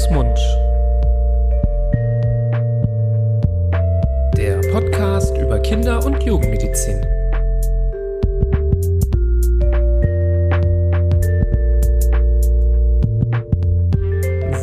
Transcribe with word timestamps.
Fuß, 0.00 0.10
Mund. 0.10 0.38
Der 4.34 4.58
Podcast 4.72 5.36
über 5.36 5.58
Kinder- 5.58 6.02
und 6.06 6.22
Jugendmedizin. 6.22 7.04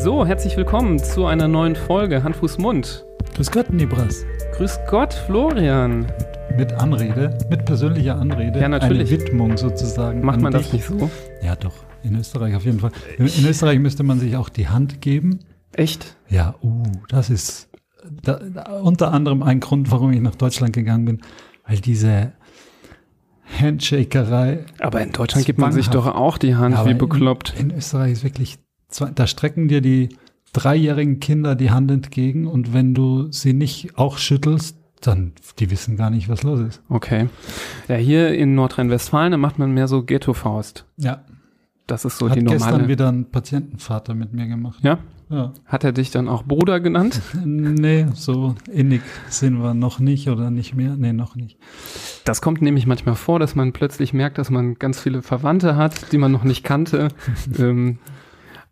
So, 0.02 0.26
herzlich 0.26 0.58
willkommen 0.58 0.98
zu 0.98 1.28
einer 1.28 1.48
neuen 1.48 1.76
Folge 1.76 2.24
Hand, 2.24 2.38
Fuß, 2.38 2.58
Mund. 2.58 3.06
Grüß 3.36 3.52
Gott, 3.52 3.72
Nibras. 3.72 4.26
Grüß 4.54 4.80
Gott, 4.90 5.14
Florian. 5.14 6.08
Mit 6.58 6.74
Anrede, 6.74 7.38
mit 7.48 7.64
persönlicher 7.66 8.16
Anrede. 8.16 8.60
Ja, 8.60 8.70
natürlich. 8.70 9.12
Eine 9.12 9.22
Widmung 9.22 9.58
sozusagen. 9.58 10.22
Macht 10.26 10.38
an 10.38 10.42
man 10.42 10.54
das 10.54 10.64
dich. 10.64 10.74
nicht 10.74 10.86
so? 10.86 11.12
Ja, 11.48 11.56
doch. 11.56 11.86
In 12.04 12.14
Österreich 12.18 12.56
auf 12.56 12.66
jeden 12.66 12.82
Fall. 12.82 12.92
In, 13.18 13.26
in 13.26 13.46
Österreich 13.46 13.80
müsste 13.80 14.04
man 14.04 14.20
sich 14.20 14.36
auch 14.36 14.50
die 14.50 14.68
Hand 14.68 15.00
geben. 15.00 15.40
Echt? 15.72 16.18
Ja, 16.28 16.56
uh, 16.62 16.84
das 17.08 17.30
ist 17.30 17.70
da, 18.22 18.34
unter 18.84 19.14
anderem 19.14 19.44
ein 19.44 19.62
Grund, 19.62 19.90
warum 19.90 20.12
ich 20.12 20.20
nach 20.20 20.36
Deutschland 20.36 20.74
gegangen 20.74 21.06
bin, 21.06 21.22
weil 21.66 21.78
diese 21.78 22.34
Handshakerei. 23.62 24.66
Aber 24.80 25.00
in 25.00 25.14
Deutschland 25.14 25.46
gibt 25.46 25.58
man 25.58 25.72
sich 25.72 25.88
doch 25.88 26.06
auch 26.06 26.38
die 26.38 26.56
Hand 26.56 26.76
Ja, 26.76 26.86
wie 26.86 26.96
bekloppt. 26.96 27.54
In, 27.58 27.70
in 27.70 27.78
Österreich 27.78 28.12
ist 28.12 28.24
wirklich, 28.26 28.60
da 29.16 29.26
strecken 29.26 29.70
dir 29.70 29.80
die 29.80 30.10
dreijährigen 30.52 31.22
Kinder 31.22 31.56
die 31.56 31.72
Hand 31.72 31.90
entgegen 31.92 32.46
und 32.46 32.74
wenn 32.74 32.94
du 32.94 33.32
sie 33.32 33.54
nicht 33.54 33.98
auch 33.98 34.18
schüttelst, 34.18 34.76
dann, 35.00 35.32
die 35.60 35.72
wissen 35.72 35.96
gar 35.96 36.10
nicht, 36.10 36.28
was 36.28 36.44
los 36.44 36.60
ist. 36.60 36.82
Okay. 36.90 37.30
Ja, 37.88 37.96
hier 37.96 38.34
in 38.34 38.54
Nordrhein-Westfalen, 38.54 39.32
da 39.32 39.38
macht 39.38 39.60
man 39.60 39.72
mehr 39.72 39.88
so 39.88 40.04
Ghetto-Faust. 40.04 40.84
Ja, 40.98 41.24
Das 41.88 42.04
ist 42.04 42.18
so 42.18 42.30
hat 42.30 42.36
die 42.36 42.44
gestern 42.44 42.72
normale. 42.72 42.90
wieder 42.90 43.10
ein 43.10 43.32
Patientenvater 43.32 44.14
mit 44.14 44.34
mir 44.34 44.48
gemacht. 44.48 44.80
Ja? 44.84 45.00
Ja. 45.30 45.54
Hat 45.66 45.84
er 45.84 45.94
dich 45.94 46.12
dann 46.12 46.28
auch 46.28 46.44
Bruder 46.44 46.80
genannt? 46.80 47.22
Nee, 47.46 48.08
so 48.14 48.56
innig 48.72 49.02
sind 49.30 49.62
wir 49.62 49.74
noch 49.74 50.00
nicht 50.00 50.30
oder 50.30 50.50
nicht 50.52 50.76
mehr. 50.76 50.96
Nee, 50.98 51.14
noch 51.14 51.36
nicht. 51.36 51.58
Das 52.26 52.42
kommt 52.42 52.62
nämlich 52.62 52.88
manchmal 52.88 53.16
vor, 53.16 53.40
dass 53.40 53.56
man 53.56 53.72
plötzlich 53.72 54.14
merkt, 54.14 54.38
dass 54.38 54.50
man 54.50 54.76
ganz 54.76 55.00
viele 55.00 55.22
Verwandte 55.22 55.76
hat, 55.76 56.12
die 56.12 56.18
man 56.18 56.32
noch 56.32 56.44
nicht 56.44 56.64
kannte. 56.64 57.10
ähm, 57.58 58.00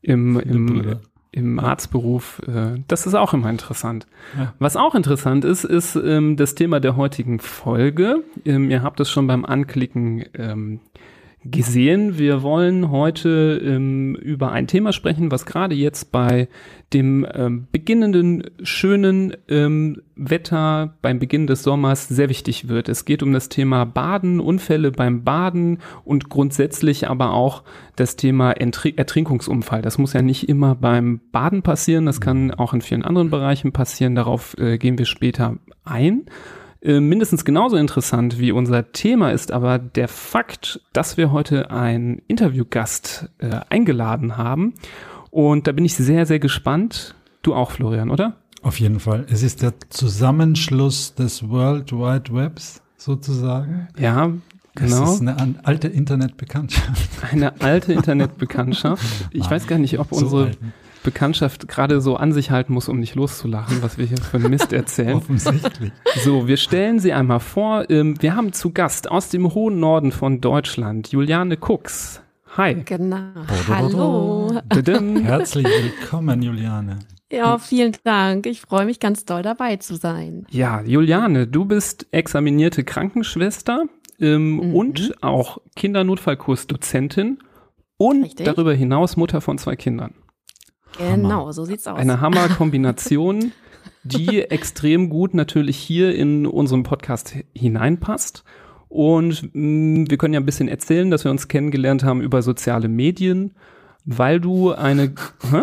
Im, 0.02 0.40
im, 0.40 0.97
im 1.31 1.59
Arztberuf. 1.59 2.42
Äh, 2.47 2.81
das 2.88 3.06
ist 3.08 3.16
auch 3.16 3.34
immer 3.34 3.50
interessant. 3.50 4.08
Ja. 4.38 4.53
Was 4.59 4.78
auch 4.78 4.95
interessant 4.95 5.45
ist, 5.45 5.64
ist 5.64 5.95
ähm, 5.95 6.38
das 6.38 6.56
Thema 6.56 6.80
der 6.80 6.95
heutigen 6.95 7.40
Folge. 7.40 8.23
Ähm, 8.45 8.72
ihr 8.72 8.84
habt 8.84 9.00
es 9.00 9.09
schon 9.09 9.28
beim 9.28 9.45
Anklicken 9.45 10.25
ähm, 10.34 10.80
gesehen. 11.46 12.18
Wir 12.18 12.42
wollen 12.42 12.90
heute 12.90 13.62
ähm, 13.64 14.16
über 14.16 14.52
ein 14.52 14.68
Thema 14.68 14.92
sprechen, 14.94 15.32
was 15.32 15.46
gerade 15.46 15.76
jetzt 15.76 16.12
bei 16.12 16.48
dem 16.94 17.26
ähm, 17.34 17.68
beginnenden 17.72 18.44
schönen 18.64 19.36
ähm, 19.48 20.02
Wetter 20.16 20.96
beim 21.02 21.20
Beginn 21.20 21.46
des 21.46 21.62
Sommers 21.62 22.08
sehr 22.08 22.30
wichtig 22.30 22.68
wird. 22.68 22.90
Es 22.90 23.06
geht 23.06 23.22
um 23.22 23.32
das 23.32 23.50
Thema 23.50 23.86
Baden, 23.86 24.40
Unfälle 24.40 24.92
beim 24.92 25.24
Baden 25.24 25.80
und 26.04 26.30
grundsätzlich 26.30 27.08
aber 27.08 27.34
auch 27.34 27.64
das 27.96 28.16
Thema 28.16 28.52
Entri 28.52 28.94
Ertrinkungsunfall. 28.96 29.82
Das 29.82 29.98
muss 29.98 30.14
ja 30.14 30.22
nicht 30.22 30.50
immer 30.50 30.74
beim 30.74 31.22
Baden 31.32 31.62
passieren, 31.62 32.06
das 32.06 32.22
kann 32.22 32.52
auch 32.52 32.74
in 32.74 32.82
vielen 32.82 33.04
anderen 33.04 33.30
Bereichen 33.30 33.72
passieren. 33.72 34.16
Darauf 34.16 34.58
äh, 34.58 34.78
gehen 34.78 34.98
wir 34.98 35.06
später 35.06 35.58
ein. 35.84 36.26
Äh, 36.86 37.00
Mindestens 37.00 37.44
genauso 37.45 37.78
interessant 37.78 38.38
wie 38.39 38.52
unser 38.52 38.91
Thema 38.91 39.31
ist 39.31 39.52
aber 39.52 39.80
der 39.80 40.08
Fakt, 40.08 40.80
dass 40.94 41.17
wir 41.17 41.31
heute 41.31 41.72
einen 41.72 42.22
Interviewgast 42.28 43.30
äh, 43.39 43.59
eingeladen 43.69 44.38
haben. 44.38 44.75
Und 45.31 45.67
da 45.67 45.72
bin 45.72 45.83
ich 45.83 45.95
sehr, 45.95 46.25
sehr 46.25 46.39
gespannt. 46.39 47.16
Du 47.41 47.56
auch, 47.56 47.72
Florian, 47.72 48.11
oder? 48.11 48.33
Auf 48.61 48.79
jeden 48.79 49.00
Fall. 49.00 49.25
Es 49.29 49.44
ist 49.44 49.62
der 49.62 49.74
Zusammenschluss 49.90 51.16
des 51.16 51.50
World 51.50 51.91
Wide 51.91 52.34
Webs 52.34 52.81
sozusagen. 52.97 53.88
Ja, 54.00 54.31
Es 54.75 54.81
genau. 54.84 55.03
ist 55.12 55.22
eine 55.22 55.56
alte 55.63 55.88
Internetbekanntschaft. 55.88 57.09
Eine 57.31 57.59
alte 57.62 57.94
Internetbekanntschaft. 57.94 59.03
Ich 59.31 59.50
weiß 59.50 59.68
gar 59.68 59.79
nicht, 59.79 60.00
ob 60.00 60.07
so 60.12 60.24
unsere 60.24 60.45
alt. 60.45 60.57
Bekanntschaft 61.06 61.68
gerade 61.70 62.02
so 62.02 62.18
an 62.18 62.34
sich 62.34 62.52
halten 62.52 62.74
muss, 62.74 62.90
um 62.90 63.00
nicht 63.00 63.16
loszulachen, 63.16 63.82
was 63.82 63.98
wir 63.98 64.06
hier 64.06 64.18
für 64.18 64.38
einen 64.38 64.50
Mist 64.50 64.74
erzählen. 64.74 65.14
Offensichtlich. 65.18 65.92
So, 66.24 66.48
wir 66.48 66.58
stellen 66.58 67.00
sie 67.00 67.14
einmal 67.14 67.40
vor. 67.40 67.90
Ähm, 67.90 68.22
Wir 68.22 68.36
haben 68.36 68.52
zu 68.52 68.72
Gast 68.72 69.10
aus 69.10 69.30
dem 69.30 69.54
hohen 69.54 69.80
Norden 69.80 70.12
von 70.12 70.42
Deutschland 70.42 71.12
Juliane 71.12 71.56
Kux. 71.58 72.22
Hi. 72.58 72.76
Genau. 72.86 73.18
Hallo. 73.70 74.50
Herzlich 74.74 75.66
willkommen, 75.68 76.42
Juliane. 76.42 77.00
Ja, 77.32 77.58
vielen 77.58 77.94
Dank. 78.04 78.46
Ich 78.46 78.62
freue 78.62 78.86
mich 78.86 79.00
ganz 79.00 79.26
doll 79.26 79.42
dabei 79.42 79.76
zu 79.78 79.96
sein. 79.96 80.46
Ja, 80.50 80.82
Juliane, 80.82 81.48
du 81.48 81.66
bist 81.66 82.08
examinierte 82.12 82.84
Krankenschwester 82.84 83.86
ähm, 84.22 84.56
Mhm. 84.58 84.74
und 84.76 85.16
auch 85.24 85.58
Kindernotfallkursdozentin 85.76 87.40
und 87.98 88.24
Richtig. 88.24 88.46
darüber 88.46 88.74
hinaus 88.74 89.18
Mutter 89.18 89.42
von 89.42 89.58
zwei 89.58 89.76
Kindern. 89.76 90.14
Genau, 90.97 91.51
so 91.51 91.66
sieht's 91.66 91.88
aus. 91.88 92.00
Eine 92.00 92.22
Hammerkombination, 92.22 93.51
die 94.03 94.41
extrem 94.41 95.09
gut 95.09 95.33
natürlich 95.33 95.78
hier 95.78 96.16
in 96.16 96.45
unseren 96.45 96.83
Podcast 96.83 97.35
hineinpasst. 97.56 98.44
Und 98.88 99.50
mh, 99.53 100.09
wir 100.09 100.17
können 100.17 100.33
ja 100.33 100.39
ein 100.39 100.45
bisschen 100.45 100.67
erzählen, 100.67 101.11
dass 101.11 101.23
wir 101.23 101.31
uns 101.31 101.47
kennengelernt 101.47 102.03
haben 102.03 102.22
über 102.22 102.41
soziale 102.41 102.88
Medien, 102.88 103.56
weil 104.06 104.39
du 104.39 104.72
eine. 104.72 105.13
Hä? 105.51 105.61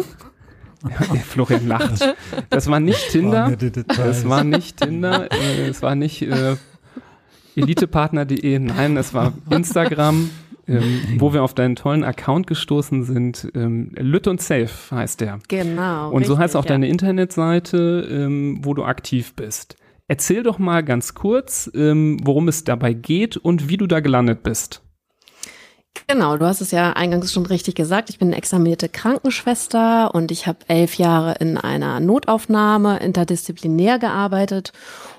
Ja, 0.84 1.20
Florian 1.20 1.68
lacht. 1.68 2.04
Das 2.50 2.68
war 2.68 2.80
nicht 2.80 3.10
Tinder. 3.10 3.56
Es 3.98 4.28
war 4.28 4.42
nicht 4.42 4.78
Tinder, 4.78 5.30
äh, 5.32 5.68
es 5.68 5.80
war 5.80 5.94
nicht 5.94 6.22
äh, 6.22 6.56
elitepartner.de, 7.54 8.58
nein, 8.58 8.96
es 8.96 9.14
war 9.14 9.32
Instagram, 9.48 10.30
ähm, 10.72 11.02
wo 11.18 11.32
wir 11.32 11.42
auf 11.42 11.54
deinen 11.54 11.76
tollen 11.76 12.04
Account 12.04 12.46
gestoßen 12.46 13.04
sind. 13.04 13.50
Ähm, 13.54 13.92
Lütt 13.96 14.26
und 14.26 14.40
Safe 14.40 14.70
heißt 14.90 15.20
der. 15.20 15.38
genau. 15.48 16.10
Und 16.10 16.26
so 16.26 16.32
richtig, 16.32 16.38
heißt 16.38 16.56
auch 16.56 16.64
ja. 16.64 16.70
deine 16.70 16.88
Internetseite, 16.88 18.08
ähm, 18.10 18.60
wo 18.62 18.74
du 18.74 18.84
aktiv 18.84 19.34
bist. 19.34 19.76
Erzähl 20.08 20.42
doch 20.42 20.58
mal 20.58 20.82
ganz 20.82 21.14
kurz, 21.14 21.70
ähm, 21.74 22.18
worum 22.22 22.48
es 22.48 22.64
dabei 22.64 22.92
geht 22.92 23.36
und 23.36 23.68
wie 23.68 23.76
du 23.76 23.86
da 23.86 24.00
gelandet 24.00 24.42
bist. 24.42 24.82
Genau, 26.06 26.36
du 26.36 26.46
hast 26.46 26.60
es 26.60 26.70
ja 26.70 26.92
eingangs 26.92 27.32
schon 27.32 27.46
richtig 27.46 27.74
gesagt. 27.74 28.10
Ich 28.10 28.18
bin 28.18 28.28
eine 28.28 28.36
examinierte 28.36 28.88
Krankenschwester 28.88 30.14
und 30.14 30.30
ich 30.30 30.46
habe 30.46 30.58
elf 30.68 30.94
Jahre 30.94 31.34
in 31.38 31.58
einer 31.58 32.00
Notaufnahme 32.00 32.98
interdisziplinär 32.98 33.98
gearbeitet. 33.98 34.72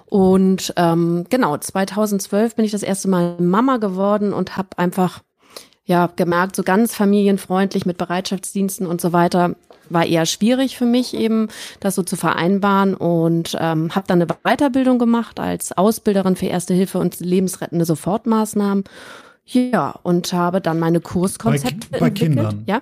Und 0.05 0.73
ähm, 0.77 1.25
genau, 1.29 1.57
2012 1.57 2.55
bin 2.55 2.65
ich 2.65 2.71
das 2.71 2.83
erste 2.83 3.07
Mal 3.07 3.35
Mama 3.39 3.77
geworden 3.77 4.33
und 4.33 4.57
habe 4.57 4.77
einfach 4.77 5.21
ja 5.85 6.09
gemerkt, 6.15 6.55
so 6.55 6.63
ganz 6.63 6.95
familienfreundlich 6.95 7.85
mit 7.85 7.97
Bereitschaftsdiensten 7.97 8.87
und 8.87 9.01
so 9.01 9.13
weiter 9.13 9.55
war 9.89 10.05
eher 10.05 10.25
schwierig 10.25 10.77
für 10.77 10.85
mich 10.85 11.13
eben, 11.13 11.49
das 11.79 11.95
so 11.95 12.03
zu 12.03 12.15
vereinbaren 12.15 12.95
und 12.95 13.57
ähm, 13.59 13.93
habe 13.93 14.07
dann 14.07 14.21
eine 14.21 14.33
Weiterbildung 14.43 14.97
gemacht 14.97 15.39
als 15.39 15.71
Ausbilderin 15.77 16.35
für 16.35 16.45
Erste 16.45 16.73
Hilfe 16.73 16.99
und 16.99 17.19
lebensrettende 17.19 17.85
Sofortmaßnahmen. 17.85 18.85
Ja, 19.45 19.99
und 20.03 20.31
habe 20.31 20.61
dann 20.61 20.79
meine 20.79 21.01
Kurskonzepte 21.01 21.87
Bei 21.91 21.99
bei 21.99 22.07
entwickelt. 22.07 22.35
Kindern? 22.35 22.63
Ja, 22.65 22.81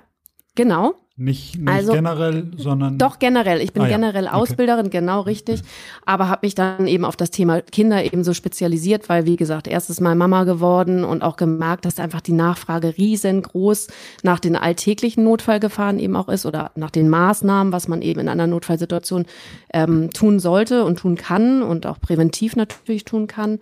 genau. 0.54 0.94
Nicht, 1.24 1.60
nicht 1.60 1.70
Also- 1.70 1.94
generell, 1.94 2.48
sondern. 2.58 2.98
Doch 2.98 3.20
generell. 3.20 3.62
Ich 3.62 3.74
bin 3.74 3.84
Ah 3.84 3.88
ja, 3.88 3.96
generell 3.96 4.26
okay. 4.26 4.34
Ausbilderin, 4.34 4.90
genau 4.90 5.22
richtig. 5.22 5.62
Aber 6.04 6.30
habe 6.30 6.48
mich 6.48 6.56
dann 6.56 6.88
eben 6.88 7.06
auf 7.06 7.16
das 7.16 7.30
Thema 7.30 7.62
Kinder 7.62 8.04
eben 8.04 8.24
so 8.24 8.34
spezialisiert, 8.34 9.08
weil 9.08 9.28
wie 9.28 9.36
gesagt, 9.36 9.68
erstes 9.68 10.02
Mal 10.02 10.16
Mama 10.16 10.46
geworden 10.46 11.04
und 11.04 11.22
auch 11.22 11.36
gemerkt, 11.36 11.86
dass 11.86 12.00
einfach 12.00 12.22
die 12.22 12.34
Nachfrage 12.34 12.98
riesengroß 12.98 13.88
nach 14.24 14.40
den 14.40 14.56
alltäglichen 14.56 15.24
Notfallgefahren 15.24 16.00
eben 16.00 16.16
auch 16.16 16.28
ist 16.28 16.48
oder 16.48 16.72
nach 16.76 16.90
den 16.90 17.08
Maßnahmen, 17.08 17.72
was 17.72 17.88
man 17.88 18.02
eben 18.02 18.22
in 18.22 18.28
einer 18.28 18.48
Notfallsituation 18.48 19.26
ähm, 19.74 20.10
tun 20.10 20.40
sollte 20.40 20.86
und 20.86 20.98
tun 20.98 21.18
kann 21.18 21.62
und 21.62 21.86
auch 21.86 22.00
präventiv 22.02 22.56
natürlich 22.56 23.06
tun 23.06 23.28
kann. 23.28 23.60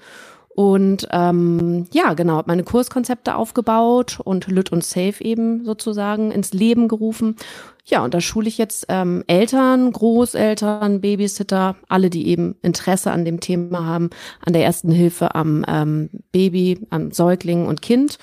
Und 0.60 1.08
ähm, 1.12 1.88
ja, 1.94 2.14
genau, 2.16 2.34
habe 2.34 2.52
meine 2.52 2.66
Kurskonzepte 2.66 3.36
aufgebaut 3.36 4.20
und 4.22 4.48
Lüt 4.48 4.74
und 4.74 4.84
Safe 4.84 5.24
eben 5.24 5.64
sozusagen 5.64 6.32
ins 6.34 6.52
Leben 6.52 6.90
gerufen. 6.90 7.38
Ja, 7.86 8.04
und 8.04 8.14
da 8.14 8.20
schule 8.20 8.50
ich 8.50 8.58
jetzt 8.58 8.86
ähm, 8.90 9.24
Eltern, 9.28 9.90
Großeltern, 9.94 11.00
Babysitter, 11.00 11.78
alle, 11.88 12.10
die 12.10 12.28
eben 12.28 12.58
Interesse 12.62 13.12
an 13.12 13.24
dem 13.24 13.40
Thema 13.40 13.86
haben, 13.86 14.10
an 14.46 14.52
der 14.52 14.66
ersten 14.66 14.92
Hilfe 14.92 15.34
am 15.34 15.64
ähm, 15.66 16.10
Baby, 16.34 16.86
am 16.90 17.14
Säugling 17.14 17.66
und 17.66 17.82
Kind. 17.82 18.18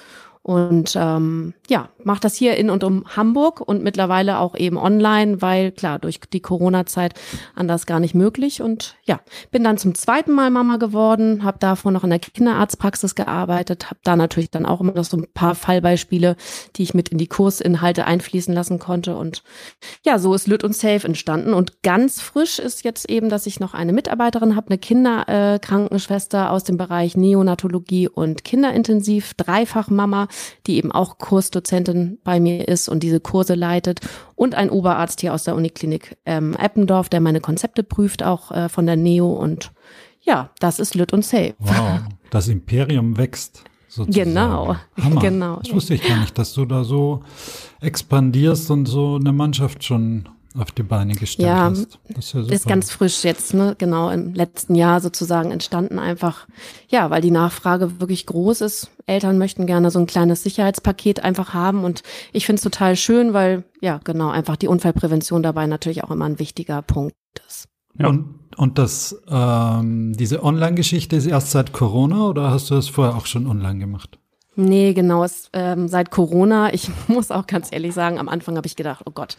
Und 0.46 0.94
ähm, 0.94 1.54
ja, 1.68 1.88
mache 2.04 2.20
das 2.20 2.36
hier 2.36 2.56
in 2.56 2.70
und 2.70 2.84
um 2.84 3.04
Hamburg 3.16 3.60
und 3.60 3.82
mittlerweile 3.82 4.38
auch 4.38 4.54
eben 4.54 4.78
online, 4.78 5.42
weil 5.42 5.72
klar, 5.72 5.98
durch 5.98 6.20
die 6.20 6.38
Corona-Zeit 6.38 7.14
anders 7.56 7.84
gar 7.84 7.98
nicht 7.98 8.14
möglich. 8.14 8.62
Und 8.62 8.94
ja, 9.06 9.18
bin 9.50 9.64
dann 9.64 9.76
zum 9.76 9.96
zweiten 9.96 10.30
Mal 10.30 10.52
Mama 10.52 10.76
geworden, 10.76 11.42
habe 11.42 11.58
davor 11.58 11.90
noch 11.90 12.04
in 12.04 12.10
der 12.10 12.20
Kinderarztpraxis 12.20 13.16
gearbeitet, 13.16 13.86
habe 13.86 13.98
da 14.04 14.14
natürlich 14.14 14.52
dann 14.52 14.66
auch 14.66 14.80
immer 14.80 14.92
noch 14.92 15.02
so 15.02 15.16
ein 15.16 15.26
paar 15.34 15.56
Fallbeispiele, 15.56 16.36
die 16.76 16.84
ich 16.84 16.94
mit 16.94 17.08
in 17.08 17.18
die 17.18 17.26
Kursinhalte 17.26 18.06
einfließen 18.06 18.54
lassen 18.54 18.78
konnte. 18.78 19.16
Und 19.16 19.42
ja, 20.04 20.20
so 20.20 20.32
ist 20.32 20.46
Lüt 20.46 20.62
und 20.62 20.76
Safe 20.76 21.04
entstanden. 21.08 21.54
Und 21.54 21.82
ganz 21.82 22.20
frisch 22.20 22.60
ist 22.60 22.84
jetzt 22.84 23.10
eben, 23.10 23.30
dass 23.30 23.46
ich 23.46 23.58
noch 23.58 23.74
eine 23.74 23.92
Mitarbeiterin 23.92 24.54
habe, 24.54 24.68
eine 24.68 24.78
Kinderkrankenschwester 24.78 26.52
aus 26.52 26.62
dem 26.62 26.76
Bereich 26.76 27.16
Neonatologie 27.16 28.08
und 28.08 28.44
Kinderintensiv, 28.44 29.34
dreifach 29.34 29.90
Mama 29.90 30.28
die 30.66 30.76
eben 30.76 30.92
auch 30.92 31.18
Kursdozentin 31.18 32.18
bei 32.24 32.40
mir 32.40 32.68
ist 32.68 32.88
und 32.88 33.02
diese 33.02 33.20
Kurse 33.20 33.54
leitet 33.54 34.00
und 34.34 34.54
ein 34.54 34.70
Oberarzt 34.70 35.20
hier 35.20 35.34
aus 35.34 35.44
der 35.44 35.56
Uniklinik 35.56 36.16
ähm, 36.26 36.54
Eppendorf, 36.54 37.08
der 37.08 37.20
meine 37.20 37.40
Konzepte 37.40 37.82
prüft, 37.82 38.22
auch 38.22 38.50
äh, 38.50 38.68
von 38.68 38.86
der 38.86 38.96
Neo 38.96 39.32
und 39.32 39.72
ja, 40.22 40.50
das 40.58 40.80
ist 40.80 40.94
Lüt 40.94 41.12
und 41.12 41.24
Safe. 41.24 41.54
Wow, 41.58 42.00
das 42.30 42.48
Imperium 42.48 43.16
wächst. 43.16 43.62
Sozusagen. 43.88 44.28
Genau, 44.28 44.76
Hammer. 45.00 45.20
genau. 45.22 45.56
Das 45.62 45.72
wusste 45.72 45.94
ich 45.94 46.06
gar 46.06 46.20
nicht, 46.20 46.36
dass 46.36 46.52
du 46.52 46.66
da 46.66 46.84
so 46.84 47.22
expandierst 47.80 48.70
und 48.70 48.86
so 48.86 49.16
eine 49.16 49.32
Mannschaft 49.32 49.84
schon 49.84 50.28
auf 50.58 50.72
die 50.72 50.82
Beine 50.82 51.14
gestellt 51.14 51.48
ja, 51.48 51.70
hast. 51.70 51.98
Das 52.08 52.26
ist, 52.26 52.32
ja 52.34 52.42
super. 52.42 52.54
ist 52.54 52.66
ganz 52.66 52.90
frisch 52.90 53.24
jetzt, 53.24 53.54
ne? 53.54 53.74
genau 53.78 54.10
im 54.10 54.34
letzten 54.34 54.74
Jahr 54.74 55.00
sozusagen 55.00 55.50
entstanden 55.50 55.98
einfach, 55.98 56.46
ja, 56.88 57.10
weil 57.10 57.22
die 57.22 57.30
Nachfrage 57.30 58.00
wirklich 58.00 58.26
groß 58.26 58.60
ist. 58.62 58.90
Eltern 59.06 59.38
möchten 59.38 59.66
gerne 59.66 59.90
so 59.90 59.98
ein 59.98 60.06
kleines 60.06 60.42
Sicherheitspaket 60.42 61.22
einfach 61.22 61.54
haben 61.54 61.84
und 61.84 62.02
ich 62.32 62.46
finde 62.46 62.56
es 62.56 62.62
total 62.62 62.96
schön, 62.96 63.32
weil 63.32 63.64
ja, 63.80 64.00
genau, 64.04 64.30
einfach 64.30 64.56
die 64.56 64.68
Unfallprävention 64.68 65.42
dabei 65.42 65.66
natürlich 65.66 66.04
auch 66.04 66.10
immer 66.10 66.24
ein 66.26 66.38
wichtiger 66.38 66.82
Punkt 66.82 67.14
ist. 67.46 67.68
Ja. 67.98 68.08
Und, 68.08 68.40
und 68.56 68.78
das, 68.78 69.22
ähm, 69.28 70.14
diese 70.16 70.42
Online-Geschichte 70.42 71.16
ist 71.16 71.26
erst 71.26 71.50
seit 71.50 71.72
Corona 71.72 72.28
oder 72.28 72.50
hast 72.50 72.70
du 72.70 72.74
das 72.74 72.88
vorher 72.88 73.16
auch 73.16 73.26
schon 73.26 73.46
online 73.46 73.78
gemacht? 73.78 74.18
Nee, 74.56 74.94
genau, 74.94 75.22
es, 75.22 75.50
ähm, 75.52 75.86
seit 75.86 76.10
Corona, 76.10 76.72
ich 76.72 76.90
muss 77.08 77.30
auch 77.30 77.46
ganz 77.46 77.68
ehrlich 77.70 77.94
sagen, 77.94 78.18
am 78.18 78.28
Anfang 78.28 78.56
habe 78.56 78.66
ich 78.66 78.76
gedacht, 78.76 79.02
oh 79.04 79.10
Gott, 79.12 79.36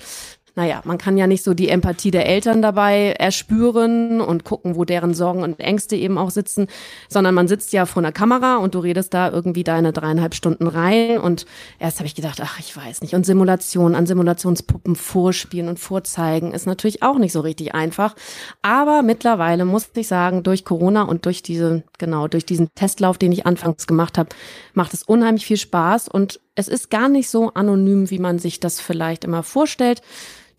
naja, 0.58 0.82
man 0.86 0.98
kann 0.98 1.18
ja 1.18 1.28
nicht 1.28 1.44
so 1.44 1.54
die 1.54 1.70
Empathie 1.70 2.10
der 2.10 2.26
Eltern 2.26 2.64
dabei 2.64 3.12
erspüren 3.12 4.22
und 4.22 4.44
gucken, 4.44 4.76
wo 4.76 4.86
deren 4.86 5.14
Sorgen 5.14 5.44
und 5.44 5.60
Ängste 5.60 5.96
eben 5.96 6.18
auch 6.18 6.32
sitzen, 6.32 6.66
sondern 7.08 7.36
man 7.36 7.48
sitzt 7.48 7.74
ja 7.74 7.86
vor 7.86 8.02
einer 8.02 8.12
Kamera 8.12 8.58
und 8.58 8.74
du 8.74 8.80
redest 8.80 9.14
da 9.14 9.30
irgendwie 9.30 9.64
deine 9.64 9.94
dreieinhalb 9.94 10.34
Stunden 10.34 10.66
rein 10.66 11.20
und 11.20 11.46
erst 11.78 12.00
habe 12.00 12.08
ich 12.08 12.16
gedacht, 12.16 12.40
ach, 12.42 12.60
ich 12.60 12.76
weiß 12.76 13.02
nicht. 13.02 13.14
Und 13.14 13.24
Simulation 13.24 13.94
an 13.94 14.08
Simulationspuppen 14.08 14.96
vorspielen 14.96 15.70
und 15.70 15.80
vorzeigen 15.80 16.52
ist 16.54 16.66
natürlich 16.66 17.04
auch 17.04 17.20
nicht 17.20 17.34
so 17.34 17.42
richtig 17.42 17.76
einfach. 17.76 18.16
Aber 18.64 19.04
mittlerweile 19.04 19.64
muss 19.64 19.90
ich 19.94 20.08
sagen, 20.08 20.42
durch 20.42 20.66
Corona 20.66 21.04
und 21.04 21.26
durch 21.26 21.44
diese, 21.44 21.84
genau, 22.00 22.28
durch 22.28 22.48
diesen 22.48 22.74
Testlauf, 22.74 23.20
den 23.20 23.32
ich 23.32 23.46
anfangs 23.46 23.86
gemacht 23.86 24.18
habe, 24.18 24.30
macht 24.74 24.96
es 24.96 25.04
unheimlich 25.04 25.46
viel 25.46 25.58
Spaß 25.58 26.08
und 26.08 26.40
es 26.56 26.68
ist 26.68 26.90
gar 26.90 27.08
nicht 27.08 27.30
so 27.30 27.54
anonym, 27.54 28.10
wie 28.10 28.18
man 28.18 28.40
sich 28.40 28.60
das 28.60 28.82
vielleicht 28.82 29.24
immer 29.24 29.44
vorstellt. 29.44 30.02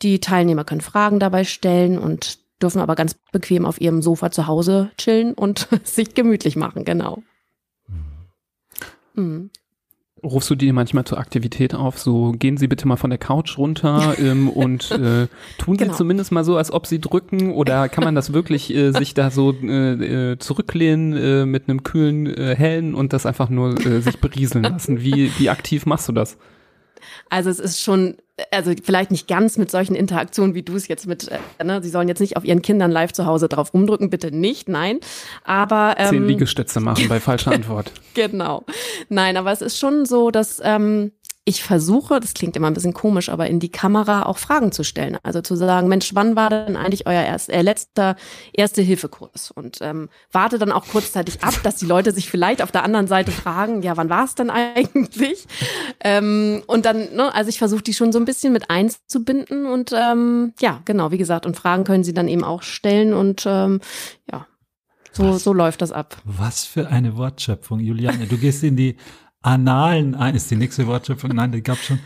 Die 0.02 0.20
Teilnehmer 0.20 0.64
können 0.64 0.80
Fragen 0.80 1.18
dabei 1.18 1.44
stellen 1.44 1.98
und 1.98 2.38
dürfen 2.62 2.80
aber 2.80 2.94
ganz 2.94 3.14
bequem 3.32 3.64
auf 3.64 3.80
ihrem 3.80 4.02
Sofa 4.02 4.30
zu 4.30 4.46
Hause 4.46 4.90
chillen 4.96 5.34
und 5.34 5.68
sich 5.84 6.14
gemütlich 6.14 6.56
machen, 6.56 6.84
genau. 6.84 7.22
Mhm. 9.14 9.50
Rufst 10.24 10.50
du 10.50 10.56
die 10.56 10.72
manchmal 10.72 11.04
zur 11.04 11.18
Aktivität 11.18 11.74
auf? 11.74 11.98
So 11.98 12.32
gehen 12.32 12.56
Sie 12.56 12.66
bitte 12.66 12.88
mal 12.88 12.96
von 12.96 13.10
der 13.10 13.20
Couch 13.20 13.56
runter 13.56 14.16
ähm, 14.18 14.48
und 14.54 14.90
äh, 14.90 15.28
tun 15.58 15.76
genau. 15.76 15.92
Sie 15.92 15.96
zumindest 15.96 16.32
mal 16.32 16.44
so, 16.44 16.56
als 16.56 16.72
ob 16.72 16.86
Sie 16.86 17.00
drücken 17.00 17.52
oder 17.52 17.88
kann 17.88 18.04
man 18.04 18.14
das 18.14 18.32
wirklich 18.32 18.74
äh, 18.74 18.90
sich 18.90 19.14
da 19.14 19.30
so 19.30 19.52
äh, 19.62 20.32
äh 20.32 20.38
zurücklehnen 20.38 21.16
äh, 21.16 21.46
mit 21.46 21.68
einem 21.68 21.84
kühlen 21.84 22.26
äh, 22.26 22.56
Hellen 22.56 22.94
und 22.94 23.12
das 23.12 23.26
einfach 23.26 23.48
nur 23.48 23.76
sich 23.78 24.18
berieseln 24.20 24.64
lassen? 24.64 25.02
Wie, 25.02 25.30
wie 25.38 25.50
aktiv 25.50 25.86
machst 25.86 26.08
du 26.08 26.12
das? 26.12 26.36
Also 27.30 27.50
es 27.50 27.58
ist 27.58 27.80
schon 27.80 28.16
also 28.52 28.72
vielleicht 28.82 29.10
nicht 29.10 29.26
ganz 29.26 29.58
mit 29.58 29.70
solchen 29.70 29.94
Interaktionen, 29.94 30.54
wie 30.54 30.62
du 30.62 30.76
es 30.76 30.88
jetzt 30.88 31.06
mit, 31.06 31.28
äh, 31.28 31.64
ne, 31.64 31.82
sie 31.82 31.88
sollen 31.88 32.08
jetzt 32.08 32.20
nicht 32.20 32.36
auf 32.36 32.44
ihren 32.44 32.62
Kindern 32.62 32.90
live 32.90 33.12
zu 33.12 33.26
Hause 33.26 33.48
drauf 33.48 33.74
rumdrücken, 33.74 34.10
bitte 34.10 34.30
nicht, 34.30 34.68
nein. 34.68 35.00
Aber 35.44 35.96
ähm, 35.98 36.10
zehn 36.10 36.26
Liegestütze 36.26 36.80
machen 36.80 37.08
bei 37.08 37.20
falscher 37.20 37.52
Antwort. 37.52 37.92
genau, 38.14 38.64
nein, 39.08 39.36
aber 39.36 39.52
es 39.52 39.60
ist 39.60 39.78
schon 39.78 40.06
so, 40.06 40.30
dass 40.30 40.60
ähm, 40.62 41.12
ich 41.48 41.62
versuche, 41.62 42.20
das 42.20 42.34
klingt 42.34 42.56
immer 42.56 42.66
ein 42.66 42.74
bisschen 42.74 42.92
komisch, 42.92 43.30
aber 43.30 43.46
in 43.46 43.58
die 43.58 43.70
Kamera 43.70 44.24
auch 44.24 44.36
Fragen 44.36 44.70
zu 44.70 44.84
stellen. 44.84 45.16
Also 45.22 45.40
zu 45.40 45.56
sagen, 45.56 45.88
Mensch, 45.88 46.14
wann 46.14 46.36
war 46.36 46.50
denn 46.50 46.76
eigentlich 46.76 47.06
euer 47.06 47.22
erst, 47.22 47.48
äh, 47.48 47.62
letzter 47.62 48.16
Erste-Hilfe-Kurs? 48.52 49.50
Und 49.52 49.78
ähm, 49.80 50.10
warte 50.30 50.58
dann 50.58 50.70
auch 50.70 50.86
kurzzeitig 50.86 51.42
ab, 51.42 51.54
dass 51.62 51.76
die 51.76 51.86
Leute 51.86 52.12
sich 52.12 52.28
vielleicht 52.28 52.60
auf 52.60 52.70
der 52.70 52.84
anderen 52.84 53.06
Seite 53.06 53.30
fragen, 53.30 53.80
ja, 53.80 53.96
wann 53.96 54.10
war 54.10 54.26
es 54.26 54.34
denn 54.34 54.50
eigentlich? 54.50 55.46
ähm, 56.00 56.62
und 56.66 56.84
dann, 56.84 57.14
ne, 57.14 57.34
also 57.34 57.48
ich 57.48 57.58
versuche 57.58 57.82
die 57.82 57.94
schon 57.94 58.12
so 58.12 58.18
ein 58.18 58.26
bisschen 58.26 58.52
mit 58.52 58.68
einzubinden 58.68 59.64
und 59.64 59.94
ähm, 59.96 60.52
ja, 60.60 60.82
genau, 60.84 61.12
wie 61.12 61.18
gesagt, 61.18 61.46
und 61.46 61.56
Fragen 61.56 61.84
können 61.84 62.04
sie 62.04 62.12
dann 62.12 62.28
eben 62.28 62.44
auch 62.44 62.60
stellen 62.60 63.14
und 63.14 63.44
ähm, 63.46 63.80
ja, 64.30 64.46
so, 65.12 65.38
so 65.38 65.54
läuft 65.54 65.80
das 65.80 65.92
ab. 65.92 66.20
Was 66.24 66.66
für 66.66 66.88
eine 66.88 67.16
Wortschöpfung, 67.16 67.80
Juliane. 67.80 68.26
Du 68.26 68.36
gehst 68.36 68.62
in 68.62 68.76
die 68.76 68.96
Analen 69.42 70.14
ein, 70.14 70.34
ist 70.34 70.50
die 70.50 70.56
nächste 70.56 70.86
Wortschöpfung, 70.86 71.30
nein, 71.30 71.52
die 71.52 71.62
gab 71.62 71.78
schon. 71.78 72.00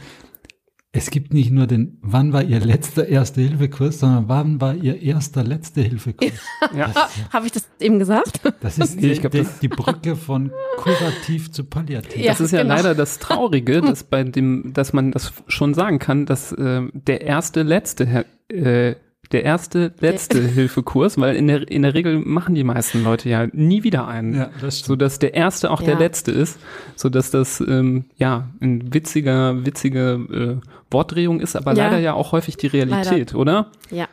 Es 0.95 1.11
gibt 1.11 1.33
nicht 1.33 1.51
nur 1.51 1.67
den, 1.67 1.97
wann 2.03 2.35
war 2.35 2.45
Ihr 2.45 2.61
letzter 2.61 3.09
Erste-Hilfe-Kurs, 3.09 4.01
sondern 4.01 4.29
wann 4.29 4.61
war 4.61 4.75
Ihr 4.75 5.01
erster 5.01 5.43
Letzte-Hilfe-Kurs? 5.43 6.33
Ja. 6.77 6.91
ja. 6.95 7.09
Habe 7.33 7.47
ich 7.47 7.53
das 7.53 7.67
eben 7.81 7.99
gesagt? 7.99 8.41
Das 8.61 8.79
ist 8.79 8.97
die, 9.01 9.15
glaub, 9.15 9.33
die, 9.33 9.47
die, 9.63 9.69
Brücke 9.69 10.17
von 10.17 10.53
kurativ 10.77 11.51
zu 11.51 11.65
palliativ. 11.65 12.23
Ja, 12.23 12.33
das 12.33 12.41
ist 12.41 12.53
ja 12.53 12.63
genau. 12.63 12.75
leider 12.75 12.95
das 12.95 13.19
Traurige, 13.19 13.81
dass 13.83 14.05
bei 14.05 14.23
dem, 14.23 14.73
dass 14.75 14.93
man 14.93 15.13
das 15.13 15.33
schon 15.49 15.73
sagen 15.73 15.99
kann, 15.99 16.27
dass 16.27 16.53
äh, 16.53 16.83
der 16.93 17.23
erste 17.23 17.63
Letzte 17.63 18.27
äh, 18.49 18.97
der 19.33 19.45
erste, 19.45 19.93
letzte 20.01 20.41
Hilfekurs, 20.41 21.19
weil 21.19 21.37
in 21.37 21.49
der, 21.49 21.69
in 21.71 21.83
der 21.83 21.95
Regel 21.95 22.19
machen 22.19 22.55
die 22.55 22.65
meisten 22.65 23.03
Leute 23.03 23.29
ja 23.29 23.47
nie 23.53 23.83
wieder 23.83 24.07
einen. 24.07 24.35
Ja, 24.35 24.51
das 24.61 24.79
stimmt. 24.79 24.87
So 24.87 24.97
dass 24.97 25.19
der 25.19 25.35
erste 25.35 25.71
auch 25.71 25.81
ja. 25.81 25.89
der 25.89 25.99
letzte 25.99 26.31
ist, 26.31 26.59
so 26.97 27.09
dass 27.09 27.31
das, 27.31 27.61
ähm, 27.61 28.05
ja, 28.17 28.49
ein 28.61 28.93
witziger, 28.93 29.65
witzige 29.65 30.61
äh, 30.63 30.69
Wortdrehung 30.91 31.41
ist, 31.41 31.57
aber 31.57 31.75
ja. 31.75 31.85
leider 31.85 31.99
ja 31.99 32.13
auch 32.15 32.33
häufig 32.33 32.57
die 32.57 32.67
Realität, 32.67 33.33
leider. 33.33 33.39
oder? 33.39 33.71
Ja. 33.91 34.07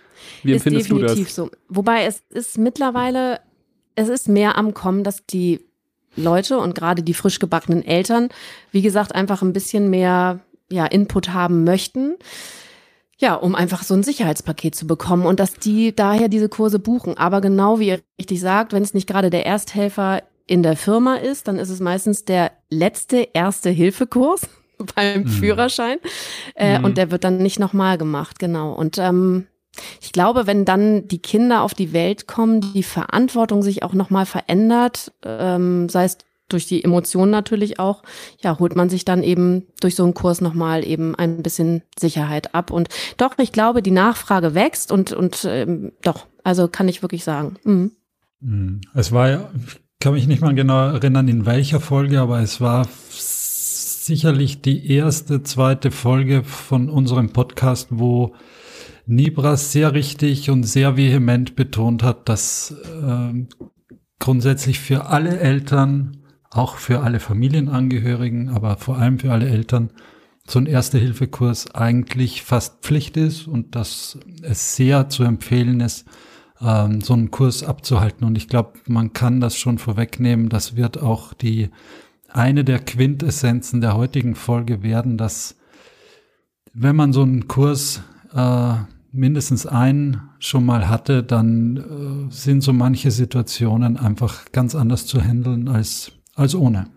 Wie 0.44 0.52
ist 0.52 0.66
empfindest 0.66 0.90
definitiv 0.90 1.16
du 1.16 1.24
das? 1.26 1.36
so. 1.36 1.52
Wobei 1.68 2.06
es 2.06 2.24
ist 2.30 2.58
mittlerweile, 2.58 3.40
es 3.96 4.10
ist 4.10 4.30
mehr 4.30 4.58
am 4.58 4.74
Kommen, 4.74 5.04
dass 5.04 5.26
die 5.26 5.60
Leute 6.16 6.58
und 6.58 6.76
gerade 6.76 7.04
die 7.04 7.14
frisch 7.14 7.40
gebackenen 7.40 7.84
Eltern, 7.86 8.30
wie 8.72 8.82
gesagt, 8.82 9.14
einfach 9.16 9.42
ein 9.42 9.54
bisschen 9.54 9.90
mehr 9.90 10.40
ja, 10.72 10.86
Input 10.86 11.34
haben 11.34 11.64
möchten. 11.64 12.16
Ja, 13.22 13.36
um 13.36 13.54
einfach 13.54 13.84
so 13.84 13.94
ein 13.94 14.04
Sicherheitspaket 14.04 14.76
zu 14.76 14.88
bekommen 14.88 15.26
und 15.26 15.42
dass 15.42 15.54
die 15.54 15.94
daher 15.94 16.30
diese 16.30 16.48
Kurse 16.48 16.80
buchen. 16.80 17.18
Aber 17.18 17.42
genau 17.42 17.80
wie 17.80 17.90
ihr 17.90 18.00
richtig 18.18 18.40
sagt, 18.40 18.72
wenn 18.72 18.82
es 18.82 18.94
nicht 18.94 19.08
gerade 19.08 19.30
der 19.30 19.46
Ersthelfer 19.46 20.24
in 20.48 20.64
der 20.64 20.78
Firma 20.78 21.16
ist, 21.16 21.50
dann 21.50 21.60
ist 21.60 21.70
es 21.70 21.82
meistens 21.82 22.24
der 22.24 22.52
letzte 22.70 23.28
Erste-Hilfe-Kurs 23.34 24.48
beim 24.96 25.24
mhm. 25.24 25.28
Führerschein. 25.28 25.98
Äh, 26.56 26.80
mhm. 26.80 26.86
Und 26.86 26.98
der 26.98 27.12
wird 27.12 27.26
dann 27.26 27.38
nicht 27.38 27.60
nochmal 27.60 27.98
gemacht, 27.98 28.40
genau. 28.40 28.72
Und 28.72 28.98
ähm, 28.98 29.48
ich 30.02 30.14
glaube, 30.14 30.48
wenn 30.48 30.64
dann 30.64 31.08
die 31.10 31.22
Kinder 31.22 31.62
auf 31.62 31.74
die 31.74 31.92
Welt 31.92 32.26
kommen, 32.26 32.62
die 32.74 32.84
Verantwortung 32.84 33.62
sich 33.64 33.84
auch 33.84 33.94
nochmal 33.94 34.26
verändert, 34.26 35.12
ähm, 35.24 35.90
sei 35.90 36.06
es 36.06 36.18
durch 36.50 36.66
die 36.66 36.84
Emotionen 36.84 37.32
natürlich 37.32 37.80
auch, 37.80 38.04
ja, 38.42 38.60
holt 38.60 38.76
man 38.76 38.90
sich 38.90 39.06
dann 39.06 39.24
eben 39.24 39.68
durch 39.80 39.96
so 39.96 40.04
einen 40.04 40.14
Kurs 40.14 40.42
nochmal 40.42 40.86
eben 40.86 41.16
ein 41.16 41.42
bisschen 41.42 41.84
Sicherheit 41.98 42.54
ab. 42.54 42.72
Und 42.72 42.90
doch, 43.18 43.38
ich 43.38 43.52
glaube, 43.52 43.82
die 43.82 43.92
Nachfrage 43.92 44.56
wächst 44.56 44.92
und, 44.92 45.14
und 45.14 45.46
ähm, 45.50 45.94
doch, 46.02 46.28
also 46.44 46.68
kann 46.68 46.88
ich 46.88 47.02
wirklich 47.02 47.24
sagen. 47.24 47.56
Mhm. 47.64 47.92
mhm. 48.42 48.82
Es 48.94 49.12
war 49.12 49.30
ja, 49.30 49.50
ich 49.68 49.80
kann 50.00 50.14
mich 50.14 50.28
nicht 50.28 50.42
mal 50.42 50.56
genau 50.56 50.88
erinnern, 50.88 51.28
in 51.28 51.46
welcher 51.46 51.80
Folge, 51.80 52.20
aber 52.20 52.40
es 52.40 52.62
war 52.62 52.88
sicherlich 53.10 54.62
die 54.62 54.92
erste, 54.92 55.44
zweite 55.44 55.92
Folge 55.92 56.44
von 56.44 56.90
unserem 56.90 57.32
Podcast, 57.32 57.90
wo 57.92 58.34
Nibras 59.06 59.72
sehr 59.72 59.94
richtig 59.94 60.50
und 60.50 60.64
sehr 60.64 60.96
vehement 60.96 61.56
betont 61.56 62.02
hat, 62.04 62.30
dass 62.30 62.76
äh, 63.04 63.46
grundsätzlich 64.20 64.80
für 64.80 65.08
alle 65.08 65.40
Eltern 65.40 66.19
auch 66.50 66.78
für 66.78 67.02
alle 67.02 67.20
Familienangehörigen, 67.20 68.50
aber 68.50 68.78
vor 68.78 68.98
allem 68.98 69.20
für 69.20 69.32
alle 69.32 69.48
Eltern, 69.50 69.92
so 70.48 70.58
ein 70.60 70.66
Erste-Hilfe-Kurs 70.66 71.76
eigentlich 71.76 72.44
fast 72.44 72.82
Pflicht 72.82 73.18
ist 73.18 73.48
und 73.48 73.76
dass 73.76 74.18
es 74.42 74.76
sehr 74.76 75.10
zu 75.10 75.24
empfehlen 75.24 75.80
ist, 75.80 76.06
ähm, 76.62 77.02
so 77.02 77.14
einen 77.14 77.30
Kurs 77.30 77.64
abzuhalten. 77.64 78.26
Und 78.26 78.36
ich 78.36 78.48
glaube, 78.48 78.74
man 78.88 79.14
kann 79.14 79.40
das 79.40 79.56
schon 79.58 79.78
vorwegnehmen. 79.78 80.50
Das 80.50 80.76
wird 80.76 81.02
auch 81.02 81.34
die 81.34 81.70
eine 82.30 82.64
der 82.64 82.80
Quintessenzen 82.80 83.82
der 83.82 83.96
heutigen 83.96 84.36
Folge 84.36 84.84
werden, 84.84 85.18
dass 85.18 85.56
wenn 86.74 86.96
man 86.96 87.14
so 87.14 87.24
einen 87.24 87.48
Kurs 87.48 88.02
äh, 88.34 88.74
mindestens 89.12 89.66
einen 89.66 90.30
schon 90.40 90.66
mal 90.66 90.88
hatte, 90.88 91.24
dann 91.24 91.78
äh, 92.30 92.34
sind 92.34 92.62
so 92.62 92.74
manche 92.74 93.12
Situationen 93.12 93.98
einfach 93.98 94.52
ganz 94.52 94.76
anders 94.76 95.06
zu 95.06 95.22
handeln 95.22 95.68
als, 95.68 96.12
als 96.40 96.56
ohne. 96.56 96.88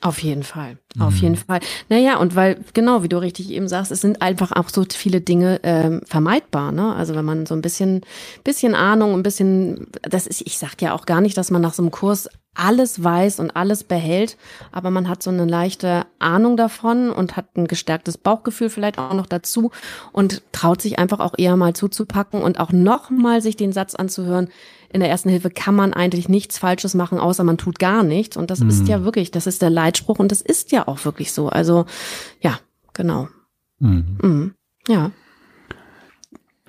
Auf 0.00 0.22
jeden 0.22 0.44
Fall, 0.44 0.78
auf 1.00 1.14
mhm. 1.14 1.20
jeden 1.20 1.36
Fall. 1.36 1.58
Naja, 1.88 2.18
und 2.18 2.36
weil, 2.36 2.60
genau, 2.72 3.02
wie 3.02 3.08
du 3.08 3.20
richtig 3.20 3.50
eben 3.50 3.66
sagst, 3.66 3.90
es 3.90 4.00
sind 4.00 4.22
einfach 4.22 4.52
auch 4.52 4.68
so 4.68 4.84
viele 4.88 5.20
Dinge 5.20 5.58
ähm, 5.64 6.02
vermeidbar, 6.04 6.70
ne? 6.70 6.94
Also 6.94 7.16
wenn 7.16 7.24
man 7.24 7.46
so 7.46 7.54
ein 7.54 7.62
bisschen, 7.62 8.02
bisschen 8.44 8.76
Ahnung, 8.76 9.14
ein 9.14 9.24
bisschen, 9.24 9.88
das 10.02 10.28
ist, 10.28 10.42
ich 10.42 10.56
sag 10.56 10.80
ja 10.80 10.94
auch 10.94 11.04
gar 11.04 11.20
nicht, 11.20 11.36
dass 11.36 11.50
man 11.50 11.62
nach 11.62 11.74
so 11.74 11.82
einem 11.82 11.90
Kurs 11.90 12.28
alles 12.58 13.02
weiß 13.02 13.40
und 13.40 13.56
alles 13.56 13.84
behält, 13.84 14.36
aber 14.72 14.90
man 14.90 15.08
hat 15.08 15.22
so 15.22 15.30
eine 15.30 15.44
leichte 15.44 16.06
Ahnung 16.18 16.56
davon 16.56 17.10
und 17.10 17.36
hat 17.36 17.56
ein 17.56 17.68
gestärktes 17.68 18.18
Bauchgefühl 18.18 18.68
vielleicht 18.68 18.98
auch 18.98 19.14
noch 19.14 19.26
dazu 19.26 19.70
und 20.12 20.42
traut 20.52 20.82
sich 20.82 20.98
einfach 20.98 21.20
auch 21.20 21.34
eher 21.38 21.56
mal 21.56 21.74
zuzupacken 21.74 22.42
und 22.42 22.58
auch 22.60 22.72
nochmal 22.72 23.40
sich 23.42 23.56
den 23.56 23.72
Satz 23.72 23.94
anzuhören, 23.94 24.48
in 24.90 25.00
der 25.00 25.10
ersten 25.10 25.28
Hilfe 25.28 25.50
kann 25.50 25.74
man 25.74 25.92
eigentlich 25.92 26.28
nichts 26.28 26.58
Falsches 26.58 26.94
machen, 26.94 27.18
außer 27.18 27.44
man 27.44 27.58
tut 27.58 27.78
gar 27.78 28.02
nichts. 28.02 28.36
Und 28.36 28.50
das 28.50 28.60
mhm. 28.60 28.70
ist 28.70 28.88
ja 28.88 29.04
wirklich, 29.04 29.30
das 29.30 29.46
ist 29.46 29.60
der 29.60 29.70
Leitspruch 29.70 30.18
und 30.18 30.32
das 30.32 30.40
ist 30.40 30.72
ja 30.72 30.88
auch 30.88 31.04
wirklich 31.04 31.32
so. 31.32 31.48
Also 31.48 31.84
ja, 32.40 32.58
genau. 32.94 33.28
Mhm. 33.80 34.18
Mhm. 34.22 34.54
Ja. 34.88 35.10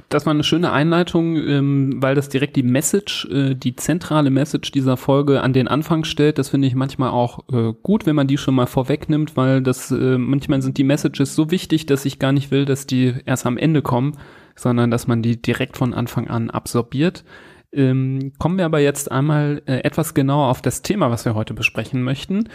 Das 0.10 0.26
war 0.26 0.34
eine 0.34 0.44
schöne 0.44 0.72
Einleitung, 0.72 1.36
ähm, 1.38 2.02
weil 2.02 2.16
das 2.16 2.30
direkt 2.30 2.56
die 2.56 2.64
Message, 2.64 3.26
äh, 3.32 3.54
die 3.54 3.76
zentrale 3.76 4.32
Message 4.32 4.72
dieser 4.72 4.98
Folge 4.98 5.42
an 5.42 5.54
den 5.54 5.68
Anfang 5.68 6.04
stellt. 6.04 6.40
Das 6.40 6.50
finde 6.50 6.68
ich 6.68 6.74
manchmal 6.74 7.12
auch 7.12 7.48
äh, 7.52 7.74
gut, 7.84 8.08
wenn 8.08 8.16
man 8.16 8.26
die 8.26 8.40
schon 8.40 8.56
mal 8.56 8.66
vorwegnimmt, 8.66 9.38
weil 9.38 9.62
das 9.62 9.92
äh, 9.92 10.18
manchmal 10.18 10.64
sind 10.64 10.80
die 10.80 10.84
Messages 10.84 11.36
so 11.36 11.52
wichtig, 11.52 11.86
dass 11.86 12.06
ich 12.06 12.18
gar 12.18 12.32
nicht 12.32 12.50
will, 12.50 12.66
dass 12.66 12.88
die 12.88 13.14
erst 13.26 13.46
am 13.46 13.58
Ende 13.58 13.84
kommen, 13.84 14.18
sondern 14.56 14.90
dass 14.90 15.06
man 15.06 15.22
die 15.22 15.40
direkt 15.40 15.78
von 15.78 15.94
Anfang 15.94 16.28
an 16.28 16.50
absorbiert. 16.50 17.24
Ähm, 17.72 18.34
kommen 18.40 18.58
wir 18.58 18.66
aber 18.66 18.80
jetzt 18.80 19.12
einmal 19.12 19.62
äh, 19.68 19.84
etwas 19.84 20.16
genauer 20.16 20.48
auf 20.48 20.64
das 20.64 20.82
Thema, 20.82 21.12
was 21.12 21.26
wir 21.26 21.36
heute 21.36 21.54
besprechen 21.54 22.02
möchten. 22.02 22.50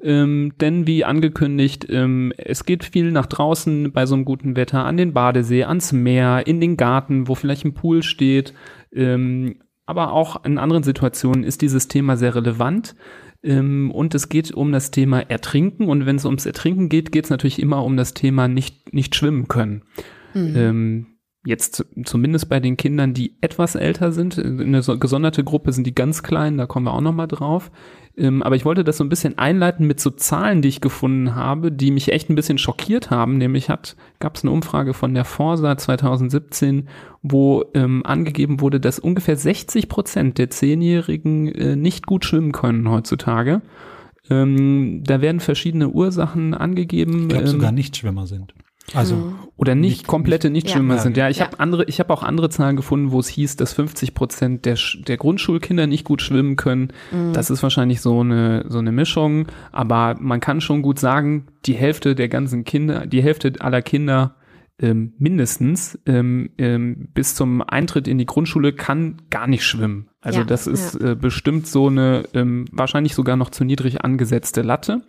Ähm, 0.00 0.52
denn 0.60 0.86
wie 0.86 1.04
angekündigt, 1.04 1.86
ähm, 1.90 2.32
es 2.36 2.64
geht 2.64 2.84
viel 2.84 3.10
nach 3.10 3.26
draußen 3.26 3.92
bei 3.92 4.06
so 4.06 4.14
einem 4.14 4.24
guten 4.24 4.56
Wetter, 4.56 4.84
an 4.84 4.96
den 4.96 5.12
Badesee, 5.12 5.64
ans 5.64 5.92
Meer, 5.92 6.46
in 6.46 6.60
den 6.60 6.76
Garten, 6.76 7.28
wo 7.28 7.34
vielleicht 7.34 7.64
ein 7.64 7.74
Pool 7.74 8.02
steht. 8.02 8.54
Ähm, 8.92 9.56
aber 9.86 10.12
auch 10.12 10.44
in 10.44 10.58
anderen 10.58 10.82
Situationen 10.82 11.44
ist 11.44 11.62
dieses 11.62 11.88
Thema 11.88 12.16
sehr 12.16 12.34
relevant. 12.34 12.94
Ähm, 13.42 13.90
und 13.90 14.14
es 14.14 14.28
geht 14.28 14.52
um 14.52 14.72
das 14.72 14.90
Thema 14.90 15.20
Ertrinken. 15.20 15.88
Und 15.88 16.06
wenn 16.06 16.16
es 16.16 16.24
ums 16.24 16.46
Ertrinken 16.46 16.88
geht, 16.88 17.10
geht 17.10 17.24
es 17.24 17.30
natürlich 17.30 17.60
immer 17.60 17.84
um 17.84 17.96
das 17.96 18.14
Thema 18.14 18.48
nicht, 18.48 18.92
nicht 18.92 19.16
schwimmen 19.16 19.48
können. 19.48 19.82
Mhm. 20.34 21.17
Jetzt 21.48 21.86
zumindest 22.04 22.50
bei 22.50 22.60
den 22.60 22.76
Kindern, 22.76 23.14
die 23.14 23.32
etwas 23.40 23.74
älter 23.74 24.12
sind, 24.12 24.38
eine 24.38 24.82
gesonderte 24.82 25.42
Gruppe 25.44 25.72
sind 25.72 25.86
die 25.86 25.94
ganz 25.94 26.22
kleinen, 26.22 26.58
da 26.58 26.66
kommen 26.66 26.84
wir 26.84 26.92
auch 26.92 27.00
nochmal 27.00 27.26
drauf. 27.26 27.70
Ähm, 28.18 28.42
aber 28.42 28.54
ich 28.54 28.66
wollte 28.66 28.84
das 28.84 28.98
so 28.98 29.04
ein 29.04 29.08
bisschen 29.08 29.38
einleiten 29.38 29.86
mit 29.86 29.98
so 29.98 30.10
Zahlen, 30.10 30.60
die 30.60 30.68
ich 30.68 30.82
gefunden 30.82 31.34
habe, 31.34 31.72
die 31.72 31.90
mich 31.90 32.12
echt 32.12 32.28
ein 32.28 32.34
bisschen 32.34 32.58
schockiert 32.58 33.10
haben. 33.10 33.38
Nämlich 33.38 33.70
hat, 33.70 33.96
gab 34.18 34.36
es 34.36 34.42
eine 34.42 34.50
Umfrage 34.50 34.92
von 34.92 35.14
der 35.14 35.24
Forsa 35.24 35.78
2017, 35.78 36.86
wo 37.22 37.64
ähm, 37.72 38.04
angegeben 38.04 38.60
wurde, 38.60 38.78
dass 38.78 38.98
ungefähr 38.98 39.36
60 39.38 39.88
Prozent 39.88 40.36
der 40.36 40.50
Zehnjährigen 40.50 41.48
äh, 41.48 41.76
nicht 41.76 42.04
gut 42.04 42.26
schwimmen 42.26 42.52
können 42.52 42.90
heutzutage. 42.90 43.62
Ähm, 44.28 45.02
da 45.02 45.22
werden 45.22 45.40
verschiedene 45.40 45.88
Ursachen 45.88 46.52
angegeben. 46.52 47.22
Ich 47.22 47.28
glaube 47.28 47.44
ähm, 47.44 47.50
sogar 47.52 47.72
Nichtschwimmer 47.72 48.26
sind. 48.26 48.52
Also 48.94 49.16
mhm. 49.16 49.34
oder 49.56 49.74
nicht, 49.74 49.90
nicht 49.90 50.06
komplette 50.06 50.50
Nichtschwimmer 50.50 50.96
ja. 50.96 51.00
sind. 51.00 51.16
Ja, 51.16 51.28
ich 51.28 51.38
ja. 51.38 51.46
habe 51.46 51.60
andere, 51.60 51.84
ich 51.84 52.00
habe 52.00 52.12
auch 52.12 52.22
andere 52.22 52.48
Zahlen 52.48 52.76
gefunden, 52.76 53.12
wo 53.12 53.20
es 53.20 53.28
hieß, 53.28 53.56
dass 53.56 53.72
50 53.72 54.14
Prozent 54.14 54.64
der, 54.64 54.78
der 55.06 55.16
Grundschulkinder 55.16 55.86
nicht 55.86 56.04
gut 56.04 56.22
schwimmen 56.22 56.56
können. 56.56 56.92
Mhm. 57.10 57.32
Das 57.32 57.50
ist 57.50 57.62
wahrscheinlich 57.62 58.00
so 58.00 58.20
eine 58.20 58.64
so 58.68 58.78
eine 58.78 58.92
Mischung, 58.92 59.46
aber 59.72 60.16
man 60.18 60.40
kann 60.40 60.60
schon 60.60 60.82
gut 60.82 60.98
sagen, 60.98 61.46
die 61.66 61.74
Hälfte 61.74 62.14
der 62.14 62.28
ganzen 62.28 62.64
Kinder, 62.64 63.06
die 63.06 63.22
Hälfte 63.22 63.52
aller 63.60 63.82
Kinder 63.82 64.36
ähm, 64.80 65.14
mindestens 65.18 65.98
ähm, 66.06 66.50
ähm, 66.56 67.08
bis 67.12 67.34
zum 67.34 67.62
Eintritt 67.62 68.06
in 68.06 68.18
die 68.18 68.26
Grundschule 68.26 68.72
kann 68.72 69.16
gar 69.28 69.46
nicht 69.48 69.64
schwimmen. 69.64 70.08
Also 70.20 70.40
ja, 70.40 70.44
das 70.44 70.66
ist 70.66 71.00
ja. 71.00 71.12
äh, 71.12 71.14
bestimmt 71.16 71.66
so 71.66 71.88
eine 71.88 72.24
ähm, 72.32 72.66
wahrscheinlich 72.70 73.14
sogar 73.14 73.36
noch 73.36 73.50
zu 73.50 73.64
niedrig 73.64 74.04
angesetzte 74.04 74.62
Latte. 74.62 75.02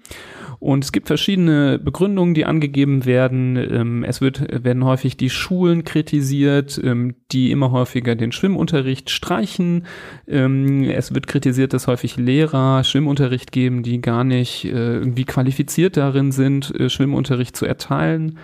Und 0.59 0.83
es 0.83 0.91
gibt 0.91 1.07
verschiedene 1.07 1.79
Begründungen, 1.79 2.33
die 2.33 2.45
angegeben 2.45 3.05
werden. 3.05 3.55
Ähm, 3.55 4.03
es 4.03 4.19
wird, 4.19 4.63
werden 4.63 4.83
häufig 4.83 5.15
die 5.15 5.29
Schulen 5.29 5.85
kritisiert, 5.85 6.79
ähm, 6.83 7.15
die 7.31 7.51
immer 7.51 7.71
häufiger 7.71 8.15
den 8.15 8.33
Schwimmunterricht 8.33 9.09
streichen. 9.09 9.85
Ähm, 10.27 10.83
es 10.83 11.13
wird 11.13 11.27
kritisiert, 11.27 11.73
dass 11.73 11.87
häufig 11.87 12.17
Lehrer 12.17 12.83
Schwimmunterricht 12.83 13.51
geben, 13.53 13.83
die 13.83 14.01
gar 14.01 14.25
nicht 14.25 14.65
äh, 14.65 14.95
irgendwie 14.95 15.25
qualifiziert 15.25 15.95
darin 15.95 16.31
sind, 16.31 16.77
äh, 16.77 16.89
Schwimmunterricht 16.89 17.55
zu 17.55 17.65
erteilen. 17.65 18.39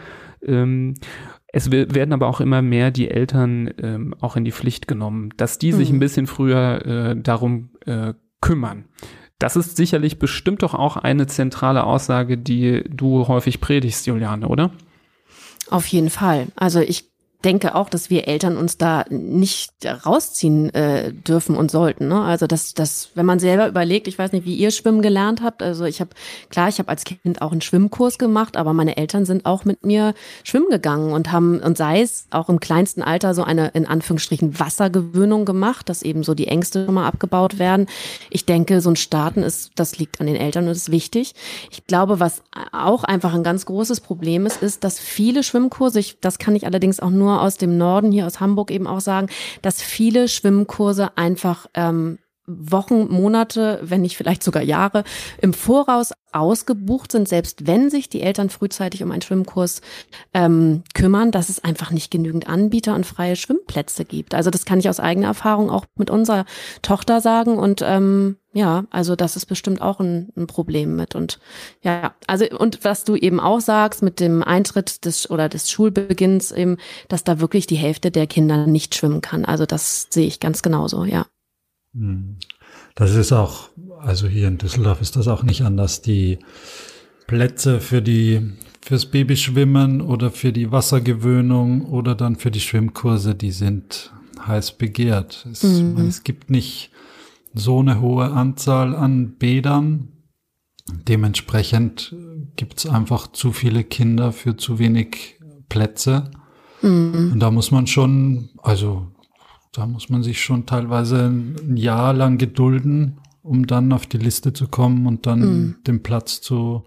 Es 1.55 1.72
werden 1.72 2.13
aber 2.13 2.27
auch 2.27 2.39
immer 2.39 2.62
mehr 2.62 2.91
die 2.91 3.10
Eltern 3.10 3.72
ähm, 3.81 4.13
auch 4.19 4.36
in 4.36 4.45
die 4.45 4.51
Pflicht 4.51 4.88
genommen, 4.88 5.29
dass 5.38 5.57
die 5.57 5.72
sich 5.72 5.89
mhm. 5.89 5.95
ein 5.95 6.00
bisschen 6.00 6.27
früher 6.27 6.86
äh, 6.86 7.15
darum 7.19 7.69
äh, 7.86 8.13
kümmern. 8.41 8.86
Das 9.39 9.56
ist 9.56 9.75
sicherlich 9.75 10.18
bestimmt 10.20 10.63
doch 10.63 10.74
auch 10.74 10.98
eine 10.98 11.27
zentrale 11.27 11.84
Aussage, 11.84 12.38
die 12.38 12.84
du 12.89 13.27
häufig 13.27 13.60
predigst, 13.60 14.08
Juliane, 14.08 14.48
oder? 14.48 14.72
Auf 15.70 15.88
jeden 15.88 16.10
Fall. 16.10 16.48
Also 16.56 16.80
ich 16.80 17.14
denke 17.46 17.75
auch, 17.75 17.90
dass 17.90 18.10
wir 18.10 18.28
Eltern 18.28 18.58
uns 18.58 18.78
da 18.78 19.06
nicht 19.10 19.72
rausziehen 19.86 20.74
äh, 20.74 21.14
dürfen 21.14 21.56
und 21.56 21.70
sollten. 21.70 22.08
Ne? 22.08 22.20
Also 22.20 22.48
dass, 22.48 22.74
dass, 22.74 23.10
wenn 23.14 23.28
man 23.28 23.38
selber 23.38 23.68
überlegt, 23.68 24.08
ich 24.08 24.18
weiß 24.18 24.32
nicht, 24.32 24.46
wie 24.46 24.56
ihr 24.56 24.72
Schwimmen 24.72 25.04
gelernt 25.04 25.44
habt. 25.44 25.62
Also 25.62 25.86
ich 25.86 26.02
habe, 26.02 26.10
klar, 26.50 26.70
ich 26.70 26.80
habe 26.80 26.90
als 26.90 27.04
Kind 27.04 27.42
auch 27.42 27.52
einen 27.52 27.62
Schwimmkurs 27.62 28.18
gemacht, 28.18 28.58
aber 28.58 28.74
meine 28.74 28.98
Eltern 28.98 29.25
sind 29.25 29.46
auch 29.46 29.64
mit 29.64 29.86
mir 29.86 30.16
schwimmen 30.44 30.70
gegangen 30.70 31.14
und 31.14 31.32
haben, 31.32 31.60
und 31.60 31.78
sei 31.78 32.02
es 32.02 32.25
auch 32.32 32.50
im 32.50 32.60
kleinsten 32.60 33.04
Alter, 33.04 33.36
so 33.36 33.44
eine 33.44 33.68
in 33.70 33.86
Anführungsstrichen 33.86 34.60
Wassergewöhnung 34.60 35.46
gemacht, 35.46 35.88
dass 35.88 36.02
eben 36.02 36.24
so 36.24 36.34
die 36.34 36.48
Ängste 36.48 36.92
mal 36.92 37.08
abgebaut 37.08 37.60
werden. 37.60 37.86
Ich 38.32 38.46
denke, 38.46 38.82
so 38.82 38.90
ein 38.90 38.96
Starten 38.96 39.44
ist, 39.44 39.72
das 39.75 40.00
liegt 40.00 40.20
an 40.20 40.25
den 40.25 40.36
Eltern 40.36 40.66
und 40.66 40.72
ist 40.72 40.92
wichtig. 40.92 41.36
Ich 41.70 41.86
glaube, 41.86 42.20
was 42.20 42.42
auch 42.72 43.04
einfach 43.04 43.36
ein 43.36 43.44
ganz 43.44 43.68
großes 43.68 44.00
Problem 44.00 44.48
ist, 44.48 44.64
ist, 44.64 44.84
dass 44.84 45.00
viele 45.00 45.44
Schwimmkurse, 45.44 46.00
ich, 46.00 46.20
das 46.22 46.40
kann 46.40 46.56
ich 46.56 46.66
allerdings 46.66 47.00
auch 47.00 47.12
nur 47.12 47.35
aus 47.42 47.58
dem 47.58 47.77
Norden, 47.77 48.12
hier 48.12 48.25
aus 48.25 48.39
Hamburg 48.39 48.72
eben 48.72 48.88
auch 48.88 49.01
sagen, 49.01 49.27
dass 49.62 49.82
viele 49.82 50.27
Schwimmkurse 50.27 51.18
einfach 51.18 51.68
ähm, 51.74 52.20
Wochen, 52.48 53.08
Monate, 53.12 53.80
wenn 53.82 54.02
nicht 54.02 54.18
vielleicht 54.18 54.44
sogar 54.44 54.62
Jahre 54.62 55.04
im 55.42 55.54
Voraus 55.54 56.12
ausgebucht 56.32 57.12
sind, 57.12 57.28
selbst 57.28 57.66
wenn 57.66 57.90
sich 57.90 58.10
die 58.10 58.22
Eltern 58.22 58.50
frühzeitig 58.50 59.02
um 59.04 59.12
einen 59.12 59.22
Schwimmkurs 59.22 59.82
ähm, 60.34 60.84
kümmern, 60.94 61.32
dass 61.32 61.50
es 61.50 61.64
einfach 61.64 61.92
nicht 61.92 62.12
genügend 62.12 62.48
Anbieter 62.48 62.94
und 62.94 63.06
freie 63.06 63.36
Schwimmplätze 63.38 64.04
gibt. 64.04 64.36
Also 64.36 64.50
das 64.50 64.66
kann 64.66 64.80
ich 64.80 64.90
aus 64.90 65.00
eigener 65.00 65.28
Erfahrung 65.28 65.70
auch 65.70 65.86
mit 65.96 66.10
unserer 66.10 66.46
Tochter 66.82 67.22
sagen 67.22 67.58
und 67.58 67.82
ähm, 67.84 68.36
ja, 68.54 68.86
also 68.90 69.16
das 69.16 69.36
ist 69.36 69.46
bestimmt 69.48 69.82
auch 69.82 70.00
ein, 70.00 70.30
ein 70.36 70.48
Problem 70.48 70.96
mit 70.96 71.16
und 71.16 71.40
ja, 71.82 72.14
also 72.28 72.46
und 72.58 72.84
was 72.84 73.06
du 73.06 73.16
eben 73.16 73.40
auch 73.40 73.62
sagst 73.62 74.02
mit 74.02 74.20
dem 74.20 74.44
Eintritt 74.44 75.06
des 75.06 75.30
oder 75.30 75.50
des 75.50 75.72
Schulbeginns 75.72 76.52
eben, 76.52 76.78
dass 77.08 77.24
da 77.24 77.40
wirklich 77.40 77.66
die 77.66 77.75
Hälfte 77.75 78.12
der 78.12 78.28
Kinder 78.28 78.68
nicht 78.68 78.96
schwimmen 78.96 79.22
kann. 79.22 79.46
Also 79.46 79.66
das 79.66 80.08
sehe 80.10 80.28
ich 80.28 80.40
ganz 80.40 80.62
genauso, 80.62 81.06
ja. 81.06 81.25
Hm. 81.96 82.38
Das 82.94 83.16
ist 83.16 83.32
auch, 83.32 83.70
also 84.00 84.28
hier 84.28 84.48
in 84.48 84.58
Düsseldorf 84.58 85.02
ist 85.02 85.16
das 85.16 85.28
auch 85.28 85.44
nicht 85.44 85.64
anders. 85.64 86.02
Die 86.02 86.40
Plätze 87.28 87.80
für 87.80 88.02
die, 88.02 88.54
fürs 88.82 89.08
Babyschwimmen 89.08 90.02
oder 90.02 90.32
für 90.32 90.52
die 90.52 90.72
Wassergewöhnung 90.72 91.86
oder 91.86 92.16
dann 92.16 92.36
für 92.36 92.52
die 92.52 92.60
Schwimmkurse, 92.60 93.36
die 93.36 93.52
sind 93.52 94.14
heiß 94.46 94.78
begehrt. 94.78 95.48
Es, 95.52 95.64
mhm. 95.64 95.98
es 96.08 96.24
gibt 96.24 96.50
nicht 96.50 96.92
so 97.54 97.80
eine 97.80 98.02
hohe 98.02 98.32
Anzahl 98.32 98.96
an 98.96 99.38
Bädern. 99.38 100.10
Dementsprechend 101.08 102.16
gibt 102.58 102.80
es 102.80 102.86
einfach 102.86 103.32
zu 103.32 103.54
viele 103.54 103.84
Kinder 103.84 104.32
für 104.32 104.56
zu 104.56 104.78
wenig 104.78 105.40
Plätze. 105.68 106.30
Mhm. 106.82 107.32
Und 107.34 107.40
da 107.40 107.50
muss 107.50 107.72
man 107.72 107.88
schon, 107.88 108.50
also 108.62 109.08
da 109.77 109.86
muss 109.86 110.10
man 110.10 110.24
sich 110.24 110.41
schon 110.41 110.65
teilweise 110.65 111.25
ein 111.25 111.77
Jahr 111.77 112.13
lang 112.13 112.38
gedulden, 112.38 113.17
um 113.41 113.67
dann 113.67 113.91
auf 113.94 114.05
die 114.05 114.17
Liste 114.17 114.53
zu 114.53 114.67
kommen 114.67 115.05
und 115.05 115.25
dann 115.25 115.39
mm. 115.39 115.75
den 115.86 116.01
Platz 116.01 116.41
zu 116.41 116.84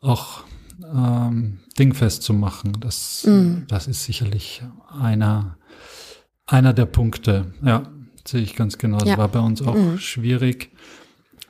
auch 0.00 0.44
ähm, 0.82 1.60
dingfest 1.78 2.22
zu 2.22 2.32
machen. 2.32 2.72
Das, 2.80 3.26
mm. 3.26 3.66
das 3.68 3.86
ist 3.86 4.04
sicherlich 4.04 4.62
einer, 4.88 5.58
einer 6.46 6.72
der 6.72 6.86
Punkte. 6.86 7.52
Ja, 7.62 7.82
sehe 8.26 8.40
ich 8.40 8.56
ganz 8.56 8.78
genau. 8.78 8.98
Das 8.98 9.10
ja. 9.10 9.18
war 9.18 9.28
bei 9.28 9.40
uns 9.40 9.62
auch 9.62 9.74
mm. 9.74 9.98
schwierig. 9.98 10.72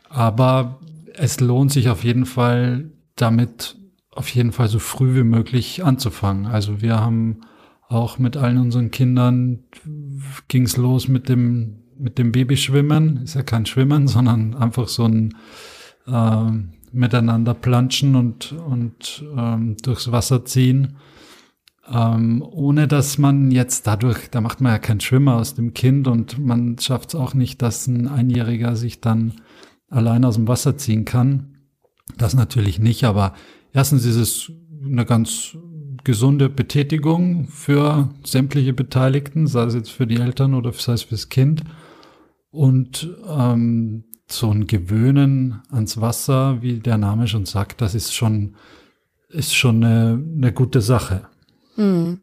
Aber 0.08 0.80
es 1.14 1.38
lohnt 1.40 1.70
sich 1.72 1.88
auf 1.88 2.02
jeden 2.02 2.26
Fall 2.26 2.90
damit 3.14 3.76
auf 4.12 4.28
jeden 4.28 4.52
Fall 4.52 4.68
so 4.68 4.80
früh 4.80 5.14
wie 5.14 5.22
möglich 5.22 5.84
anzufangen. 5.84 6.46
Also 6.46 6.82
wir 6.82 7.00
haben 7.00 7.42
auch 7.90 8.18
mit 8.18 8.36
allen 8.36 8.58
unseren 8.58 8.92
Kindern 8.92 9.64
ging's 10.48 10.76
los 10.76 11.08
mit 11.08 11.28
dem 11.28 11.80
mit 11.98 12.16
dem 12.18 12.32
Babyschwimmen. 12.32 13.18
Ist 13.24 13.34
ja 13.34 13.42
kein 13.42 13.66
Schwimmen, 13.66 14.06
sondern 14.14 14.54
einfach 14.54 14.88
so 14.88 15.04
ein 15.04 15.34
äh, 16.06 16.50
miteinander 16.92 17.52
planschen 17.52 18.14
und 18.14 18.52
und 18.52 19.24
ähm, 19.36 19.76
durchs 19.82 20.10
Wasser 20.12 20.44
ziehen. 20.44 20.96
Ähm, 21.92 22.44
ohne 22.48 22.86
dass 22.86 23.18
man 23.18 23.50
jetzt 23.50 23.88
dadurch, 23.88 24.30
da 24.30 24.40
macht 24.40 24.60
man 24.60 24.72
ja 24.72 24.78
keinen 24.78 25.00
Schwimmer 25.00 25.34
aus 25.34 25.56
dem 25.56 25.74
Kind 25.74 26.06
und 26.06 26.38
man 26.38 26.78
schafft 26.78 27.08
es 27.08 27.14
auch 27.16 27.34
nicht, 27.34 27.60
dass 27.60 27.88
ein 27.88 28.06
Einjähriger 28.06 28.76
sich 28.76 29.00
dann 29.00 29.34
allein 29.88 30.24
aus 30.24 30.36
dem 30.36 30.46
Wasser 30.46 30.76
ziehen 30.76 31.04
kann. 31.04 31.56
Das 32.16 32.34
natürlich 32.34 32.78
nicht, 32.78 33.02
aber 33.02 33.34
erstens 33.72 34.04
ist 34.04 34.16
es 34.16 34.52
eine 34.84 35.04
ganz 35.04 35.56
gesunde 36.04 36.48
Betätigung 36.48 37.48
für 37.48 38.10
sämtliche 38.24 38.72
Beteiligten, 38.72 39.46
sei 39.46 39.64
es 39.64 39.74
jetzt 39.74 39.90
für 39.90 40.06
die 40.06 40.16
Eltern 40.16 40.54
oder 40.54 40.72
sei 40.72 40.94
es 40.94 41.02
fürs 41.02 41.28
Kind. 41.28 41.62
Und 42.50 43.08
ähm, 43.28 44.04
so 44.28 44.50
ein 44.50 44.66
Gewöhnen 44.66 45.62
ans 45.70 46.00
Wasser, 46.00 46.62
wie 46.62 46.80
der 46.80 46.98
Name 46.98 47.26
schon 47.26 47.46
sagt, 47.46 47.80
das 47.80 47.94
ist 47.94 48.14
schon, 48.14 48.56
ist 49.28 49.54
schon 49.54 49.84
eine, 49.84 50.22
eine 50.36 50.52
gute 50.52 50.80
Sache. 50.80 51.28
Mhm. 51.76 52.20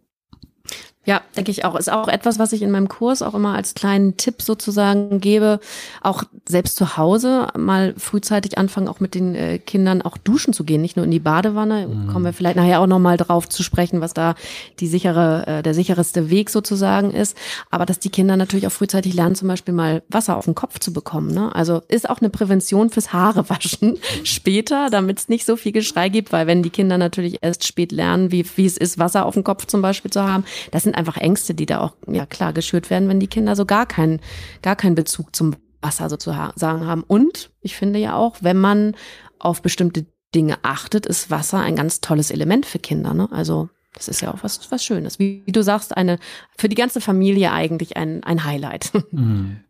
Ja, 1.07 1.21
denke 1.37 1.51
ich 1.51 1.63
auch. 1.63 1.75
Ist 1.75 1.89
auch 1.89 2.09
etwas, 2.09 2.37
was 2.37 2.51
ich 2.51 2.61
in 2.61 2.69
meinem 2.69 2.89
Kurs 2.89 3.21
auch 3.21 3.33
immer 3.33 3.55
als 3.55 3.75
kleinen 3.75 4.17
Tipp 4.17 4.41
sozusagen 4.41 5.21
gebe. 5.21 5.61
Auch 6.01 6.23
selbst 6.45 6.75
zu 6.75 6.97
Hause 6.97 7.47
mal 7.57 7.93
frühzeitig 7.97 8.57
anfangen, 8.57 8.89
auch 8.89 8.99
mit 8.99 9.15
den 9.15 9.33
äh, 9.33 9.57
Kindern 9.57 10.01
auch 10.01 10.17
duschen 10.17 10.51
zu 10.51 10.65
gehen, 10.65 10.81
nicht 10.81 10.97
nur 10.97 11.05
in 11.05 11.11
die 11.11 11.21
Badewanne. 11.21 11.87
Mhm. 11.87 12.07
Kommen 12.11 12.25
wir 12.25 12.33
vielleicht 12.33 12.57
nachher 12.57 12.81
auch 12.81 12.87
nochmal 12.87 13.15
drauf 13.15 13.47
zu 13.47 13.63
sprechen, 13.63 14.01
was 14.01 14.13
da 14.13 14.35
die 14.81 14.87
sichere, 14.87 15.47
äh, 15.47 15.63
der 15.63 15.73
sichereste 15.73 16.29
Weg 16.29 16.49
sozusagen 16.49 17.11
ist. 17.11 17.37
Aber 17.71 17.85
dass 17.85 17.99
die 17.99 18.09
Kinder 18.09 18.35
natürlich 18.35 18.67
auch 18.67 18.73
frühzeitig 18.73 19.13
lernen, 19.13 19.35
zum 19.35 19.47
Beispiel 19.47 19.73
mal 19.73 20.03
Wasser 20.09 20.35
auf 20.35 20.43
den 20.43 20.55
Kopf 20.55 20.79
zu 20.79 20.91
bekommen. 20.91 21.33
Ne? 21.33 21.55
Also 21.55 21.83
ist 21.87 22.09
auch 22.09 22.19
eine 22.19 22.29
Prävention 22.29 22.89
fürs 22.89 23.13
Haarewaschen 23.13 23.97
später, 24.25 24.89
damit 24.89 25.19
es 25.19 25.29
nicht 25.29 25.45
so 25.45 25.55
viel 25.55 25.71
Geschrei 25.71 26.09
gibt, 26.09 26.33
weil 26.33 26.47
wenn 26.47 26.63
die 26.63 26.69
Kinder 26.69 26.97
natürlich 26.97 27.37
erst 27.39 27.65
spät 27.65 27.93
lernen, 27.93 28.33
wie, 28.33 28.45
wie 28.57 28.65
es 28.65 28.75
ist, 28.75 28.99
Wasser 28.99 29.25
auf 29.25 29.35
dem 29.35 29.45
Kopf 29.45 29.67
zum 29.67 29.81
Beispiel 29.81 30.11
zu 30.11 30.21
haben, 30.21 30.43
das 30.71 30.83
sind 30.83 30.96
einfach 30.97 31.17
Ängste, 31.17 31.53
die 31.53 31.65
da 31.65 31.79
auch, 31.79 31.95
ja 32.07 32.25
klar, 32.25 32.53
geschürt 32.53 32.89
werden, 32.89 33.07
wenn 33.07 33.19
die 33.19 33.27
Kinder 33.27 33.55
so 33.55 33.65
gar 33.65 33.85
keinen, 33.85 34.19
gar 34.61 34.75
keinen 34.75 34.95
Bezug 34.95 35.35
zum 35.35 35.55
Wasser 35.81 36.09
sozusagen 36.09 36.85
haben. 36.85 37.03
Und 37.03 37.51
ich 37.61 37.75
finde 37.75 37.99
ja 37.99 38.15
auch, 38.15 38.37
wenn 38.41 38.57
man 38.57 38.95
auf 39.39 39.61
bestimmte 39.61 40.05
Dinge 40.35 40.57
achtet, 40.63 41.05
ist 41.05 41.31
Wasser 41.31 41.59
ein 41.59 41.75
ganz 41.75 42.01
tolles 42.01 42.31
Element 42.31 42.65
für 42.65 42.79
Kinder. 42.79 43.13
Ne? 43.13 43.29
Also 43.31 43.69
das 43.93 44.07
ist 44.07 44.21
ja 44.21 44.33
auch 44.33 44.43
was, 44.43 44.71
was 44.71 44.83
Schönes. 44.83 45.19
Wie, 45.19 45.43
wie, 45.45 45.51
du 45.51 45.63
sagst, 45.63 45.95
eine 45.95 46.19
für 46.57 46.69
die 46.69 46.75
ganze 46.75 47.01
Familie 47.01 47.51
eigentlich 47.51 47.97
ein, 47.97 48.23
ein 48.23 48.43
Highlight. 48.43 48.91
Mhm. 49.11 49.61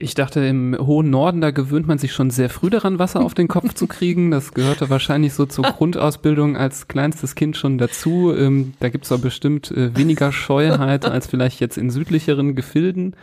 Ich 0.00 0.14
dachte, 0.14 0.38
im 0.40 0.76
hohen 0.78 1.10
Norden, 1.10 1.40
da 1.40 1.50
gewöhnt 1.50 1.88
man 1.88 1.98
sich 1.98 2.12
schon 2.12 2.30
sehr 2.30 2.50
früh 2.50 2.70
daran, 2.70 3.00
Wasser 3.00 3.20
auf 3.20 3.34
den 3.34 3.48
Kopf 3.48 3.74
zu 3.74 3.88
kriegen. 3.88 4.30
Das 4.30 4.54
gehörte 4.54 4.90
wahrscheinlich 4.90 5.34
so 5.34 5.44
zur 5.44 5.64
Grundausbildung 5.64 6.56
als 6.56 6.86
kleinstes 6.86 7.34
Kind 7.34 7.56
schon 7.56 7.78
dazu. 7.78 8.32
Ähm, 8.32 8.74
da 8.78 8.90
gibt's 8.90 9.10
auch 9.10 9.18
bestimmt 9.18 9.72
äh, 9.72 9.96
weniger 9.96 10.30
Scheuheit 10.30 11.04
als 11.04 11.26
vielleicht 11.26 11.58
jetzt 11.58 11.78
in 11.78 11.90
südlicheren 11.90 12.54
Gefilden. 12.54 13.16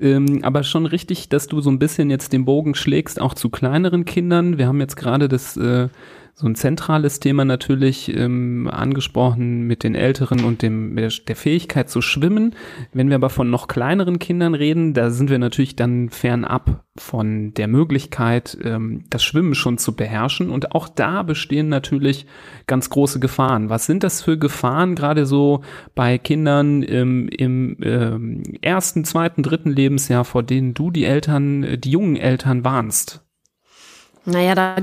Ähm, 0.00 0.40
aber 0.42 0.64
schon 0.64 0.86
richtig, 0.86 1.28
dass 1.28 1.46
du 1.46 1.60
so 1.60 1.70
ein 1.70 1.78
bisschen 1.78 2.10
jetzt 2.10 2.32
den 2.32 2.44
Bogen 2.44 2.74
schlägst, 2.74 3.20
auch 3.20 3.34
zu 3.34 3.48
kleineren 3.48 4.04
Kindern. 4.04 4.58
Wir 4.58 4.66
haben 4.66 4.80
jetzt 4.80 4.96
gerade 4.96 5.28
das 5.28 5.56
äh, 5.56 5.88
so 6.40 6.48
ein 6.48 6.54
zentrales 6.54 7.20
Thema 7.20 7.44
natürlich 7.44 8.16
ähm, 8.16 8.66
angesprochen 8.72 9.66
mit 9.66 9.84
den 9.84 9.94
Älteren 9.94 10.42
und 10.44 10.62
dem, 10.62 10.96
der 10.96 11.36
Fähigkeit 11.36 11.90
zu 11.90 12.00
schwimmen. 12.00 12.54
Wenn 12.94 13.10
wir 13.10 13.16
aber 13.16 13.28
von 13.28 13.50
noch 13.50 13.68
kleineren 13.68 14.18
Kindern 14.18 14.54
reden, 14.54 14.94
da 14.94 15.10
sind 15.10 15.28
wir 15.28 15.38
natürlich 15.38 15.76
dann 15.76 16.08
fernab 16.08 16.82
von 16.96 17.52
der 17.52 17.68
Möglichkeit, 17.68 18.56
ähm, 18.64 19.04
das 19.10 19.22
Schwimmen 19.22 19.54
schon 19.54 19.76
zu 19.76 19.94
beherrschen. 19.94 20.48
Und 20.48 20.74
auch 20.74 20.88
da 20.88 21.22
bestehen 21.22 21.68
natürlich 21.68 22.24
ganz 22.66 22.88
große 22.88 23.20
Gefahren. 23.20 23.68
Was 23.68 23.84
sind 23.84 24.02
das 24.02 24.22
für 24.22 24.38
Gefahren, 24.38 24.94
gerade 24.94 25.26
so 25.26 25.60
bei 25.94 26.16
Kindern 26.16 26.82
ähm, 26.88 27.28
im 27.28 27.76
ähm, 27.82 28.42
ersten, 28.62 29.04
zweiten, 29.04 29.42
dritten 29.42 29.70
Lebensjahr, 29.70 30.24
vor 30.24 30.42
denen 30.42 30.72
du 30.72 30.90
die 30.90 31.04
Eltern, 31.04 31.78
die 31.78 31.90
jungen 31.90 32.16
Eltern 32.16 32.64
warnst? 32.64 33.26
Naja, 34.26 34.54
da 34.54 34.76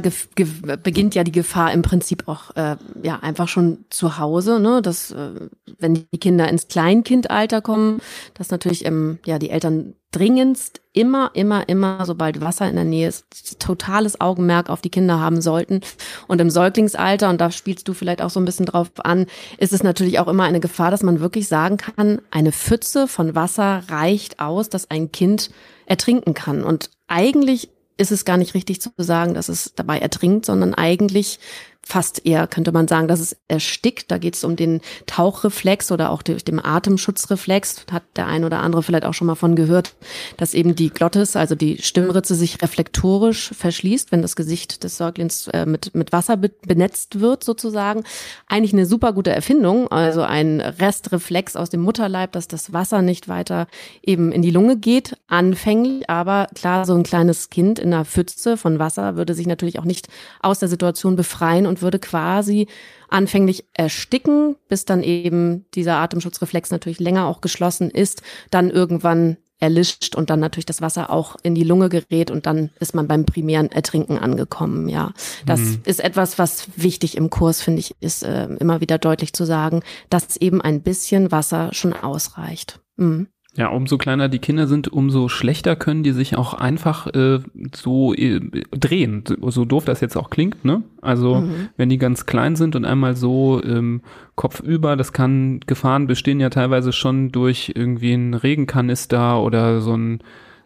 beginnt 0.84 1.14
ja 1.14 1.24
die 1.24 1.32
Gefahr 1.32 1.72
im 1.72 1.84
Prinzip 1.84 2.28
auch 2.28 2.56
äh, 2.56 2.76
ja 3.04 3.20
einfach 3.20 3.48
schon 3.48 3.86
zu 3.90 4.18
Hause, 4.18 4.60
ne? 4.60 4.82
Dass 4.82 5.12
äh, 5.12 5.50
wenn 5.78 6.08
die 6.12 6.18
Kinder 6.18 6.50
ins 6.50 6.68
Kleinkindalter 6.68 7.62
kommen, 7.62 8.02
dass 8.34 8.50
natürlich 8.50 8.86
ähm, 8.86 9.20
ja 9.26 9.38
die 9.38 9.52
Eltern 9.52 9.94
dringendst 10.12 10.82
immer, 10.94 11.32
immer, 11.34 11.70
immer, 11.70 12.06
sobald 12.06 12.42
Wasser 12.42 12.68
in 12.68 12.76
der 12.76 12.86
Nähe 12.86 13.08
ist, 13.08 13.60
totales 13.60 14.20
Augenmerk 14.20 14.70
auf 14.70 14.82
die 14.82 14.90
Kinder 14.90 15.20
haben 15.20 15.42
sollten. 15.42 15.82
Und 16.28 16.42
im 16.42 16.50
Säuglingsalter, 16.50 17.30
und 17.30 17.40
da 17.40 17.52
spielst 17.52 17.88
du 17.88 17.94
vielleicht 17.94 18.22
auch 18.22 18.32
so 18.32 18.40
ein 18.40 18.46
bisschen 18.46 18.66
drauf 18.66 18.90
an, 19.04 19.28
ist 19.60 19.74
es 19.74 19.84
natürlich 19.84 20.18
auch 20.18 20.28
immer 20.28 20.46
eine 20.46 20.60
Gefahr, 20.60 20.90
dass 20.90 21.04
man 21.04 21.20
wirklich 21.20 21.48
sagen 21.48 21.78
kann, 21.78 22.22
eine 22.32 22.52
Pfütze 22.52 23.08
von 23.08 23.36
Wasser 23.36 23.84
reicht 23.90 24.40
aus, 24.40 24.70
dass 24.70 24.90
ein 24.90 25.12
Kind 25.12 25.52
ertrinken 25.86 26.34
kann. 26.34 26.64
Und 26.64 26.90
eigentlich 27.08 27.70
ist 27.98 28.12
es 28.12 28.26
gar 28.26 28.38
nicht 28.38 28.54
richtig 28.54 28.82
zu 28.82 28.92
sagen, 28.98 29.34
dass 29.34 29.50
es 29.50 29.74
dabei 29.76 30.00
ertrinkt, 30.00 30.46
sondern 30.46 30.74
eigentlich 30.74 31.40
fast 31.88 32.26
eher 32.26 32.48
könnte 32.48 32.72
man 32.72 32.88
sagen, 32.88 33.08
dass 33.08 33.20
es 33.20 33.38
erstickt. 33.48 34.12
Da 34.12 34.18
geht 34.18 34.36
es 34.36 34.44
um 34.44 34.56
den 34.56 34.82
Tauchreflex 35.06 35.92
oder 35.92 36.12
auch 36.12 36.22
durch 36.22 36.44
den 36.44 36.64
Atemschutzreflex. 36.64 37.86
Hat 37.92 38.04
der 38.16 38.28
ein 38.28 38.44
oder 38.44 38.60
andere 38.60 38.84
vielleicht 38.84 39.06
auch 39.06 39.14
schon 39.14 39.28
mal 39.28 39.36
von 39.36 39.56
gehört, 39.56 39.96
dass 40.36 40.54
eben 40.54 40.76
die 40.76 40.90
Glottis, 40.90 41.36
also 41.36 41.56
die 41.56 41.82
Stimmritze, 41.82 42.36
sich 42.36 42.62
reflektorisch 42.62 43.52
verschließt, 43.58 44.12
wenn 44.12 44.22
das 44.22 44.36
Gesicht 44.36 44.84
des 44.84 44.98
Säuglings 44.98 45.48
äh, 45.48 45.66
mit, 45.66 45.96
mit 45.96 46.12
Wasser 46.12 46.38
be 46.38 46.52
benetzt 46.66 47.20
wird, 47.20 47.44
sozusagen. 47.44 48.04
Eigentlich 48.48 48.74
eine 48.74 48.86
super 48.86 49.14
gute 49.14 49.32
Erfindung, 49.32 49.90
also 49.90 50.22
ein 50.22 50.60
Restreflex 50.60 51.56
aus 51.56 51.70
dem 51.70 51.82
Mutterleib, 51.82 52.32
dass 52.34 52.48
das 52.48 52.74
Wasser 52.74 53.02
nicht 53.02 53.28
weiter 53.28 53.68
eben 54.02 54.32
in 54.32 54.42
die 54.42 54.52
Lunge 54.52 54.78
geht, 54.78 55.18
anfänglich. 55.28 56.10
Aber 56.10 56.48
klar, 56.56 56.86
so 56.86 56.94
ein 56.94 57.04
kleines 57.04 57.50
Kind 57.50 57.80
in 57.80 57.94
einer 57.94 58.06
Pfütze 58.06 58.58
von 58.58 58.80
Wasser 58.80 59.16
würde 59.16 59.34
sich 59.34 59.48
natürlich 59.48 59.80
auch 59.80 59.86
nicht 59.86 60.08
aus 60.42 60.60
der 60.60 60.70
Situation 60.70 61.16
befreien 61.16 61.66
und 61.66 61.77
und 61.78 61.82
würde 61.82 62.00
quasi 62.00 62.68
anfänglich 63.10 63.66
ersticken, 63.74 64.56
bis 64.68 64.86
dann 64.86 65.04
eben 65.04 65.66
dieser 65.74 65.98
Atemschutzreflex 65.98 66.72
natürlich 66.72 67.00
länger 67.00 67.28
auch 67.28 67.42
geschlossen 67.42 67.90
ist, 67.90 68.22
dann 68.52 68.70
irgendwann 68.70 69.38
erlischt 69.60 70.16
und 70.16 70.30
dann 70.30 70.40
natürlich 70.40 70.68
das 70.68 70.82
Wasser 70.82 71.10
auch 71.10 71.36
in 71.42 71.56
die 71.56 71.64
Lunge 71.64 71.90
gerät 71.90 72.30
und 72.30 72.46
dann 72.46 72.70
ist 72.80 72.94
man 72.94 73.08
beim 73.08 73.26
primären 73.26 73.72
Ertrinken 73.72 74.20
angekommen. 74.20 74.88
Ja, 74.88 75.14
das 75.48 75.60
mhm. 75.60 75.82
ist 75.86 76.00
etwas, 76.00 76.38
was 76.38 76.68
wichtig 76.76 77.18
im 77.18 77.32
Kurs 77.32 77.62
finde 77.62 77.80
ich, 77.80 77.96
ist 78.00 78.24
äh, 78.24 78.46
immer 78.46 78.82
wieder 78.82 79.00
deutlich 79.00 79.34
zu 79.34 79.46
sagen, 79.46 79.82
dass 80.10 80.38
eben 80.38 80.62
ein 80.62 80.82
bisschen 80.82 81.32
Wasser 81.32 81.74
schon 81.74 81.94
ausreicht. 81.94 82.80
Mhm. 82.98 83.28
Ja, 83.58 83.70
umso 83.70 83.98
kleiner 83.98 84.30
die 84.30 84.38
Kinder 84.38 84.68
sind, 84.68 84.88
umso 84.88 85.30
schlechter 85.30 85.76
können 85.76 86.04
die 86.04 86.12
sich 86.12 86.38
auch 86.38 86.54
einfach 86.54 87.08
äh, 87.08 87.40
so 87.74 88.14
äh, 88.14 88.40
drehen. 88.70 89.24
So 89.48 89.66
doof 89.66 89.84
das 89.84 90.00
jetzt 90.00 90.16
auch 90.16 90.30
klingt, 90.30 90.64
ne? 90.64 90.84
Also 91.02 91.42
mhm. 91.42 91.70
wenn 91.76 91.90
die 91.90 91.98
ganz 91.98 92.28
klein 92.28 92.56
sind 92.56 92.76
und 92.76 92.86
einmal 92.86 93.16
so 93.16 93.60
ähm, 93.64 94.02
kopfüber, 94.36 94.96
das 94.96 95.12
kann 95.12 95.60
Gefahren 95.66 96.06
bestehen 96.06 96.40
ja 96.40 96.52
teilweise 96.52 96.94
schon 96.94 97.32
durch 97.32 97.72
irgendwie 97.74 98.14
einen 98.14 98.36
Regenkanister 98.36 99.42
oder 99.42 99.82
so 99.82 99.98
ein 99.98 100.20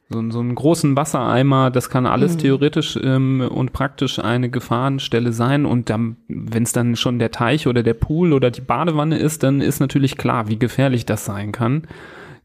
so, 0.10 0.30
so 0.30 0.42
einen 0.42 0.56
großen 0.56 0.98
Wassereimer, 0.98 1.72
das 1.72 1.90
kann 1.90 2.06
alles 2.06 2.34
mhm. 2.34 2.40
theoretisch 2.40 3.00
ähm, 3.02 3.48
und 3.50 3.72
praktisch 3.72 4.20
eine 4.20 4.50
Gefahrenstelle 4.50 5.32
sein. 5.32 5.66
Und 5.66 5.90
dann, 5.90 6.18
wenn 6.28 6.64
es 6.64 6.74
dann 6.74 6.98
schon 6.98 7.20
der 7.20 7.32
Teich 7.32 7.68
oder 7.68 7.84
der 7.84 7.94
Pool 7.94 8.34
oder 8.34 8.52
die 8.52 8.60
Badewanne 8.60 9.18
ist, 9.18 9.44
dann 9.44 9.62
ist 9.62 9.80
natürlich 9.80 10.18
klar, 10.18 10.50
wie 10.50 10.60
gefährlich 10.60 11.06
das 11.06 11.24
sein 11.24 11.54
kann. 11.54 11.84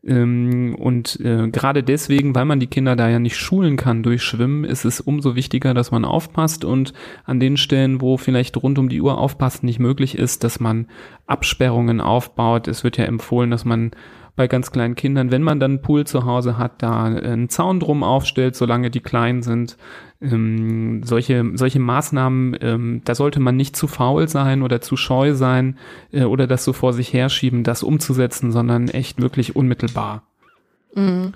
Ähm, 0.07 0.77
und 0.79 1.19
äh, 1.21 1.49
gerade 1.49 1.83
deswegen, 1.83 2.35
weil 2.35 2.45
man 2.45 2.61
die 2.61 2.69
Kinder 2.69 2.95
da 2.95 3.09
ja 3.09 3.19
nicht 3.19 3.37
schulen 3.37 3.77
kann 3.77 4.03
durch 4.03 4.23
Schwimmen, 4.23 4.65
ist 4.65 4.85
es 4.85 5.01
umso 5.01 5.35
wichtiger, 5.35 5.75
dass 5.75 5.91
man 5.91 6.05
aufpasst 6.05 6.65
und 6.65 6.93
an 7.25 7.41
den 7.41 7.57
Stellen, 7.57 8.01
wo 8.01 8.17
vielleicht 8.17 8.57
rund 8.63 8.79
um 8.79 8.89
die 8.89 9.01
Uhr 9.01 9.19
aufpassen 9.19 9.67
nicht 9.67 9.81
möglich 9.81 10.17
ist, 10.17 10.45
dass 10.45 10.61
man 10.61 10.87
Absperrungen 11.27 12.01
aufbaut. 12.01 12.69
Es 12.69 12.85
wird 12.85 12.99
ja 12.99 13.05
empfohlen, 13.05 13.51
dass 13.51 13.65
man 13.65 13.91
bei 14.37 14.47
ganz 14.49 14.71
kleinen 14.71 14.95
Kindern, 14.95 15.31
wenn 15.31 15.43
man 15.43 15.59
dann 15.59 15.73
einen 15.73 15.83
Pool 15.83 16.07
zu 16.07 16.27
Hause 16.27 16.59
hat, 16.59 16.83
da 16.83 17.05
einen 17.05 17.49
Zaun 17.49 17.81
drum 17.81 18.03
aufstellt, 18.03 18.55
solange 18.55 18.91
die 18.91 19.01
klein 19.01 19.43
sind. 19.43 19.79
Ähm, 20.21 21.03
solche, 21.03 21.45
solche 21.55 21.79
Maßnahmen, 21.79 22.57
ähm, 22.61 23.01
da 23.05 23.15
sollte 23.15 23.41
man 23.41 23.57
nicht 23.57 23.77
zu 23.77 23.87
faul 23.87 24.29
sein 24.29 24.63
oder 24.63 24.81
zu 24.81 24.97
scheu 24.97 25.35
sein 25.35 25.79
äh, 26.13 26.25
oder 26.25 26.47
das 26.47 26.65
so 26.65 26.73
vor 26.73 26.93
sich 26.93 27.13
herschieben, 27.13 27.65
das 27.65 27.83
umzusetzen, 27.83 28.53
sondern 28.53 28.89
echt 28.89 29.21
wirklich 29.21 29.57
unmittelbar. 29.57 30.23
Mhm. 30.95 31.33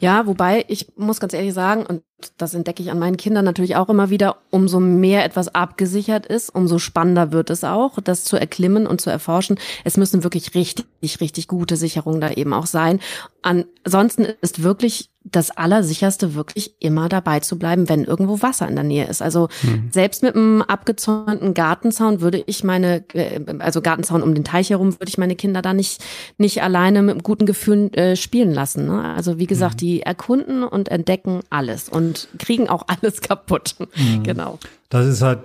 Ja, 0.00 0.26
wobei 0.26 0.64
ich 0.68 0.88
muss 0.96 1.20
ganz 1.20 1.32
ehrlich 1.32 1.54
sagen, 1.54 1.86
und 1.86 2.02
das 2.36 2.54
entdecke 2.54 2.82
ich 2.82 2.90
an 2.90 2.98
meinen 2.98 3.16
Kindern 3.16 3.44
natürlich 3.44 3.76
auch 3.76 3.88
immer 3.88 4.10
wieder, 4.10 4.36
umso 4.50 4.80
mehr 4.80 5.24
etwas 5.24 5.54
abgesichert 5.54 6.26
ist, 6.26 6.50
umso 6.50 6.78
spannender 6.78 7.32
wird 7.32 7.50
es 7.50 7.64
auch, 7.64 7.98
das 8.02 8.24
zu 8.24 8.36
erklimmen 8.36 8.86
und 8.86 9.00
zu 9.00 9.10
erforschen. 9.10 9.58
Es 9.84 9.96
müssen 9.96 10.22
wirklich 10.22 10.54
richtig, 10.54 11.20
richtig 11.20 11.48
gute 11.48 11.76
Sicherungen 11.76 12.20
da 12.20 12.30
eben 12.30 12.52
auch 12.52 12.66
sein. 12.66 13.00
Ansonsten 13.42 14.26
ist 14.40 14.62
wirklich 14.62 15.09
das 15.22 15.50
Allersicherste 15.50 16.34
wirklich 16.34 16.74
immer 16.80 17.08
dabei 17.10 17.40
zu 17.40 17.58
bleiben, 17.58 17.88
wenn 17.90 18.04
irgendwo 18.04 18.40
Wasser 18.40 18.66
in 18.68 18.74
der 18.74 18.84
Nähe 18.84 19.06
ist. 19.06 19.20
Also 19.20 19.48
mhm. 19.62 19.90
selbst 19.92 20.22
mit 20.22 20.34
einem 20.34 20.62
abgezäunten 20.62 21.52
Gartenzaun 21.52 22.22
würde 22.22 22.42
ich 22.46 22.64
meine, 22.64 23.04
äh, 23.12 23.40
also 23.58 23.82
Gartenzaun 23.82 24.22
um 24.22 24.34
den 24.34 24.44
Teich 24.44 24.70
herum, 24.70 24.94
würde 24.94 25.08
ich 25.08 25.18
meine 25.18 25.36
Kinder 25.36 25.60
da 25.60 25.74
nicht, 25.74 26.02
nicht 26.38 26.62
alleine 26.62 27.02
mit 27.02 27.22
guten 27.22 27.44
Gefühlen 27.44 27.92
äh, 27.92 28.16
spielen 28.16 28.52
lassen. 28.52 28.86
Ne? 28.86 29.14
Also 29.14 29.38
wie 29.38 29.46
gesagt, 29.46 29.74
mhm. 29.74 29.78
die 29.78 30.02
erkunden 30.02 30.64
und 30.64 30.88
entdecken 30.88 31.40
alles 31.50 31.90
und 31.90 32.28
kriegen 32.38 32.68
auch 32.70 32.84
alles 33.02 33.20
kaputt. 33.20 33.76
Mhm. 33.78 34.22
Genau. 34.22 34.58
Das 34.88 35.06
ist 35.06 35.20
halt 35.20 35.40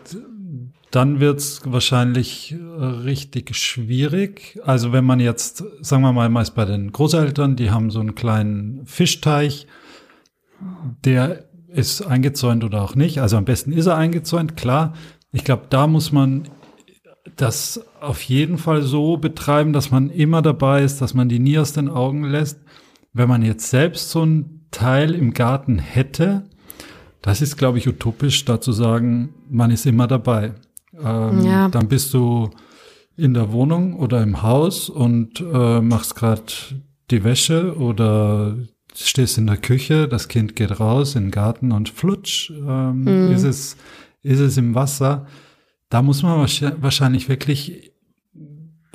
dann 0.96 1.20
wird's 1.20 1.62
wahrscheinlich 1.66 2.54
äh, 2.54 2.84
richtig 2.84 3.56
schwierig. 3.56 4.60
Also 4.64 4.94
wenn 4.94 5.04
man 5.04 5.20
jetzt, 5.20 5.64
sagen 5.82 6.04
wir 6.04 6.14
mal, 6.14 6.30
meist 6.30 6.56
bei 6.56 6.64
den 6.64 6.92
Großeltern, 6.92 7.56
die 7.58 7.72
haben 7.72 7.92
so 7.92 8.00
einen 8.00 8.16
kleinen 8.16 8.86
Fischteich, 8.86 9.68
der 11.04 11.46
ist 11.68 12.02
eingezäunt 12.02 12.64
oder 12.64 12.82
auch 12.82 12.96
nicht. 12.96 13.20
Also 13.20 13.36
am 13.36 13.46
besten 13.46 13.74
ist 13.74 13.88
er 13.88 13.98
eingezäunt, 13.98 14.56
klar. 14.56 14.94
Ich 15.34 15.44
glaube, 15.44 15.64
da 15.70 15.88
muss 15.88 16.14
man 16.14 16.48
das 17.36 17.84
auf 18.00 18.22
jeden 18.22 18.58
Fall 18.58 18.82
so 18.82 19.18
betreiben, 19.18 19.74
dass 19.74 19.92
man 19.92 20.10
immer 20.10 20.42
dabei 20.42 20.84
ist, 20.84 21.02
dass 21.02 21.14
man 21.14 21.28
die 21.28 21.40
nie 21.40 21.60
aus 21.60 21.74
den 21.74 21.90
Augen 21.90 22.24
lässt. 22.24 22.60
Wenn 23.12 23.28
man 23.28 23.42
jetzt 23.42 23.70
selbst 23.70 24.12
so 24.12 24.24
ein 24.24 24.68
Teil 24.72 25.14
im 25.14 25.34
Garten 25.34 25.78
hätte, 25.78 26.44
das 27.22 27.42
ist, 27.42 27.58
glaube 27.58 27.80
ich, 27.80 27.88
utopisch, 27.88 28.46
da 28.46 28.62
zu 28.62 28.72
sagen, 28.72 29.34
man 29.50 29.72
ist 29.72 29.86
immer 29.86 30.08
dabei. 30.08 30.54
Ähm, 31.02 31.46
ja. 31.46 31.68
Dann 31.70 31.88
bist 31.88 32.14
du 32.14 32.50
in 33.18 33.34
der 33.34 33.52
Wohnung 33.52 33.98
oder 33.98 34.22
im 34.22 34.42
Haus 34.42 34.90
und 34.90 35.40
äh, 35.42 35.82
machst 35.82 36.16
gerade 36.16 36.52
die 37.12 37.24
Wäsche 37.24 37.78
oder 37.78 38.58
stehst 38.94 39.38
in 39.38 39.48
der 39.48 39.58
Küche, 39.58 40.08
das 40.08 40.28
Kind 40.28 40.56
geht 40.56 40.80
raus 40.80 41.16
in 41.16 41.26
den 41.26 41.32
Garten 41.32 41.72
und 41.72 41.90
flutsch, 41.90 42.50
ähm, 42.52 43.04
mhm. 43.04 43.34
ist, 43.34 43.44
es, 43.44 43.78
ist 44.22 44.40
es 44.40 44.58
im 44.58 44.76
Wasser. 44.76 45.28
Da 45.90 46.02
muss 46.02 46.24
man 46.24 46.40
wahrscheinlich 46.40 47.30
wirklich 47.30 47.92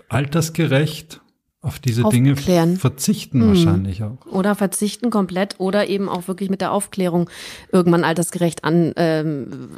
altersgerecht 0.09 1.21
auf 1.63 1.79
diese 1.79 2.05
Dinge 2.05 2.37
verzichten 2.37 3.41
mhm. 3.41 3.49
wahrscheinlich 3.49 4.03
auch. 4.03 4.17
Oder 4.27 4.55
verzichten 4.55 5.11
komplett 5.11 5.57
oder 5.59 5.89
eben 5.89 6.09
auch 6.09 6.27
wirklich 6.27 6.49
mit 6.49 6.63
der 6.63 6.73
Aufklärung 6.73 7.29
irgendwann 7.71 8.03
altersgerecht 8.03 8.65
an 8.65 8.95
ähm, 8.97 9.69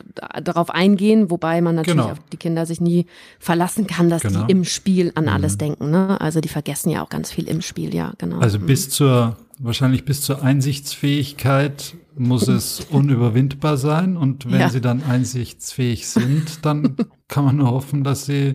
darauf 0.41 0.71
eingehen, 0.71 1.29
wobei 1.29 1.61
man 1.61 1.75
natürlich 1.75 2.01
genau. 2.01 2.13
auf 2.13 2.19
die 2.33 2.37
Kinder 2.37 2.67
sich 2.67 2.81
nie 2.81 3.07
verlassen 3.41 3.89
kann, 3.89 4.09
dass 4.11 4.23
genau. 4.23 4.45
die 4.45 4.53
im 4.53 4.65
Spiel 4.65 5.11
an 5.17 5.25
mhm. 5.25 5.31
alles 5.31 5.59
denken. 5.59 5.91
Ne? 5.91 6.21
Also 6.21 6.41
die 6.41 6.49
vergessen 6.49 6.91
ja 6.91 7.03
auch 7.03 7.09
ganz 7.09 7.33
viel 7.33 7.49
im 7.49 7.63
Spiel, 7.63 7.93
ja, 7.93 8.13
genau. 8.17 8.39
Also 8.39 8.61
mhm. 8.61 8.67
bis 8.67 8.89
zur, 8.89 9.37
wahrscheinlich 9.59 10.05
bis 10.05 10.21
zur 10.21 10.41
Einsichtsfähigkeit 10.41 11.97
muss 12.17 12.47
es 12.47 12.79
unüberwindbar 12.91 13.77
sein 13.77 14.17
und 14.17 14.49
wenn 14.53 14.61
ja. 14.61 14.69
sie 14.69 14.81
dann 14.81 15.03
einsichtsfähig 15.03 16.07
sind, 16.07 16.65
dann 16.65 16.95
kann 17.27 17.45
man 17.45 17.57
nur 17.57 17.73
hoffen, 17.73 18.05
dass 18.05 18.27
sie 18.27 18.55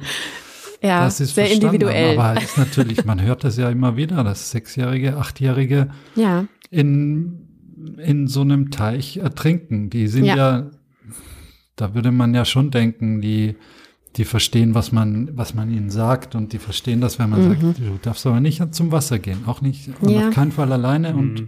ja, 0.82 1.06
das 1.06 1.20
ist 1.20 1.36
sehr 1.36 1.52
individuell. 1.52 2.18
Aber 2.18 2.42
ist 2.42 2.58
natürlich, 2.58 3.06
man 3.06 3.22
hört 3.22 3.44
das 3.44 3.58
ja 3.58 3.70
immer 3.70 3.98
wieder, 3.98 4.24
dass 4.24 4.52
Sechsjährige, 4.52 5.18
Achtjährige 5.18 5.90
ja. 6.16 6.46
in, 6.70 7.48
in 7.98 8.28
so 8.28 8.42
einem 8.42 8.72
Teich 8.72 9.18
ertrinken. 9.18 9.90
Die 9.90 10.08
sind 10.08 10.26
ja. 10.26 10.36
ja, 10.36 10.72
da 11.76 11.96
würde 11.96 12.12
man 12.12 12.34
ja 12.34 12.46
schon 12.46 12.72
denken, 12.72 13.22
die, 13.22 13.56
die 14.16 14.26
verstehen, 14.26 14.76
was 14.76 14.92
man, 14.92 15.30
was 15.36 15.54
man 15.54 15.72
ihnen 15.72 15.90
sagt 15.90 16.36
und 16.36 16.54
die 16.54 16.60
verstehen 16.60 17.02
das, 17.02 17.20
wenn 17.20 17.30
man 17.30 17.44
mhm. 17.44 17.50
sagt, 17.50 17.80
du 17.80 18.00
darfst 18.02 18.26
aber 18.26 18.40
nicht 18.40 18.74
zum 18.74 18.92
Wasser 18.92 19.20
gehen, 19.20 19.44
auch 19.46 19.62
nicht, 19.62 19.90
ja. 20.02 20.28
auf 20.28 20.34
keinen 20.34 20.52
Fall 20.52 20.72
alleine 20.72 21.13
mhm. 21.13 21.20
und 21.20 21.48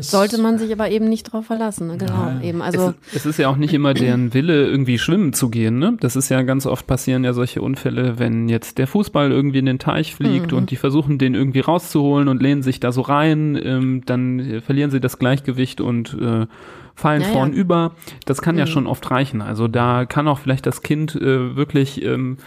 sollte 0.00 0.38
man 0.38 0.58
sich 0.58 0.72
aber 0.72 0.90
eben 0.90 1.08
nicht 1.08 1.24
drauf 1.24 1.46
verlassen, 1.46 1.88
ne? 1.88 1.96
genau. 1.98 2.12
Ja. 2.12 2.40
Eben, 2.42 2.62
also 2.62 2.94
es, 3.08 3.16
es, 3.16 3.26
ist 3.26 3.38
ja 3.38 3.48
auch 3.48 3.56
nicht 3.56 3.74
immer 3.74 3.94
deren 3.94 4.34
Wille, 4.34 4.66
irgendwie 4.66 4.98
schwimmen 4.98 5.32
zu 5.32 5.50
gehen. 5.50 5.78
Ne? 5.78 5.96
Das 6.00 6.16
ist 6.16 6.28
ja 6.28 6.42
ganz 6.42 6.66
oft 6.66 6.86
passieren 6.86 7.24
ja 7.24 7.32
solche 7.32 7.62
Unfälle, 7.62 8.18
wenn 8.18 8.48
jetzt 8.48 8.78
der 8.78 8.86
Fußball 8.86 9.30
irgendwie 9.30 9.58
in 9.58 9.66
den 9.66 9.78
Teich 9.78 10.14
fliegt 10.14 10.52
mhm. 10.52 10.58
und 10.58 10.70
die 10.70 10.76
versuchen, 10.76 11.18
den 11.18 11.34
irgendwie 11.34 11.60
rauszuholen 11.60 12.28
und 12.28 12.42
lehnen 12.42 12.62
sich 12.62 12.80
da 12.80 12.92
so 12.92 13.02
rein, 13.02 13.58
ähm, 13.62 14.02
dann 14.06 14.62
verlieren 14.64 14.90
sie 14.90 15.00
das 15.00 15.18
Gleichgewicht 15.18 15.80
und 15.80 16.16
äh, 16.20 16.46
fallen 16.94 17.22
ja, 17.22 17.28
vorn 17.28 17.52
ja. 17.52 17.58
über. 17.58 17.92
Das 18.26 18.42
kann 18.42 18.54
mhm. 18.54 18.60
ja 18.60 18.66
schon 18.66 18.86
oft 18.86 19.10
reichen. 19.10 19.42
Also 19.42 19.68
da 19.68 20.06
kann 20.06 20.28
auch 20.28 20.38
vielleicht 20.38 20.66
das 20.66 20.82
Kind 20.82 21.14
äh, 21.14 21.56
wirklich 21.56 22.02
ähm, 22.02 22.38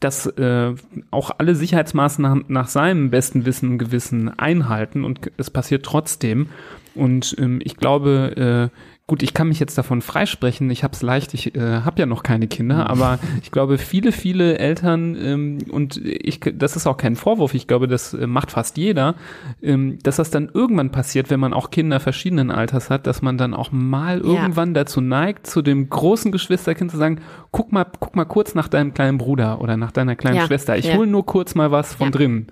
dass 0.00 0.26
äh, 0.26 0.74
auch 1.10 1.30
alle 1.38 1.54
Sicherheitsmaßnahmen 1.54 2.44
nach 2.48 2.68
seinem 2.68 3.10
besten 3.10 3.46
Wissen 3.46 3.72
und 3.72 3.78
Gewissen 3.78 4.28
einhalten 4.38 5.04
und 5.04 5.30
es 5.36 5.50
passiert 5.50 5.84
trotzdem. 5.84 6.48
Und 6.96 7.36
ähm, 7.38 7.60
ich 7.62 7.76
glaube, 7.76 8.70
äh, 8.72 8.76
gut, 9.06 9.22
ich 9.22 9.34
kann 9.34 9.48
mich 9.48 9.60
jetzt 9.60 9.78
davon 9.78 10.02
freisprechen. 10.02 10.68
Ich 10.70 10.82
habe 10.82 10.94
es 10.94 11.02
leicht, 11.02 11.32
ich 11.34 11.54
äh, 11.54 11.80
habe 11.82 12.00
ja 12.00 12.06
noch 12.06 12.22
keine 12.22 12.48
Kinder, 12.48 12.76
mhm. 12.76 12.80
aber 12.82 13.18
ich 13.42 13.52
glaube, 13.52 13.78
viele, 13.78 14.10
viele 14.10 14.58
Eltern 14.58 15.16
ähm, 15.20 15.58
und 15.70 15.96
ich, 16.04 16.40
das 16.40 16.74
ist 16.74 16.86
auch 16.86 16.96
kein 16.96 17.14
Vorwurf. 17.14 17.54
Ich 17.54 17.68
glaube, 17.68 17.86
das 17.86 18.14
äh, 18.14 18.26
macht 18.26 18.50
fast 18.50 18.76
jeder, 18.76 19.14
ähm, 19.62 19.98
dass 20.02 20.16
das 20.16 20.30
dann 20.30 20.50
irgendwann 20.52 20.90
passiert, 20.90 21.30
wenn 21.30 21.40
man 21.40 21.54
auch 21.54 21.70
Kinder 21.70 22.00
verschiedenen 22.00 22.50
Alters 22.50 22.90
hat, 22.90 23.06
dass 23.06 23.22
man 23.22 23.38
dann 23.38 23.54
auch 23.54 23.70
mal 23.70 24.18
ja. 24.18 24.24
irgendwann 24.24 24.74
dazu 24.74 25.00
neigt, 25.00 25.46
zu 25.46 25.62
dem 25.62 25.88
großen 25.88 26.32
Geschwisterkind 26.32 26.90
zu 26.90 26.96
sagen: 26.96 27.20
Guck 27.52 27.72
mal, 27.72 27.86
guck 28.00 28.16
mal 28.16 28.24
kurz 28.24 28.54
nach 28.54 28.68
deinem 28.68 28.92
kleinen 28.92 29.18
Bruder 29.18 29.60
oder 29.60 29.76
nach 29.76 29.92
deiner 29.92 30.16
kleinen 30.16 30.38
ja. 30.38 30.46
Schwester. 30.46 30.76
Ich 30.76 30.86
ja. 30.86 30.96
hole 30.96 31.06
nur 31.06 31.24
kurz 31.24 31.54
mal 31.54 31.70
was 31.70 31.94
von 31.94 32.10
drinnen. 32.10 32.48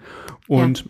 Und 0.47 0.85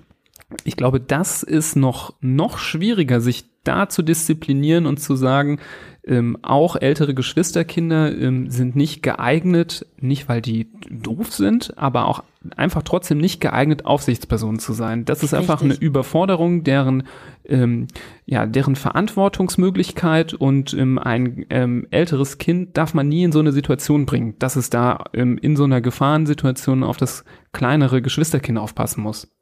ich 0.64 0.76
glaube, 0.76 1.00
das 1.00 1.42
ist 1.42 1.76
noch, 1.76 2.14
noch 2.20 2.58
schwieriger, 2.58 3.20
sich 3.20 3.44
da 3.64 3.88
zu 3.88 4.02
disziplinieren 4.02 4.86
und 4.86 5.00
zu 5.00 5.16
sagen, 5.16 5.58
ähm, 6.06 6.36
auch 6.42 6.76
ältere 6.76 7.14
Geschwisterkinder 7.14 8.14
ähm, 8.14 8.50
sind 8.50 8.76
nicht 8.76 9.02
geeignet, 9.02 9.86
nicht 9.98 10.28
weil 10.28 10.42
die 10.42 10.68
doof 10.90 11.32
sind, 11.32 11.78
aber 11.78 12.06
auch 12.06 12.22
einfach 12.56 12.82
trotzdem 12.82 13.16
nicht 13.16 13.40
geeignet, 13.40 13.86
Aufsichtspersonen 13.86 14.58
zu 14.58 14.74
sein. 14.74 15.06
Das 15.06 15.22
ist 15.22 15.32
Richtig. 15.32 15.38
einfach 15.38 15.62
eine 15.62 15.74
Überforderung, 15.74 16.62
deren, 16.62 17.04
ähm, 17.46 17.86
ja, 18.26 18.44
deren 18.44 18.76
Verantwortungsmöglichkeit 18.76 20.34
und 20.34 20.74
ähm, 20.74 20.98
ein 20.98 21.46
ähm, 21.48 21.86
älteres 21.90 22.36
Kind 22.36 22.76
darf 22.76 22.92
man 22.92 23.08
nie 23.08 23.24
in 23.24 23.32
so 23.32 23.38
eine 23.38 23.52
Situation 23.52 24.04
bringen, 24.04 24.34
dass 24.38 24.56
es 24.56 24.68
da 24.68 25.04
ähm, 25.14 25.38
in 25.38 25.56
so 25.56 25.64
einer 25.64 25.80
Gefahrensituation 25.80 26.82
auf 26.82 26.98
das 26.98 27.24
kleinere 27.52 28.02
Geschwisterkind 28.02 28.58
aufpassen 28.58 29.02
muss. 29.02 29.33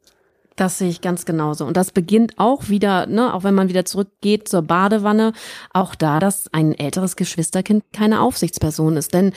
Das 0.55 0.77
sehe 0.77 0.89
ich 0.89 1.01
ganz 1.01 1.25
genauso. 1.25 1.65
Und 1.65 1.77
das 1.77 1.91
beginnt 1.91 2.33
auch 2.37 2.69
wieder, 2.69 3.07
ne, 3.07 3.33
auch 3.33 3.43
wenn 3.43 3.55
man 3.55 3.69
wieder 3.69 3.85
zurückgeht 3.85 4.47
zur 4.47 4.61
Badewanne, 4.61 5.33
auch 5.71 5.95
da, 5.95 6.19
dass 6.19 6.53
ein 6.53 6.77
älteres 6.77 7.15
Geschwisterkind 7.15 7.83
keine 7.91 8.21
Aufsichtsperson 8.21 8.97
ist. 8.97 9.13
Denn 9.13 9.33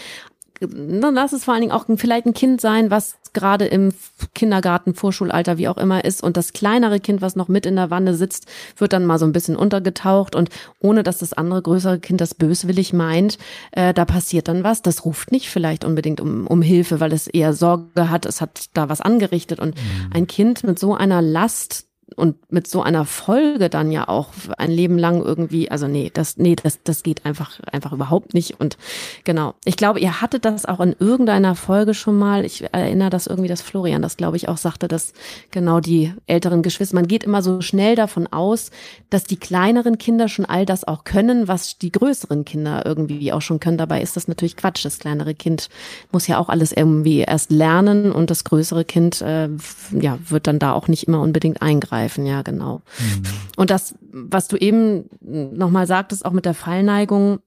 dann 0.60 1.14
lass 1.14 1.32
es 1.32 1.44
vor 1.44 1.54
allen 1.54 1.62
Dingen 1.62 1.72
auch 1.72 1.84
vielleicht 1.96 2.26
ein 2.26 2.34
Kind 2.34 2.60
sein, 2.60 2.90
was 2.90 3.16
gerade 3.32 3.66
im 3.66 3.92
Kindergarten, 4.34 4.94
Vorschulalter, 4.94 5.58
wie 5.58 5.68
auch 5.68 5.76
immer 5.76 6.04
ist. 6.04 6.22
Und 6.22 6.36
das 6.36 6.52
kleinere 6.52 7.00
Kind, 7.00 7.20
was 7.20 7.36
noch 7.36 7.48
mit 7.48 7.66
in 7.66 7.76
der 7.76 7.90
Wanne 7.90 8.14
sitzt, 8.14 8.46
wird 8.76 8.92
dann 8.92 9.04
mal 9.04 9.18
so 9.18 9.26
ein 9.26 9.32
bisschen 9.32 9.56
untergetaucht. 9.56 10.34
Und 10.34 10.48
ohne 10.80 11.02
dass 11.02 11.18
das 11.18 11.34
andere 11.34 11.60
größere 11.62 11.98
Kind 12.00 12.20
das 12.20 12.34
böswillig 12.34 12.92
meint, 12.92 13.38
äh, 13.72 13.92
da 13.92 14.04
passiert 14.04 14.48
dann 14.48 14.64
was. 14.64 14.82
Das 14.82 15.04
ruft 15.04 15.32
nicht 15.32 15.50
vielleicht 15.50 15.84
unbedingt 15.84 16.20
um, 16.20 16.46
um 16.46 16.62
Hilfe, 16.62 17.00
weil 17.00 17.12
es 17.12 17.26
eher 17.26 17.52
Sorge 17.52 18.10
hat, 18.10 18.24
es 18.24 18.40
hat 18.40 18.66
da 18.72 18.88
was 18.88 19.00
angerichtet. 19.00 19.60
Und 19.60 19.74
mhm. 19.74 20.12
ein 20.14 20.26
Kind 20.26 20.64
mit 20.64 20.78
so 20.78 20.94
einer 20.94 21.20
Last 21.20 21.85
und 22.14 22.52
mit 22.52 22.68
so 22.68 22.82
einer 22.82 23.04
Folge 23.04 23.68
dann 23.68 23.90
ja 23.90 24.08
auch 24.08 24.28
ein 24.58 24.70
Leben 24.70 24.96
lang 24.96 25.22
irgendwie, 25.22 25.70
also 25.72 25.88
nee, 25.88 26.10
das, 26.14 26.36
nee, 26.36 26.54
das, 26.54 26.78
das 26.84 27.02
geht 27.02 27.26
einfach, 27.26 27.58
einfach 27.72 27.92
überhaupt 27.92 28.32
nicht. 28.32 28.60
Und 28.60 28.78
genau, 29.24 29.54
ich 29.64 29.76
glaube, 29.76 29.98
ihr 29.98 30.20
hattet 30.20 30.44
das 30.44 30.66
auch 30.66 30.78
in 30.78 30.94
irgendeiner 31.00 31.56
Folge 31.56 31.94
schon 31.94 32.16
mal. 32.16 32.44
Ich 32.44 32.62
erinnere 32.72 33.10
das 33.10 33.26
irgendwie, 33.26 33.48
dass 33.48 33.60
Florian 33.60 34.02
das, 34.02 34.16
glaube 34.16 34.36
ich, 34.36 34.48
auch 34.48 34.56
sagte, 34.56 34.86
dass 34.86 35.14
genau 35.50 35.80
die 35.80 36.14
älteren 36.26 36.62
Geschwister, 36.62 36.94
man 36.94 37.08
geht 37.08 37.24
immer 37.24 37.42
so 37.42 37.60
schnell 37.60 37.96
davon 37.96 38.28
aus, 38.28 38.70
dass 39.10 39.24
die 39.24 39.36
kleineren 39.36 39.98
Kinder 39.98 40.28
schon 40.28 40.44
all 40.44 40.64
das 40.64 40.86
auch 40.86 41.02
können, 41.02 41.48
was 41.48 41.76
die 41.78 41.90
größeren 41.90 42.44
Kinder 42.44 42.86
irgendwie 42.86 43.32
auch 43.32 43.42
schon 43.42 43.58
können. 43.58 43.78
Dabei 43.78 44.00
ist 44.00 44.16
das 44.16 44.28
natürlich 44.28 44.56
Quatsch. 44.56 44.84
Das 44.84 45.00
kleinere 45.00 45.34
Kind 45.34 45.68
muss 46.12 46.28
ja 46.28 46.38
auch 46.38 46.50
alles 46.50 46.70
irgendwie 46.70 47.18
erst 47.18 47.50
lernen 47.50 48.12
und 48.12 48.30
das 48.30 48.44
größere 48.44 48.84
Kind, 48.84 49.20
äh, 49.22 49.48
ja, 49.90 50.18
wird 50.28 50.46
dann 50.46 50.60
da 50.60 50.72
auch 50.72 50.86
nicht 50.86 51.08
immer 51.08 51.20
unbedingt 51.20 51.62
eingreifen 51.62 51.95
angreifen, 51.96 52.26
ja, 52.26 52.42
genau. 52.42 52.82
Mhm. 52.98 53.22
Und 53.56 53.70
das, 53.70 53.94
was 54.00 54.48
du 54.48 54.56
eben 54.56 55.08
nochmal 55.20 55.86
sagtest, 55.86 56.24
auch 56.24 56.32
mit 56.32 56.44
der 56.44 56.54
Fallneigung, 56.54 57.40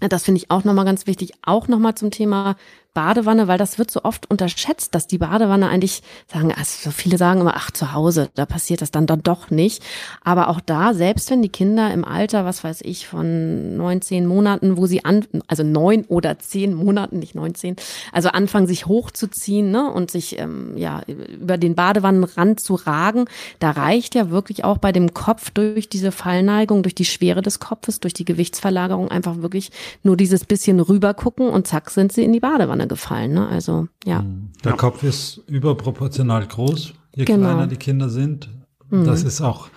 das 0.00 0.24
finde 0.24 0.38
ich 0.38 0.50
auch 0.50 0.64
nochmal 0.64 0.84
ganz 0.84 1.06
wichtig, 1.06 1.32
auch 1.42 1.68
nochmal 1.68 1.94
zum 1.94 2.10
Thema 2.10 2.56
Badewanne, 2.94 3.48
weil 3.48 3.58
das 3.58 3.78
wird 3.78 3.90
so 3.90 4.04
oft 4.04 4.30
unterschätzt, 4.30 4.94
dass 4.94 5.08
die 5.08 5.18
Badewanne 5.18 5.68
eigentlich 5.68 6.02
sagen, 6.32 6.52
also 6.52 6.90
viele 6.92 7.18
sagen 7.18 7.40
immer, 7.40 7.56
ach, 7.56 7.72
zu 7.72 7.92
Hause, 7.92 8.30
da 8.34 8.46
passiert 8.46 8.80
das 8.80 8.90
dann, 8.92 9.06
doch 9.06 9.50
nicht. 9.50 9.82
Aber 10.22 10.48
auch 10.48 10.60
da, 10.60 10.94
selbst 10.94 11.30
wenn 11.30 11.42
die 11.42 11.48
Kinder 11.48 11.92
im 11.92 12.04
Alter, 12.04 12.44
was 12.44 12.64
weiß 12.64 12.80
ich, 12.82 13.06
von 13.06 13.76
neun, 13.76 14.00
zehn 14.00 14.26
Monaten, 14.26 14.76
wo 14.76 14.86
sie 14.86 15.04
an, 15.04 15.26
also 15.48 15.64
neun 15.64 16.04
oder 16.04 16.38
zehn 16.38 16.72
Monaten, 16.72 17.18
nicht 17.18 17.34
neunzehn, 17.34 17.76
also 18.12 18.28
anfangen, 18.28 18.66
sich 18.66 18.86
hochzuziehen, 18.86 19.70
ne, 19.70 19.90
und 19.90 20.10
sich, 20.10 20.38
ähm, 20.38 20.76
ja, 20.76 21.02
über 21.06 21.58
den 21.58 21.74
Badewannenrand 21.74 22.60
zu 22.60 22.74
ragen, 22.74 23.26
da 23.58 23.72
reicht 23.72 24.14
ja 24.14 24.30
wirklich 24.30 24.64
auch 24.64 24.78
bei 24.78 24.92
dem 24.92 25.12
Kopf 25.14 25.50
durch 25.50 25.88
diese 25.88 26.12
Fallneigung, 26.12 26.82
durch 26.82 26.94
die 26.94 27.04
Schwere 27.04 27.42
des 27.42 27.58
Kopfes, 27.58 27.98
durch 27.98 28.14
die 28.14 28.24
Gewichtsverlagerung 28.24 29.10
einfach 29.10 29.42
wirklich 29.42 29.70
nur 30.02 30.16
dieses 30.16 30.44
bisschen 30.44 30.78
rübergucken 30.80 31.48
und 31.48 31.66
zack 31.66 31.90
sind 31.90 32.12
sie 32.12 32.22
in 32.22 32.32
die 32.32 32.40
Badewanne 32.40 32.83
gefallen. 32.86 33.34
Ne? 33.34 33.48
Also 33.48 33.88
ja. 34.04 34.22
Mhm. 34.22 34.50
Der 34.62 34.72
ja. 34.72 34.76
Kopf 34.76 35.02
ist 35.02 35.42
überproportional 35.46 36.46
groß, 36.46 36.94
je 37.14 37.24
genau. 37.24 37.46
kleiner 37.48 37.66
die 37.66 37.76
Kinder 37.76 38.08
sind. 38.08 38.48
Mhm. 38.90 39.04
Das 39.04 39.22
ist 39.22 39.40
auch 39.40 39.68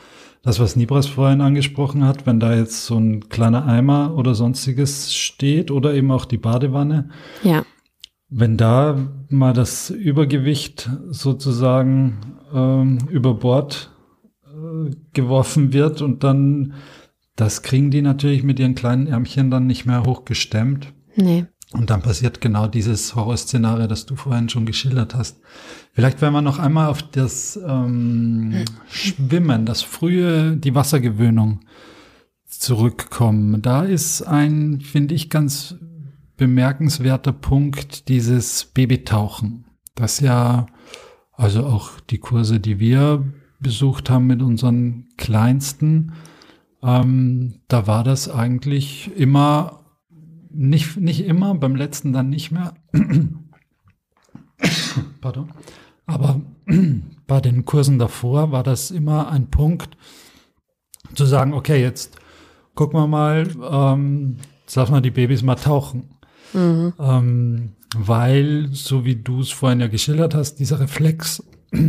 das, 0.47 0.59
was 0.59 0.75
Nibras 0.75 1.07
vorhin 1.07 1.41
angesprochen 1.41 2.05
hat, 2.05 2.25
wenn 2.25 2.39
da 2.39 2.55
jetzt 2.55 2.85
so 2.85 2.97
ein 2.97 3.27
kleiner 3.27 3.65
Eimer 3.65 4.15
oder 4.15 4.33
sonstiges 4.33 5.13
steht 5.13 5.71
oder 5.71 5.93
eben 5.93 6.09
auch 6.09 6.25
die 6.25 6.37
Badewanne. 6.37 7.09
Ja. 7.43 7.63
Wenn 8.29 8.55
da 8.55 8.97
mal 9.29 9.53
das 9.53 9.89
Übergewicht 9.89 10.89
sozusagen 11.09 12.19
ähm, 12.53 12.99
über 13.09 13.33
Bord 13.33 13.91
äh, 14.45 14.91
geworfen 15.13 15.73
wird 15.73 16.01
und 16.01 16.23
dann, 16.23 16.75
das 17.35 17.61
kriegen 17.61 17.91
die 17.91 18.01
natürlich 18.01 18.43
mit 18.43 18.59
ihren 18.59 18.75
kleinen 18.75 19.07
Ärmchen 19.07 19.51
dann 19.51 19.67
nicht 19.67 19.85
mehr 19.85 20.03
hochgestemmt. 20.03 20.93
Nee. 21.15 21.45
Und 21.73 21.89
dann 21.89 22.01
passiert 22.01 22.39
genau 22.39 22.67
dieses 22.67 23.13
Horrorszenario, 23.15 23.87
das 23.87 24.05
du 24.05 24.15
vorhin 24.15 24.47
schon 24.47 24.65
geschildert 24.65 25.15
hast. 25.15 25.41
Vielleicht 25.91 26.21
wenn 26.21 26.31
wir 26.31 26.41
noch 26.41 26.59
einmal 26.59 26.87
auf 26.87 27.03
das 27.03 27.59
ähm, 27.61 28.63
Schwimmen, 28.87 29.65
das 29.65 29.81
frühe, 29.81 30.55
die 30.55 30.75
Wassergewöhnung 30.75 31.59
zurückkommen. 32.45 33.61
Da 33.61 33.83
ist 33.83 34.21
ein, 34.21 34.79
finde 34.79 35.13
ich, 35.13 35.29
ganz 35.29 35.75
bemerkenswerter 36.37 37.33
Punkt 37.33 38.07
dieses 38.07 38.65
Babytauchen. 38.65 39.65
Das 39.95 40.21
ja, 40.21 40.67
also 41.33 41.65
auch 41.65 41.99
die 41.99 42.19
Kurse, 42.19 42.59
die 42.59 42.79
wir 42.79 43.25
besucht 43.59 44.09
haben 44.09 44.27
mit 44.27 44.41
unseren 44.41 45.07
Kleinsten, 45.17 46.13
ähm, 46.83 47.55
da 47.67 47.87
war 47.87 48.03
das 48.03 48.29
eigentlich 48.29 49.11
immer 49.17 49.76
nicht, 50.57 50.97
nicht 50.97 51.25
immer, 51.25 51.55
beim 51.55 51.75
letzten 51.75 52.13
dann 52.13 52.29
nicht 52.29 52.51
mehr. 52.51 52.73
Pardon. 55.21 55.51
Aber 56.05 56.41
bei 57.27 57.41
den 57.41 57.65
Kursen 57.65 57.99
davor 57.99 58.51
war 58.51 58.63
das 58.63 58.91
immer 58.91 59.29
ein 59.29 59.49
Punkt, 59.49 59.97
zu 61.13 61.25
sagen, 61.25 61.53
okay, 61.53 61.81
jetzt 61.81 62.17
gucken 62.75 62.99
wir 62.99 63.07
mal, 63.07 63.47
ähm, 63.69 64.37
jetzt 64.61 64.75
lassen 64.75 64.93
wir 64.93 65.01
die 65.01 65.11
Babys 65.11 65.41
mal 65.41 65.55
tauchen. 65.55 66.09
Mhm. 66.53 66.93
Ähm, 66.99 67.69
weil, 67.95 68.69
so 68.71 69.05
wie 69.05 69.15
du 69.15 69.41
es 69.41 69.51
vorhin 69.51 69.79
ja 69.79 69.87
geschildert 69.87 70.35
hast, 70.35 70.55
dieser 70.55 70.79
Reflex. 70.79 71.43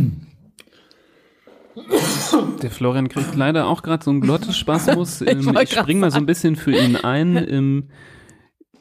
Der 2.61 2.71
Florian 2.71 3.07
kriegt 3.07 3.35
leider 3.35 3.67
auch 3.67 3.83
gerade 3.83 4.03
so 4.03 4.11
einen 4.11 4.21
Glottisspasmus. 4.21 5.21
ich, 5.21 5.29
ähm, 5.29 5.57
ich 5.61 5.71
spring 5.71 5.99
mal 5.99 6.11
so 6.11 6.17
ein 6.17 6.25
bisschen 6.25 6.55
für 6.55 6.71
ihn 6.71 6.95
ein. 6.97 7.37
Ähm, 7.37 7.89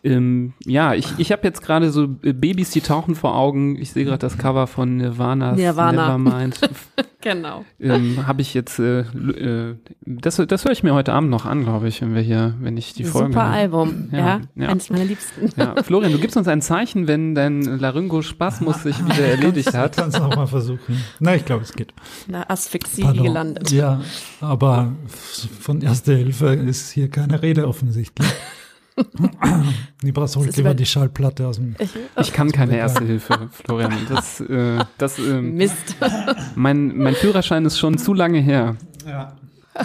ähm, 0.08 0.54
ja, 0.64 0.94
ich, 0.94 1.06
ich 1.18 1.32
habe 1.32 1.42
jetzt 1.44 1.60
gerade 1.60 1.90
so 1.90 2.04
äh, 2.22 2.32
Babys, 2.32 2.70
die 2.70 2.80
tauchen 2.80 3.14
vor 3.14 3.36
Augen. 3.36 3.76
Ich 3.76 3.92
sehe 3.92 4.06
gerade 4.06 4.18
das 4.18 4.38
Cover 4.38 4.66
von 4.66 4.96
Nirvana. 4.96 5.52
Nirvana. 5.52 6.16
Nevermind. 6.16 6.60
genau. 7.20 7.66
Ähm, 7.78 8.26
habe 8.26 8.40
ich 8.40 8.54
jetzt, 8.54 8.78
äh, 8.78 9.00
äh, 9.00 9.76
das, 10.06 10.36
das 10.36 10.64
höre 10.64 10.72
ich 10.72 10.82
mir 10.82 10.94
heute 10.94 11.12
Abend 11.12 11.28
noch 11.28 11.44
an, 11.44 11.64
glaube 11.64 11.88
ich, 11.88 12.00
wenn 12.00 12.14
wir 12.14 12.22
hier, 12.22 12.54
wenn 12.60 12.78
ich 12.78 12.94
die 12.94 13.04
Folge. 13.04 13.34
Super 13.34 13.44
Album, 13.44 14.08
ja, 14.10 14.18
ja, 14.18 14.40
ja. 14.54 14.68
Eines 14.68 14.88
meiner 14.88 15.04
Liebsten. 15.04 15.50
Ja, 15.56 15.74
Florian, 15.82 16.12
du 16.12 16.18
gibst 16.18 16.38
uns 16.38 16.48
ein 16.48 16.62
Zeichen, 16.62 17.06
wenn 17.06 17.34
dein 17.34 17.60
Laryngospasmus 17.60 18.84
sich 18.84 19.04
wieder 19.04 19.26
erledigt 19.26 19.74
hat. 19.74 19.98
Du 19.98 20.02
kannst 20.02 20.18
auch 20.18 20.34
mal 20.34 20.46
versuchen. 20.46 21.04
Na, 21.20 21.34
ich 21.34 21.44
glaube, 21.44 21.64
es 21.64 21.74
geht. 21.74 21.92
Na, 22.28 22.48
Asphyxie 22.48 23.02
Pardon. 23.02 23.24
gelandet. 23.24 23.70
Ja, 23.72 24.00
aber 24.40 24.92
von 25.60 25.82
Erste 25.82 26.14
Hilfe 26.14 26.54
ist 26.54 26.92
hier 26.92 27.10
keine 27.10 27.42
Rede 27.42 27.68
offensichtlich. 27.68 28.26
Nibras 30.02 30.36
holt 30.36 30.56
lieber 30.56 30.74
die 30.74 30.86
Schallplatte 30.86 31.46
aus 31.46 31.56
dem. 31.56 31.74
Ich, 31.78 31.90
ich 32.16 32.32
kann 32.32 32.52
keine 32.52 32.76
Erste 32.76 33.04
Hilfe, 33.04 33.48
Florian. 33.52 33.92
Das, 34.08 34.40
äh, 34.40 34.84
das, 34.96 35.18
äh, 35.18 35.40
Mist. 35.40 35.96
Mein, 36.54 36.96
mein 36.96 37.14
Führerschein 37.14 37.64
ist 37.64 37.78
schon 37.78 37.98
zu 37.98 38.14
lange 38.14 38.38
her. 38.40 38.76
Ja. 39.06 39.36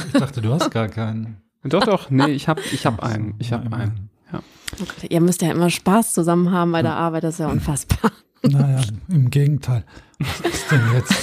Ich 0.07 0.13
dachte, 0.13 0.41
du 0.41 0.53
hast 0.53 0.71
gar 0.71 0.87
keinen. 0.87 1.37
Doch, 1.63 1.83
doch, 1.83 2.09
nee, 2.09 2.31
ich 2.31 2.47
habe 2.47 2.61
ich 2.71 2.85
hab 2.85 3.01
einen. 3.01 3.35
Ich 3.39 3.53
habe 3.53 3.73
einen. 3.75 4.09
Ja. 4.31 4.41
Okay, 4.81 5.07
ihr 5.09 5.21
müsst 5.21 5.41
ja 5.41 5.51
immer 5.51 5.69
Spaß 5.69 6.13
zusammen 6.13 6.51
haben 6.51 6.71
bei 6.71 6.81
der 6.81 6.95
Arbeit, 6.95 7.23
das 7.23 7.35
ist 7.35 7.39
ja 7.39 7.47
unfassbar. 7.47 8.11
Naja, 8.43 8.81
im 9.09 9.29
Gegenteil. 9.29 9.85
Was 10.19 10.39
ist 10.41 10.71
denn 10.71 10.81
jetzt? 10.93 11.13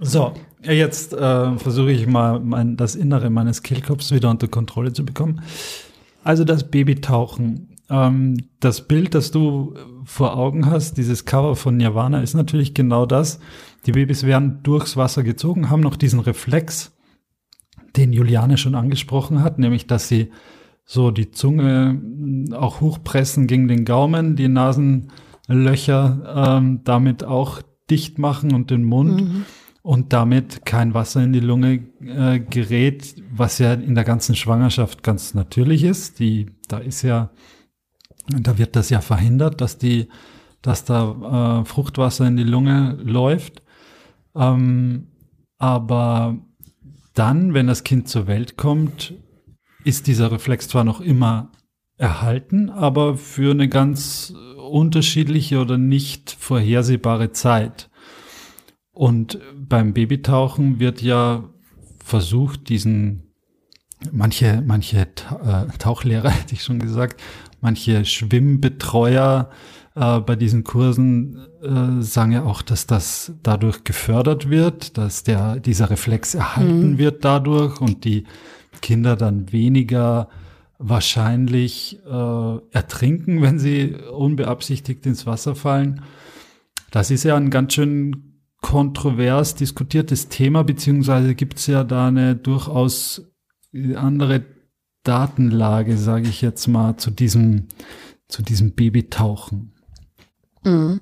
so, 0.00 0.34
Jetzt 0.66 1.12
äh, 1.12 1.58
versuche 1.58 1.92
ich 1.92 2.06
mal 2.06 2.40
mein, 2.40 2.76
das 2.76 2.94
Innere 2.94 3.30
meines 3.30 3.62
Kehlkopfs 3.62 4.12
wieder 4.12 4.30
unter 4.30 4.48
Kontrolle 4.48 4.92
zu 4.92 5.04
bekommen. 5.04 5.42
Also 6.22 6.44
das 6.44 6.70
Babytauchen. 6.70 7.76
Ähm, 7.90 8.48
das 8.60 8.88
Bild, 8.88 9.14
das 9.14 9.30
du 9.30 9.74
vor 10.04 10.36
Augen 10.36 10.66
hast, 10.66 10.96
dieses 10.96 11.26
Cover 11.26 11.54
von 11.54 11.76
Nirvana, 11.76 12.22
ist 12.22 12.34
natürlich 12.34 12.72
genau 12.72 13.04
das. 13.04 13.40
Die 13.84 13.92
Babys 13.92 14.24
werden 14.24 14.60
durchs 14.62 14.96
Wasser 14.96 15.22
gezogen, 15.22 15.68
haben 15.68 15.80
noch 15.80 15.96
diesen 15.96 16.20
Reflex, 16.20 16.92
den 17.96 18.12
Juliane 18.14 18.56
schon 18.56 18.74
angesprochen 18.74 19.42
hat, 19.42 19.58
nämlich 19.58 19.86
dass 19.86 20.08
sie 20.08 20.30
so 20.84 21.10
die 21.10 21.30
Zunge 21.30 22.00
auch 22.52 22.80
hochpressen 22.80 23.46
gegen 23.46 23.68
den 23.68 23.84
Gaumen, 23.84 24.36
die 24.36 24.48
Nasenlöcher 24.48 26.58
ähm, 26.58 26.80
damit 26.84 27.24
auch 27.24 27.62
dicht 27.90 28.18
machen 28.18 28.54
und 28.54 28.70
den 28.70 28.84
Mund. 28.84 29.22
Mhm 29.22 29.44
und 29.84 30.14
damit 30.14 30.64
kein 30.64 30.94
Wasser 30.94 31.22
in 31.22 31.34
die 31.34 31.40
Lunge 31.40 31.86
äh, 32.00 32.40
gerät, 32.40 33.22
was 33.30 33.58
ja 33.58 33.74
in 33.74 33.94
der 33.94 34.04
ganzen 34.04 34.34
Schwangerschaft 34.34 35.02
ganz 35.02 35.34
natürlich 35.34 35.84
ist. 35.84 36.20
Die, 36.20 36.46
da 36.68 36.78
ist 36.78 37.02
ja, 37.02 37.28
da 38.28 38.56
wird 38.56 38.76
das 38.76 38.88
ja 38.88 39.02
verhindert, 39.02 39.60
dass 39.60 39.76
die, 39.76 40.08
dass 40.62 40.86
da 40.86 41.60
äh, 41.60 41.64
Fruchtwasser 41.66 42.26
in 42.26 42.38
die 42.38 42.44
Lunge 42.44 42.96
läuft. 43.02 43.62
Ähm, 44.34 45.08
aber 45.58 46.38
dann, 47.12 47.52
wenn 47.52 47.66
das 47.66 47.84
Kind 47.84 48.08
zur 48.08 48.26
Welt 48.26 48.56
kommt, 48.56 49.12
ist 49.84 50.06
dieser 50.06 50.32
Reflex 50.32 50.68
zwar 50.68 50.84
noch 50.84 51.00
immer 51.00 51.50
erhalten, 51.96 52.70
aber 52.70 53.16
für 53.16 53.52
eine 53.52 53.68
ganz 53.68 54.34
unterschiedliche 54.56 55.60
oder 55.60 55.78
nicht 55.78 56.30
vorhersehbare 56.38 57.32
Zeit. 57.32 57.90
Und 58.92 59.38
beim 59.56 59.92
Babytauchen 59.92 60.80
wird 60.80 61.02
ja 61.02 61.44
versucht, 62.02 62.68
diesen 62.68 63.34
manche, 64.12 64.62
manche 64.66 65.00
äh, 65.00 65.66
Tauchlehrer, 65.78 66.30
hätte 66.30 66.54
ich 66.54 66.62
schon 66.62 66.78
gesagt, 66.78 67.22
manche 67.60 68.04
Schwimmbetreuer 68.04 69.50
äh, 69.94 70.20
bei 70.20 70.36
diesen 70.36 70.64
Kursen 70.64 71.46
äh, 71.62 72.02
sagen 72.02 72.32
ja 72.32 72.44
auch, 72.44 72.62
dass 72.62 72.86
das 72.86 73.32
dadurch 73.42 73.84
gefördert 73.84 74.50
wird, 74.50 74.98
dass 74.98 75.22
der, 75.22 75.60
dieser 75.60 75.90
Reflex 75.90 76.34
erhalten 76.34 76.92
mhm. 76.92 76.98
wird 76.98 77.24
dadurch 77.24 77.80
und 77.80 78.04
die 78.04 78.24
Kinder 78.84 79.16
dann 79.16 79.50
weniger 79.50 80.28
wahrscheinlich 80.78 82.00
äh, 82.04 82.56
ertrinken, 82.70 83.40
wenn 83.40 83.58
sie 83.58 83.94
unbeabsichtigt 83.94 85.06
ins 85.06 85.24
Wasser 85.24 85.54
fallen. 85.54 86.02
Das 86.90 87.10
ist 87.10 87.24
ja 87.24 87.34
ein 87.34 87.48
ganz 87.48 87.72
schön 87.72 88.42
kontrovers 88.60 89.54
diskutiertes 89.54 90.28
Thema, 90.28 90.64
beziehungsweise 90.64 91.34
gibt 91.34 91.58
es 91.58 91.66
ja 91.66 91.82
da 91.82 92.08
eine 92.08 92.36
durchaus 92.36 93.22
andere 93.94 94.44
Datenlage, 95.02 95.96
sage 95.96 96.28
ich 96.28 96.42
jetzt 96.42 96.66
mal, 96.66 96.98
zu 96.98 97.10
diesem, 97.10 97.68
zu 98.28 98.42
diesem 98.42 98.74
Babytauchen. 98.74 99.72
Mhm. 100.62 101.00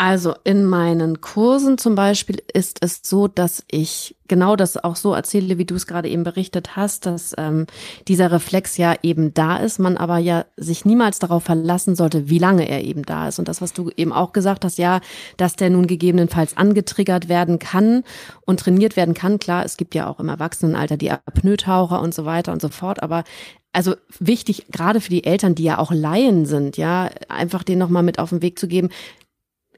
Also 0.00 0.36
in 0.44 0.64
meinen 0.64 1.20
Kursen 1.20 1.76
zum 1.76 1.96
Beispiel 1.96 2.40
ist 2.54 2.78
es 2.82 3.00
so, 3.02 3.26
dass 3.26 3.64
ich 3.68 4.14
genau 4.28 4.54
das 4.54 4.76
auch 4.76 4.94
so 4.94 5.12
erzähle, 5.12 5.58
wie 5.58 5.64
du 5.64 5.74
es 5.74 5.88
gerade 5.88 6.08
eben 6.08 6.22
berichtet 6.22 6.76
hast, 6.76 7.04
dass 7.04 7.34
ähm, 7.36 7.66
dieser 8.06 8.30
Reflex 8.30 8.76
ja 8.76 8.94
eben 9.02 9.34
da 9.34 9.56
ist, 9.56 9.80
man 9.80 9.96
aber 9.96 10.18
ja 10.18 10.44
sich 10.56 10.84
niemals 10.84 11.18
darauf 11.18 11.42
verlassen 11.42 11.96
sollte, 11.96 12.28
wie 12.28 12.38
lange 12.38 12.68
er 12.68 12.84
eben 12.84 13.02
da 13.02 13.26
ist. 13.26 13.40
Und 13.40 13.48
das, 13.48 13.60
was 13.60 13.72
du 13.72 13.90
eben 13.96 14.12
auch 14.12 14.32
gesagt 14.32 14.64
hast, 14.64 14.78
ja, 14.78 15.00
dass 15.36 15.56
der 15.56 15.68
nun 15.68 15.88
gegebenenfalls 15.88 16.56
angetriggert 16.56 17.28
werden 17.28 17.58
kann 17.58 18.04
und 18.46 18.60
trainiert 18.60 18.94
werden 18.94 19.14
kann. 19.14 19.40
Klar, 19.40 19.64
es 19.64 19.76
gibt 19.76 19.96
ja 19.96 20.06
auch 20.06 20.20
im 20.20 20.28
Erwachsenenalter 20.28 20.96
die 20.96 21.10
Apnoe-Taucher 21.10 22.00
und 22.00 22.14
so 22.14 22.24
weiter 22.24 22.52
und 22.52 22.62
so 22.62 22.68
fort, 22.68 23.02
aber 23.02 23.24
also 23.72 23.96
wichtig, 24.20 24.66
gerade 24.70 25.00
für 25.00 25.10
die 25.10 25.24
Eltern, 25.24 25.56
die 25.56 25.64
ja 25.64 25.78
auch 25.78 25.90
Laien 25.90 26.46
sind, 26.46 26.76
ja, 26.76 27.10
einfach 27.28 27.64
den 27.64 27.78
nochmal 27.78 28.04
mit 28.04 28.20
auf 28.20 28.30
den 28.30 28.42
Weg 28.42 28.60
zu 28.60 28.68
geben. 28.68 28.90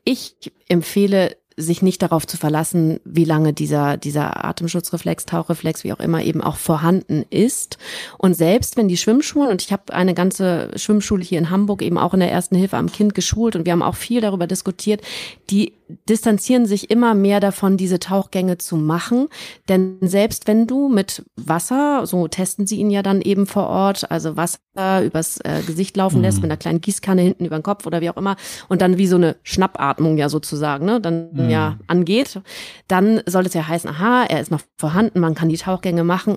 Ich 0.05 0.35
empfehle 0.69 1.37
sich 1.61 1.83
nicht 1.83 2.03
darauf 2.03 2.27
zu 2.27 2.37
verlassen, 2.37 3.01
wie 3.05 3.25
lange 3.25 3.53
dieser, 3.53 3.97
dieser 3.97 4.45
Atemschutzreflex, 4.45 5.27
Tauchreflex, 5.27 5.85
wie 5.85 5.93
auch 5.93 6.01
immer, 6.01 6.23
eben 6.23 6.41
auch 6.41 6.57
vorhanden 6.57 7.25
ist. 7.31 7.79
Und 8.19 8.35
selbst 8.35 8.77
wenn 8.77 8.89
die 8.89 8.97
Schwimmschulen, 8.97 9.51
und 9.51 9.63
ich 9.63 9.73
habe 9.73 9.93
eine 9.93 10.15
ganze 10.15 10.71
Schwimmschule 10.77 11.23
hier 11.23 11.39
in 11.39 11.51
Hamburg 11.51 11.83
eben 11.83 11.99
auch 11.99 12.15
in 12.15 12.21
der 12.21 12.33
ersten 12.33 12.57
Hilfe 12.57 12.77
am 12.77 12.91
Kind 12.91 13.15
geschult 13.15 13.57
und 13.57 13.65
wir 13.65 13.73
haben 13.73 13.83
auch 13.83 13.95
viel 13.95 14.21
darüber 14.21 14.47
diskutiert, 14.47 15.03
die 15.51 15.75
distanzieren 16.09 16.67
sich 16.67 16.91
immer 16.91 17.15
mehr 17.15 17.41
davon, 17.41 17.77
diese 17.77 17.99
Tauchgänge 17.99 18.59
zu 18.59 18.77
machen. 18.77 19.29
Denn 19.69 19.99
selbst 20.01 20.47
wenn 20.47 20.67
du 20.67 20.89
mit 20.89 21.25
Wasser, 21.37 22.07
so 22.07 22.29
testen 22.29 22.67
sie 22.67 22.77
ihn 22.77 22.91
ja 22.91 23.03
dann 23.03 23.21
eben 23.21 23.47
vor 23.47 23.67
Ort, 23.67 24.11
also 24.11 24.37
Wasser 24.37 25.03
übers 25.03 25.39
äh, 25.43 25.63
Gesicht 25.67 25.97
laufen 25.97 26.23
lässt, 26.23 26.39
mhm. 26.39 26.43
mit 26.43 26.51
einer 26.51 26.59
kleinen 26.59 26.81
Gießkanne 26.81 27.23
hinten 27.23 27.45
über 27.45 27.59
den 27.59 27.63
Kopf 27.63 27.87
oder 27.87 28.01
wie 28.01 28.11
auch 28.11 28.17
immer, 28.17 28.37
und 28.69 28.83
dann 28.83 28.99
wie 28.99 29.07
so 29.07 29.17
eine 29.17 29.37
Schnappatmung 29.43 30.17
ja 30.17 30.29
sozusagen, 30.29 30.87
ne, 30.87 31.01
dann 31.01 31.31
mhm. 31.33 31.50
Ja 31.51 31.79
angeht, 31.87 32.41
dann 32.89 33.23
soll 33.27 33.47
es 33.47 33.55
ja 33.55 33.67
heißen, 33.67 33.91
aha, 33.91 34.25
er 34.25 34.41
ist 34.41 34.51
noch 34.51 34.61
vorhanden, 34.77 35.21
man 35.21 35.35
kann 35.35 35.49
die 35.49 35.57
Tauchgänge 35.57 36.05
machen. 36.05 36.37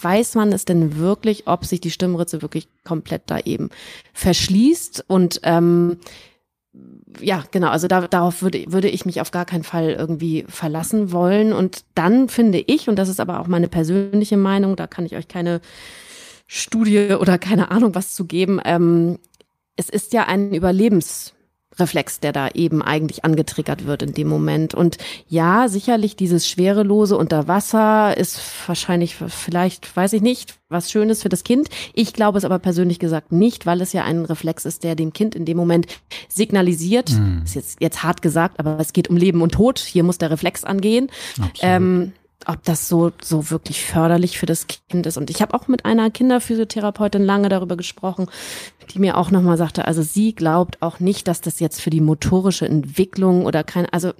Weiß 0.00 0.34
man 0.34 0.52
es 0.52 0.64
denn 0.64 0.98
wirklich, 0.98 1.46
ob 1.46 1.64
sich 1.64 1.80
die 1.80 1.90
Stimmritze 1.90 2.42
wirklich 2.42 2.68
komplett 2.84 3.22
da 3.26 3.38
eben 3.38 3.70
verschließt 4.12 5.04
und 5.08 5.40
ähm, 5.44 5.98
ja, 7.20 7.44
genau, 7.50 7.68
also 7.68 7.88
da, 7.88 8.06
darauf 8.06 8.42
würde, 8.42 8.64
würde 8.68 8.88
ich 8.88 9.04
mich 9.04 9.20
auf 9.20 9.30
gar 9.32 9.44
keinen 9.44 9.64
Fall 9.64 9.90
irgendwie 9.90 10.44
verlassen 10.48 11.10
wollen. 11.10 11.52
Und 11.52 11.84
dann 11.96 12.28
finde 12.28 12.62
ich, 12.64 12.88
und 12.88 12.96
das 12.96 13.08
ist 13.08 13.18
aber 13.18 13.40
auch 13.40 13.48
meine 13.48 13.66
persönliche 13.66 14.36
Meinung, 14.36 14.76
da 14.76 14.86
kann 14.86 15.04
ich 15.04 15.16
euch 15.16 15.26
keine 15.26 15.60
Studie 16.46 17.14
oder 17.18 17.38
keine 17.38 17.70
Ahnung 17.70 17.94
was 17.94 18.14
zu 18.14 18.24
geben, 18.26 18.60
ähm, 18.64 19.18
es 19.76 19.88
ist 19.88 20.12
ja 20.12 20.26
ein 20.26 20.52
Überlebens- 20.52 21.32
Reflex, 21.78 22.20
der 22.20 22.32
da 22.32 22.48
eben 22.48 22.82
eigentlich 22.82 23.24
angetriggert 23.24 23.86
wird 23.86 24.02
in 24.02 24.12
dem 24.12 24.28
Moment. 24.28 24.74
Und 24.74 24.98
ja, 25.28 25.68
sicherlich 25.68 26.16
dieses 26.16 26.48
Schwerelose 26.48 27.16
unter 27.16 27.48
Wasser 27.48 28.16
ist 28.16 28.40
wahrscheinlich 28.66 29.14
vielleicht, 29.14 29.94
weiß 29.94 30.12
ich 30.14 30.22
nicht, 30.22 30.56
was 30.68 30.90
Schönes 30.90 31.22
für 31.22 31.28
das 31.28 31.44
Kind. 31.44 31.68
Ich 31.94 32.12
glaube 32.12 32.38
es 32.38 32.44
aber 32.44 32.58
persönlich 32.58 32.98
gesagt 32.98 33.32
nicht, 33.32 33.66
weil 33.66 33.80
es 33.80 33.92
ja 33.92 34.04
ein 34.04 34.24
Reflex 34.24 34.64
ist, 34.64 34.82
der 34.82 34.94
dem 34.94 35.12
Kind 35.12 35.34
in 35.34 35.44
dem 35.44 35.56
Moment 35.56 35.86
signalisiert, 36.28 37.10
mhm. 37.12 37.42
ist 37.44 37.54
jetzt, 37.54 37.80
jetzt 37.80 38.02
hart 38.02 38.20
gesagt, 38.22 38.58
aber 38.58 38.78
es 38.80 38.92
geht 38.92 39.08
um 39.08 39.16
Leben 39.16 39.42
und 39.42 39.52
Tod. 39.52 39.78
Hier 39.78 40.02
muss 40.02 40.18
der 40.18 40.30
Reflex 40.30 40.64
angehen. 40.64 41.08
Ähm, 41.60 42.12
ob 42.46 42.64
das 42.64 42.88
so, 42.88 43.12
so 43.22 43.50
wirklich 43.50 43.82
förderlich 43.84 44.38
für 44.38 44.46
das 44.46 44.66
Kind 44.66 45.06
ist. 45.06 45.16
Und 45.16 45.30
ich 45.30 45.42
habe 45.42 45.54
auch 45.54 45.68
mit 45.68 45.84
einer 45.84 46.10
Kinderphysiotherapeutin 46.10 47.22
lange 47.22 47.48
darüber 47.48 47.76
gesprochen, 47.76 48.28
die 48.92 48.98
mir 48.98 49.16
auch 49.16 49.30
nochmal 49.30 49.56
sagte, 49.56 49.86
also 49.86 50.02
sie 50.02 50.34
glaubt 50.34 50.80
auch 50.80 51.00
nicht, 51.00 51.28
dass 51.28 51.40
das 51.40 51.60
jetzt 51.60 51.80
für 51.80 51.90
die 51.90 52.00
motorische 52.00 52.66
Entwicklung 52.66 53.44
oder 53.44 53.62
kein, 53.62 53.86
also 53.86 54.12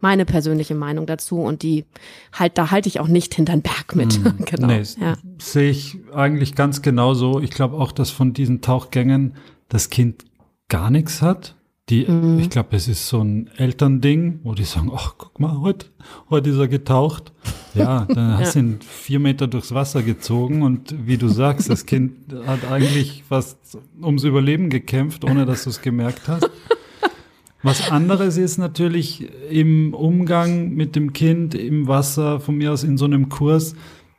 meine 0.00 0.24
persönliche 0.24 0.74
Meinung 0.74 1.06
dazu 1.06 1.40
und 1.40 1.62
die 1.62 1.84
halt, 2.32 2.56
da 2.56 2.70
halte 2.70 2.88
ich 2.88 3.00
auch 3.00 3.08
nicht 3.08 3.34
hinterm 3.34 3.62
Berg 3.62 3.96
mit. 3.96 4.14
Hm, 4.14 4.34
genau. 4.44 4.68
Nee, 4.68 4.82
ja. 5.00 5.14
Sehe 5.38 5.70
ich 5.70 5.98
eigentlich 6.14 6.54
ganz 6.54 6.82
genauso. 6.82 7.40
Ich 7.40 7.50
glaube 7.50 7.76
auch, 7.76 7.92
dass 7.92 8.10
von 8.10 8.32
diesen 8.32 8.60
Tauchgängen 8.60 9.34
das 9.68 9.90
Kind 9.90 10.24
gar 10.68 10.90
nichts 10.90 11.20
hat. 11.20 11.56
Die, 11.90 12.04
mhm. 12.04 12.38
ich 12.38 12.50
glaube, 12.50 12.76
es 12.76 12.86
ist 12.86 13.08
so 13.08 13.22
ein 13.22 13.48
Elternding, 13.56 14.40
wo 14.42 14.54
die 14.54 14.64
sagen, 14.64 14.90
ach, 14.94 15.14
guck 15.16 15.40
mal, 15.40 15.60
heute, 15.60 15.86
heute 16.28 16.50
ist 16.50 16.58
er 16.58 16.68
getaucht. 16.68 17.32
Ja, 17.74 18.04
dann 18.08 18.38
hast 18.38 18.56
du 18.56 18.58
ihn 18.58 18.78
vier 18.80 19.20
Meter 19.20 19.46
durchs 19.46 19.72
Wasser 19.72 20.02
gezogen 20.02 20.62
und 20.62 20.94
wie 21.06 21.16
du 21.16 21.28
sagst, 21.28 21.70
das 21.70 21.86
Kind 21.86 22.12
hat 22.46 22.70
eigentlich 22.70 23.24
fast 23.26 23.78
ums 24.02 24.24
Überleben 24.24 24.68
gekämpft, 24.68 25.24
ohne 25.24 25.46
dass 25.46 25.64
du 25.64 25.70
es 25.70 25.80
gemerkt 25.80 26.28
hast. 26.28 26.50
Was 27.62 27.90
anderes 27.90 28.36
ist 28.36 28.58
natürlich 28.58 29.28
im 29.50 29.92
Umgang 29.94 30.74
mit 30.74 30.94
dem 30.94 31.12
Kind 31.12 31.54
im 31.54 31.88
Wasser, 31.88 32.38
von 32.38 32.56
mir 32.56 32.72
aus 32.72 32.84
in 32.84 32.96
so 32.96 33.06
einem 33.06 33.30
Kurs, 33.30 33.74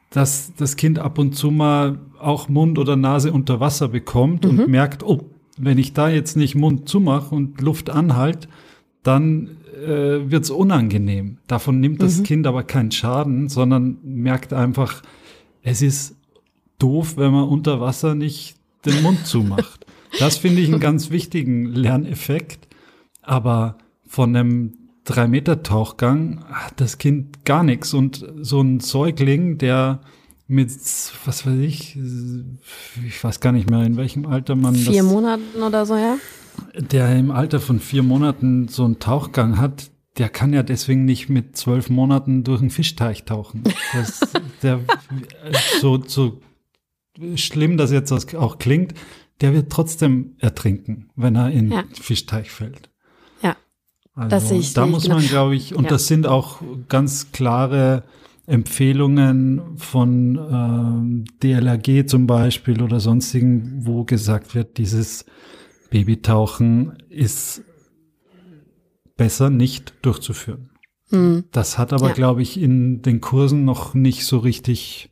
dass 0.09 0.53
das 0.57 0.75
Kind 0.75 0.99
ab 0.99 1.17
und 1.19 1.35
zu 1.35 1.51
mal 1.51 1.99
auch 2.19 2.49
Mund 2.49 2.79
oder 2.79 2.95
Nase 2.95 3.31
unter 3.31 3.59
Wasser 3.59 3.87
bekommt 3.87 4.43
mhm. 4.43 4.59
und 4.59 4.67
merkt, 4.69 5.03
oh, 5.03 5.29
wenn 5.59 5.77
ich 5.77 5.93
da 5.93 6.09
jetzt 6.09 6.37
nicht 6.37 6.55
Mund 6.55 6.89
zumache 6.89 7.35
und 7.35 7.61
Luft 7.61 7.89
anhalt, 7.89 8.47
dann 9.03 9.57
äh, 9.75 10.31
wird 10.31 10.43
es 10.43 10.49
unangenehm. 10.49 11.37
Davon 11.47 11.79
nimmt 11.79 12.01
das 12.01 12.19
mhm. 12.19 12.23
Kind 12.23 12.47
aber 12.47 12.63
keinen 12.63 12.91
Schaden, 12.91 13.49
sondern 13.49 13.97
merkt 14.03 14.53
einfach, 14.53 15.01
es 15.61 15.81
ist 15.81 16.15
doof, 16.79 17.17
wenn 17.17 17.31
man 17.31 17.47
unter 17.47 17.79
Wasser 17.81 18.15
nicht 18.15 18.55
den 18.85 19.01
Mund 19.03 19.25
zumacht. 19.25 19.85
Das 20.17 20.37
finde 20.37 20.61
ich 20.61 20.69
einen 20.69 20.79
ganz 20.79 21.11
wichtigen 21.11 21.65
Lerneffekt. 21.65 22.67
Aber 23.21 23.77
von 24.07 24.35
einem 24.35 24.73
Drei-Meter-Tauchgang 25.03 26.43
hat 26.49 26.79
das 26.81 26.97
Kind 26.97 27.45
gar 27.45 27.63
nichts. 27.63 27.93
Und 27.93 28.25
so 28.41 28.61
ein 28.61 28.79
Säugling, 28.79 29.57
der 29.57 30.01
mit, 30.49 30.71
was 31.25 31.45
weiß 31.45 31.59
ich, 31.59 31.95
ich 33.07 33.23
weiß 33.23 33.39
gar 33.39 33.51
nicht 33.51 33.69
mehr, 33.69 33.83
in 33.83 33.97
welchem 33.97 34.25
Alter 34.25 34.55
man 34.55 34.73
Vier 34.73 35.03
das, 35.03 35.11
Monaten 35.11 35.61
oder 35.61 35.85
so, 35.85 35.95
ja? 35.95 36.17
Der 36.75 37.15
im 37.15 37.29
Alter 37.29 37.59
von 37.59 37.79
vier 37.79 38.01
Monaten 38.01 38.67
so 38.67 38.83
einen 38.83 38.97
Tauchgang 38.97 39.59
hat, 39.59 39.91
der 40.17 40.27
kann 40.27 40.51
ja 40.51 40.63
deswegen 40.63 41.05
nicht 41.05 41.29
mit 41.29 41.55
zwölf 41.55 41.91
Monaten 41.91 42.43
durch 42.43 42.61
einen 42.61 42.71
Fischteich 42.71 43.25
tauchen. 43.25 43.63
Das, 43.93 44.21
der, 44.63 44.79
so, 45.81 46.03
so 46.03 46.41
schlimm 47.35 47.77
das 47.77 47.91
jetzt 47.91 48.11
auch 48.35 48.57
klingt, 48.57 48.95
der 49.41 49.53
wird 49.53 49.71
trotzdem 49.71 50.33
ertrinken, 50.39 51.11
wenn 51.15 51.35
er 51.35 51.51
in 51.51 51.71
ja. 51.71 51.83
Fischteich 51.93 52.49
fällt. 52.49 52.89
Ja. 53.43 53.55
Also, 54.15 54.29
das 54.29 54.49
sehe 54.49 54.59
ich. 54.59 54.73
Da 54.73 54.87
muss 54.87 55.07
man, 55.07 55.19
genau. 55.19 55.29
glaube 55.29 55.55
ich, 55.55 55.75
und 55.75 55.83
ja. 55.83 55.91
das 55.91 56.07
sind 56.07 56.25
auch 56.25 56.59
ganz 56.87 57.31
klare 57.31 58.03
Empfehlungen 58.49 59.77
von 59.77 60.35
ähm, 60.51 61.25
DLRG 61.43 62.07
zum 62.07 62.25
Beispiel 62.25 62.81
oder 62.81 62.99
sonstigen, 62.99 63.85
wo 63.85 64.03
gesagt 64.03 64.55
wird, 64.55 64.77
dieses 64.77 65.25
Babytauchen 65.91 66.97
ist 67.09 67.63
besser 69.17 69.49
nicht 69.49 69.93
durchzuführen. 70.01 70.71
Mhm. 71.11 71.45
Das 71.51 71.77
hat 71.77 71.93
aber, 71.93 72.09
ja. 72.09 72.13
glaube 72.13 72.41
ich, 72.41 72.59
in 72.59 73.01
den 73.01 73.21
Kursen 73.21 73.65
noch 73.65 73.93
nicht 73.93 74.25
so 74.25 74.39
richtig 74.39 75.09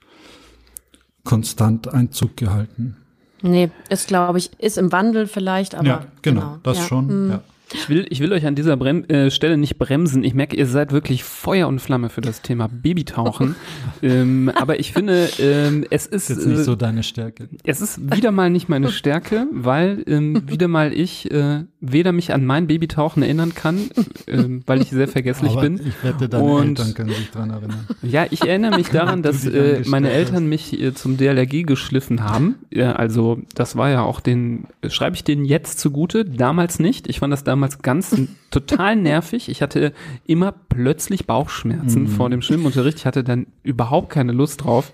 konstant 1.23 1.93
Einzug 1.93 2.37
gehalten. 2.37 2.97
Nee, 3.41 3.69
ist, 3.89 4.07
glaube 4.07 4.39
ich, 4.39 4.51
ist 4.59 4.77
im 4.77 4.91
Wandel 4.91 5.27
vielleicht, 5.27 5.75
aber. 5.75 5.87
Ja, 5.87 6.05
genau, 6.21 6.41
genau. 6.41 6.59
das 6.63 6.77
ja. 6.77 6.83
schon. 6.85 7.25
Mhm. 7.25 7.31
Ja. 7.31 7.43
Ich 7.73 7.89
will, 7.89 8.05
ich 8.09 8.19
will 8.21 8.31
euch 8.31 8.45
an 8.45 8.55
dieser 8.55 8.77
Brem 8.77 9.03
äh, 9.05 9.29
Stelle 9.29 9.57
nicht 9.57 9.77
bremsen. 9.77 10.23
Ich 10.23 10.33
merke, 10.33 10.55
ihr 10.55 10.67
seid 10.67 10.91
wirklich 10.91 11.23
Feuer 11.23 11.67
und 11.67 11.79
Flamme 11.79 12.09
für 12.09 12.21
das 12.21 12.41
Thema 12.41 12.67
Babytauchen. 12.67 13.55
ähm, 14.01 14.51
aber 14.55 14.79
ich 14.79 14.93
finde, 14.93 15.29
ähm, 15.39 15.85
es 15.89 16.05
ist. 16.05 16.29
Ist 16.29 16.45
nicht 16.45 16.59
äh, 16.59 16.63
so 16.63 16.75
deine 16.75 17.03
Stärke. 17.03 17.49
Es 17.63 17.81
ist 17.81 17.99
wieder 18.15 18.31
mal 18.31 18.49
nicht 18.49 18.69
meine 18.69 18.89
Stärke, 18.91 19.47
weil 19.51 20.03
ähm, 20.07 20.43
wieder 20.49 20.67
mal 20.67 20.93
ich 20.93 21.29
äh, 21.31 21.65
weder 21.79 22.11
mich 22.11 22.33
an 22.33 22.45
mein 22.45 22.67
Babytauchen 22.67 23.21
erinnern 23.21 23.53
kann, 23.53 23.89
ähm, 24.27 24.63
weil 24.65 24.81
ich 24.81 24.89
sehr 24.89 25.07
vergesslich 25.07 25.51
aber 25.51 25.61
bin. 25.61 25.79
Ich 25.85 26.03
wette, 26.03 26.29
deine 26.29 26.43
und, 26.43 26.79
Eltern 26.79 26.93
können 26.93 27.09
sich 27.09 27.29
dran 27.29 27.49
erinnern. 27.51 27.87
Ja, 28.01 28.25
ich 28.31 28.41
erinnere 28.47 28.77
mich 28.77 28.89
daran, 28.91 29.21
dass 29.21 29.45
äh, 29.45 29.83
meine 29.85 30.09
Eltern 30.09 30.47
mich 30.47 30.79
äh, 30.81 30.93
zum 30.93 31.17
DLRG 31.17 31.63
geschliffen 31.65 32.23
haben. 32.23 32.55
Ja, 32.71 32.93
also 32.93 33.39
das 33.53 33.75
war 33.75 33.89
ja 33.89 34.01
auch 34.01 34.19
den, 34.19 34.67
schreibe 34.87 35.15
ich 35.15 35.23
den 35.23 35.45
jetzt 35.45 35.79
zugute, 35.79 36.25
damals 36.25 36.79
nicht. 36.79 37.07
Ich 37.07 37.19
fand 37.19 37.31
das 37.31 37.43
damals 37.43 37.57
damals 37.57 37.81
ganz 37.81 38.15
total 38.51 38.95
nervig. 38.95 39.49
Ich 39.49 39.61
hatte 39.61 39.93
immer 40.25 40.53
plötzlich 40.69 41.25
Bauchschmerzen 41.25 42.03
mhm. 42.03 42.07
vor 42.07 42.29
dem 42.29 42.41
Schwimmunterricht. 42.41 42.99
Ich 42.99 43.05
hatte 43.05 43.23
dann 43.23 43.47
überhaupt 43.63 44.09
keine 44.09 44.31
Lust 44.31 44.63
drauf. 44.63 44.91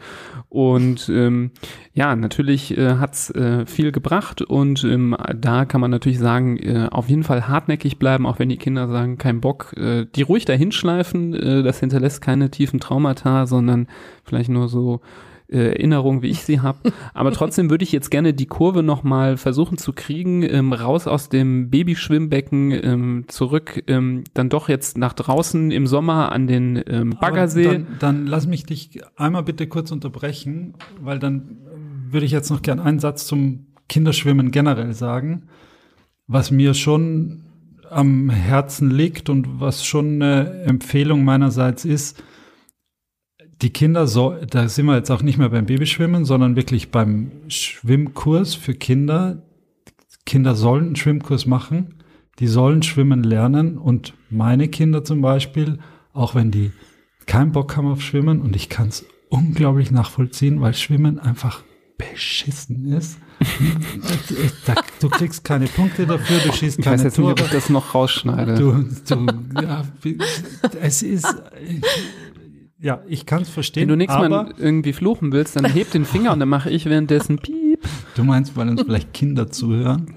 Und 0.53 1.09
ähm, 1.09 1.49
ja, 1.95 2.15
natürlich 2.15 2.77
äh, 2.77 2.97
hat's 2.97 3.31
äh, 3.31 3.65
viel 3.65 3.91
gebracht 3.91 4.43
und 4.43 4.83
ähm, 4.83 5.17
da 5.35 5.65
kann 5.65 5.81
man 5.81 5.89
natürlich 5.89 6.19
sagen, 6.19 6.57
äh, 6.57 6.89
auf 6.91 7.09
jeden 7.09 7.23
Fall 7.23 7.47
hartnäckig 7.47 7.97
bleiben, 7.97 8.27
auch 8.27 8.37
wenn 8.37 8.49
die 8.49 8.57
Kinder 8.57 8.87
sagen, 8.87 9.17
kein 9.17 9.41
Bock, 9.41 9.73
äh, 9.75 10.05
die 10.15 10.21
ruhig 10.21 10.45
dahinschleifen, 10.45 11.33
äh, 11.33 11.63
das 11.63 11.79
hinterlässt 11.79 12.21
keine 12.21 12.51
tiefen 12.51 12.79
Traumata, 12.79 13.47
sondern 13.47 13.87
vielleicht 14.25 14.49
nur 14.49 14.69
so 14.69 15.01
Erinnerung, 15.53 16.21
wie 16.21 16.29
ich 16.29 16.43
sie 16.43 16.59
habe. 16.59 16.91
Aber 17.13 17.31
trotzdem 17.31 17.69
würde 17.69 17.83
ich 17.83 17.91
jetzt 17.91 18.09
gerne 18.09 18.33
die 18.33 18.45
Kurve 18.45 18.83
nochmal 18.83 19.37
versuchen 19.37 19.77
zu 19.77 19.93
kriegen, 19.93 20.43
ähm, 20.43 20.73
raus 20.73 21.07
aus 21.07 21.29
dem 21.29 21.69
Babyschwimmbecken, 21.69 22.71
ähm, 22.71 23.25
zurück, 23.27 23.83
ähm, 23.87 24.23
dann 24.33 24.49
doch 24.49 24.69
jetzt 24.69 24.97
nach 24.97 25.13
draußen 25.13 25.71
im 25.71 25.87
Sommer 25.87 26.31
an 26.31 26.47
den 26.47 26.83
ähm, 26.87 27.15
Baggersee. 27.19 27.63
Dann, 27.63 27.87
dann 27.99 28.27
lass 28.27 28.47
mich 28.47 28.65
dich 28.65 29.01
einmal 29.15 29.43
bitte 29.43 29.67
kurz 29.67 29.91
unterbrechen, 29.91 30.73
weil 31.01 31.19
dann 31.19 31.57
würde 32.09 32.25
ich 32.25 32.31
jetzt 32.31 32.49
noch 32.49 32.61
gern 32.61 32.79
einen 32.79 32.99
Satz 32.99 33.25
zum 33.25 33.67
Kinderschwimmen 33.89 34.51
generell 34.51 34.93
sagen, 34.93 35.43
was 36.27 36.51
mir 36.51 36.73
schon 36.73 37.43
am 37.89 38.29
Herzen 38.29 38.89
liegt 38.89 39.29
und 39.29 39.59
was 39.59 39.85
schon 39.85 40.21
eine 40.21 40.63
Empfehlung 40.63 41.23
meinerseits 41.23 41.85
ist, 41.85 42.21
die 43.63 43.69
Kinder, 43.69 44.07
so, 44.07 44.35
da 44.49 44.67
sind 44.67 44.85
wir 44.85 44.95
jetzt 44.95 45.09
auch 45.09 45.21
nicht 45.21 45.37
mehr 45.37 45.49
beim 45.49 45.65
Babyschwimmen, 45.65 46.25
sondern 46.25 46.57
wirklich 46.57 46.91
beim 46.91 47.31
Schwimmkurs 47.47 48.55
für 48.55 48.73
Kinder. 48.73 49.41
Kinder 50.25 50.55
sollen 50.55 50.87
einen 50.87 50.95
Schwimmkurs 50.97 51.45
machen, 51.45 51.95
die 52.39 52.47
sollen 52.47 52.83
schwimmen 52.83 53.23
lernen 53.23 53.77
und 53.77 54.13
meine 54.29 54.67
Kinder 54.67 55.03
zum 55.03 55.21
Beispiel, 55.21 55.79
auch 56.13 56.35
wenn 56.35 56.51
die 56.51 56.71
keinen 57.25 57.53
Bock 57.53 57.77
haben 57.77 57.87
auf 57.87 58.01
Schwimmen 58.01 58.41
und 58.41 58.55
ich 58.55 58.67
kann 58.67 58.89
es 58.89 59.05
unglaublich 59.29 59.91
nachvollziehen, 59.91 60.59
weil 60.59 60.73
Schwimmen 60.73 61.19
einfach 61.19 61.63
beschissen 61.97 62.91
ist. 62.91 63.17
du 64.99 65.09
kriegst 65.09 65.43
keine 65.43 65.67
Punkte 65.67 66.05
dafür, 66.05 66.39
du 66.39 66.51
schießt 66.51 66.81
keine 66.81 66.95
ich 66.95 66.99
weiß 66.99 67.03
jetzt 67.03 67.15
Tore. 67.15 67.31
nicht, 67.31 67.41
ob 67.41 67.45
ich 67.47 67.51
das 67.51 67.69
noch 67.69 67.93
rausschneide. 67.93 68.55
Du, 68.55 68.85
du, 69.07 69.27
ja, 69.61 69.83
es 70.81 71.01
ist, 71.01 71.27
ja, 72.83 73.01
ich 73.07 73.25
kann 73.25 73.43
es 73.43 73.49
verstehen. 73.49 73.83
Wenn 73.83 73.87
du 73.87 73.95
nichts 73.95 74.13
aber 74.13 74.27
mal 74.27 74.53
irgendwie 74.57 74.91
fluchen 74.91 75.31
willst, 75.31 75.55
dann 75.55 75.63
heb 75.65 75.91
den 75.91 76.03
Finger 76.03 76.33
und 76.33 76.41
dann 76.41 76.49
mache 76.49 76.69
ich 76.69 76.85
währenddessen 76.85 77.37
Piep. 77.37 77.79
Du 78.15 78.25
meinst, 78.25 78.57
weil 78.57 78.67
uns 78.67 78.81
vielleicht 78.81 79.13
Kinder 79.13 79.49
zuhören? 79.49 80.13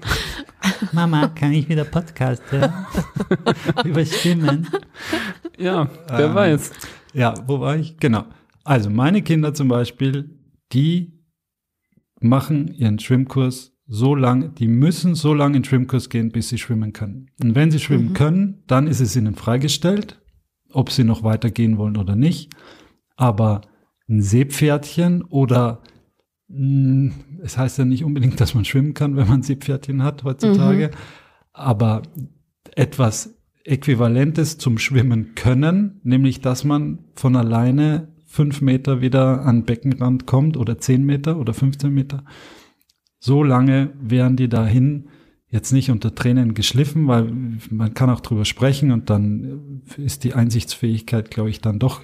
Mama, 0.91 1.29
kann 1.29 1.53
ich 1.53 1.69
wieder 1.69 1.85
Podcast 1.85 2.43
hören? 2.51 2.73
Über 3.85 4.05
Schwimmen? 4.05 4.67
Ja, 5.57 5.89
wer 6.09 6.25
Ähm, 6.27 6.35
weiß. 6.35 6.71
Ja, 7.13 7.33
wo 7.47 7.61
war 7.61 7.77
ich? 7.77 7.97
Genau. 7.97 8.25
Also 8.65 8.89
meine 8.89 9.21
Kinder 9.21 9.53
zum 9.53 9.69
Beispiel, 9.69 10.29
die 10.73 11.13
machen 12.19 12.73
ihren 12.73 12.99
Schwimmkurs 12.99 13.71
so 13.87 14.13
lange, 14.13 14.49
die 14.49 14.67
müssen 14.67 15.15
so 15.15 15.33
lange 15.33 15.55
in 15.55 15.61
den 15.63 15.69
Schwimmkurs 15.69 16.09
gehen, 16.09 16.31
bis 16.33 16.49
sie 16.49 16.57
schwimmen 16.57 16.91
können. 16.91 17.31
Und 17.41 17.55
wenn 17.55 17.71
sie 17.71 17.79
schwimmen 17.79 18.11
können, 18.11 18.63
dann 18.67 18.87
ist 18.87 18.99
es 18.99 19.15
ihnen 19.15 19.35
freigestellt, 19.35 20.19
ob 20.71 20.91
sie 20.91 21.03
noch 21.03 21.23
weitergehen 21.23 21.77
wollen 21.77 21.97
oder 21.97 22.15
nicht. 22.15 22.51
Aber 23.15 23.61
ein 24.09 24.21
Seepferdchen 24.21 25.23
oder 25.23 25.81
mh, 26.47 27.13
es 27.43 27.57
heißt 27.57 27.77
ja 27.77 27.85
nicht 27.85 28.03
unbedingt, 28.03 28.39
dass 28.39 28.53
man 28.53 28.65
schwimmen 28.65 28.93
kann, 28.93 29.15
wenn 29.15 29.27
man 29.27 29.43
Seepferdchen 29.43 30.03
hat 30.03 30.23
heutzutage, 30.23 30.91
aber 31.53 32.03
etwas 32.75 33.35
Äquivalentes 33.63 34.57
zum 34.57 34.77
Schwimmen 34.77 35.35
können, 35.35 35.99
nämlich 36.03 36.41
dass 36.41 36.63
man 36.63 36.99
von 37.15 37.35
alleine 37.35 38.07
fünf 38.25 38.61
Meter 38.61 39.01
wieder 39.01 39.45
an 39.45 39.59
den 39.59 39.65
Beckenrand 39.65 40.25
kommt 40.25 40.57
oder 40.57 40.77
zehn 40.77 41.05
Meter 41.05 41.37
oder 41.37 41.53
15 41.53 41.93
Meter. 41.93 42.23
So 43.19 43.43
lange 43.43 43.91
wären 43.99 44.35
die 44.35 44.47
dahin 44.47 45.09
jetzt 45.49 45.71
nicht 45.71 45.91
unter 45.91 46.13
Tränen 46.13 46.53
geschliffen, 46.53 47.07
weil 47.07 47.31
man 47.69 47.93
kann 47.93 48.09
auch 48.09 48.19
drüber 48.19 48.45
sprechen 48.45 48.91
und 48.91 49.09
dann 49.09 49.83
ist 49.97 50.23
die 50.23 50.33
Einsichtsfähigkeit, 50.33 51.31
glaube 51.31 51.49
ich, 51.49 51.61
dann 51.61 51.79
doch 51.79 52.01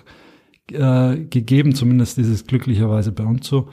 äh, 0.71 1.17
gegeben. 1.25 1.75
Zumindest 1.75 2.17
ist 2.17 2.29
es 2.29 2.47
glücklicherweise 2.47 3.11
bei 3.11 3.25
uns 3.25 3.47
so. 3.47 3.69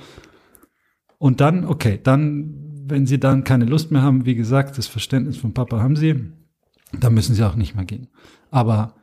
Und 1.18 1.40
dann, 1.40 1.64
okay, 1.64 2.00
dann, 2.02 2.54
wenn 2.86 3.06
sie 3.06 3.20
dann 3.20 3.44
keine 3.44 3.64
Lust 3.64 3.90
mehr 3.90 4.02
haben, 4.02 4.26
wie 4.26 4.34
gesagt, 4.34 4.78
das 4.78 4.86
Verständnis 4.86 5.36
von 5.36 5.54
Papa 5.54 5.80
haben 5.80 5.96
sie, 5.96 6.32
dann 6.98 7.14
müssen 7.14 7.34
sie 7.34 7.46
auch 7.46 7.54
nicht 7.54 7.76
mehr 7.76 7.84
gehen. 7.84 8.08
Aber 8.50 8.96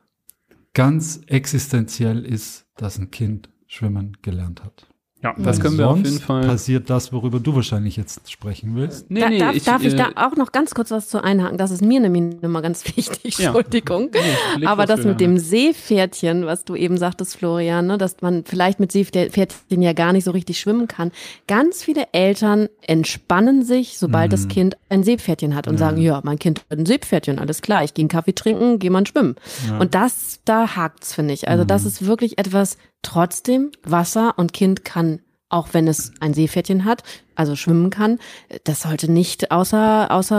ganz 0.73 1.21
existenziell 1.27 2.25
ist, 2.25 2.67
dass 2.75 2.99
ein 2.99 3.11
Kind 3.11 3.49
schwimmen 3.67 4.17
gelernt 4.21 4.63
hat. 4.63 4.87
Ja, 5.23 5.33
Weil 5.35 5.45
das 5.45 5.59
können 5.59 5.79
wir 5.79 5.89
auf 5.89 5.97
jeden 5.97 6.19
Fall. 6.19 6.45
passiert 6.45 6.91
das, 6.91 7.11
worüber 7.11 7.39
du 7.39 7.55
wahrscheinlich 7.55 7.97
jetzt 7.97 8.29
sprechen 8.31 8.75
willst. 8.75 9.09
Nee, 9.09 9.19
da, 9.21 9.29
nee, 9.29 9.39
darf, 9.39 9.55
ich, 9.55 9.63
darf 9.63 9.83
ich 9.83 9.93
äh, 9.93 9.97
da 9.97 10.09
auch 10.27 10.35
noch 10.35 10.51
ganz 10.51 10.75
kurz 10.75 10.91
was 10.91 11.09
zu 11.09 11.23
einhaken? 11.23 11.57
Das 11.57 11.71
ist 11.71 11.81
mir 11.83 11.99
nämlich 11.99 12.39
nochmal 12.41 12.61
ganz 12.61 12.85
wichtig. 12.95 13.39
Ja. 13.39 13.47
Entschuldigung. 13.47 14.11
Nee, 14.13 14.59
leg 14.59 14.69
Aber 14.69 14.85
das 14.85 15.03
mit 15.05 15.19
dem 15.19 15.39
Seepferdchen, 15.39 16.45
was 16.45 16.65
du 16.65 16.75
eben 16.75 16.97
sagtest, 16.97 17.35
Florian, 17.37 17.87
ne, 17.87 17.97
dass 17.97 18.21
man 18.21 18.43
vielleicht 18.45 18.79
mit 18.79 18.91
Seepferdchen 18.91 19.81
ja 19.81 19.93
gar 19.93 20.13
nicht 20.13 20.23
so 20.23 20.31
richtig 20.31 20.59
schwimmen 20.59 20.87
kann. 20.87 21.11
Ganz 21.47 21.83
viele 21.83 22.07
Eltern 22.11 22.69
entspannen 22.81 23.63
sich, 23.63 23.97
sobald 23.97 24.27
Mhm. 24.27 24.31
das 24.31 24.47
Kind 24.47 24.77
ein 24.89 25.03
Seepferdchen 25.03 25.55
hat 25.55 25.67
und 25.67 25.77
sagen, 25.77 25.97
ja, 25.97 26.21
mein 26.23 26.37
Kind 26.39 26.61
hat 26.69 26.77
ein 26.77 26.85
Seepferdchen, 26.85 27.39
alles 27.39 27.61
klar, 27.61 27.83
ich 27.83 27.93
gehe 27.93 28.03
einen 28.03 28.09
Kaffee 28.09 28.33
trinken, 28.33 28.79
gehe 28.79 28.91
mal 28.91 29.05
schwimmen. 29.07 29.35
Und 29.79 29.95
das, 29.95 30.41
da 30.45 30.75
hakt's, 30.75 31.13
finde 31.13 31.33
ich. 31.33 31.47
Also 31.47 31.63
Mhm. 31.63 31.67
das 31.67 31.85
ist 31.85 32.05
wirklich 32.05 32.37
etwas, 32.37 32.77
trotzdem 33.01 33.71
Wasser 33.83 34.33
und 34.37 34.53
Kind 34.53 34.83
kann 34.85 35.19
auch 35.49 35.69
wenn 35.73 35.87
es 35.87 36.11
ein 36.19 36.33
Seepferdchen 36.33 36.83
hat, 36.83 37.03
also 37.35 37.55
schwimmen 37.55 37.89
kann, 37.89 38.19
das 38.65 38.81
sollte 38.81 39.09
nicht 39.09 39.51
außer, 39.51 40.11
außer 40.11 40.35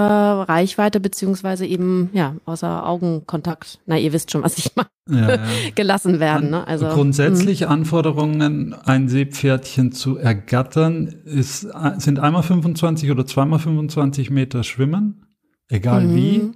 Reichweite 0.48 1.00
beziehungsweise 1.00 1.64
eben, 1.64 2.10
ja, 2.12 2.36
außer 2.44 2.86
Augenkontakt, 2.86 3.78
na, 3.86 3.96
ihr 3.96 4.12
wisst 4.12 4.30
schon, 4.30 4.42
was 4.42 4.58
ich 4.58 4.72
meine, 4.76 4.88
Ja, 5.08 5.36
ja. 5.36 5.42
gelassen 5.74 6.20
werden. 6.20 6.50
Ne? 6.50 6.66
Also, 6.66 6.88
Grundsätzlich 6.88 7.66
Anforderungen, 7.68 8.74
ein 8.84 9.08
Seepferdchen 9.08 9.92
zu 9.92 10.18
ergattern, 10.18 11.06
ist, 11.24 11.66
sind 11.96 12.18
einmal 12.18 12.42
25 12.42 13.10
oder 13.10 13.24
zweimal 13.26 13.60
25 13.60 14.28
Meter 14.30 14.62
schwimmen, 14.62 15.24
egal 15.68 16.04
Mhm. 16.04 16.14
wie. 16.14 16.50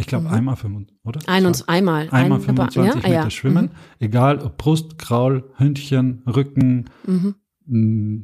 Ich 0.00 0.06
glaube 0.06 0.30
einmal 0.30 0.54
25, 0.56 0.96
oder? 1.04 1.20
Ein 1.26 1.44
und 1.46 1.68
einmal. 1.68 2.08
Einmal 2.10 2.38
ein, 2.38 2.44
25 2.44 2.76
ja, 2.86 2.94
Meter 2.94 3.08
ja. 3.24 3.30
schwimmen, 3.30 3.70
egal 3.98 4.38
ob 4.38 4.56
Brust, 4.56 4.96
Graul, 4.98 5.50
Hündchen, 5.56 6.22
Rücken, 6.26 6.84
Mhm. 7.04 7.34
mh, 7.66 8.20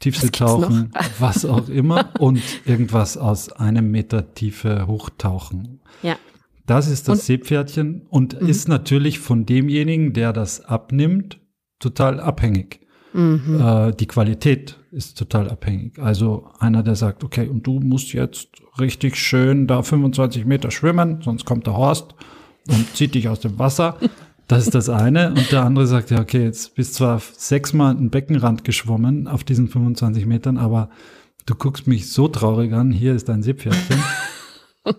Tiefsee 0.00 0.24
Was 0.24 0.32
gibt's 0.32 0.38
tauchen, 0.38 0.90
was 1.20 1.44
auch 1.46 1.68
immer 1.68 2.10
und 2.18 2.42
irgendwas 2.66 3.16
aus 3.16 3.50
einem 3.52 3.90
Meter 3.92 4.34
Tiefe 4.34 4.86
hochtauchen. 4.88 5.80
Ja. 6.02 6.16
Das 6.66 6.88
ist 6.88 7.06
das 7.08 7.20
Und- 7.20 7.24
Seepferdchen 7.24 8.02
und 8.10 8.40
Mhm. 8.42 8.48
ist 8.48 8.68
natürlich 8.68 9.20
von 9.20 9.46
demjenigen, 9.46 10.12
der 10.14 10.32
das 10.32 10.62
abnimmt, 10.62 11.38
total 11.78 12.18
abhängig. 12.20 12.80
Mhm. 13.14 13.60
Äh, 13.60 13.92
die 13.92 14.06
Qualität 14.06 14.76
ist 14.90 15.16
total 15.16 15.48
abhängig. 15.48 15.98
Also 15.98 16.48
einer, 16.58 16.82
der 16.82 16.96
sagt, 16.96 17.24
okay, 17.24 17.48
und 17.48 17.66
du 17.66 17.80
musst 17.80 18.12
jetzt 18.12 18.48
richtig 18.78 19.16
schön 19.16 19.66
da 19.66 19.82
25 19.82 20.44
Meter 20.44 20.70
schwimmen, 20.70 21.22
sonst 21.22 21.44
kommt 21.44 21.66
der 21.66 21.76
Horst 21.76 22.14
und 22.68 22.94
zieht 22.94 23.14
dich 23.14 23.28
aus 23.28 23.40
dem 23.40 23.58
Wasser. 23.58 23.96
Das 24.48 24.64
ist 24.64 24.74
das 24.74 24.88
eine. 24.88 25.28
Und 25.30 25.52
der 25.52 25.62
andere 25.62 25.86
sagt, 25.86 26.10
ja, 26.10 26.20
okay, 26.20 26.42
jetzt 26.42 26.74
bist 26.74 26.94
zwar 26.94 27.20
sechsmal 27.20 27.96
einen 27.96 28.10
Beckenrand 28.10 28.64
geschwommen 28.64 29.28
auf 29.28 29.44
diesen 29.44 29.68
25 29.68 30.26
Metern, 30.26 30.58
aber 30.58 30.90
du 31.46 31.54
guckst 31.54 31.86
mich 31.86 32.10
so 32.10 32.28
traurig 32.28 32.72
an, 32.72 32.90
hier 32.90 33.14
ist 33.14 33.28
dein 33.28 33.42
Seepferdchen. 33.42 34.02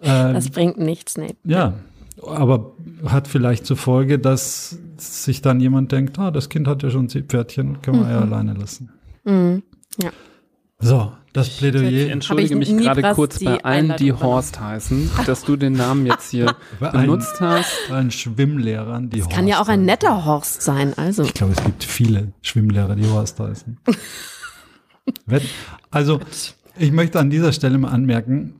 Das 0.01 0.49
bringt 0.49 0.79
nichts, 0.79 1.15
nee. 1.15 1.35
ja, 1.43 1.75
aber 2.21 2.73
hat 3.05 3.27
vielleicht 3.27 3.65
zur 3.65 3.77
Folge, 3.77 4.19
dass 4.19 4.77
sich 4.97 5.41
dann 5.41 5.59
jemand 5.59 5.91
denkt, 5.91 6.17
ah, 6.19 6.31
das 6.31 6.49
Kind 6.49 6.67
hat 6.67 6.83
ja 6.83 6.89
schon 6.89 7.05
ein 7.05 7.09
Seepferdchen, 7.09 7.81
können 7.81 8.01
wir 8.01 8.09
ja 8.11 8.19
alleine 8.21 8.53
lassen. 8.53 8.89
Mhm. 9.25 9.63
So, 10.79 11.13
das 11.31 11.47
Ich 11.47 11.57
Plädoyer. 11.59 12.09
entschuldige 12.11 12.53
Hab 12.55 12.59
mich 12.59 12.69
ich 12.69 12.77
gerade 12.77 13.13
kurz 13.13 13.41
bei 13.43 13.63
allen, 13.63 13.95
die 13.97 14.11
Horst 14.11 14.59
heißen, 14.59 15.09
dass 15.25 15.43
du 15.45 15.55
den 15.55 15.73
Namen 15.73 16.05
jetzt 16.05 16.31
hier 16.31 16.53
Bei 16.79 16.89
allen- 16.89 17.01
benutzt 17.07 17.39
hast. 17.39 17.89
Ein 17.91 18.11
Schwimmlehrern, 18.11 19.09
die 19.09 19.21
Kann 19.21 19.47
ja 19.47 19.61
auch 19.61 19.69
ein 19.69 19.85
netter 19.85 20.25
Horst 20.25 20.61
sein, 20.61 20.93
also. 20.97 21.23
Ich 21.23 21.33
glaube, 21.33 21.53
es 21.53 21.63
gibt 21.63 21.83
viele 21.85 22.33
Schwimmlehrer, 22.41 22.95
die 22.95 23.07
Horst 23.09 23.39
heißen. 23.39 23.77
Also, 25.91 26.19
ich 26.77 26.91
möchte 26.91 27.19
an 27.19 27.29
dieser 27.29 27.51
Stelle 27.51 27.77
mal 27.77 27.89
anmerken, 27.89 28.55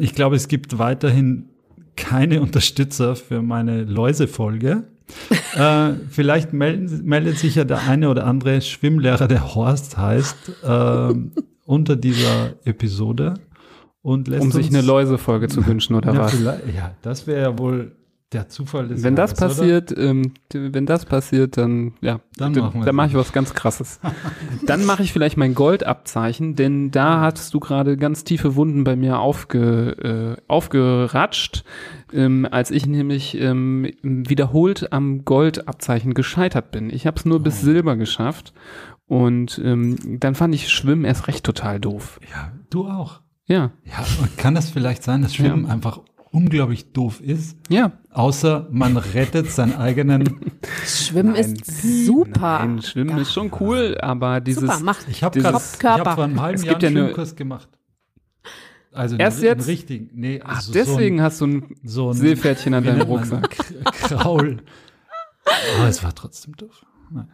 ich 0.00 0.14
glaube, 0.14 0.34
es 0.34 0.48
gibt 0.48 0.78
weiterhin 0.78 1.49
keine 1.96 2.40
Unterstützer 2.40 3.16
für 3.16 3.42
meine 3.42 3.84
Läuse-Folge. 3.84 4.84
äh, 5.56 5.92
vielleicht 6.08 6.52
melden, 6.52 7.04
meldet 7.04 7.38
sich 7.38 7.56
ja 7.56 7.64
der 7.64 7.82
eine 7.88 8.08
oder 8.08 8.26
andere 8.26 8.60
Schwimmlehrer, 8.60 9.26
der 9.26 9.54
Horst 9.54 9.98
heißt, 9.98 10.36
ähm, 10.64 11.32
unter 11.64 11.96
dieser 11.96 12.54
Episode 12.64 13.34
und 14.02 14.28
lässt 14.28 14.42
Um 14.42 14.52
sich 14.52 14.68
eine 14.68 14.82
Läusefolge 14.82 15.48
zu 15.48 15.66
wünschen, 15.66 15.94
oder 15.94 16.14
ja, 16.14 16.20
was? 16.20 16.40
ja, 16.42 16.94
das 17.02 17.26
wäre 17.26 17.42
ja 17.42 17.58
wohl 17.58 17.92
der 18.32 18.48
Zufall 18.48 18.86
des 18.86 19.02
Wenn 19.02 19.16
das 19.16 19.34
passiert, 19.34 19.92
ähm, 19.98 20.34
wenn 20.52 20.86
das 20.86 21.04
passiert, 21.04 21.56
dann 21.56 21.94
ja, 22.00 22.20
Dann 22.36 22.52
d- 22.52 22.60
machen 22.60 22.80
wir 22.80 22.84
dann 22.86 22.94
mache 22.94 23.08
ich 23.08 23.14
was 23.14 23.32
ganz 23.32 23.54
Krasses. 23.54 23.98
dann 24.66 24.84
mache 24.84 25.02
ich 25.02 25.12
vielleicht 25.12 25.36
mein 25.36 25.54
Goldabzeichen, 25.54 26.54
denn 26.54 26.92
da 26.92 27.20
hattest 27.22 27.52
du 27.54 27.58
gerade 27.60 27.96
ganz 27.96 28.22
tiefe 28.22 28.54
Wunden 28.54 28.84
bei 28.84 28.94
mir 28.94 29.18
aufge, 29.18 30.36
äh, 30.38 30.42
aufgeratscht, 30.46 31.64
ähm, 32.12 32.46
als 32.50 32.70
ich 32.70 32.86
nämlich 32.86 33.36
ähm, 33.40 33.90
wiederholt 34.02 34.92
am 34.92 35.24
Goldabzeichen 35.24 36.14
gescheitert 36.14 36.70
bin. 36.70 36.90
Ich 36.90 37.06
habe 37.06 37.16
es 37.18 37.24
nur 37.24 37.38
Oh. 37.38 37.42
bis 37.42 37.60
Silber 37.60 37.96
geschafft 37.96 38.52
und 39.06 39.60
ähm, 39.64 39.96
dann 40.20 40.34
fand 40.36 40.54
ich 40.54 40.68
Schwimmen 40.68 41.04
erst 41.04 41.26
recht 41.26 41.44
total 41.44 41.80
doof. 41.80 42.20
Ja, 42.32 42.52
du 42.70 42.86
auch. 42.86 43.20
Ja, 43.46 43.72
Ja, 43.84 44.04
kann 44.36 44.54
das 44.54 44.70
vielleicht 44.70 45.02
sein, 45.02 45.22
dass 45.22 45.34
Schwimmen 45.34 45.64
Ja. 45.66 45.72
einfach 45.72 46.00
unglaublich 46.32 46.92
doof 46.92 47.20
ist? 47.20 47.56
ja. 47.68 47.92
Außer 48.12 48.66
man 48.72 48.96
rettet 48.96 49.52
seinen 49.52 49.76
eigenen. 49.76 50.24
Schwimmen 50.84 51.34
Nein. 51.34 51.54
ist 51.54 52.06
super. 52.06 52.58
Nein, 52.58 52.82
Schwimmen 52.82 53.16
ist 53.18 53.32
schon 53.32 53.52
cool, 53.60 53.96
aber 54.00 54.40
dieses 54.40 54.62
super, 54.68 54.80
macht. 54.80 55.06
Ich 55.08 55.22
habe 55.22 55.38
gerade, 55.40 55.54
habe 55.56 56.10
vor 56.16 56.24
einem 56.24 56.40
halben 56.40 56.56
Es 56.58 56.64
Jahr 56.64 56.74
gibt 56.74 56.84
einen 56.86 56.96
ja 56.96 57.02
Schwimmkurs 57.04 57.36
gemacht. 57.36 57.68
Also 58.92 59.14
Erst 59.16 59.36
einen, 59.38 59.46
jetzt? 59.46 59.60
einen 59.60 59.70
richtigen. 59.70 60.10
Nee, 60.14 60.40
Ach, 60.44 60.56
also 60.56 60.72
deswegen 60.72 61.22
hast 61.22 61.40
du 61.40 61.46
ein 61.46 61.60
so 61.60 61.68
ein, 61.68 61.76
so 61.84 62.10
ein 62.10 62.14
Seepferdchen 62.16 62.74
an 62.74 62.82
deinem 62.82 63.02
Rucksack. 63.02 63.56
Kraul. 63.92 64.56
Aber 65.78 65.88
es 65.88 66.02
war 66.02 66.12
trotzdem 66.12 66.56
doof. 66.56 66.84
Nein. 67.12 67.28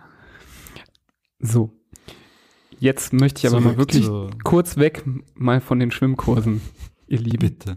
So. 1.41 1.73
Jetzt 2.79 3.15
möchte 3.15 3.39
ich 3.39 3.47
aber 3.47 3.63
Zurück 3.63 3.73
mal 3.73 3.79
wirklich 3.79 4.05
zu- 4.05 4.29
kurz 4.45 4.77
weg 4.77 5.03
mal 5.35 5.63
von 5.63 5.81
den 5.81 5.91
Schwimmkursen, 5.91 6.61
ihr 7.07 7.19
Lieben. 7.19 7.39
Bitte. 7.39 7.77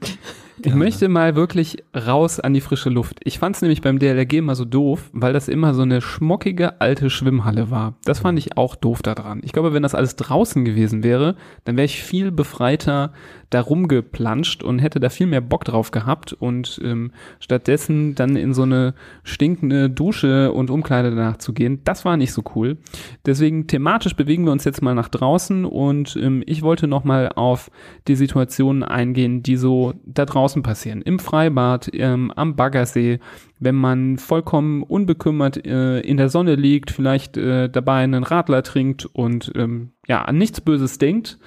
Ich 0.59 0.63
Gerne. 0.63 0.77
möchte 0.77 1.07
mal 1.07 1.37
wirklich 1.37 1.85
raus 1.95 2.41
an 2.41 2.53
die 2.53 2.59
frische 2.59 2.89
Luft. 2.89 3.21
Ich 3.23 3.39
fand 3.39 3.55
es 3.55 3.61
nämlich 3.61 3.79
beim 3.81 3.97
DLRG 3.97 4.33
immer 4.33 4.55
so 4.55 4.65
doof, 4.65 5.09
weil 5.13 5.31
das 5.31 5.47
immer 5.47 5.73
so 5.73 5.83
eine 5.83 6.01
schmockige 6.01 6.81
alte 6.81 7.09
Schwimmhalle 7.09 7.71
war. 7.71 7.93
Das 8.03 8.19
fand 8.19 8.37
ich 8.37 8.57
auch 8.57 8.75
doof 8.75 9.01
daran. 9.01 9.39
Ich 9.45 9.53
glaube, 9.53 9.71
wenn 9.71 9.83
das 9.83 9.95
alles 9.95 10.17
draußen 10.17 10.65
gewesen 10.65 11.01
wäre, 11.01 11.37
dann 11.63 11.77
wäre 11.77 11.85
ich 11.85 12.03
viel 12.03 12.31
befreiter 12.31 13.13
da 13.49 13.61
rumgeplanscht 13.61 14.63
und 14.63 14.79
hätte 14.79 14.99
da 14.99 15.09
viel 15.09 15.27
mehr 15.27 15.41
Bock 15.41 15.65
drauf 15.65 15.91
gehabt 15.91 16.33
und 16.33 16.79
ähm, 16.83 17.11
stattdessen 17.39 18.13
dann 18.15 18.35
in 18.35 18.53
so 18.53 18.63
eine 18.63 18.93
stinkende 19.23 19.89
Dusche 19.89 20.51
und 20.51 20.69
Umkleide 20.69 21.09
danach 21.09 21.37
zu 21.37 21.53
gehen, 21.53 21.81
das 21.83 22.05
war 22.05 22.17
nicht 22.17 22.31
so 22.31 22.43
cool. 22.55 22.77
Deswegen 23.25 23.65
thematisch 23.67 24.15
bewegen 24.15 24.45
wir 24.45 24.51
uns 24.51 24.65
jetzt 24.65 24.81
mal 24.81 24.93
nach 24.93 25.09
draußen 25.09 25.65
und 25.65 26.15
ähm, 26.21 26.43
ich 26.45 26.61
wollte 26.61 26.87
noch 26.87 27.03
mal 27.03 27.29
auf 27.29 27.71
die 28.07 28.15
Situationen 28.15 28.83
eingehen, 28.83 29.41
die 29.41 29.55
so 29.55 29.93
da 30.05 30.25
draußen 30.49 30.63
passieren. 30.63 31.01
Im 31.01 31.19
Freibad, 31.19 31.89
ähm, 31.93 32.31
am 32.35 32.55
Baggersee, 32.55 33.19
wenn 33.59 33.75
man 33.75 34.17
vollkommen 34.17 34.83
unbekümmert 34.83 35.65
äh, 35.65 35.99
in 35.99 36.17
der 36.17 36.29
Sonne 36.29 36.55
liegt, 36.55 36.91
vielleicht 36.91 37.37
äh, 37.37 37.69
dabei 37.69 38.03
einen 38.03 38.23
Radler 38.23 38.63
trinkt 38.63 39.05
und 39.05 39.51
ähm, 39.55 39.91
ja, 40.07 40.23
an 40.23 40.37
nichts 40.37 40.61
Böses 40.61 40.97
denkt. 40.97 41.37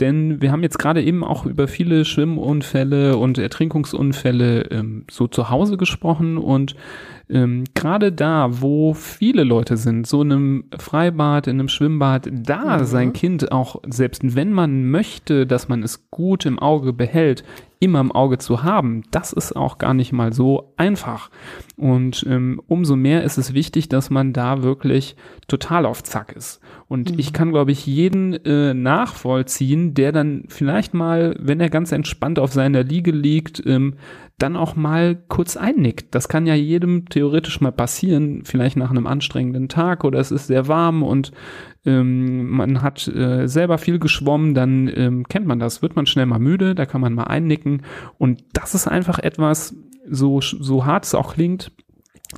Denn 0.00 0.40
wir 0.40 0.52
haben 0.52 0.62
jetzt 0.62 0.78
gerade 0.78 1.02
eben 1.02 1.24
auch 1.24 1.44
über 1.44 1.66
viele 1.66 2.04
Schwimmunfälle 2.04 3.16
und 3.16 3.36
Ertrinkungsunfälle 3.38 4.62
ähm, 4.70 5.04
so 5.10 5.26
zu 5.26 5.50
Hause 5.50 5.76
gesprochen 5.76 6.38
und 6.38 6.76
ähm, 7.30 7.64
gerade 7.74 8.10
da, 8.12 8.48
wo 8.62 8.94
viele 8.94 9.44
Leute 9.44 9.76
sind, 9.76 10.06
so 10.06 10.22
in 10.22 10.32
einem 10.32 10.64
Freibad, 10.78 11.46
in 11.46 11.58
einem 11.58 11.68
Schwimmbad, 11.68 12.28
da 12.32 12.78
Mhm. 12.78 12.84
sein 12.84 13.12
Kind 13.12 13.52
auch, 13.52 13.82
selbst 13.88 14.34
wenn 14.36 14.52
man 14.52 14.88
möchte, 14.90 15.46
dass 15.46 15.68
man 15.68 15.82
es 15.82 16.10
gut 16.10 16.46
im 16.46 16.58
Auge 16.58 16.92
behält, 16.92 17.44
immer 17.80 18.00
im 18.00 18.12
Auge 18.12 18.38
zu 18.38 18.62
haben, 18.62 19.02
das 19.10 19.32
ist 19.32 19.54
auch 19.54 19.78
gar 19.78 19.94
nicht 19.94 20.12
mal 20.12 20.32
so 20.32 20.72
einfach. 20.76 21.30
Und 21.76 22.24
ähm, 22.28 22.60
umso 22.66 22.96
mehr 22.96 23.22
ist 23.24 23.38
es 23.38 23.54
wichtig, 23.54 23.88
dass 23.88 24.10
man 24.10 24.32
da 24.32 24.62
wirklich 24.62 25.16
total 25.46 25.86
auf 25.86 26.02
Zack 26.02 26.32
ist. 26.32 26.60
Und 26.88 27.12
Mhm. 27.12 27.18
ich 27.18 27.32
kann, 27.32 27.50
glaube 27.50 27.70
ich, 27.72 27.86
jeden 27.86 28.34
äh, 28.44 28.74
nachvollziehen, 28.74 29.94
der 29.94 30.12
dann 30.12 30.44
vielleicht 30.48 30.94
mal, 30.94 31.36
wenn 31.38 31.60
er 31.60 31.70
ganz 31.70 31.92
entspannt 31.92 32.38
auf 32.38 32.52
seiner 32.52 32.82
Liege 32.82 33.10
liegt, 33.12 33.62
ähm, 33.66 33.94
dann 34.38 34.56
auch 34.56 34.76
mal 34.76 35.16
kurz 35.28 35.56
einnickt. 35.56 36.14
Das 36.14 36.28
kann 36.28 36.46
ja 36.46 36.54
jedem 36.54 37.06
theoretisch 37.08 37.60
mal 37.60 37.72
passieren, 37.72 38.42
vielleicht 38.44 38.76
nach 38.76 38.90
einem 38.90 39.06
anstrengenden 39.06 39.68
Tag 39.68 40.04
oder 40.04 40.20
es 40.20 40.30
ist 40.30 40.46
sehr 40.46 40.68
warm 40.68 41.02
und 41.02 41.32
ähm, 41.84 42.48
man 42.48 42.82
hat 42.82 43.08
äh, 43.08 43.48
selber 43.48 43.78
viel 43.78 43.98
geschwommen, 43.98 44.54
dann 44.54 44.90
ähm, 44.94 45.24
kennt 45.28 45.46
man 45.46 45.58
das, 45.58 45.82
wird 45.82 45.96
man 45.96 46.06
schnell 46.06 46.26
mal 46.26 46.38
müde, 46.38 46.74
da 46.74 46.86
kann 46.86 47.00
man 47.00 47.14
mal 47.14 47.24
einnicken 47.24 47.82
und 48.16 48.44
das 48.52 48.74
ist 48.74 48.86
einfach 48.86 49.18
etwas, 49.18 49.74
so, 50.08 50.40
so 50.40 50.86
hart 50.86 51.04
es 51.04 51.14
auch 51.14 51.34
klingt, 51.34 51.72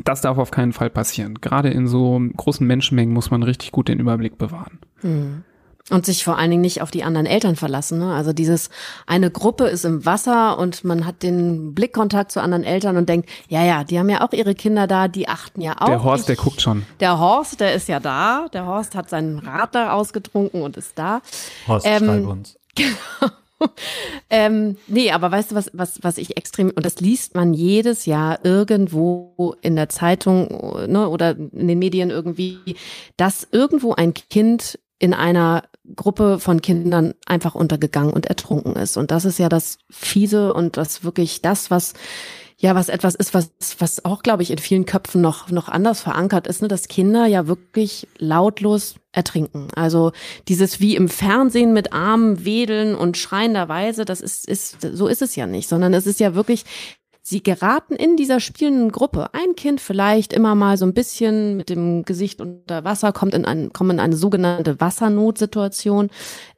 das 0.04 0.22
darf 0.22 0.38
auf 0.38 0.50
keinen 0.50 0.72
Fall 0.72 0.90
passieren. 0.90 1.34
Gerade 1.40 1.68
in 1.70 1.86
so 1.86 2.20
großen 2.36 2.66
Menschenmengen 2.66 3.12
muss 3.12 3.30
man 3.30 3.42
richtig 3.42 3.72
gut 3.72 3.88
den 3.88 4.00
Überblick 4.00 4.38
bewahren. 4.38 4.78
Hm. 5.00 5.44
Und 5.90 6.06
sich 6.06 6.24
vor 6.24 6.38
allen 6.38 6.50
Dingen 6.50 6.62
nicht 6.62 6.82
auf 6.82 6.90
die 6.90 7.02
anderen 7.04 7.26
Eltern 7.26 7.56
verlassen. 7.56 7.98
Ne? 7.98 8.14
Also 8.14 8.32
dieses, 8.32 8.70
eine 9.06 9.30
Gruppe 9.30 9.64
ist 9.66 9.84
im 9.84 10.06
Wasser 10.06 10.56
und 10.58 10.84
man 10.84 11.04
hat 11.04 11.22
den 11.22 11.74
Blickkontakt 11.74 12.30
zu 12.32 12.40
anderen 12.40 12.64
Eltern 12.64 12.96
und 12.96 13.08
denkt, 13.08 13.28
ja, 13.48 13.64
ja, 13.64 13.82
die 13.84 13.98
haben 13.98 14.08
ja 14.08 14.20
auch 14.26 14.32
ihre 14.32 14.54
Kinder 14.54 14.86
da, 14.86 15.08
die 15.08 15.28
achten 15.28 15.60
ja 15.60 15.74
auch. 15.80 15.86
der 15.86 16.04
Horst, 16.04 16.28
der 16.28 16.34
Ich- 16.36 16.40
guckt 16.40 16.62
schon. 16.62 16.86
Der 17.00 17.18
Horst, 17.18 17.58
der 17.60 17.74
ist 17.74 17.88
ja 17.88 17.98
da. 18.00 18.46
Der 18.52 18.66
Horst 18.66 18.94
hat 18.94 19.10
seinen 19.10 19.40
Radler 19.40 19.92
ausgetrunken 19.94 20.62
und 20.62 20.76
ist 20.76 20.98
da. 20.98 21.20
Horst, 21.66 21.86
Ähm, 21.86 22.04
schreib 22.04 22.26
uns. 22.28 22.56
Ähm, 24.30 24.76
nee, 24.86 25.10
aber 25.10 25.30
weißt 25.30 25.50
du, 25.50 25.54
was, 25.54 25.70
was, 25.74 25.98
was 26.02 26.16
ich 26.16 26.36
extrem, 26.38 26.70
und 26.70 26.86
das 26.86 27.00
liest 27.00 27.34
man 27.34 27.52
jedes 27.52 28.06
Jahr 28.06 28.38
irgendwo 28.42 29.54
in 29.60 29.76
der 29.76 29.90
Zeitung 29.90 30.48
ne, 30.88 31.06
oder 31.08 31.36
in 31.36 31.68
den 31.68 31.78
Medien 31.78 32.08
irgendwie, 32.10 32.58
dass 33.18 33.46
irgendwo 33.52 33.92
ein 33.94 34.14
Kind 34.14 34.78
in 34.98 35.12
einer 35.12 35.64
Gruppe 35.96 36.38
von 36.38 36.62
Kindern 36.62 37.14
einfach 37.26 37.54
untergegangen 37.54 38.12
und 38.12 38.26
ertrunken 38.26 38.76
ist. 38.76 38.96
Und 38.96 39.10
das 39.10 39.24
ist 39.24 39.38
ja 39.38 39.48
das 39.48 39.78
Fiese 39.90 40.52
und 40.52 40.76
das 40.76 41.04
wirklich 41.04 41.42
das, 41.42 41.70
was 41.70 41.94
ja, 42.60 42.74
was 42.74 42.90
etwas 42.90 43.14
ist, 43.14 43.32
was, 43.32 43.50
was 43.78 44.04
auch, 44.04 44.22
glaube 44.22 44.42
ich, 44.42 44.50
in 44.50 44.58
vielen 44.58 44.84
Köpfen 44.84 45.22
noch, 45.22 45.50
noch 45.50 45.70
anders 45.70 46.02
verankert 46.02 46.46
ist, 46.46 46.60
ne, 46.60 46.68
dass 46.68 46.88
Kinder 46.88 47.24
ja 47.24 47.46
wirklich 47.46 48.06
lautlos 48.18 48.96
ertrinken. 49.12 49.68
Also 49.74 50.12
dieses 50.46 50.78
wie 50.78 50.94
im 50.94 51.08
Fernsehen 51.08 51.72
mit 51.72 51.94
Armen 51.94 52.44
wedeln 52.44 52.94
und 52.94 53.16
schreienderweise, 53.16 54.04
das 54.04 54.20
ist, 54.20 54.46
ist, 54.46 54.76
so 54.92 55.08
ist 55.08 55.22
es 55.22 55.36
ja 55.36 55.46
nicht, 55.46 55.70
sondern 55.70 55.94
es 55.94 56.06
ist 56.06 56.20
ja 56.20 56.34
wirklich, 56.34 56.64
sie 57.22 57.42
geraten 57.42 57.94
in 57.94 58.16
dieser 58.16 58.40
spielenden 58.40 58.90
Gruppe. 58.92 59.32
Ein 59.32 59.54
Kind 59.56 59.80
vielleicht 59.80 60.32
immer 60.32 60.54
mal 60.54 60.76
so 60.76 60.86
ein 60.86 60.94
bisschen 60.94 61.56
mit 61.56 61.68
dem 61.68 62.04
Gesicht 62.04 62.40
unter 62.40 62.84
Wasser, 62.84 63.12
kommt 63.12 63.34
in, 63.34 63.44
ein, 63.44 63.72
kommt 63.72 63.92
in 63.92 64.00
eine 64.00 64.16
sogenannte 64.16 64.80
Wassernotsituation, 64.80 66.08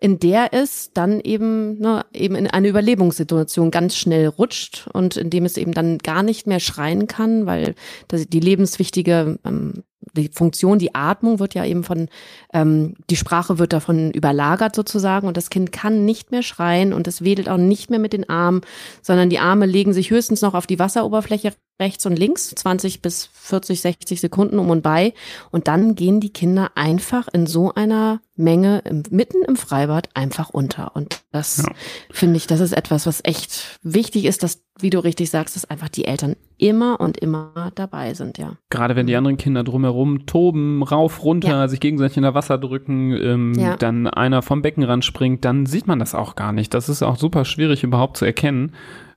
in 0.01 0.19
der 0.19 0.53
es 0.53 0.93
dann 0.93 1.21
eben, 1.21 1.79
ne, 1.79 2.05
eben 2.13 2.35
in 2.35 2.47
eine 2.47 2.69
Überlebungssituation 2.69 3.71
ganz 3.71 3.97
schnell 3.97 4.29
rutscht 4.29 4.89
und 4.93 5.17
in 5.17 5.31
dem 5.31 5.45
es 5.45 5.57
eben 5.57 5.73
dann 5.73 5.99
gar 5.99 6.23
nicht 6.23 6.47
mehr 6.47 6.61
schreien 6.61 7.07
kann, 7.07 7.47
weil 7.47 7.75
die 8.11 8.41
lebenswichtige 8.41 9.39
ähm, 9.45 9.83
die 10.13 10.31
Funktion, 10.33 10.79
die 10.79 10.95
Atmung 10.95 11.39
wird 11.39 11.55
ja 11.55 11.65
eben 11.65 11.85
von, 11.85 12.09
ähm, 12.53 12.95
die 13.11 13.17
Sprache 13.17 13.59
wird 13.59 13.73
davon 13.73 14.11
überlagert 14.11 14.75
sozusagen 14.75 15.27
und 15.27 15.37
das 15.37 15.51
Kind 15.51 15.73
kann 15.73 16.05
nicht 16.05 16.31
mehr 16.31 16.43
schreien 16.43 16.93
und 16.93 17.09
es 17.09 17.23
wedelt 17.23 17.49
auch 17.49 17.57
nicht 17.57 17.91
mehr 17.91 17.99
mit 17.99 18.13
den 18.13 18.29
Armen, 18.29 18.61
sondern 19.01 19.31
die 19.31 19.39
Arme 19.39 19.67
legen 19.67 19.93
sich 19.93 20.11
höchstens 20.11 20.43
noch 20.43 20.55
auf 20.55 20.67
die 20.67 20.79
Wasseroberfläche 20.79 21.53
rechts 21.81 22.07
und 22.07 22.19
links, 22.19 22.51
20 22.51 23.03
bis 23.03 23.29
40, 23.33 23.81
60 23.81 24.21
Sekunden 24.21 24.59
um 24.59 24.71
und 24.71 24.83
bei 24.83 25.15
und 25.51 25.69
dann 25.69 25.95
gehen 25.95 26.21
die 26.21 26.33
Kinder 26.33 26.71
einfach 26.77 27.27
in 27.33 27.47
so 27.47 27.75
einer 27.75 28.21
Menge 28.37 28.81
im, 28.85 29.03
mitten 29.11 29.43
im 29.47 29.57
Freibad 29.57 30.09
einfach 30.15 30.51
unter 30.51 30.95
und 30.95 31.23
das 31.33 31.59
Ja. 31.67 31.73
finde 32.11 32.37
ich, 32.37 32.47
das 32.47 32.61
ist 32.61 32.73
etwas, 32.73 33.07
was 33.07 33.21
echt 33.25 33.79
wichtig 33.83 34.27
ist, 34.27 34.43
dass, 34.43 34.63
wie 34.79 34.91
du 34.91 35.03
richtig 35.03 35.31
sagst, 35.31 35.57
dass 35.57 35.65
einfach 35.65 35.89
die 35.89 36.05
Eltern 36.05 36.37
immer 36.57 37.01
und 37.01 37.19
immer 37.19 37.73
dabei 37.75 38.15
sind, 38.15 38.39
ja. 38.39 38.57
Gerade 38.71 38.95
wenn 38.97 39.07
die 39.09 39.17
anderen 39.17 39.37
Kinder 39.37 39.65
drumherum 39.65 40.27
toben, 40.27 40.83
rauf, 40.83 41.25
runter, 41.25 41.49
Ja. 41.49 41.69
sich 41.69 41.81
gegenseitig 41.81 42.17
in 42.17 42.23
der 42.23 42.35
Wasser 42.35 42.59
drücken, 42.59 43.13
ähm, 43.13 43.55
Ja. 43.55 43.77
dann 43.77 44.07
einer 44.07 44.43
vom 44.43 44.63
Beckenrand 44.63 45.05
springt, 45.05 45.45
dann 45.45 45.67
sieht 45.67 45.87
man 45.89 45.99
das 45.99 46.15
auch 46.15 46.37
gar 46.37 46.53
nicht. 46.53 46.75
Das 46.75 46.89
ist 46.89 47.03
auch 47.03 47.17
super 47.17 47.45
schwierig 47.45 47.83
überhaupt 47.83 48.17
zu 48.17 48.25
erkennen. 48.25 48.73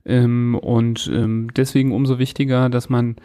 Ähm, 0.06 0.54
und 0.54 1.10
ähm, 1.12 1.48
deswegen 1.54 1.92
umso 1.92 2.18
wichtiger, 2.18 2.68
dass 2.70 2.88
man 2.88 3.16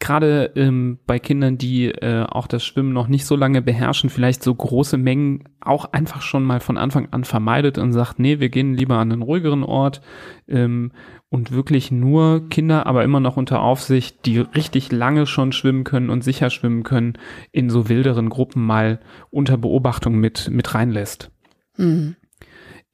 gerade 0.00 0.52
ähm, 0.56 0.98
bei 1.06 1.18
Kindern, 1.18 1.56
die 1.56 1.86
äh, 1.86 2.24
auch 2.24 2.46
das 2.46 2.64
Schwimmen 2.64 2.92
noch 2.92 3.08
nicht 3.08 3.24
so 3.24 3.36
lange 3.36 3.62
beherrschen, 3.62 4.10
vielleicht 4.10 4.42
so 4.42 4.54
große 4.54 4.98
Mengen 4.98 5.44
auch 5.60 5.92
einfach 5.92 6.20
schon 6.20 6.44
mal 6.44 6.60
von 6.60 6.76
Anfang 6.76 7.08
an 7.12 7.24
vermeidet 7.24 7.78
und 7.78 7.92
sagt, 7.92 8.18
nee, 8.18 8.40
wir 8.40 8.48
gehen 8.48 8.74
lieber 8.74 8.98
an 8.98 9.12
einen 9.12 9.22
ruhigeren 9.22 9.62
Ort 9.62 10.02
ähm, 10.48 10.92
und 11.30 11.52
wirklich 11.52 11.90
nur 11.90 12.48
Kinder, 12.48 12.86
aber 12.86 13.04
immer 13.04 13.20
noch 13.20 13.36
unter 13.36 13.60
Aufsicht, 13.60 14.26
die 14.26 14.38
richtig 14.38 14.92
lange 14.92 15.26
schon 15.26 15.52
schwimmen 15.52 15.84
können 15.84 16.10
und 16.10 16.22
sicher 16.22 16.50
schwimmen 16.50 16.82
können, 16.82 17.14
in 17.52 17.70
so 17.70 17.88
wilderen 17.88 18.28
Gruppen 18.28 18.64
mal 18.64 19.00
unter 19.30 19.56
Beobachtung 19.56 20.16
mit, 20.16 20.50
mit 20.50 20.74
reinlässt. 20.74 21.30
Mhm. 21.76 22.16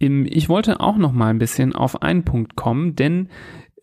Ich 0.01 0.49
wollte 0.49 0.81
auch 0.81 0.97
noch 0.97 1.13
mal 1.13 1.29
ein 1.29 1.39
bisschen 1.39 1.75
auf 1.75 2.01
einen 2.01 2.25
Punkt 2.25 2.57
kommen, 2.57 2.97
denn 2.97 3.29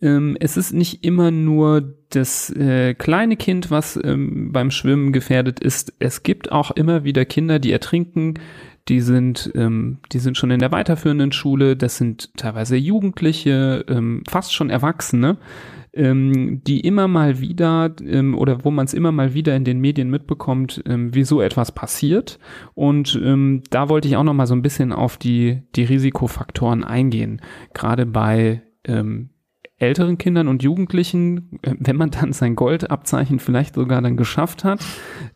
ähm, 0.00 0.36
es 0.40 0.56
ist 0.56 0.72
nicht 0.72 1.04
immer 1.04 1.30
nur 1.30 1.94
das 2.10 2.50
äh, 2.50 2.94
kleine 2.94 3.36
Kind, 3.36 3.70
was 3.70 3.98
ähm, 4.02 4.50
beim 4.52 4.72
Schwimmen 4.72 5.12
gefährdet 5.12 5.60
ist. 5.60 5.94
Es 6.00 6.24
gibt 6.24 6.50
auch 6.50 6.72
immer 6.72 7.04
wieder 7.04 7.24
Kinder, 7.24 7.60
die 7.60 7.72
ertrinken. 7.72 8.34
Die 8.88 9.00
sind, 9.00 9.52
ähm, 9.54 9.98
die 10.12 10.18
sind 10.18 10.36
schon 10.36 10.50
in 10.50 10.60
der 10.60 10.72
weiterführenden 10.72 11.30
Schule. 11.30 11.76
Das 11.76 11.98
sind 11.98 12.36
teilweise 12.36 12.76
Jugendliche, 12.76 13.84
ähm, 13.88 14.22
fast 14.28 14.52
schon 14.52 14.70
Erwachsene, 14.70 15.36
ähm, 15.98 16.62
die 16.64 16.80
immer 16.80 17.08
mal 17.08 17.40
wieder 17.40 17.94
ähm, 18.02 18.36
oder 18.36 18.64
wo 18.64 18.70
man 18.70 18.86
es 18.86 18.94
immer 18.94 19.12
mal 19.12 19.34
wieder 19.34 19.54
in 19.56 19.64
den 19.64 19.80
Medien 19.80 20.08
mitbekommt, 20.08 20.82
ähm, 20.86 21.14
wie 21.14 21.24
so 21.24 21.42
etwas 21.42 21.72
passiert. 21.72 22.38
Und 22.74 23.20
ähm, 23.22 23.62
da 23.70 23.88
wollte 23.88 24.08
ich 24.08 24.16
auch 24.16 24.24
noch 24.24 24.34
mal 24.34 24.46
so 24.46 24.54
ein 24.54 24.62
bisschen 24.62 24.92
auf 24.92 25.16
die 25.16 25.62
die 25.74 25.84
Risikofaktoren 25.84 26.84
eingehen, 26.84 27.42
gerade 27.74 28.06
bei 28.06 28.62
ähm, 28.84 29.30
älteren 29.78 30.18
Kindern 30.18 30.48
und 30.48 30.62
Jugendlichen, 30.62 31.58
äh, 31.62 31.74
wenn 31.78 31.96
man 31.96 32.10
dann 32.10 32.32
sein 32.32 32.56
Goldabzeichen 32.56 33.38
vielleicht 33.38 33.76
sogar 33.76 34.02
dann 34.02 34.16
geschafft 34.16 34.64
hat, 34.64 34.84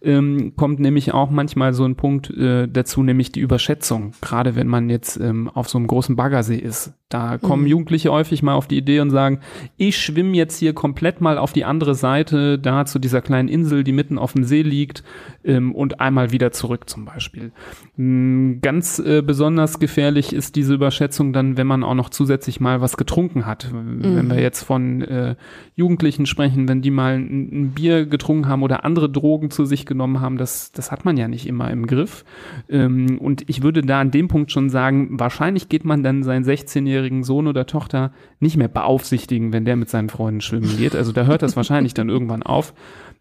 ähm, 0.03 0.55
kommt 0.57 0.81
nämlich 0.81 1.13
auch 1.13 1.31
manchmal 1.31 1.73
so 1.73 1.85
ein 1.85 1.97
Punkt 1.97 2.31
äh, 2.31 2.69
dazu, 2.69 3.03
nämlich 3.03 3.33
die 3.33 3.41
Überschätzung. 3.41 4.13
Gerade 4.21 4.57
wenn 4.57 4.67
man 4.67 4.91
jetzt 4.91 5.19
ähm, 5.19 5.49
auf 5.49 5.69
so 5.69 5.79
einem 5.79 5.87
großen 5.87 6.17
Baggersee 6.17 6.57
ist. 6.57 6.95
Da 7.13 7.37
kommen 7.37 7.65
mhm. 7.65 7.69
Jugendliche 7.69 8.11
häufig 8.11 8.43
mal 8.43 8.55
auf 8.55 8.69
die 8.69 8.79
Idee 8.79 9.01
und 9.01 9.11
sagen, 9.11 9.41
ich 9.77 9.99
schwimme 9.99 10.35
jetzt 10.35 10.59
hier 10.59 10.73
komplett 10.73 11.21
mal 11.21 11.37
auf 11.37 11.53
die 11.53 11.65
andere 11.65 11.95
Seite, 11.95 12.59
da 12.59 12.87
zu 12.87 12.99
dieser 12.99 13.21
kleinen 13.21 13.49
Insel, 13.49 13.85
die 13.85 13.93
mitten 13.93 14.17
auf 14.19 14.33
dem 14.33 14.45
See 14.45 14.63
liegt, 14.63 15.05
ähm, 15.45 15.75
und 15.75 16.01
einmal 16.01 16.33
wieder 16.33 16.53
zurück 16.53 16.89
zum 16.89 17.05
Beispiel. 17.05 17.53
Ähm, 17.99 18.61
ganz 18.63 18.99
äh, 18.99 19.23
besonders 19.23 19.79
gefährlich 19.79 20.33
ist 20.33 20.57
diese 20.57 20.75
Überschätzung 20.75 21.33
dann, 21.33 21.57
wenn 21.57 21.67
man 21.67 21.85
auch 21.85 21.95
noch 21.95 22.11
zusätzlich 22.11 22.61
mal 22.61 22.81
was 22.81 22.97
getrunken 22.97 23.45
hat. 23.45 23.71
Mhm. 23.73 24.17
Wenn 24.17 24.31
wir 24.31 24.41
jetzt 24.41 24.63
von 24.63 25.03
äh, 25.03 25.35
Jugendlichen 25.75 26.27
sprechen, 26.27 26.69
wenn 26.69 26.83
die 26.83 26.91
mal 26.91 27.15
ein, 27.15 27.49
ein, 27.53 27.71
Bier 27.73 28.07
getrunken 28.07 28.49
haben 28.49 28.63
oder 28.63 28.85
andere 28.85 29.11
Drogen 29.11 29.51
zu 29.51 29.65
sich 29.65 29.87
genommen 29.87 30.21
haben, 30.21 30.39
das, 30.39 30.73
das 30.73 30.91
hat 30.91 31.05
man 31.05 31.17
ja 31.17 31.29
nicht 31.29 31.47
immer 31.47 31.71
im 31.71 31.87
Griff. 31.87 32.25
Ähm, 32.69 33.19
und 33.19 33.49
ich 33.49 33.63
würde 33.63 33.83
da 33.83 34.01
an 34.01 34.11
dem 34.11 34.29
Punkt 34.29 34.53
schon 34.53 34.71
sagen, 34.71 35.19
wahrscheinlich 35.19 35.69
geht 35.69 35.85
man 35.85 36.03
dann 36.03 36.23
sein 36.23 36.45
16-jähriges 36.45 37.02
zehnjährigen 37.03 37.25
Sohn 37.25 37.47
oder 37.47 37.67
Tochter 37.67 38.13
nicht 38.41 38.57
mehr 38.57 38.69
beaufsichtigen, 38.69 39.53
wenn 39.53 39.65
der 39.65 39.77
mit 39.77 39.91
seinen 39.91 40.09
Freunden 40.09 40.41
schwimmen 40.41 40.77
geht. 40.77 40.95
Also 40.95 41.13
da 41.13 41.25
hört 41.25 41.43
das 41.43 41.57
wahrscheinlich 41.57 41.95
dann 41.95 42.09
irgendwann 42.09 42.43
auf. 42.43 42.75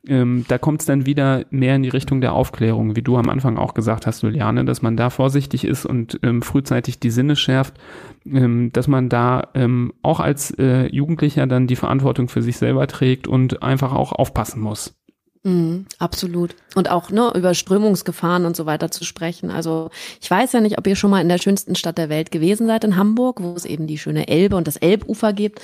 Ähm, 0.07 0.45
da 0.47 0.57
kommt 0.57 0.81
es 0.81 0.87
dann 0.87 1.05
wieder 1.05 1.45
mehr 1.51 1.75
in 1.75 1.83
die 1.83 1.89
Richtung 1.89 2.21
der 2.21 2.33
Aufklärung, 2.33 2.95
wie 2.95 3.03
du 3.03 3.17
am 3.17 3.29
Anfang 3.29 3.57
auch 3.57 3.75
gesagt 3.75 4.07
hast, 4.07 4.23
Juliane, 4.23 4.65
dass 4.65 4.81
man 4.81 4.97
da 4.97 5.09
vorsichtig 5.11 5.63
ist 5.63 5.85
und 5.85 6.19
ähm, 6.23 6.41
frühzeitig 6.41 6.99
die 6.99 7.11
Sinne 7.11 7.35
schärft, 7.35 7.75
ähm, 8.25 8.71
dass 8.73 8.87
man 8.87 9.09
da 9.09 9.49
ähm, 9.53 9.93
auch 10.01 10.19
als 10.19 10.51
äh, 10.57 10.87
Jugendlicher 10.87 11.45
dann 11.45 11.67
die 11.67 11.75
Verantwortung 11.75 12.29
für 12.29 12.41
sich 12.41 12.57
selber 12.57 12.87
trägt 12.87 13.27
und 13.27 13.61
einfach 13.61 13.93
auch 13.93 14.11
aufpassen 14.11 14.61
muss. 14.61 14.95
Mhm, 15.43 15.87
absolut. 15.97 16.55
Und 16.75 16.91
auch 16.91 17.09
ne, 17.09 17.31
über 17.33 17.55
Strömungsgefahren 17.55 18.45
und 18.45 18.55
so 18.55 18.67
weiter 18.67 18.91
zu 18.91 19.03
sprechen. 19.03 19.49
Also 19.49 19.89
ich 20.21 20.29
weiß 20.29 20.51
ja 20.53 20.61
nicht, 20.61 20.77
ob 20.77 20.85
ihr 20.85 20.95
schon 20.95 21.09
mal 21.09 21.21
in 21.21 21.29
der 21.29 21.39
schönsten 21.39 21.75
Stadt 21.75 21.97
der 21.97 22.09
Welt 22.09 22.29
gewesen 22.29 22.67
seid, 22.67 22.83
in 22.83 22.95
Hamburg, 22.95 23.41
wo 23.41 23.53
es 23.55 23.65
eben 23.65 23.87
die 23.87 23.97
schöne 23.97 24.27
Elbe 24.27 24.55
und 24.55 24.67
das 24.67 24.77
Elbufer 24.77 25.33
gibt. 25.33 25.59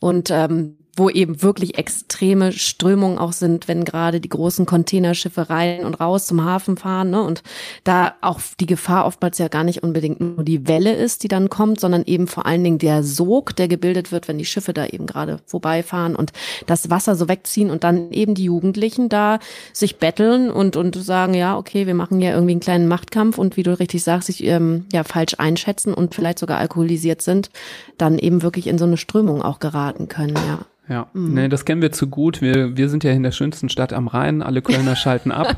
Und 0.00 0.30
ähm, 0.30 0.76
wo 0.94 1.08
eben 1.08 1.40
wirklich 1.42 1.78
extreme 1.78 2.52
Strömungen 2.52 3.16
auch 3.16 3.32
sind, 3.32 3.66
wenn 3.66 3.84
gerade 3.84 4.20
die 4.20 4.28
großen 4.28 4.66
Containerschiffe 4.66 5.48
rein 5.48 5.86
und 5.86 5.94
raus 5.94 6.26
zum 6.26 6.44
Hafen 6.44 6.76
fahren. 6.76 7.10
Ne? 7.10 7.22
Und 7.22 7.42
da 7.84 8.14
auch 8.20 8.40
die 8.60 8.66
Gefahr 8.66 9.06
oftmals 9.06 9.38
ja 9.38 9.48
gar 9.48 9.64
nicht 9.64 9.82
unbedingt 9.82 10.20
nur 10.20 10.44
die 10.44 10.68
Welle 10.68 10.94
ist, 10.94 11.22
die 11.22 11.28
dann 11.28 11.48
kommt, 11.48 11.80
sondern 11.80 12.04
eben 12.04 12.26
vor 12.26 12.44
allen 12.44 12.62
Dingen 12.62 12.78
der 12.78 13.04
Sog, 13.04 13.56
der 13.56 13.68
gebildet 13.68 14.12
wird, 14.12 14.28
wenn 14.28 14.36
die 14.36 14.44
Schiffe 14.44 14.74
da 14.74 14.84
eben 14.84 15.06
gerade 15.06 15.38
vorbeifahren 15.46 16.14
und 16.14 16.32
das 16.66 16.90
Wasser 16.90 17.16
so 17.16 17.26
wegziehen 17.26 17.70
und 17.70 17.84
dann 17.84 18.12
eben 18.12 18.34
die 18.34 18.44
Jugendlichen 18.44 19.08
da 19.08 19.38
sich 19.72 19.96
betteln 19.96 20.50
und, 20.50 20.76
und 20.76 20.94
sagen, 20.96 21.32
ja, 21.32 21.56
okay, 21.56 21.86
wir 21.86 21.94
machen 21.94 22.20
ja 22.20 22.32
irgendwie 22.32 22.52
einen 22.52 22.60
kleinen 22.60 22.88
Machtkampf 22.88 23.38
und 23.38 23.56
wie 23.56 23.62
du 23.62 23.78
richtig 23.78 24.04
sagst, 24.04 24.26
sich 24.26 24.44
ähm, 24.44 24.84
ja 24.92 25.04
falsch 25.04 25.36
einschätzen 25.38 25.94
und 25.94 26.14
vielleicht 26.14 26.38
sogar 26.38 26.58
alkoholisiert 26.58 27.22
sind, 27.22 27.48
dann 27.96 28.18
eben 28.18 28.42
wirklich 28.42 28.66
in 28.66 28.76
so 28.76 28.84
eine 28.84 28.98
Strömung 28.98 29.40
auch 29.40 29.58
geraten 29.58 30.08
können, 30.08 30.36
ja. 30.36 30.58
Ja, 30.88 31.06
mhm. 31.12 31.34
nee, 31.34 31.48
das 31.48 31.64
kennen 31.64 31.80
wir 31.80 31.92
zu 31.92 32.08
gut. 32.08 32.42
Wir, 32.42 32.76
wir 32.76 32.88
sind 32.88 33.04
ja 33.04 33.12
in 33.12 33.22
der 33.22 33.30
schönsten 33.30 33.68
Stadt 33.68 33.92
am 33.92 34.08
Rhein, 34.08 34.42
alle 34.42 34.62
Kölner 34.62 34.96
schalten 34.96 35.30
ab, 35.30 35.56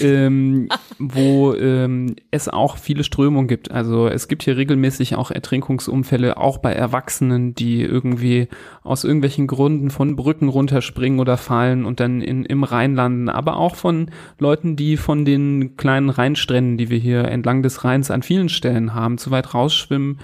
ähm, 0.00 0.68
wo 0.98 1.54
ähm, 1.54 2.16
es 2.32 2.48
auch 2.48 2.76
viele 2.76 3.04
Strömungen 3.04 3.46
gibt. 3.46 3.70
Also 3.70 4.08
es 4.08 4.26
gibt 4.26 4.42
hier 4.42 4.56
regelmäßig 4.56 5.14
auch 5.14 5.30
Ertrinkungsunfälle, 5.30 6.36
auch 6.38 6.58
bei 6.58 6.72
Erwachsenen, 6.72 7.54
die 7.54 7.82
irgendwie 7.82 8.48
aus 8.82 9.04
irgendwelchen 9.04 9.46
Gründen 9.46 9.90
von 9.90 10.16
Brücken 10.16 10.48
runterspringen 10.48 11.20
oder 11.20 11.36
fallen 11.36 11.84
und 11.84 12.00
dann 12.00 12.20
in, 12.20 12.44
im 12.44 12.64
Rhein 12.64 12.96
landen, 12.96 13.28
aber 13.28 13.56
auch 13.56 13.76
von 13.76 14.10
Leuten, 14.40 14.74
die 14.74 14.96
von 14.96 15.24
den 15.24 15.76
kleinen 15.76 16.10
Rheinstränden, 16.10 16.78
die 16.78 16.90
wir 16.90 16.98
hier 16.98 17.26
entlang 17.26 17.62
des 17.62 17.84
Rheins 17.84 18.10
an 18.10 18.22
vielen 18.22 18.48
Stellen 18.48 18.92
haben, 18.92 19.18
zu 19.18 19.30
weit 19.30 19.54
rausschwimmen 19.54 20.18